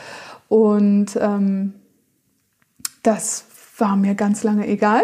Und 0.47 1.17
ähm, 1.19 1.73
das 3.01 3.45
war 3.77 3.95
mir 3.95 4.15
ganz 4.15 4.43
lange 4.43 4.67
egal, 4.67 5.03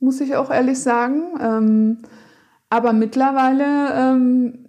muss 0.00 0.20
ich 0.20 0.36
auch 0.36 0.50
ehrlich 0.50 0.80
sagen. 0.80 1.22
Ähm, 1.40 1.98
aber 2.70 2.92
mittlerweile 2.92 3.92
ähm, 3.94 4.66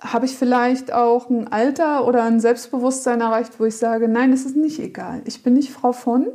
habe 0.00 0.26
ich 0.26 0.36
vielleicht 0.36 0.92
auch 0.92 1.28
ein 1.28 1.48
Alter 1.48 2.06
oder 2.06 2.24
ein 2.24 2.40
Selbstbewusstsein 2.40 3.20
erreicht, 3.20 3.60
wo 3.60 3.64
ich 3.66 3.76
sage, 3.76 4.08
nein, 4.08 4.32
es 4.32 4.46
ist 4.46 4.56
nicht 4.56 4.78
egal. 4.78 5.22
Ich 5.26 5.42
bin 5.42 5.54
nicht 5.54 5.70
Frau 5.70 5.92
von. 5.92 6.26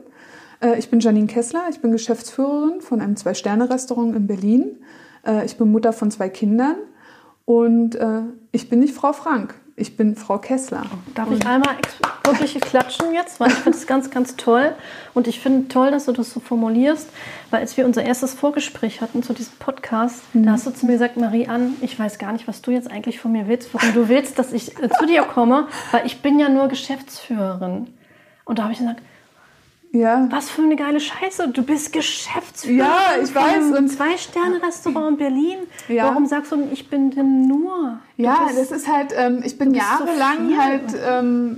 Äh, 0.62 0.78
ich 0.78 0.90
bin 0.90 1.00
Janine 1.00 1.28
Kessler, 1.28 1.64
ich 1.70 1.82
bin 1.82 1.92
Geschäftsführerin 1.92 2.82
von 2.82 3.02
einem 3.02 3.16
Zwei-Sterne-Restaurant 3.16 4.16
in 4.16 4.28
Berlin. 4.28 4.78
Äh, 5.26 5.46
ich 5.46 5.58
bin 5.58 5.72
Mutter 5.72 5.94
von 5.94 6.12
zwei 6.12 6.30
Kindern 6.30 6.78
und 7.46 7.96
äh, 7.96 8.22
ich 8.52 8.70
bin 8.70 8.80
nicht 8.80 8.94
Frau 8.94 9.14
Frank 9.14 9.56
ich 9.78 9.98
bin 9.98 10.16
Frau 10.16 10.38
Kessler. 10.38 10.84
Darf 11.16 11.30
ich 11.32 11.46
einmal 11.46 11.76
wirklich 12.24 12.62
klatschen 12.62 13.14
jetzt? 13.14 13.42
Weil 13.42 13.50
ich 13.50 13.56
finde 13.56 13.78
es 13.78 13.86
ganz, 13.86 14.10
ganz 14.10 14.38
toll. 14.38 14.74
Und 15.14 15.28
ich 15.28 15.42
finde 15.42 15.68
toll, 15.68 15.92
dass 15.92 16.06
du 16.06 16.14
das 16.14 16.32
so 16.32 16.40
formulierst. 16.40 17.10
Weil 17.50 17.60
als 17.60 17.76
wir 17.76 17.86
unser 17.86 18.04
erstes 18.04 18.34
Vorgespräch 18.34 19.02
hatten 19.02 19.22
zu 19.22 19.34
diesem 19.34 19.58
Podcast, 19.58 20.24
mhm. 20.34 20.46
da 20.46 20.52
hast 20.54 20.66
du 20.66 20.72
zu 20.72 20.86
mir 20.86 20.94
gesagt, 20.94 21.18
Marie-Ann, 21.18 21.76
ich 21.82 22.00
weiß 22.00 22.20
gar 22.20 22.32
nicht, 22.32 22.48
was 22.48 22.62
du 22.62 22.72
jetzt 22.72 22.90
eigentlich 22.90 23.20
von 23.20 23.34
mir 23.34 23.48
willst, 23.48 23.74
warum 23.74 23.94
du 23.94 24.08
willst, 24.08 24.40
dass 24.40 24.54
ich 24.54 24.80
äh, 24.82 24.90
zu 24.90 25.06
dir 25.06 25.24
komme, 25.24 25.68
weil 25.92 26.06
ich 26.06 26.22
bin 26.22 26.40
ja 26.40 26.48
nur 26.48 26.70
Geschäftsführerin. 26.70 27.88
Und 28.46 28.60
da 28.60 28.64
habe 28.64 28.74
ich 28.74 28.80
gesagt, 28.80 29.02
ja. 29.96 30.28
Was 30.30 30.50
für 30.50 30.62
eine 30.62 30.76
geile 30.76 31.00
Scheiße. 31.00 31.50
Du 31.50 31.64
bist 31.64 31.94
Geschäftsführer. 31.94 32.88
Ja, 32.88 33.24
ich 33.24 33.34
weiß. 33.34 33.78
Und 33.78 33.90
Zwei-Sterne-Restaurant 33.90 35.12
in 35.12 35.18
Berlin. 35.18 35.58
Ja. 35.88 36.06
Warum 36.06 36.26
sagst 36.26 36.52
du, 36.52 36.68
ich 36.72 36.90
bin 36.90 37.12
denn 37.12 37.48
nur? 37.48 38.00
Ja, 38.18 38.48
das 38.56 38.72
ist 38.72 38.92
halt, 38.92 39.14
ähm, 39.18 39.42
ich 39.44 39.58
bin 39.58 39.74
jahrelang 39.74 40.50
so 40.50 40.58
halt, 40.58 40.96
ähm, 41.08 41.58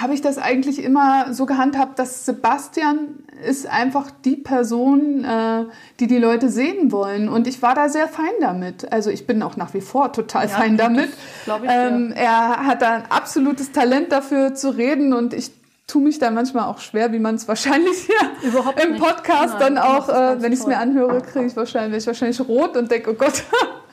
habe 0.00 0.14
ich 0.14 0.20
das 0.20 0.38
eigentlich 0.38 0.82
immer 0.82 1.32
so 1.32 1.46
gehandhabt, 1.46 1.98
dass 1.98 2.26
Sebastian 2.26 3.24
ist 3.46 3.66
einfach 3.66 4.10
die 4.10 4.36
Person, 4.36 5.24
äh, 5.24 5.64
die 6.00 6.06
die 6.06 6.18
Leute 6.18 6.48
sehen 6.48 6.90
wollen. 6.90 7.28
Und 7.28 7.46
ich 7.46 7.62
war 7.62 7.74
da 7.74 7.88
sehr 7.88 8.08
fein 8.08 8.32
damit. 8.40 8.92
Also 8.92 9.10
ich 9.10 9.26
bin 9.26 9.42
auch 9.42 9.56
nach 9.56 9.74
wie 9.74 9.80
vor 9.80 10.12
total 10.12 10.48
ja, 10.48 10.48
fein 10.48 10.76
damit. 10.76 11.10
Ich, 11.46 11.52
ähm, 11.68 12.12
ja. 12.16 12.22
Er 12.22 12.66
hat 12.66 12.82
da 12.82 12.90
ein 12.96 13.02
absolutes 13.10 13.72
Talent 13.72 14.10
dafür 14.10 14.54
zu 14.54 14.70
reden 14.76 15.12
und 15.12 15.32
ich 15.32 15.52
tue 15.86 16.02
mich 16.02 16.18
da 16.18 16.30
manchmal 16.30 16.64
auch 16.64 16.80
schwer, 16.80 17.12
wie 17.12 17.18
man 17.18 17.36
es 17.36 17.46
wahrscheinlich 17.46 18.06
hier 18.06 18.50
Überhaupt 18.50 18.82
im 18.82 18.96
Podcast 18.96 19.54
Nein, 19.58 19.76
dann 19.76 19.78
auch, 19.78 20.08
äh, 20.08 20.42
wenn 20.42 20.52
ich 20.52 20.60
es 20.60 20.66
mir 20.66 20.78
anhöre, 20.78 21.20
kriege 21.22 21.46
ich 21.46 21.56
wahrscheinlich, 21.56 22.06
wahrscheinlich 22.06 22.40
rot 22.40 22.76
und 22.76 22.90
denke, 22.90 23.10
oh 23.10 23.14
Gott. 23.14 23.44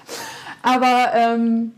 Aber 0.63 1.11
ähm, 1.13 1.71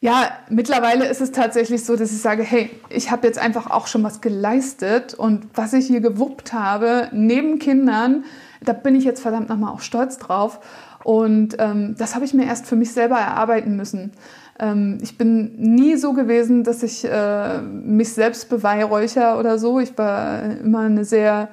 ja, 0.00 0.30
mittlerweile 0.48 1.06
ist 1.06 1.20
es 1.20 1.32
tatsächlich 1.32 1.84
so, 1.84 1.96
dass 1.96 2.12
ich 2.12 2.20
sage, 2.20 2.44
hey, 2.44 2.70
ich 2.88 3.10
habe 3.10 3.26
jetzt 3.26 3.38
einfach 3.38 3.68
auch 3.70 3.88
schon 3.88 4.04
was 4.04 4.20
geleistet 4.20 5.12
und 5.12 5.48
was 5.54 5.72
ich 5.72 5.86
hier 5.86 6.00
gewuppt 6.00 6.52
habe, 6.52 7.08
neben 7.12 7.58
Kindern, 7.58 8.24
da 8.60 8.72
bin 8.72 8.94
ich 8.94 9.04
jetzt 9.04 9.20
verdammt 9.20 9.48
nochmal 9.48 9.72
auch 9.72 9.80
stolz 9.80 10.18
drauf. 10.18 10.60
Und 11.02 11.56
ähm, 11.58 11.96
das 11.98 12.14
habe 12.14 12.24
ich 12.24 12.34
mir 12.34 12.46
erst 12.46 12.66
für 12.66 12.76
mich 12.76 12.92
selber 12.92 13.16
erarbeiten 13.16 13.76
müssen. 13.76 14.12
Ähm, 14.58 14.98
ich 15.02 15.16
bin 15.18 15.56
nie 15.56 15.96
so 15.96 16.12
gewesen, 16.12 16.64
dass 16.64 16.82
ich 16.82 17.04
äh, 17.04 17.60
mich 17.60 18.12
selbst 18.12 18.48
beweihräucher 18.48 19.38
oder 19.38 19.58
so. 19.58 19.80
Ich 19.80 19.96
war 19.96 20.42
immer 20.60 20.80
eine 20.80 21.04
sehr 21.04 21.48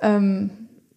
ähm, 0.00 0.50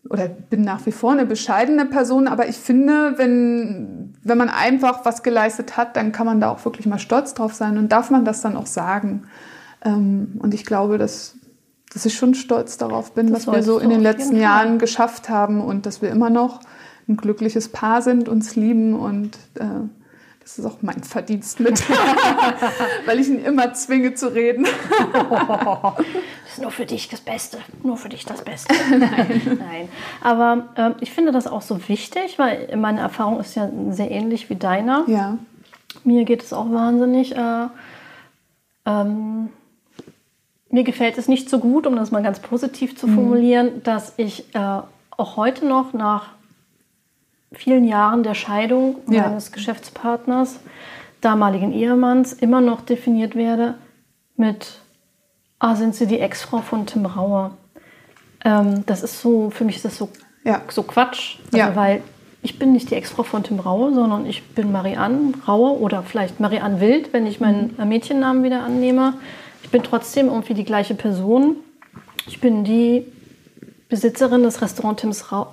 oder 0.10 0.28
bin 0.28 0.62
nach 0.62 0.86
wie 0.86 0.92
vor 0.92 1.14
eine 1.14 1.26
bescheidene 1.26 1.86
Person, 1.86 2.28
aber 2.28 2.48
ich 2.48 2.58
finde, 2.58 3.14
wenn, 3.18 4.14
wenn 4.24 4.38
man 4.38 4.50
einfach 4.50 5.04
was 5.04 5.24
geleistet 5.24 5.78
hat, 5.78 5.96
dann 5.96 6.12
kann 6.12 6.26
man 6.26 6.40
da 6.40 6.50
auch 6.50 6.64
wirklich 6.64 6.86
mal 6.86 7.00
stolz 7.00 7.34
drauf 7.34 7.54
sein 7.54 7.78
und 7.78 7.92
darf 7.92 8.12
man 8.12 8.24
das 8.24 8.42
dann 8.42 8.56
auch 8.56 8.68
sagen. 8.68 9.24
Ähm, 9.84 10.40
und 10.40 10.54
ich 10.54 10.66
glaube, 10.66 10.98
dass, 10.98 11.36
dass 11.92 12.06
ich 12.06 12.14
schon 12.14 12.36
stolz 12.36 12.78
darauf 12.78 13.14
bin, 13.14 13.32
das 13.32 13.48
was 13.48 13.56
wir 13.56 13.64
so 13.64 13.80
in 13.80 13.90
den 13.90 14.02
letzten 14.02 14.36
Jahren 14.36 14.78
geschafft 14.78 15.30
haben 15.30 15.60
und 15.62 15.86
dass 15.86 16.02
wir 16.02 16.10
immer 16.10 16.30
noch 16.30 16.60
ein 17.08 17.18
glückliches 17.18 17.70
Paar 17.70 18.02
sind, 18.02 18.30
uns 18.30 18.56
lieben 18.56 18.94
und 18.94 19.38
äh, 19.56 19.66
Das 20.46 20.60
ist 20.60 20.66
auch 20.68 20.78
mein 20.82 21.02
Verdienst 21.02 21.60
mit, 21.60 21.84
weil 23.08 23.20
ich 23.20 23.28
ihn 23.28 23.44
immer 23.44 23.74
zwinge 23.74 24.14
zu 24.14 24.32
reden. 24.32 24.68
das 25.12 26.52
ist 26.52 26.62
nur 26.62 26.70
für 26.70 26.86
dich 26.86 27.10
das 27.10 27.22
Beste, 27.22 27.58
nur 27.82 27.98
für 27.98 28.10
dich 28.10 28.26
das 28.26 28.44
Beste. 28.44 28.72
Nein, 28.92 29.42
Nein. 29.58 29.90
aber 30.22 30.68
ähm, 30.78 30.96
ich 31.00 31.12
finde 31.12 31.32
das 31.32 31.48
auch 31.48 31.64
so 31.64 31.90
wichtig, 31.90 32.38
weil 32.38 32.78
meine 32.78 33.00
Erfahrung 33.00 33.40
ist 33.40 33.56
ja 33.56 33.72
sehr 33.90 34.12
ähnlich 34.12 34.52
wie 34.52 34.56
deiner. 34.56 35.04
Ja. 35.08 35.40
Mir 36.04 36.26
geht 36.26 36.44
es 36.44 36.54
auch 36.54 36.72
wahnsinnig. 36.72 37.36
Äh, 37.36 37.68
ähm, 38.86 39.50
mir 40.70 40.84
gefällt 40.84 41.18
es 41.18 41.28
nicht 41.28 41.50
so 41.50 41.58
gut, 41.58 41.88
um 41.88 41.96
das 41.96 42.12
mal 42.12 42.22
ganz 42.22 42.40
positiv 42.40 42.96
zu 42.96 43.08
formulieren, 43.08 43.78
mhm. 43.78 43.84
dass 43.84 44.14
ich 44.18 44.54
äh, 44.54 44.60
auch 45.10 45.38
heute 45.38 45.66
noch 45.66 45.94
nach 45.94 46.35
vielen 47.58 47.86
Jahren 47.86 48.24
der 48.24 48.34
Scheidung 48.34 48.98
ja. 49.10 49.24
meines 49.24 49.52
Geschäftspartners, 49.52 50.60
damaligen 51.22 51.74
Ehemanns, 51.74 52.34
immer 52.34 52.62
noch 52.62 52.82
definiert 52.82 53.36
werde 53.36 53.76
mit, 54.38 54.80
ah, 55.60 55.76
sind 55.76 55.96
Sie 55.96 56.08
die 56.08 56.20
Ex-Frau 56.20 56.60
von 56.60 56.86
Tim 56.86 57.06
Rauer? 57.06 57.58
Ähm, 58.44 58.86
das 58.86 59.04
ist 59.04 59.22
so, 59.22 59.50
für 59.50 59.64
mich 59.64 59.78
ist 59.78 59.86
das 59.86 59.98
so, 59.98 60.10
ja. 60.44 60.62
so 60.70 60.84
Quatsch, 60.84 61.38
also 61.48 61.58
ja. 61.58 61.76
weil 61.76 62.02
ich 62.42 62.60
bin 62.60 62.74
nicht 62.74 62.92
die 62.92 62.96
Ex-Frau 62.96 63.24
von 63.24 63.42
Tim 63.42 63.60
Rauer, 63.60 63.92
sondern 63.94 64.28
ich 64.28 64.44
bin 64.50 64.72
Marianne 64.72 65.34
Rauer 65.48 65.82
oder 65.82 66.04
vielleicht 66.04 66.40
Marianne 66.40 66.80
Wild, 66.80 67.12
wenn 67.12 67.26
ich 67.26 67.40
meinen 67.40 67.74
mhm. 67.76 67.88
Mädchennamen 67.88 68.44
wieder 68.44 68.62
annehme. 68.62 69.16
Ich 69.64 69.72
bin 69.72 69.82
trotzdem 69.82 70.28
irgendwie 70.28 70.54
die 70.54 70.64
gleiche 70.64 70.94
Person. 70.94 71.56
Ich 72.28 72.40
bin 72.40 72.64
die 72.64 73.12
Besitzerin 73.88 74.42
des 74.44 74.62
Restaurants 74.62 75.02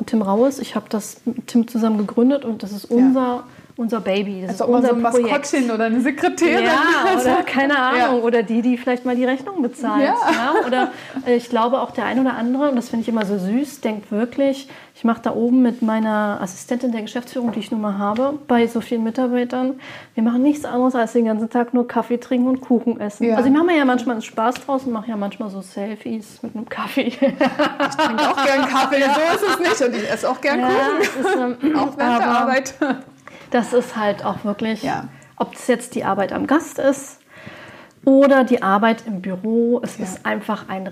Tim 0.06 0.22
Raues. 0.22 0.58
Ich 0.58 0.74
habe 0.74 0.86
das 0.88 1.18
mit 1.24 1.48
Tim 1.48 1.68
zusammen 1.68 1.98
gegründet 1.98 2.44
und 2.44 2.62
das 2.62 2.72
ist 2.72 2.86
unser, 2.86 3.20
ja. 3.20 3.44
unser 3.76 4.00
Baby. 4.00 4.42
Das 4.46 4.62
also 4.62 4.64
ist 4.64 4.70
unser 4.70 4.88
so 4.88 4.94
ein 4.94 5.02
Projekt. 5.02 5.30
Maskottchen 5.30 5.70
oder 5.70 5.84
eine 5.84 6.00
Sekretärin. 6.00 6.64
Ja, 6.64 7.20
oder 7.20 7.42
keine 7.42 7.78
Ahnung. 7.78 7.98
Ja. 7.98 8.12
Oder 8.14 8.42
die, 8.42 8.62
die 8.62 8.78
vielleicht 8.78 9.04
mal 9.04 9.16
die 9.16 9.26
Rechnung 9.26 9.60
bezahlt. 9.60 10.04
Ja. 10.04 10.16
ja. 10.32 10.54
Oder 10.66 10.92
äh, 11.26 11.36
ich 11.36 11.50
glaube 11.50 11.80
auch 11.82 11.90
der 11.90 12.06
ein 12.06 12.20
oder 12.20 12.34
andere, 12.34 12.70
und 12.70 12.76
das 12.76 12.88
finde 12.88 13.02
ich 13.02 13.08
immer 13.08 13.26
so 13.26 13.36
süß, 13.36 13.82
denkt 13.82 14.10
wirklich, 14.10 14.68
ich 15.02 15.04
mache 15.04 15.20
da 15.20 15.34
oben 15.34 15.62
mit 15.62 15.82
meiner 15.82 16.38
Assistentin 16.40 16.92
der 16.92 17.02
Geschäftsführung, 17.02 17.50
die 17.50 17.58
ich 17.58 17.72
nun 17.72 17.80
mal 17.80 17.98
habe, 17.98 18.38
bei 18.46 18.68
so 18.68 18.80
vielen 18.80 19.02
Mitarbeitern, 19.02 19.80
wir 20.14 20.22
machen 20.22 20.44
nichts 20.44 20.64
anderes 20.64 20.94
als 20.94 21.12
den 21.14 21.24
ganzen 21.24 21.50
Tag 21.50 21.74
nur 21.74 21.88
Kaffee 21.88 22.18
trinken 22.18 22.46
und 22.46 22.60
Kuchen 22.60 23.00
essen. 23.00 23.24
Ja. 23.24 23.34
Also 23.34 23.48
ich 23.48 23.52
mache 23.52 23.64
mir 23.64 23.76
ja 23.76 23.84
manchmal 23.84 24.14
einen 24.14 24.22
Spaß 24.22 24.64
draus 24.64 24.84
und 24.84 24.92
mache 24.92 25.08
ja 25.08 25.16
manchmal 25.16 25.50
so 25.50 25.60
Selfies 25.60 26.40
mit 26.44 26.54
einem 26.54 26.68
Kaffee. 26.68 27.08
Ich 27.08 27.18
trinke 27.18 28.30
auch 28.30 28.44
gern 28.44 28.64
Kaffee, 28.68 29.02
so 29.02 29.34
ist 29.34 29.54
es 29.54 29.58
nicht. 29.58 29.90
Und 29.90 30.00
ich 30.00 30.08
esse 30.08 30.30
auch 30.30 30.40
gern 30.40 30.60
ja, 30.60 30.68
Kuchen. 30.68 31.00
Ist, 31.00 31.62
ähm, 31.64 31.76
auch 31.76 31.98
während 31.98 32.18
der 32.20 32.28
Arbeit. 32.28 32.74
Das 33.50 33.72
ist 33.72 33.96
halt 33.96 34.24
auch 34.24 34.44
wirklich, 34.44 34.88
ob 35.34 35.50
das 35.54 35.66
jetzt 35.66 35.96
die 35.96 36.04
Arbeit 36.04 36.32
am 36.32 36.46
Gast 36.46 36.78
ist 36.78 37.18
oder 38.04 38.44
die 38.44 38.62
Arbeit 38.62 39.02
im 39.08 39.20
Büro. 39.20 39.80
Es 39.82 39.98
ist 39.98 40.24
einfach 40.24 40.68
ein 40.68 40.86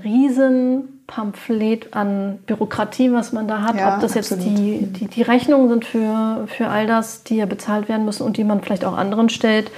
Riesenpamphlet 1.11 1.94
an 1.94 2.38
Bürokratie, 2.46 3.12
was 3.12 3.32
man 3.32 3.48
da 3.48 3.62
hat. 3.62 3.76
Ja, 3.76 3.94
Ob 3.94 4.00
das 4.00 4.14
jetzt 4.14 4.30
die, 4.42 4.86
die, 4.86 5.06
die 5.06 5.22
Rechnungen 5.22 5.68
sind 5.68 5.84
für, 5.84 6.46
für 6.46 6.68
all 6.68 6.86
das, 6.86 7.24
die 7.24 7.36
ja 7.36 7.46
bezahlt 7.46 7.88
werden 7.88 8.04
müssen 8.04 8.24
und 8.24 8.36
die 8.36 8.44
man 8.44 8.61
vielleicht 8.62 8.84
auch 8.84 8.96
anderen 8.96 9.28
stellt. 9.28 9.70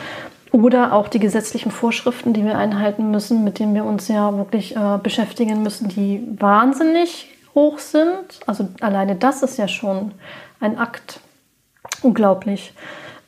Oder 0.53 0.93
auch 0.93 1.09
die 1.09 1.19
gesetzlichen 1.19 1.71
Vorschriften, 1.71 2.35
die 2.35 2.45
wir 2.45 2.59
einhalten 2.59 3.11
müssen, 3.11 3.43
mit 3.43 3.59
denen 3.59 3.75
wir 3.75 3.85
uns 3.85 4.09
ja 4.09 4.37
wirklich 4.37 4.77
äh, 4.77 4.99
beschäftigen 5.03 5.63
müssen, 5.63 5.89
die 5.89 6.23
wahnsinnig 6.39 7.31
hoch 7.55 7.79
sind. 7.79 8.41
Also 8.47 8.69
alleine 8.81 9.17
das 9.17 9.43
ist 9.43 9.57
ja 9.57 9.67
schon 9.67 10.13
ein 10.61 10.79
Akt. 10.79 11.21
Unglaublich. 12.03 12.75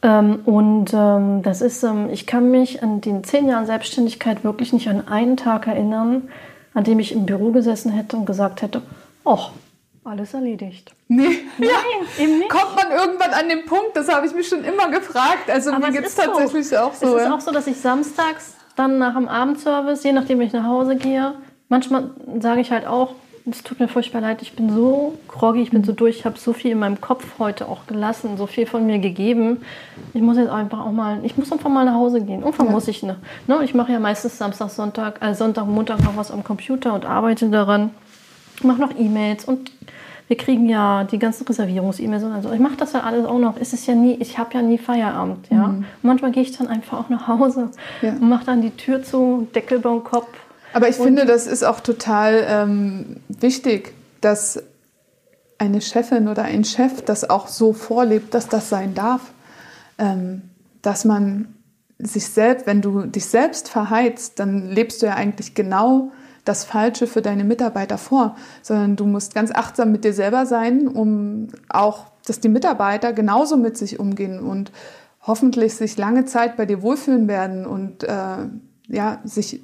Ähm, 0.02 0.40
und 0.44 0.92
ähm, 0.92 1.42
das 1.42 1.62
ist, 1.62 1.82
ähm, 1.82 2.11
ich 2.12 2.26
kann 2.26 2.50
mich 2.50 2.82
an 2.82 3.00
den 3.00 3.24
zehn 3.24 3.48
Jahren 3.48 3.64
Selbstständigkeit 3.64 4.44
wirklich 4.44 4.74
nicht 4.74 4.88
an 4.88 5.09
einen 5.09 5.38
Tag 5.38 5.66
erinnern, 5.66 6.28
an 6.75 6.85
dem 6.85 6.99
ich 6.99 7.12
im 7.12 7.25
Büro 7.27 7.51
gesessen 7.53 7.93
hätte 7.93 8.16
und 8.16 8.27
gesagt 8.27 8.62
hätte, 8.62 8.83
ach, 9.25 9.51
alles 10.05 10.35
erledigt. 10.35 10.95
Nee, 11.09 11.39
Nein, 11.59 11.68
ja. 11.68 12.25
eben 12.25 12.39
nicht. 12.39 12.51
Kommt 12.51 12.77
man 12.77 12.91
irgendwann 12.91 13.31
an 13.31 13.49
den 13.49 13.64
Punkt, 13.64 13.95
das 13.97 14.12
habe 14.12 14.27
ich 14.27 14.35
mich 14.35 14.49
schon 14.49 14.62
immer 14.64 14.91
gefragt. 14.91 15.49
Also 15.49 15.72
Aber 15.72 15.87
mir 15.87 15.93
geht 15.93 16.07
es 16.07 16.14
tatsächlich 16.14 16.68
so. 16.68 16.77
auch 16.77 16.93
so. 16.95 17.16
Es 17.16 17.22
ist 17.22 17.31
auch 17.31 17.41
so, 17.41 17.53
dass 17.53 17.66
ich 17.66 17.77
samstags 17.77 18.55
dann 18.77 18.99
nach 18.99 19.14
dem 19.14 19.29
Abendservice, 19.29 20.03
je 20.03 20.12
nachdem, 20.12 20.41
wie 20.41 20.45
ich 20.45 20.53
nach 20.53 20.66
Hause 20.66 20.97
gehe, 20.97 21.35
manchmal 21.68 22.11
sage 22.41 22.61
ich 22.61 22.70
halt 22.70 22.87
auch, 22.87 23.14
es 23.51 23.62
tut 23.62 23.78
mir 23.78 23.88
furchtbar 23.88 24.22
leid, 24.22 24.40
ich 24.40 24.55
bin 24.55 24.70
so 24.70 25.18
groggy, 25.28 25.61
ich 25.61 25.70
bin 25.70 25.84
so 25.84 25.92
durch, 25.92 26.18
ich 26.18 26.24
habe 26.24 26.38
so 26.38 26.55
viel 26.55 26.70
in 26.70 26.78
meinem 26.78 27.01
Kopf 27.01 27.38
heute 27.38 27.68
auch 27.68 27.86
gelassen, 27.86 28.38
so 28.38 28.47
viel 28.47 28.66
von 28.66 28.86
mir 28.86 28.99
gegeben. 28.99 29.62
Ich 30.14 30.22
muss 30.22 30.38
jetzt 30.38 30.49
einfach 30.49 30.80
auch 30.80 30.92
mal, 30.92 31.20
ich 31.24 31.36
muss 31.36 31.53
einfach 31.53 31.68
mal 31.68 31.84
nach 31.84 31.95
Hause 31.95 32.22
gehen. 32.22 32.40
Irgendwann 32.40 32.68
ja. 32.68 32.72
muss 32.72 32.88
ich, 32.88 33.03
ne? 33.03 33.16
ne? 33.47 33.62
Ich 33.62 33.74
mache 33.74 33.92
ja 33.92 34.01
meistens 34.01 34.38
Samstag, 34.38 34.70
Sonntag, 34.70 35.22
äh, 35.22 35.34
Sonntag, 35.34 35.66
Montag 35.66 36.03
noch 36.03 36.16
was 36.16 36.30
am 36.30 36.42
Computer 36.42 36.95
und 36.95 37.05
arbeite 37.05 37.51
daran. 37.51 37.90
Ich 38.57 38.64
mache 38.64 38.80
noch 38.80 38.97
E-Mails 38.97 39.45
und 39.45 39.70
wir 40.26 40.38
kriegen 40.38 40.66
ja 40.70 41.05
die 41.05 41.18
ganzen 41.18 41.47
Reservierungs-E-Mails 41.47 42.24
und 42.24 42.32
also 42.32 42.51
ich 42.51 42.61
mache 42.61 42.76
das 42.78 42.95
ja 42.95 43.01
alles 43.01 43.26
auch 43.26 43.38
noch. 43.38 43.57
Es 43.61 43.74
ist 43.74 43.86
ja 43.86 43.95
nie, 43.95 44.14
ich 44.14 44.38
habe 44.38 44.55
ja 44.55 44.62
nie 44.62 44.78
Feierabend, 44.78 45.51
ja. 45.51 45.68
Mhm. 45.68 45.84
manchmal 46.01 46.30
gehe 46.30 46.42
ich 46.42 46.57
dann 46.57 46.68
einfach 46.68 46.99
auch 46.99 47.09
nach 47.11 47.28
Hause 47.28 47.70
ja. 48.01 48.12
und 48.12 48.26
mache 48.26 48.47
dann 48.47 48.62
die 48.62 48.70
Tür 48.70 49.03
zu, 49.03 49.47
Deckel 49.55 49.80
beim 49.80 50.03
Kopf 50.03 50.28
aber 50.75 50.89
ich 50.89 50.99
und 50.99 51.07
finde, 51.07 51.25
das 51.25 51.47
ist 51.47 51.64
auch 51.64 51.81
total 51.81 52.45
ähm, 52.47 53.16
wichtig, 53.29 53.95
dass 54.20 54.62
eine 55.59 55.81
Chefin 55.81 56.29
oder 56.29 56.43
ein 56.43 56.64
Chef 56.64 57.03
das 57.03 57.29
auch 57.29 57.49
so 57.49 57.72
vorlebt, 57.72 58.35
dass 58.35 58.49
das 58.49 58.68
sein 58.68 58.95
darf. 58.95 59.22
Ähm, 59.99 60.43
dass 60.83 61.05
man 61.05 61.55
sich 61.99 62.29
selbst, 62.29 62.66
wenn 62.66 62.83
du 62.83 63.07
dich 63.07 63.27
selbst 63.27 63.68
verheizt, 63.68 64.39
dann 64.39 64.68
lebst 64.68 65.01
du 65.01 65.07
ja 65.07 65.14
eigentlich 65.14 65.55
genau 65.55 66.12
das 66.45 66.64
Falsche 66.64 67.07
für 67.07 67.22
deine 67.22 67.45
Mitarbeiter 67.45 67.97
vor, 67.97 68.37
sondern 68.61 68.97
du 68.97 69.07
musst 69.07 69.35
ganz 69.35 69.51
achtsam 69.51 69.93
mit 69.93 70.05
dir 70.05 70.12
selber 70.12 70.45
sein, 70.45 70.89
um 70.89 71.49
auch, 71.70 72.07
dass 72.27 72.41
die 72.41 72.51
Mitarbeiter 72.51 73.14
genauso 73.14 73.57
mit 73.57 73.79
sich 73.79 73.99
umgehen 73.99 74.41
und 74.41 74.70
hoffentlich 75.22 75.75
sich 75.75 75.97
lange 75.97 76.27
Zeit 76.27 76.57
bei 76.57 76.66
dir 76.66 76.83
wohlfühlen 76.83 77.29
werden 77.29 77.64
und 77.64 78.05
äh, 78.05 78.47
ja, 78.89 79.20
sich 79.25 79.62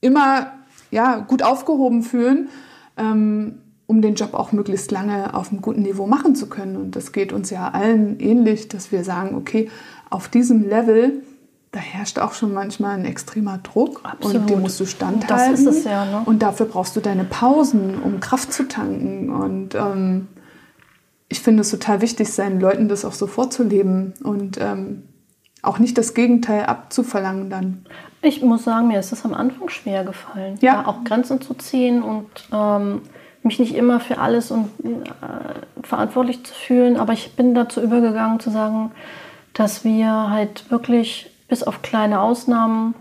immer 0.00 0.52
ja, 0.90 1.18
gut 1.18 1.42
aufgehoben 1.42 2.02
fühlen, 2.02 2.48
ähm, 2.96 3.58
um 3.86 4.02
den 4.02 4.14
Job 4.14 4.34
auch 4.34 4.52
möglichst 4.52 4.90
lange 4.92 5.34
auf 5.34 5.50
einem 5.50 5.62
guten 5.62 5.82
Niveau 5.82 6.06
machen 6.06 6.34
zu 6.34 6.48
können. 6.48 6.76
Und 6.76 6.96
das 6.96 7.12
geht 7.12 7.32
uns 7.32 7.50
ja 7.50 7.68
allen 7.68 8.20
ähnlich, 8.20 8.68
dass 8.68 8.92
wir 8.92 9.04
sagen, 9.04 9.34
okay, 9.34 9.68
auf 10.10 10.28
diesem 10.28 10.68
Level, 10.68 11.22
da 11.72 11.80
herrscht 11.80 12.18
auch 12.18 12.34
schon 12.34 12.52
manchmal 12.52 12.98
ein 12.98 13.04
extremer 13.04 13.58
Druck 13.58 14.00
Absolut. 14.04 14.42
und 14.42 14.50
dem 14.50 14.60
musst 14.60 14.78
du 14.80 14.86
standhalten. 14.86 15.64
Das 15.64 15.74
ist 15.74 15.80
es 15.80 15.84
ja, 15.84 16.04
ne? 16.04 16.22
Und 16.24 16.42
dafür 16.42 16.66
brauchst 16.66 16.96
du 16.96 17.00
deine 17.00 17.24
Pausen, 17.24 18.00
um 18.02 18.20
Kraft 18.20 18.52
zu 18.52 18.66
tanken. 18.66 19.30
Und 19.30 19.74
ähm, 19.74 20.28
ich 21.28 21.40
finde 21.40 21.62
es 21.62 21.70
total 21.70 22.00
wichtig, 22.00 22.32
seinen 22.32 22.60
Leuten 22.60 22.88
das 22.88 23.04
auch 23.04 23.12
so 23.12 23.28
vorzuleben 23.28 24.14
und 24.22 24.58
ähm, 24.60 25.04
auch 25.62 25.78
nicht 25.78 25.98
das 25.98 26.14
Gegenteil 26.14 26.64
abzuverlangen 26.66 27.50
dann. 27.50 27.84
Ich 28.22 28.42
muss 28.42 28.64
sagen, 28.64 28.88
mir 28.88 28.98
ist 28.98 29.12
es 29.12 29.24
am 29.24 29.34
Anfang 29.34 29.68
schwer 29.68 30.04
gefallen, 30.04 30.58
ja. 30.60 30.86
auch 30.86 31.04
Grenzen 31.04 31.40
zu 31.40 31.54
ziehen 31.54 32.02
und 32.02 32.28
ähm, 32.52 33.02
mich 33.42 33.58
nicht 33.58 33.74
immer 33.74 34.00
für 34.00 34.18
alles 34.18 34.50
und, 34.50 34.70
äh, 34.84 35.82
verantwortlich 35.82 36.44
zu 36.44 36.52
fühlen. 36.52 36.98
Aber 36.98 37.12
ich 37.12 37.34
bin 37.36 37.54
dazu 37.54 37.80
übergegangen 37.80 38.40
zu 38.40 38.50
sagen, 38.50 38.92
dass 39.54 39.84
wir 39.84 40.30
halt 40.30 40.70
wirklich 40.70 41.30
bis 41.48 41.62
auf 41.62 41.82
kleine 41.82 42.20
Ausnahmen 42.20 42.94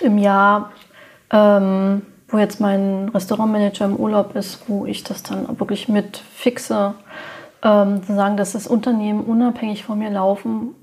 im 0.00 0.18
Jahr, 0.18 0.70
ähm, 1.30 2.02
wo 2.28 2.38
jetzt 2.38 2.60
mein 2.60 3.08
Restaurantmanager 3.08 3.86
im 3.86 3.96
Urlaub 3.96 4.36
ist, 4.36 4.68
wo 4.68 4.86
ich 4.86 5.02
das 5.02 5.22
dann 5.22 5.58
wirklich 5.58 5.88
mit 5.88 6.16
fixe, 6.16 6.94
ähm, 7.62 8.02
zu 8.04 8.14
sagen, 8.14 8.36
dass 8.36 8.52
das 8.52 8.68
Unternehmen 8.68 9.24
unabhängig 9.24 9.84
von 9.84 9.98
mir 9.98 10.10
laufen 10.10 10.74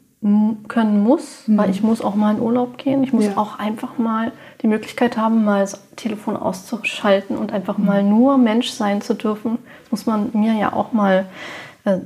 können 0.68 1.04
muss, 1.04 1.48
mhm. 1.48 1.58
weil 1.58 1.70
ich 1.70 1.84
muss 1.84 2.02
auch 2.02 2.16
mal 2.16 2.36
in 2.36 2.42
Urlaub 2.42 2.78
gehen. 2.78 3.04
Ich 3.04 3.14
muss 3.14 3.26
ja. 3.26 3.38
auch 3.38 3.60
einfach 3.60 3.98
mal 3.98 4.32
die 4.62 4.68
Möglichkeit 4.68 5.18
haben, 5.18 5.44
mal 5.44 5.62
das 5.62 5.80
Telefon 5.96 6.36
auszuschalten 6.36 7.38
und 7.38 7.54
einfach 7.54 7.78
mhm. 7.78 7.86
mal 7.86 8.04
nur 8.04 8.38
Mensch 8.38 8.72
sein 8.72 9.02
zu 9.02 9.14
dürfen. 9.14 9.60
Das 9.84 9.92
muss 9.92 10.06
man 10.06 10.30
mir 10.34 10.54
ja 10.54 10.74
auch 10.74 10.94
mal 10.94 11.26
äh, 11.84 12.00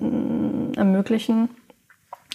ermöglichen. 0.76 1.50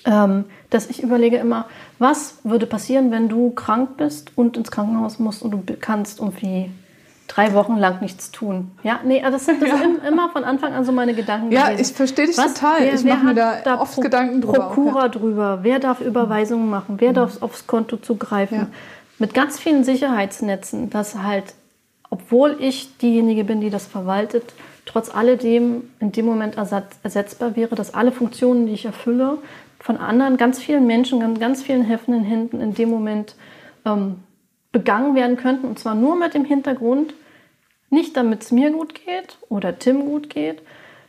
Ähm, 0.06 0.44
dass 0.70 0.90
ich 0.90 1.02
überlege 1.02 1.36
immer, 1.36 1.66
was 1.98 2.38
würde 2.44 2.66
passieren, 2.66 3.10
wenn 3.10 3.28
du 3.28 3.50
krank 3.50 3.96
bist 3.96 4.32
und 4.36 4.56
ins 4.56 4.70
Krankenhaus 4.70 5.18
musst 5.18 5.42
und 5.42 5.50
du 5.50 5.76
kannst 5.76 6.20
irgendwie 6.20 6.70
drei 7.28 7.54
Wochen 7.54 7.76
lang 7.76 8.00
nichts 8.00 8.30
tun. 8.30 8.70
Ja, 8.82 9.00
nee, 9.04 9.22
also 9.22 9.36
das 9.36 9.46
sind 9.46 9.62
das 9.62 9.70
ja. 9.70 10.08
immer 10.08 10.28
von 10.30 10.44
Anfang 10.44 10.72
an 10.72 10.84
so 10.84 10.92
meine 10.92 11.14
Gedanken. 11.14 11.50
Ja, 11.50 11.68
gewesen. 11.68 11.82
ich 11.82 11.96
verstehe 11.96 12.26
dich 12.26 12.36
Was, 12.36 12.54
total. 12.54 12.80
Wer, 12.80 12.94
ich 12.94 13.04
mache 13.04 13.24
mir 13.24 13.34
da, 13.34 13.60
da 13.64 13.80
oft 13.80 13.94
Pro 13.94 14.02
Gedanken 14.02 14.40
drüber. 14.40 14.70
Prokura 14.70 15.08
drüber. 15.08 15.60
Wer 15.62 15.78
darf 15.78 16.00
Überweisungen 16.00 16.68
machen? 16.68 16.96
Wer 16.98 17.10
mhm. 17.10 17.14
darf 17.14 17.42
aufs 17.42 17.66
Konto 17.66 17.96
zugreifen? 17.96 18.58
Ja. 18.58 18.66
Mit 19.18 19.32
ganz 19.34 19.58
vielen 19.58 19.84
Sicherheitsnetzen, 19.84 20.90
dass 20.90 21.16
halt, 21.16 21.54
obwohl 22.10 22.56
ich 22.60 22.96
diejenige 22.98 23.44
bin, 23.44 23.60
die 23.60 23.70
das 23.70 23.86
verwaltet, 23.86 24.54
trotz 24.86 25.14
alledem 25.14 25.84
in 26.00 26.12
dem 26.12 26.26
Moment 26.26 26.56
ersetzbar 26.56 27.56
wäre, 27.56 27.74
dass 27.74 27.94
alle 27.94 28.12
Funktionen, 28.12 28.66
die 28.66 28.72
ich 28.72 28.84
erfülle, 28.84 29.38
von 29.78 29.96
anderen, 29.98 30.36
ganz 30.36 30.58
vielen 30.58 30.86
Menschen, 30.86 31.20
ganz, 31.20 31.38
ganz 31.38 31.62
vielen 31.62 31.82
helfenden 31.82 32.24
Händen 32.24 32.60
in 32.60 32.74
dem 32.74 32.90
Moment 32.90 33.34
ähm, 33.84 34.16
begangen 34.74 35.14
werden 35.14 35.38
könnten. 35.38 35.66
Und 35.66 35.78
zwar 35.78 35.94
nur 35.94 36.16
mit 36.16 36.34
dem 36.34 36.44
Hintergrund, 36.44 37.14
nicht 37.88 38.16
damit 38.18 38.42
es 38.42 38.50
mir 38.52 38.70
gut 38.72 38.94
geht 38.94 39.38
oder 39.48 39.78
Tim 39.78 40.04
gut 40.04 40.28
geht, 40.28 40.60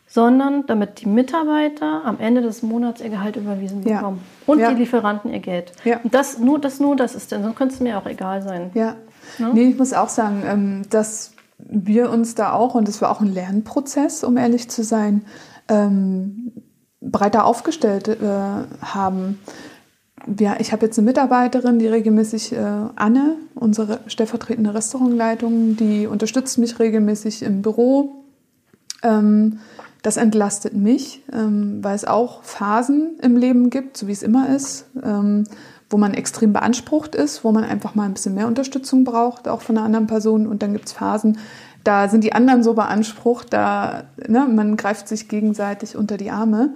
sondern 0.07 0.67
damit 0.67 1.01
die 1.01 1.07
Mitarbeiter 1.07 2.05
am 2.05 2.19
Ende 2.19 2.41
des 2.43 2.61
Monats 2.61 3.01
ihr 3.01 3.09
Gehalt 3.09 3.35
überwiesen 3.35 3.83
Ja. 3.83 3.97
bekommen. 3.97 4.21
Und 4.45 4.59
Ja. 4.59 4.69
die 4.71 4.75
Lieferanten 4.75 5.33
ihr 5.33 5.39
Geld. 5.39 5.73
Ja. 5.83 5.99
Und 6.03 6.13
das 6.13 6.37
nur, 6.37 6.59
das 6.59 6.79
nur, 6.79 6.95
das 6.95 7.15
ist 7.15 7.31
denn, 7.31 7.41
sonst 7.41 7.57
könnte 7.57 7.73
es 7.73 7.81
mir 7.81 7.97
auch 7.97 8.05
egal 8.05 8.43
sein. 8.43 8.69
Ja. 8.75 8.95
Ne? 9.39 9.49
Nee, 9.53 9.69
ich 9.69 9.77
muss 9.77 9.93
auch 9.93 10.09
sagen, 10.09 10.43
ähm, 10.45 10.81
dass 10.91 11.33
wir 11.57 12.11
uns 12.11 12.35
da 12.35 12.53
auch, 12.53 12.75
und 12.75 12.87
es 12.87 13.01
war 13.01 13.09
auch 13.09 13.19
ein 13.21 13.33
Lernprozess, 13.33 14.23
um 14.23 14.37
ehrlich 14.37 14.69
zu 14.69 14.83
sein, 14.83 15.25
ähm, 15.69 16.51
breiter 17.01 17.45
aufgestellt 17.45 18.07
äh, 18.07 18.15
haben. 18.81 19.39
Ja, 20.39 20.55
ich 20.59 20.71
habe 20.71 20.85
jetzt 20.85 20.97
eine 20.97 21.05
Mitarbeiterin, 21.05 21.77
die 21.77 21.87
regelmäßig, 21.87 22.53
äh, 22.53 22.57
Anne, 22.95 23.35
unsere 23.53 23.99
stellvertretende 24.07 24.73
Restaurantleitung, 24.73 25.77
die 25.77 26.07
unterstützt 26.07 26.57
mich 26.57 26.79
regelmäßig 26.79 27.43
im 27.43 27.61
Büro. 27.61 28.23
Ähm, 29.03 29.59
das 30.01 30.17
entlastet 30.17 30.73
mich, 30.73 31.23
ähm, 31.31 31.83
weil 31.83 31.95
es 31.95 32.05
auch 32.05 32.43
Phasen 32.43 33.19
im 33.21 33.37
Leben 33.37 33.69
gibt, 33.69 33.97
so 33.97 34.07
wie 34.07 34.11
es 34.11 34.23
immer 34.23 34.49
ist, 34.49 34.85
ähm, 35.03 35.45
wo 35.89 35.97
man 35.97 36.13
extrem 36.15 36.53
beansprucht 36.53 37.13
ist, 37.13 37.43
wo 37.43 37.51
man 37.51 37.63
einfach 37.63 37.93
mal 37.93 38.03
ein 38.03 38.13
bisschen 38.13 38.35
mehr 38.35 38.47
Unterstützung 38.47 39.03
braucht, 39.03 39.47
auch 39.47 39.61
von 39.61 39.77
einer 39.77 39.85
anderen 39.85 40.07
Person. 40.07 40.47
Und 40.47 40.63
dann 40.63 40.73
gibt 40.73 40.87
es 40.87 40.93
Phasen, 40.93 41.37
da 41.83 42.09
sind 42.09 42.23
die 42.23 42.33
anderen 42.33 42.63
so 42.63 42.73
beansprucht, 42.73 43.53
da 43.53 44.05
ne, 44.27 44.47
man 44.47 44.75
greift 44.75 45.07
sich 45.07 45.27
gegenseitig 45.27 45.95
unter 45.95 46.17
die 46.17 46.31
Arme. 46.31 46.73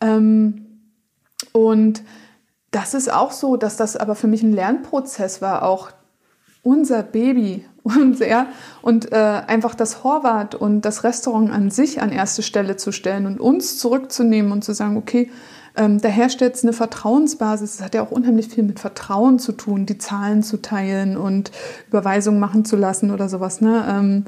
Ähm, 0.00 0.66
und 1.52 2.02
das 2.74 2.94
ist 2.94 3.12
auch 3.12 3.30
so, 3.30 3.56
dass 3.56 3.76
das 3.76 3.96
aber 3.96 4.14
für 4.14 4.26
mich 4.26 4.42
ein 4.42 4.52
Lernprozess 4.52 5.40
war, 5.40 5.62
auch 5.62 5.90
unser 6.62 7.02
Baby 7.02 7.64
und, 7.84 8.18
ja, 8.18 8.46
und 8.82 9.12
äh, 9.12 9.42
einfach 9.46 9.74
das 9.74 10.02
Horvath 10.02 10.54
und 10.54 10.82
das 10.82 11.04
Restaurant 11.04 11.52
an 11.52 11.70
sich 11.70 12.00
an 12.00 12.10
erste 12.10 12.42
Stelle 12.42 12.76
zu 12.76 12.92
stellen 12.92 13.26
und 13.26 13.38
uns 13.38 13.78
zurückzunehmen 13.78 14.50
und 14.50 14.64
zu 14.64 14.72
sagen, 14.72 14.96
okay, 14.96 15.30
ähm, 15.76 16.00
da 16.00 16.08
herrscht 16.08 16.40
jetzt 16.40 16.64
eine 16.64 16.72
Vertrauensbasis. 16.72 17.74
Es 17.74 17.82
hat 17.82 17.94
ja 17.94 18.02
auch 18.02 18.10
unheimlich 18.10 18.48
viel 18.48 18.64
mit 18.64 18.80
Vertrauen 18.80 19.38
zu 19.38 19.52
tun, 19.52 19.86
die 19.86 19.98
Zahlen 19.98 20.42
zu 20.42 20.62
teilen 20.62 21.16
und 21.16 21.50
Überweisungen 21.88 22.40
machen 22.40 22.64
zu 22.64 22.76
lassen 22.76 23.10
oder 23.10 23.28
sowas. 23.28 23.60
Ne? 23.60 23.84
Ähm, 23.88 24.24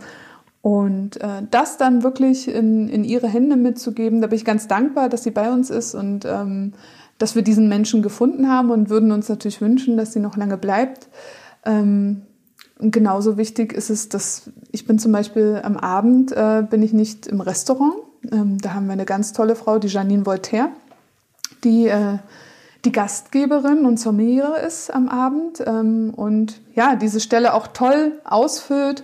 und 0.61 1.21
äh, 1.21 1.43
das 1.51 1.79
dann 1.79 2.03
wirklich 2.03 2.49
in, 2.49 2.89
in 2.89 3.05
ihre 3.05 3.29
Hände 3.29 3.57
mitzugeben, 3.57 4.21
da 4.21 4.27
bin 4.27 4.37
ich 4.37 4.45
ganz 4.45 4.67
dankbar, 4.67 5.09
dass 5.09 5.23
sie 5.23 5.31
bei 5.31 5.51
uns 5.51 5.71
ist 5.71 5.95
und 5.95 6.25
ähm, 6.25 6.73
dass 7.19 7.35
wir 7.35 7.43
diesen 7.43 7.69
Menschen 7.69 8.03
gefunden 8.03 8.49
haben 8.49 8.71
und 8.71 8.91
würden 8.91 9.13
uns 9.13 9.29
natürlich 9.29 9.61
wünschen, 9.61 9.97
dass 9.97 10.13
sie 10.13 10.21
noch 10.21 10.37
lange 10.37 10.57
bleibt. 10.57 11.09
Ähm, 11.65 12.23
und 12.79 12.91
genauso 12.91 13.39
wichtig 13.39 13.73
ist 13.73 13.89
es, 13.89 14.09
dass 14.09 14.51
ich 14.71 14.87
bin 14.87 14.99
zum 14.99 15.13
Beispiel 15.13 15.61
am 15.63 15.77
Abend, 15.77 16.33
äh, 16.33 16.63
bin 16.69 16.83
ich 16.83 16.93
nicht 16.93 17.27
im 17.27 17.41
Restaurant. 17.41 17.95
Ähm, 18.31 18.59
da 18.59 18.75
haben 18.75 18.87
wir 18.87 18.93
eine 18.93 19.07
ganz 19.07 19.33
tolle 19.33 19.57
Frau, 19.57 19.79
die 19.79 19.89
Janine 19.89 20.27
Voltaire, 20.27 20.69
die 21.65 21.89
äh, 21.89 22.19
die 22.87 22.93
Gastgeberin 22.93 23.85
und 23.85 23.99
Sommeliere 23.99 24.61
ist 24.61 24.95
am 24.95 25.09
Abend 25.09 25.63
ähm, 25.67 26.15
und 26.15 26.61
ja, 26.75 26.95
diese 26.95 27.19
Stelle 27.19 27.53
auch 27.53 27.67
toll 27.67 28.21
ausfüllt. 28.25 29.03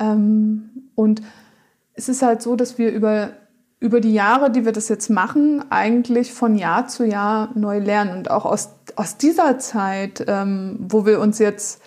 Ähm, 0.00 0.88
und 0.94 1.20
es 1.92 2.08
ist 2.08 2.22
halt 2.22 2.40
so, 2.40 2.56
dass 2.56 2.78
wir 2.78 2.90
über, 2.90 3.30
über 3.80 4.00
die 4.00 4.12
Jahre, 4.12 4.50
die 4.50 4.66
wir 4.66 4.72
das 4.72 4.88
jetzt 4.90 5.08
machen, 5.08 5.64
eigentlich 5.70 6.32
von 6.34 6.54
Jahr 6.54 6.86
zu 6.86 7.04
Jahr 7.04 7.48
neu 7.54 7.78
lernen. 7.78 8.18
Und 8.18 8.30
auch 8.30 8.44
aus, 8.44 8.74
aus 8.94 9.16
dieser 9.16 9.58
Zeit, 9.58 10.22
ähm, 10.28 10.76
wo 10.78 11.06
wir 11.06 11.18
uns 11.18 11.38
jetzt, 11.38 11.82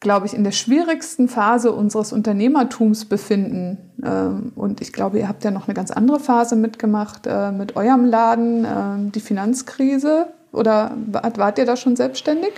glaube 0.00 0.26
ich, 0.26 0.34
in 0.34 0.44
der 0.44 0.52
schwierigsten 0.52 1.28
Phase 1.28 1.72
unseres 1.72 2.12
Unternehmertums 2.12 3.06
befinden. 3.06 3.78
Ähm, 4.04 4.52
und 4.54 4.82
ich 4.82 4.92
glaube, 4.92 5.18
ihr 5.18 5.26
habt 5.26 5.44
ja 5.44 5.50
noch 5.50 5.66
eine 5.66 5.74
ganz 5.74 5.90
andere 5.90 6.20
Phase 6.20 6.56
mitgemacht 6.56 7.26
äh, 7.26 7.52
mit 7.52 7.74
eurem 7.74 8.04
Laden, 8.04 8.64
äh, 8.66 9.10
die 9.10 9.20
Finanzkrise. 9.20 10.26
Oder 10.52 10.94
wart, 11.06 11.58
ihr 11.58 11.64
da 11.64 11.76
schon 11.76 11.96
selbstständig? 11.96 12.52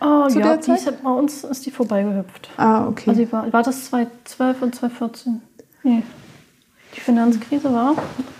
Oh 0.00 0.28
Zu 0.28 0.38
ja, 0.38 0.46
der 0.46 0.56
die 0.56 0.62
Zeit? 0.62 0.78
ist, 0.78 1.02
bei 1.02 1.10
uns 1.10 1.44
ist 1.44 1.66
die 1.66 1.70
vorbeigehüpft. 1.70 2.48
Ah, 2.56 2.86
okay. 2.88 3.10
Also 3.10 3.22
die 3.22 3.30
war, 3.30 3.52
war 3.52 3.62
das 3.62 3.84
2012 3.84 4.62
und 4.62 4.74
2014? 4.74 5.42
Nee. 5.82 6.02
Die 6.96 7.00
Finanzkrise 7.00 7.72
war? 7.72 7.94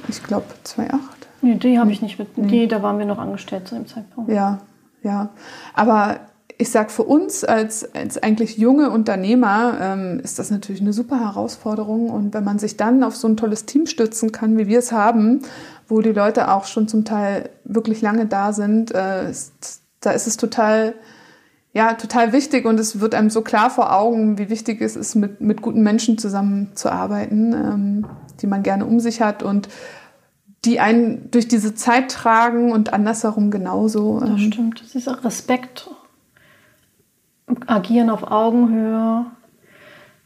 ich 0.08 0.22
glaube 0.22 0.46
2,8. 0.64 0.98
Nee, 1.42 1.54
die 1.54 1.78
habe 1.78 1.92
ich 1.92 2.02
nicht 2.02 2.18
mit. 2.18 2.36
Nee, 2.36 2.66
da 2.66 2.82
waren 2.82 2.98
wir 2.98 3.06
noch 3.06 3.18
angestellt 3.18 3.68
zu 3.68 3.76
dem 3.76 3.86
Zeitpunkt. 3.86 4.30
Ja, 4.30 4.58
ja. 5.02 5.30
Aber 5.74 6.18
ich 6.56 6.70
sag 6.70 6.90
für 6.90 7.04
uns 7.04 7.44
als, 7.44 7.94
als 7.94 8.20
eigentlich 8.20 8.58
junge 8.58 8.90
Unternehmer 8.90 9.78
ähm, 9.80 10.20
ist 10.24 10.40
das 10.40 10.50
natürlich 10.50 10.80
eine 10.80 10.92
super 10.92 11.20
Herausforderung. 11.20 12.10
Und 12.10 12.34
wenn 12.34 12.42
man 12.42 12.58
sich 12.58 12.76
dann 12.76 13.04
auf 13.04 13.14
so 13.14 13.28
ein 13.28 13.36
tolles 13.36 13.64
Team 13.64 13.86
stützen 13.86 14.32
kann, 14.32 14.58
wie 14.58 14.66
wir 14.66 14.80
es 14.80 14.90
haben, 14.90 15.42
wo 15.86 16.00
die 16.00 16.12
Leute 16.12 16.50
auch 16.50 16.64
schon 16.64 16.88
zum 16.88 17.04
Teil 17.04 17.50
wirklich 17.64 18.02
lange 18.02 18.26
da 18.26 18.52
sind, 18.52 18.92
äh, 18.92 19.30
ist, 19.30 19.82
da 20.00 20.10
ist 20.10 20.26
es 20.26 20.36
total, 20.36 20.94
ja, 21.72 21.94
total 21.94 22.32
wichtig 22.32 22.64
und 22.64 22.80
es 22.80 23.00
wird 23.00 23.14
einem 23.14 23.30
so 23.30 23.42
klar 23.42 23.70
vor 23.70 23.94
Augen, 23.94 24.38
wie 24.38 24.48
wichtig 24.48 24.80
es 24.80 24.96
ist, 24.96 25.14
mit, 25.14 25.40
mit 25.40 25.62
guten 25.62 25.82
Menschen 25.82 26.18
zusammenzuarbeiten, 26.18 27.52
ähm, 27.52 28.06
die 28.40 28.46
man 28.46 28.62
gerne 28.62 28.86
um 28.86 29.00
sich 29.00 29.20
hat 29.20 29.42
und 29.42 29.68
die 30.64 30.80
einen 30.80 31.30
durch 31.30 31.46
diese 31.46 31.74
Zeit 31.74 32.10
tragen 32.10 32.72
und 32.72 32.92
andersherum 32.92 33.50
genauso. 33.50 34.18
Das 34.20 34.30
Ähm, 34.30 34.38
stimmt. 34.38 34.94
Dieser 34.94 35.24
Respekt, 35.24 35.90
Agieren 37.66 38.10
auf 38.10 38.30
Augenhöhe, 38.30 39.26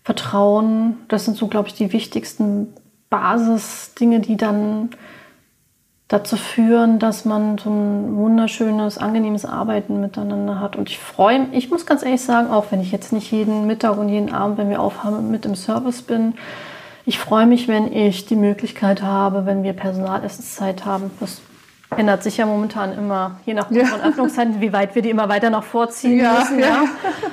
Vertrauen, 0.03 0.97
das 1.09 1.25
sind 1.25 1.37
so, 1.37 1.47
glaube 1.47 1.69
ich, 1.69 1.75
die 1.75 1.93
wichtigsten 1.93 2.73
Basisdinge, 3.11 4.21
die 4.21 4.37
dann 4.37 4.91
dazu 6.13 6.37
führen, 6.37 6.99
dass 6.99 7.25
man 7.25 7.57
so 7.59 7.71
ein 7.71 8.17
wunderschönes, 8.17 8.99
angenehmes 8.99 9.45
Arbeiten 9.45 10.01
miteinander 10.01 10.61
hat. 10.61 10.77
Und 10.77 10.91
ich 10.91 10.99
freue 10.99 11.41
mich, 11.41 11.49
ich 11.53 11.71
muss 11.71 11.87
ganz 11.87 12.03
ehrlich 12.03 12.21
sagen, 12.23 12.51
auch 12.51 12.67
wenn 12.71 12.81
ich 12.81 12.93
jetzt 12.93 13.13
nicht 13.13 13.31
jeden 13.33 13.67
Mittag 13.67 13.97
und 13.97 14.09
jeden 14.09 14.33
Abend, 14.33 14.59
wenn 14.59 14.69
wir 14.69 14.81
aufhaben, 14.81 15.31
mit 15.31 15.47
im 15.47 15.55
Service 15.55 16.03
bin, 16.03 16.35
ich 17.07 17.19
freue 17.19 17.47
mich, 17.47 17.67
wenn 17.67 17.93
ich 17.93 18.27
die 18.27 18.37
Möglichkeit 18.37 19.03
habe, 19.03 19.47
wenn 19.47 19.63
wir 19.65 19.73
Personalessenszeit 19.73 20.85
haben. 20.85 21.11
Das 21.19 21.41
ändert 21.97 22.23
sich 22.23 22.37
ja 22.37 22.47
momentan 22.47 22.93
immer, 22.97 23.41
je 23.45 23.55
nach 23.55 23.71
Ja. 23.71 23.85
Öffnungszeiten, 24.07 24.61
wie 24.61 24.73
weit 24.73 24.95
wir 24.95 25.03
die 25.03 25.11
immer 25.11 25.29
weiter 25.29 25.51
noch 25.51 25.65
vorziehen 25.65 26.19
Ja, 26.21 26.39
müssen. 26.39 26.59
ja. 26.61 26.67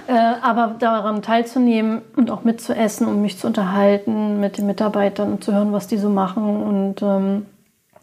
Ja. 0.07 0.33
Äh, 0.35 0.35
aber 0.41 0.75
daran 0.79 1.21
teilzunehmen 1.21 2.01
und 2.15 2.31
auch 2.31 2.43
mitzuessen 2.43 3.07
und 3.07 3.21
mich 3.21 3.37
zu 3.37 3.45
unterhalten 3.47 4.39
mit 4.39 4.57
den 4.57 4.65
Mitarbeitern 4.65 5.33
und 5.33 5.43
zu 5.43 5.53
hören, 5.53 5.71
was 5.71 5.87
die 5.87 5.97
so 5.97 6.09
machen 6.09 6.63
und 6.63 7.01
ähm, 7.01 7.45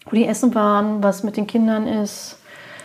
wo 0.07 0.17
die 0.17 0.27
essen 0.27 0.55
waren, 0.55 1.03
was 1.03 1.23
mit 1.23 1.37
den 1.37 1.47
Kindern 1.47 1.87
ist. 1.87 2.39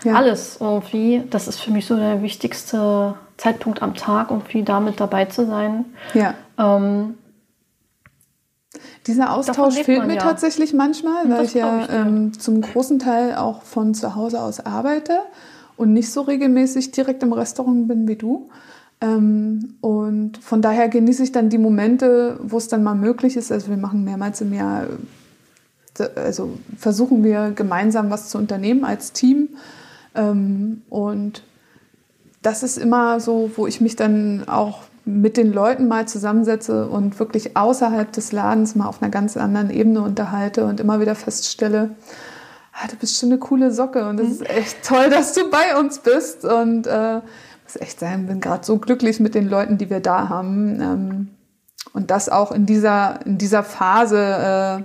Ja. 0.03 0.15
Alles 0.15 0.57
irgendwie. 0.59 1.23
Das 1.29 1.47
ist 1.47 1.59
für 1.59 1.71
mich 1.71 1.85
so 1.85 1.95
der 1.95 2.21
wichtigste 2.21 3.13
Zeitpunkt 3.37 3.81
am 3.81 3.93
Tag, 3.93 4.31
irgendwie 4.31 4.63
damit 4.63 4.99
dabei 4.99 5.25
zu 5.25 5.45
sein. 5.45 5.85
ja. 6.13 6.33
Ähm, 6.57 7.15
Dieser 9.07 9.33
Austausch 9.33 9.75
fehlt 9.75 9.99
man 9.99 10.07
mir 10.07 10.15
ja. 10.15 10.21
tatsächlich 10.21 10.73
manchmal, 10.73 11.29
weil 11.29 11.45
ich 11.45 11.53
ja 11.53 11.83
ich 11.83 11.89
ähm, 11.91 12.33
zum 12.37 12.61
großen 12.61 12.99
Teil 12.99 13.35
auch 13.35 13.63
von 13.63 13.93
zu 13.93 14.15
Hause 14.15 14.41
aus 14.41 14.59
arbeite 14.59 15.19
und 15.77 15.93
nicht 15.93 16.11
so 16.11 16.21
regelmäßig 16.21 16.91
direkt 16.91 17.23
im 17.23 17.33
Restaurant 17.33 17.87
bin 17.87 18.07
wie 18.07 18.15
du. 18.15 18.49
Ähm, 19.01 19.77
und 19.81 20.37
von 20.37 20.61
daher 20.61 20.87
genieße 20.87 21.23
ich 21.23 21.31
dann 21.31 21.49
die 21.49 21.57
Momente, 21.57 22.39
wo 22.43 22.57
es 22.57 22.67
dann 22.67 22.83
mal 22.83 22.95
möglich 22.95 23.35
ist. 23.35 23.51
Also 23.51 23.69
wir 23.69 23.77
machen 23.77 24.03
mehrmals 24.03 24.41
im 24.41 24.53
Jahr, 24.53 24.85
also 26.15 26.57
versuchen 26.77 27.23
wir 27.23 27.51
gemeinsam 27.51 28.09
was 28.09 28.29
zu 28.29 28.37
unternehmen 28.37 28.83
als 28.83 29.11
Team. 29.11 29.49
Ähm, 30.15 30.83
und 30.89 31.43
das 32.41 32.63
ist 32.63 32.77
immer 32.77 33.19
so, 33.19 33.51
wo 33.55 33.67
ich 33.67 33.81
mich 33.81 33.95
dann 33.95 34.47
auch 34.47 34.83
mit 35.05 35.37
den 35.37 35.51
Leuten 35.51 35.87
mal 35.87 36.07
zusammensetze 36.07 36.87
und 36.87 37.19
wirklich 37.19 37.57
außerhalb 37.57 38.11
des 38.11 38.31
Ladens 38.31 38.75
mal 38.75 38.87
auf 38.87 39.01
einer 39.01 39.11
ganz 39.11 39.35
anderen 39.35 39.69
Ebene 39.69 40.01
unterhalte 40.01 40.65
und 40.65 40.79
immer 40.79 40.99
wieder 40.99 41.15
feststelle, 41.15 41.95
ah, 42.73 42.87
du 42.89 42.95
bist 42.97 43.19
schon 43.19 43.29
eine 43.29 43.39
coole 43.39 43.71
Socke 43.71 44.07
und 44.07 44.19
es 44.19 44.29
ist 44.29 44.49
echt 44.49 44.83
toll, 44.85 45.09
dass 45.09 45.33
du 45.33 45.49
bei 45.49 45.77
uns 45.79 45.99
bist. 45.99 46.45
Und 46.45 46.87
äh, 46.87 47.21
muss 47.63 47.81
echt 47.81 47.99
sagen, 47.99 48.27
bin 48.27 48.41
gerade 48.41 48.65
so 48.65 48.77
glücklich 48.77 49.19
mit 49.19 49.35
den 49.35 49.49
Leuten, 49.49 49.77
die 49.77 49.89
wir 49.89 49.99
da 49.99 50.29
haben. 50.29 50.81
Ähm, 50.81 51.27
und 51.93 52.11
das 52.11 52.29
auch 52.29 52.51
in 52.51 52.65
dieser 52.65 53.25
in 53.25 53.37
dieser 53.37 53.63
Phase, 53.63 54.17
äh, 54.17 54.83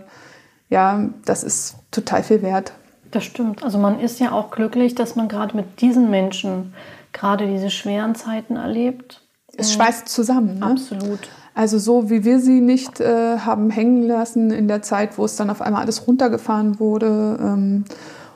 ja, 0.68 1.08
das 1.24 1.44
ist 1.44 1.76
total 1.90 2.22
viel 2.22 2.42
wert. 2.42 2.72
Das 3.10 3.24
stimmt. 3.24 3.62
Also 3.62 3.78
man 3.78 4.00
ist 4.00 4.20
ja 4.20 4.32
auch 4.32 4.50
glücklich, 4.50 4.94
dass 4.94 5.16
man 5.16 5.28
gerade 5.28 5.56
mit 5.56 5.80
diesen 5.80 6.10
Menschen 6.10 6.74
gerade 7.12 7.46
diese 7.46 7.70
schweren 7.70 8.14
Zeiten 8.14 8.56
erlebt. 8.56 9.22
Es 9.56 9.72
schweißt 9.72 10.08
zusammen. 10.08 10.58
Ne? 10.58 10.66
Absolut. 10.66 11.30
Also 11.54 11.78
so 11.78 12.10
wie 12.10 12.24
wir 12.24 12.40
sie 12.40 12.60
nicht 12.60 13.00
äh, 13.00 13.38
haben 13.38 13.70
hängen 13.70 14.02
lassen 14.02 14.50
in 14.50 14.68
der 14.68 14.82
Zeit, 14.82 15.16
wo 15.16 15.24
es 15.24 15.36
dann 15.36 15.48
auf 15.48 15.62
einmal 15.62 15.82
alles 15.82 16.06
runtergefahren 16.06 16.78
wurde. 16.78 17.38
Ähm, 17.40 17.84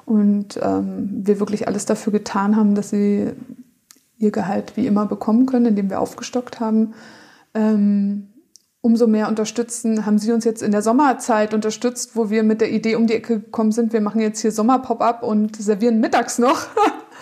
und 0.06 0.58
ähm, 0.62 1.10
wir 1.24 1.38
wirklich 1.38 1.68
alles 1.68 1.84
dafür 1.84 2.12
getan 2.12 2.56
haben, 2.56 2.74
dass 2.74 2.90
sie 2.90 3.32
ihr 4.18 4.30
Gehalt 4.30 4.76
wie 4.76 4.86
immer 4.86 5.06
bekommen 5.06 5.46
können, 5.46 5.66
indem 5.66 5.90
wir 5.90 6.00
aufgestockt 6.00 6.60
haben. 6.60 6.94
Ähm, 7.54 8.29
umso 8.82 9.06
mehr 9.06 9.28
unterstützen, 9.28 10.06
haben 10.06 10.18
sie 10.18 10.32
uns 10.32 10.44
jetzt 10.44 10.62
in 10.62 10.72
der 10.72 10.82
Sommerzeit 10.82 11.52
unterstützt, 11.52 12.16
wo 12.16 12.30
wir 12.30 12.42
mit 12.42 12.60
der 12.60 12.70
Idee 12.70 12.96
um 12.96 13.06
die 13.06 13.14
Ecke 13.14 13.40
gekommen 13.40 13.72
sind, 13.72 13.92
wir 13.92 14.00
machen 14.00 14.20
jetzt 14.20 14.40
hier 14.40 14.52
Sommer-Pop-up 14.52 15.22
und 15.22 15.56
servieren 15.56 16.00
mittags 16.00 16.38
noch. 16.38 16.66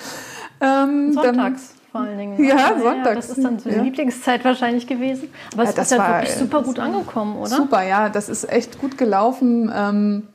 ähm, 0.60 1.12
Sonntags. 1.12 1.68
Dann, 1.68 1.78
vor 1.90 2.00
allen 2.02 2.18
Dingen. 2.18 2.44
Ja, 2.44 2.56
ja 2.56 2.80
sonntags. 2.80 3.06
Ja, 3.06 3.14
das 3.14 3.30
ist 3.30 3.44
dann 3.44 3.58
so 3.58 3.70
die 3.70 3.76
ja. 3.76 3.82
Lieblingszeit 3.82 4.44
wahrscheinlich 4.44 4.86
gewesen. 4.86 5.30
Aber 5.52 5.64
es 5.64 5.76
ist 5.76 5.90
ja 5.90 6.20
wirklich 6.20 6.36
super 6.36 6.62
gut 6.62 6.78
angekommen, 6.78 7.36
oder? 7.36 7.48
Super, 7.48 7.82
ja, 7.82 8.08
das 8.08 8.28
ist 8.28 8.50
echt 8.50 8.78
gut 8.78 8.96
gelaufen. 8.96 9.72
Ähm, 9.74 10.28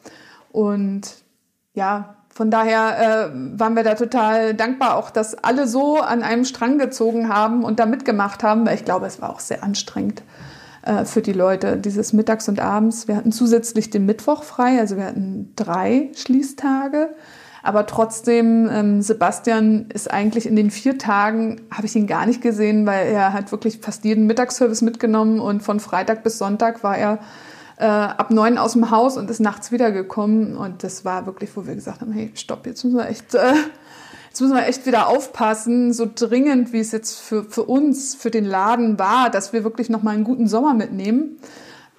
und 0.52 1.02
ja, 1.74 2.16
von 2.30 2.52
daher 2.52 3.32
äh, 3.32 3.60
waren 3.60 3.76
wir 3.76 3.84
da 3.84 3.94
total 3.94 4.56
dankbar, 4.56 4.98
auch 4.98 5.10
dass 5.10 5.36
alle 5.36 5.68
so 5.68 6.00
an 6.00 6.22
einem 6.24 6.44
Strang 6.44 6.80
gezogen 6.80 7.30
haben 7.30 7.64
und 7.64 7.80
da 7.80 7.86
mitgemacht 7.86 8.44
haben, 8.44 8.66
weil 8.66 8.76
ich 8.76 8.84
glaube, 8.84 9.06
es 9.06 9.22
war 9.22 9.30
auch 9.30 9.40
sehr 9.40 9.64
anstrengend 9.64 10.24
äh, 10.84 11.06
für 11.06 11.22
die 11.22 11.34
Leute, 11.34 11.78
dieses 11.78 12.14
Mittags 12.14 12.50
und 12.50 12.60
Abends. 12.60 13.08
Wir 13.08 13.16
hatten 13.16 13.32
zusätzlich 13.32 13.90
den 13.90 14.06
Mittwoch 14.06 14.44
frei, 14.44 14.80
also 14.80 14.98
wir 14.98 15.06
hatten 15.06 15.52
drei 15.56 16.12
Schließtage. 16.16 17.16
Aber 17.64 17.86
trotzdem, 17.86 18.70
ähm, 18.70 19.02
Sebastian 19.02 19.86
ist 19.94 20.12
eigentlich 20.12 20.46
in 20.46 20.58
den 20.58 20.70
vier 20.70 20.98
Tagen, 20.98 21.62
habe 21.72 21.86
ich 21.86 21.96
ihn 21.96 22.08
gar 22.08 22.26
nicht 22.26 22.42
gesehen, 22.42 22.86
weil 22.86 23.08
er 23.08 23.32
hat 23.32 23.54
wirklich 23.54 23.80
fast 23.80 24.04
jeden 24.04 24.28
Mittagsservice 24.28 24.82
mitgenommen 24.82 25.40
und 25.40 25.64
von 25.64 25.80
Freitag 25.80 26.24
bis 26.24 26.38
Sonntag 26.38 26.84
war 26.84 26.98
er 26.98 27.20
äh, 27.78 27.86
ab 27.86 28.32
neun 28.32 28.58
aus 28.58 28.74
dem 28.74 28.92
Haus 28.92 29.16
und 29.16 29.30
ist 29.30 29.40
nachts 29.40 29.72
wiedergekommen. 29.72 30.58
Und 30.58 30.84
das 30.84 31.06
war 31.06 31.26
wirklich, 31.26 31.56
wo 31.56 31.66
wir 31.66 31.76
gesagt 31.76 32.02
haben, 32.02 32.12
hey, 32.12 32.32
stopp, 32.36 32.68
jetzt 32.68 32.84
müssen 32.84 32.98
wir 32.98 33.08
echt, 33.08 33.34
äh, 33.34 33.54
jetzt 34.34 34.42
müssen 34.42 34.56
wir 34.56 34.66
echt 34.66 34.88
wieder 34.88 35.10
aufpassen, 35.10 35.94
so 35.94 36.10
dringend, 36.12 36.74
wie 36.74 36.80
es 36.80 36.92
jetzt 36.92 37.20
für, 37.20 37.44
für 37.44 37.62
uns, 37.62 38.16
für 38.16 38.32
den 38.32 38.46
Laden 38.46 38.98
war, 38.98 39.30
dass 39.30 39.54
wir 39.54 39.64
wirklich 39.64 39.90
nochmal 39.90 40.16
einen 40.16 40.24
guten 40.24 40.48
Sommer 40.48 40.74
mitnehmen. 40.74 41.38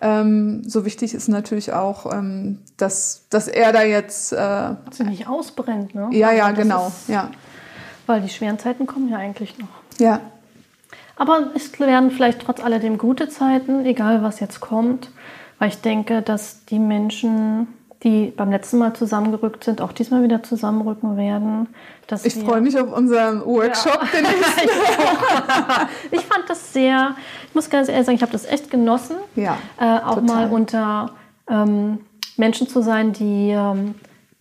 Ähm, 0.00 0.68
so 0.68 0.84
wichtig 0.84 1.14
ist 1.14 1.28
natürlich 1.28 1.72
auch, 1.72 2.12
ähm, 2.12 2.58
dass, 2.76 3.26
dass 3.30 3.46
er 3.46 3.72
da 3.72 3.84
jetzt... 3.84 4.32
Äh, 4.32 4.36
dass 4.36 4.98
er 4.98 5.06
nicht 5.06 5.28
ausbrennt, 5.28 5.94
ne? 5.94 6.08
Ja, 6.10 6.32
ja, 6.32 6.46
also 6.46 6.60
genau, 6.60 6.88
ist, 6.88 7.08
ja. 7.08 7.30
Weil 8.08 8.20
die 8.20 8.28
schweren 8.28 8.58
Zeiten 8.58 8.86
kommen 8.86 9.08
ja 9.08 9.18
eigentlich 9.18 9.56
noch. 9.58 9.68
Ja. 10.00 10.20
Aber 11.14 11.52
es 11.54 11.78
werden 11.78 12.10
vielleicht 12.10 12.40
trotz 12.40 12.58
alledem 12.58 12.98
gute 12.98 13.28
Zeiten, 13.28 13.86
egal 13.86 14.24
was 14.24 14.40
jetzt 14.40 14.58
kommt. 14.58 15.12
Weil 15.60 15.68
ich 15.68 15.80
denke, 15.82 16.20
dass 16.20 16.64
die 16.64 16.80
Menschen, 16.80 17.68
die 18.04 18.32
beim 18.36 18.50
letzten 18.50 18.78
Mal 18.78 18.94
zusammengerückt 18.94 19.64
sind, 19.64 19.80
auch 19.80 19.92
diesmal 19.92 20.22
wieder 20.22 20.42
zusammenrücken 20.42 21.16
werden. 21.16 21.68
ich 22.22 22.34
freue 22.34 22.60
mich 22.60 22.78
auf 22.78 22.92
unseren 22.92 23.44
Workshop. 23.44 23.98
Ja. 24.12 24.18
Den 24.18 24.26
ich 26.18 26.20
fand 26.20 26.48
das 26.48 26.72
sehr, 26.72 27.16
ich 27.48 27.54
muss 27.54 27.70
ganz 27.70 27.88
ehrlich 27.88 28.04
sagen, 28.04 28.16
ich 28.16 28.22
habe 28.22 28.32
das 28.32 28.44
echt 28.44 28.70
genossen. 28.70 29.16
Ja, 29.34 29.56
äh, 29.80 30.00
auch 30.04 30.16
total. 30.16 30.22
mal 30.22 30.50
unter 30.50 31.12
ähm, 31.48 32.00
Menschen 32.36 32.68
zu 32.68 32.82
sein, 32.82 33.12
die 33.12 33.50
ähm, 33.50 33.94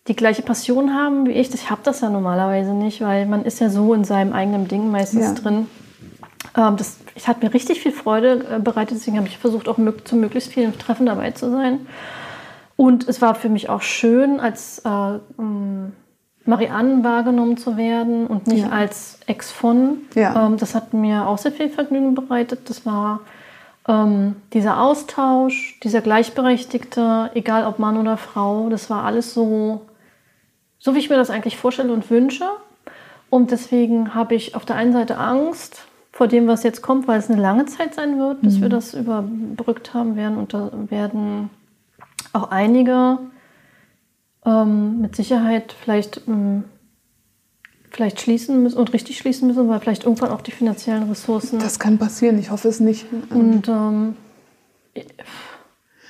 die 0.10 0.16
gleiche 0.16 0.42
Passion 0.42 0.94
haben 0.94 1.26
wie 1.26 1.32
ich. 1.32 1.54
Ich 1.54 1.70
habe 1.70 1.80
das 1.84 2.02
ja 2.02 2.10
normalerweise 2.10 2.74
nicht, 2.74 3.00
weil 3.00 3.26
man 3.26 3.46
ist 3.46 3.62
ja 3.62 3.70
so 3.70 3.94
in 3.94 4.04
seinem 4.04 4.34
eigenen 4.34 4.68
Ding 4.68 4.92
meistens 4.92 5.24
ja. 5.24 5.34
drin. 5.34 5.68
Ähm, 6.58 6.76
das 6.76 6.98
ich 7.16 7.28
hat 7.28 7.44
mir 7.44 7.54
richtig 7.54 7.82
viel 7.82 7.92
Freude 7.92 8.46
äh, 8.56 8.60
bereitet, 8.60 8.98
deswegen 8.98 9.18
habe 9.18 9.28
ich 9.28 9.38
versucht, 9.38 9.70
auch 9.70 9.78
zu 10.04 10.16
möglichst 10.16 10.52
vielen 10.52 10.78
Treffen 10.78 11.06
dabei 11.06 11.32
zu 11.32 11.50
sein. 11.50 11.88
Und 12.76 13.08
es 13.08 13.22
war 13.22 13.36
für 13.36 13.50
mich 13.50 13.70
auch 13.70 13.82
schön, 13.82 14.40
als 14.40 14.80
äh, 14.80 15.20
ähm, 15.38 15.94
Marianne 16.46 17.04
wahrgenommen 17.04 17.58
zu 17.58 17.78
werden 17.78 18.28
und 18.28 18.48
nicht 18.48 18.66
ja. 18.66 18.70
als 18.70 19.20
Ex 19.28 19.52
von. 19.52 20.00
Ja. 20.16 20.48
Ähm, 20.48 20.58
das 20.58 20.76
hat 20.76 20.94
mir 20.94 21.28
auch 21.28 21.38
sehr 21.38 21.52
viel 21.52 21.70
Vergnügen 21.70 22.16
bereitet. 22.16 22.70
Das 22.70 22.86
war 22.86 23.22
ähm, 23.88 24.36
dieser 24.54 24.82
Austausch, 24.82 25.80
dieser 25.84 26.02
Gleichberechtigte, 26.02 27.32
egal 27.34 27.66
ob 27.66 27.80
Mann 27.80 27.98
oder 27.98 28.18
Frau, 28.18 28.70
das 28.70 28.90
war 28.90 29.04
alles 29.04 29.34
so, 29.34 29.82
so 30.80 30.96
wie 30.96 31.00
ich 31.00 31.10
mir 31.10 31.18
das 31.18 31.30
eigentlich 31.30 31.58
vorstelle 31.58 31.94
und 31.94 32.10
wünsche. 32.10 32.46
Und 33.30 33.52
deswegen 33.52 34.14
habe 34.14 34.36
ich 34.36 34.56
auf 34.56 34.66
der 34.66 34.76
einen 34.76 34.94
Seite 34.94 35.18
Angst, 35.18 35.86
vor 36.12 36.28
dem, 36.28 36.48
was 36.48 36.62
jetzt 36.62 36.84
kommt, 36.84 37.08
weil 37.08 37.18
es 37.18 37.30
eine 37.30 37.42
lange 37.42 37.66
Zeit 37.66 37.96
sein 37.96 38.20
wird, 38.20 38.42
bis 38.42 38.58
mhm. 38.58 38.62
wir 38.62 38.70
das 38.70 38.94
überbrückt 38.94 39.96
haben 39.96 40.16
werden. 40.16 40.38
Und 40.38 40.54
da 40.54 40.70
werden 40.90 41.50
auch 42.34 42.52
einige 42.52 43.20
ähm, 44.46 45.02
mit 45.02 45.16
Sicherheit 45.16 45.74
vielleicht, 45.80 46.22
ähm, 46.28 46.66
vielleicht 47.92 48.20
schließen 48.20 48.62
müssen 48.62 48.78
und 48.78 48.92
richtig 48.94 49.18
schließen 49.18 49.48
müssen, 49.48 49.70
weil 49.70 49.80
vielleicht 49.80 50.04
irgendwann 50.04 50.32
auch 50.32 50.42
die 50.42 50.52
finanziellen 50.52 51.10
Ressourcen. 51.10 51.60
Das 51.60 51.80
kann 51.80 51.98
passieren, 51.98 52.38
ich 52.40 52.52
hoffe 52.52 52.68
es 52.68 52.80
nicht. 52.80 53.06
Und 53.30 53.68
ähm, 53.68 54.16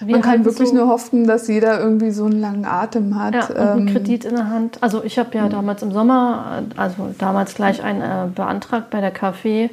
man 0.06 0.22
kann 0.22 0.46
wirklich 0.46 0.70
so, 0.70 0.76
nur 0.76 0.88
hoffen, 0.88 1.28
dass 1.28 1.48
jeder 1.48 1.80
irgendwie 1.80 2.12
so 2.12 2.26
einen 2.26 2.40
langen 2.40 2.66
Atem 2.66 3.20
hat. 3.20 3.36
Ja, 3.36 3.46
und 3.48 3.58
einen 3.58 3.88
ähm, 3.88 3.94
Kredit 3.94 4.26
in 4.26 4.36
der 4.36 4.50
Hand. 4.50 4.82
Also 4.82 5.04
ich 5.04 5.20
habe 5.20 5.38
ja 5.38 5.48
damals 5.50 5.84
im 5.84 5.92
Sommer, 5.92 6.64
also 6.78 7.14
damals 7.18 7.56
gleich 7.56 7.84
einen 7.84 8.02
äh, 8.02 8.30
beantragt 8.34 8.90
bei 8.90 9.02
der 9.02 9.12
KfW 9.12 9.70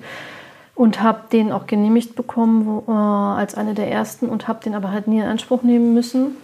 und 0.80 1.02
habe 1.02 1.24
den 1.30 1.52
auch 1.52 1.66
genehmigt 1.66 2.16
bekommen 2.16 2.64
wo, 2.64 2.90
äh, 2.90 2.94
als 2.94 3.54
eine 3.54 3.74
der 3.74 3.90
ersten 3.90 4.30
und 4.30 4.48
habe 4.48 4.64
den 4.64 4.74
aber 4.74 4.90
halt 4.90 5.08
nie 5.08 5.18
in 5.18 5.26
Anspruch 5.26 5.62
nehmen 5.62 5.92
müssen. 5.92 6.36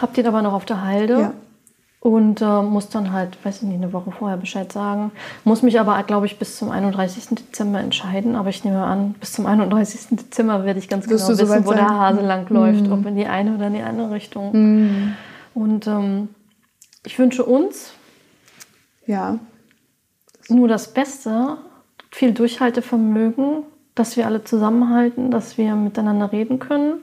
Habe 0.00 0.14
den 0.14 0.26
aber 0.26 0.40
noch 0.40 0.54
auf 0.54 0.64
der 0.64 0.82
Halde. 0.82 1.20
Ja. 1.20 1.34
Und 2.00 2.40
äh, 2.40 2.62
muss 2.62 2.88
dann 2.88 3.12
halt, 3.12 3.36
weiß 3.44 3.56
ich 3.56 3.62
nicht, 3.64 3.82
eine 3.82 3.92
Woche 3.92 4.12
vorher 4.12 4.38
Bescheid 4.38 4.72
sagen. 4.72 5.12
Muss 5.44 5.60
mich 5.60 5.78
aber, 5.78 6.02
glaube 6.04 6.24
ich, 6.24 6.38
bis 6.38 6.56
zum 6.56 6.70
31. 6.70 7.34
Dezember 7.34 7.80
entscheiden. 7.80 8.34
Aber 8.34 8.48
ich 8.48 8.64
nehme 8.64 8.82
an, 8.82 9.14
bis 9.20 9.34
zum 9.34 9.44
31. 9.44 10.16
Dezember 10.16 10.64
werde 10.64 10.78
ich 10.78 10.88
ganz 10.88 11.06
Wirst 11.06 11.26
genau 11.26 11.38
wissen, 11.38 11.66
wo 11.66 11.70
sein? 11.70 11.78
der 11.80 11.90
Hase 11.90 12.20
lang 12.22 12.48
läuft. 12.48 12.86
Mhm. 12.86 12.92
Ob 12.94 13.04
in 13.04 13.14
die 13.14 13.26
eine 13.26 13.56
oder 13.56 13.66
in 13.66 13.74
die 13.74 13.82
andere 13.82 14.10
Richtung. 14.10 14.52
Mhm. 14.52 15.14
Und 15.52 15.86
ähm, 15.86 16.30
ich 17.04 17.18
wünsche 17.18 17.44
uns 17.44 17.92
ja. 19.06 19.38
nur 20.48 20.66
das 20.68 20.94
Beste, 20.94 21.58
viel 22.14 22.32
Durchhaltevermögen, 22.32 23.64
dass 23.94 24.16
wir 24.16 24.26
alle 24.26 24.44
zusammenhalten, 24.44 25.30
dass 25.30 25.58
wir 25.58 25.74
miteinander 25.74 26.32
reden 26.32 26.58
können 26.58 27.02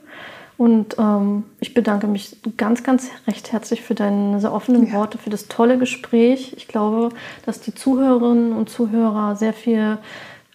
und 0.62 0.96
ähm, 0.96 1.42
ich 1.58 1.74
bedanke 1.74 2.06
mich 2.06 2.36
ganz, 2.56 2.84
ganz 2.84 3.10
recht 3.26 3.50
herzlich 3.50 3.82
für 3.82 3.96
deine 3.96 4.40
sehr 4.40 4.52
offenen 4.52 4.86
ja. 4.86 4.92
Worte, 4.92 5.18
für 5.18 5.28
das 5.28 5.48
tolle 5.48 5.76
Gespräch. 5.76 6.54
Ich 6.56 6.68
glaube, 6.68 7.08
dass 7.44 7.60
die 7.60 7.74
Zuhörerinnen 7.74 8.52
und 8.52 8.70
Zuhörer 8.70 9.34
sehr 9.34 9.54
viel 9.54 9.98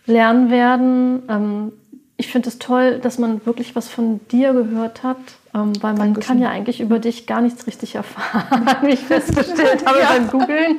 lernen 0.05 0.49
werden. 0.49 1.23
Ähm, 1.27 1.71
ich 2.15 2.31
finde 2.31 2.47
es 2.47 2.57
toll, 2.57 2.99
dass 2.99 3.19
man 3.19 3.45
wirklich 3.45 3.75
was 3.75 3.89
von 3.89 4.21
dir 4.31 4.53
gehört 4.53 5.03
hat, 5.03 5.17
ähm, 5.57 5.73
weil 5.81 5.93
man 5.93 6.13
Dankeschön. 6.13 6.27
kann 6.27 6.39
ja 6.41 6.49
eigentlich 6.49 6.79
über 6.79 6.99
dich 6.99 7.25
gar 7.25 7.41
nichts 7.41 7.67
richtig 7.67 7.95
erfahren, 7.95 8.65
wie 8.83 8.91
ich 8.91 8.99
festgestellt 8.99 9.85
habe 9.85 9.99
ja. 9.99 10.09
beim 10.13 10.29
Googlen. 10.29 10.77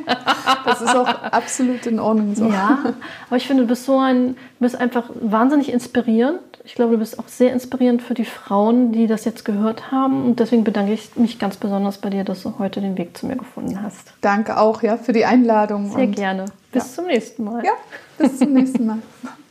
das 0.64 0.80
ist 0.80 0.94
auch 0.94 1.08
absolut 1.08 1.86
in 1.86 1.98
Ordnung 1.98 2.34
so. 2.34 2.46
Ja, 2.46 2.94
aber 3.28 3.36
ich 3.36 3.46
finde, 3.46 3.64
du 3.64 3.68
bist 3.68 3.84
so 3.84 3.98
ein, 3.98 4.28
du 4.28 4.60
bist 4.60 4.80
einfach 4.80 5.04
wahnsinnig 5.20 5.72
inspirierend 5.72 6.40
ich 6.68 6.74
glaube, 6.74 6.92
du 6.92 6.98
bist 6.98 7.18
auch 7.18 7.28
sehr 7.28 7.50
inspirierend 7.54 8.02
für 8.02 8.12
die 8.12 8.26
Frauen, 8.26 8.92
die 8.92 9.06
das 9.06 9.24
jetzt 9.24 9.46
gehört 9.46 9.90
haben. 9.90 10.26
Und 10.26 10.38
deswegen 10.38 10.64
bedanke 10.64 10.92
ich 10.92 11.16
mich 11.16 11.38
ganz 11.38 11.56
besonders 11.56 11.96
bei 11.96 12.10
dir, 12.10 12.24
dass 12.24 12.42
du 12.42 12.58
heute 12.58 12.82
den 12.82 12.98
Weg 12.98 13.16
zu 13.16 13.26
mir 13.26 13.36
gefunden 13.36 13.82
hast. 13.82 14.12
Danke 14.20 14.58
auch 14.58 14.82
ja, 14.82 14.98
für 14.98 15.14
die 15.14 15.24
Einladung. 15.24 15.90
Sehr 15.90 16.08
gerne. 16.08 16.44
Bis 16.70 16.90
ja. 16.90 16.94
zum 16.96 17.06
nächsten 17.06 17.44
Mal. 17.44 17.64
Ja, 17.64 17.72
bis 18.18 18.38
zum 18.38 18.52
nächsten 18.52 18.84
Mal. 18.84 18.98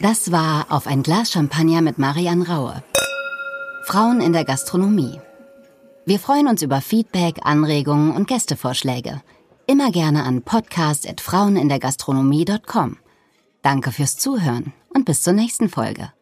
Das 0.00 0.30
war 0.30 0.66
Auf 0.68 0.86
ein 0.86 1.02
Glas 1.02 1.32
Champagner 1.32 1.82
mit 1.82 1.98
Marianne 1.98 2.48
Raue. 2.48 2.84
Frauen 3.84 4.20
in 4.20 4.32
der 4.32 4.44
Gastronomie. 4.44 5.18
Wir 6.06 6.20
freuen 6.20 6.46
uns 6.46 6.62
über 6.62 6.80
Feedback, 6.80 7.40
Anregungen 7.42 8.14
und 8.14 8.28
Gästevorschläge. 8.28 9.20
Immer 9.66 9.90
gerne 9.90 10.22
an 10.22 10.42
podcast.frauenindergastronomie.com. 10.42 12.98
Danke 13.62 13.90
fürs 13.90 14.16
Zuhören 14.16 14.72
und 14.94 15.04
bis 15.04 15.22
zur 15.22 15.32
nächsten 15.32 15.68
Folge. 15.68 16.12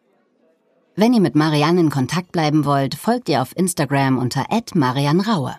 Wenn 0.95 1.13
ihr 1.13 1.21
mit 1.21 1.35
Marianne 1.35 1.81
in 1.81 1.91
Kontakt 1.91 2.31
bleiben 2.31 2.65
wollt, 2.65 2.95
folgt 2.95 3.29
ihr 3.29 3.43
auf 3.43 3.55
Instagram 3.55 4.17
unter 4.17 4.47
@marianraue. 4.73 5.55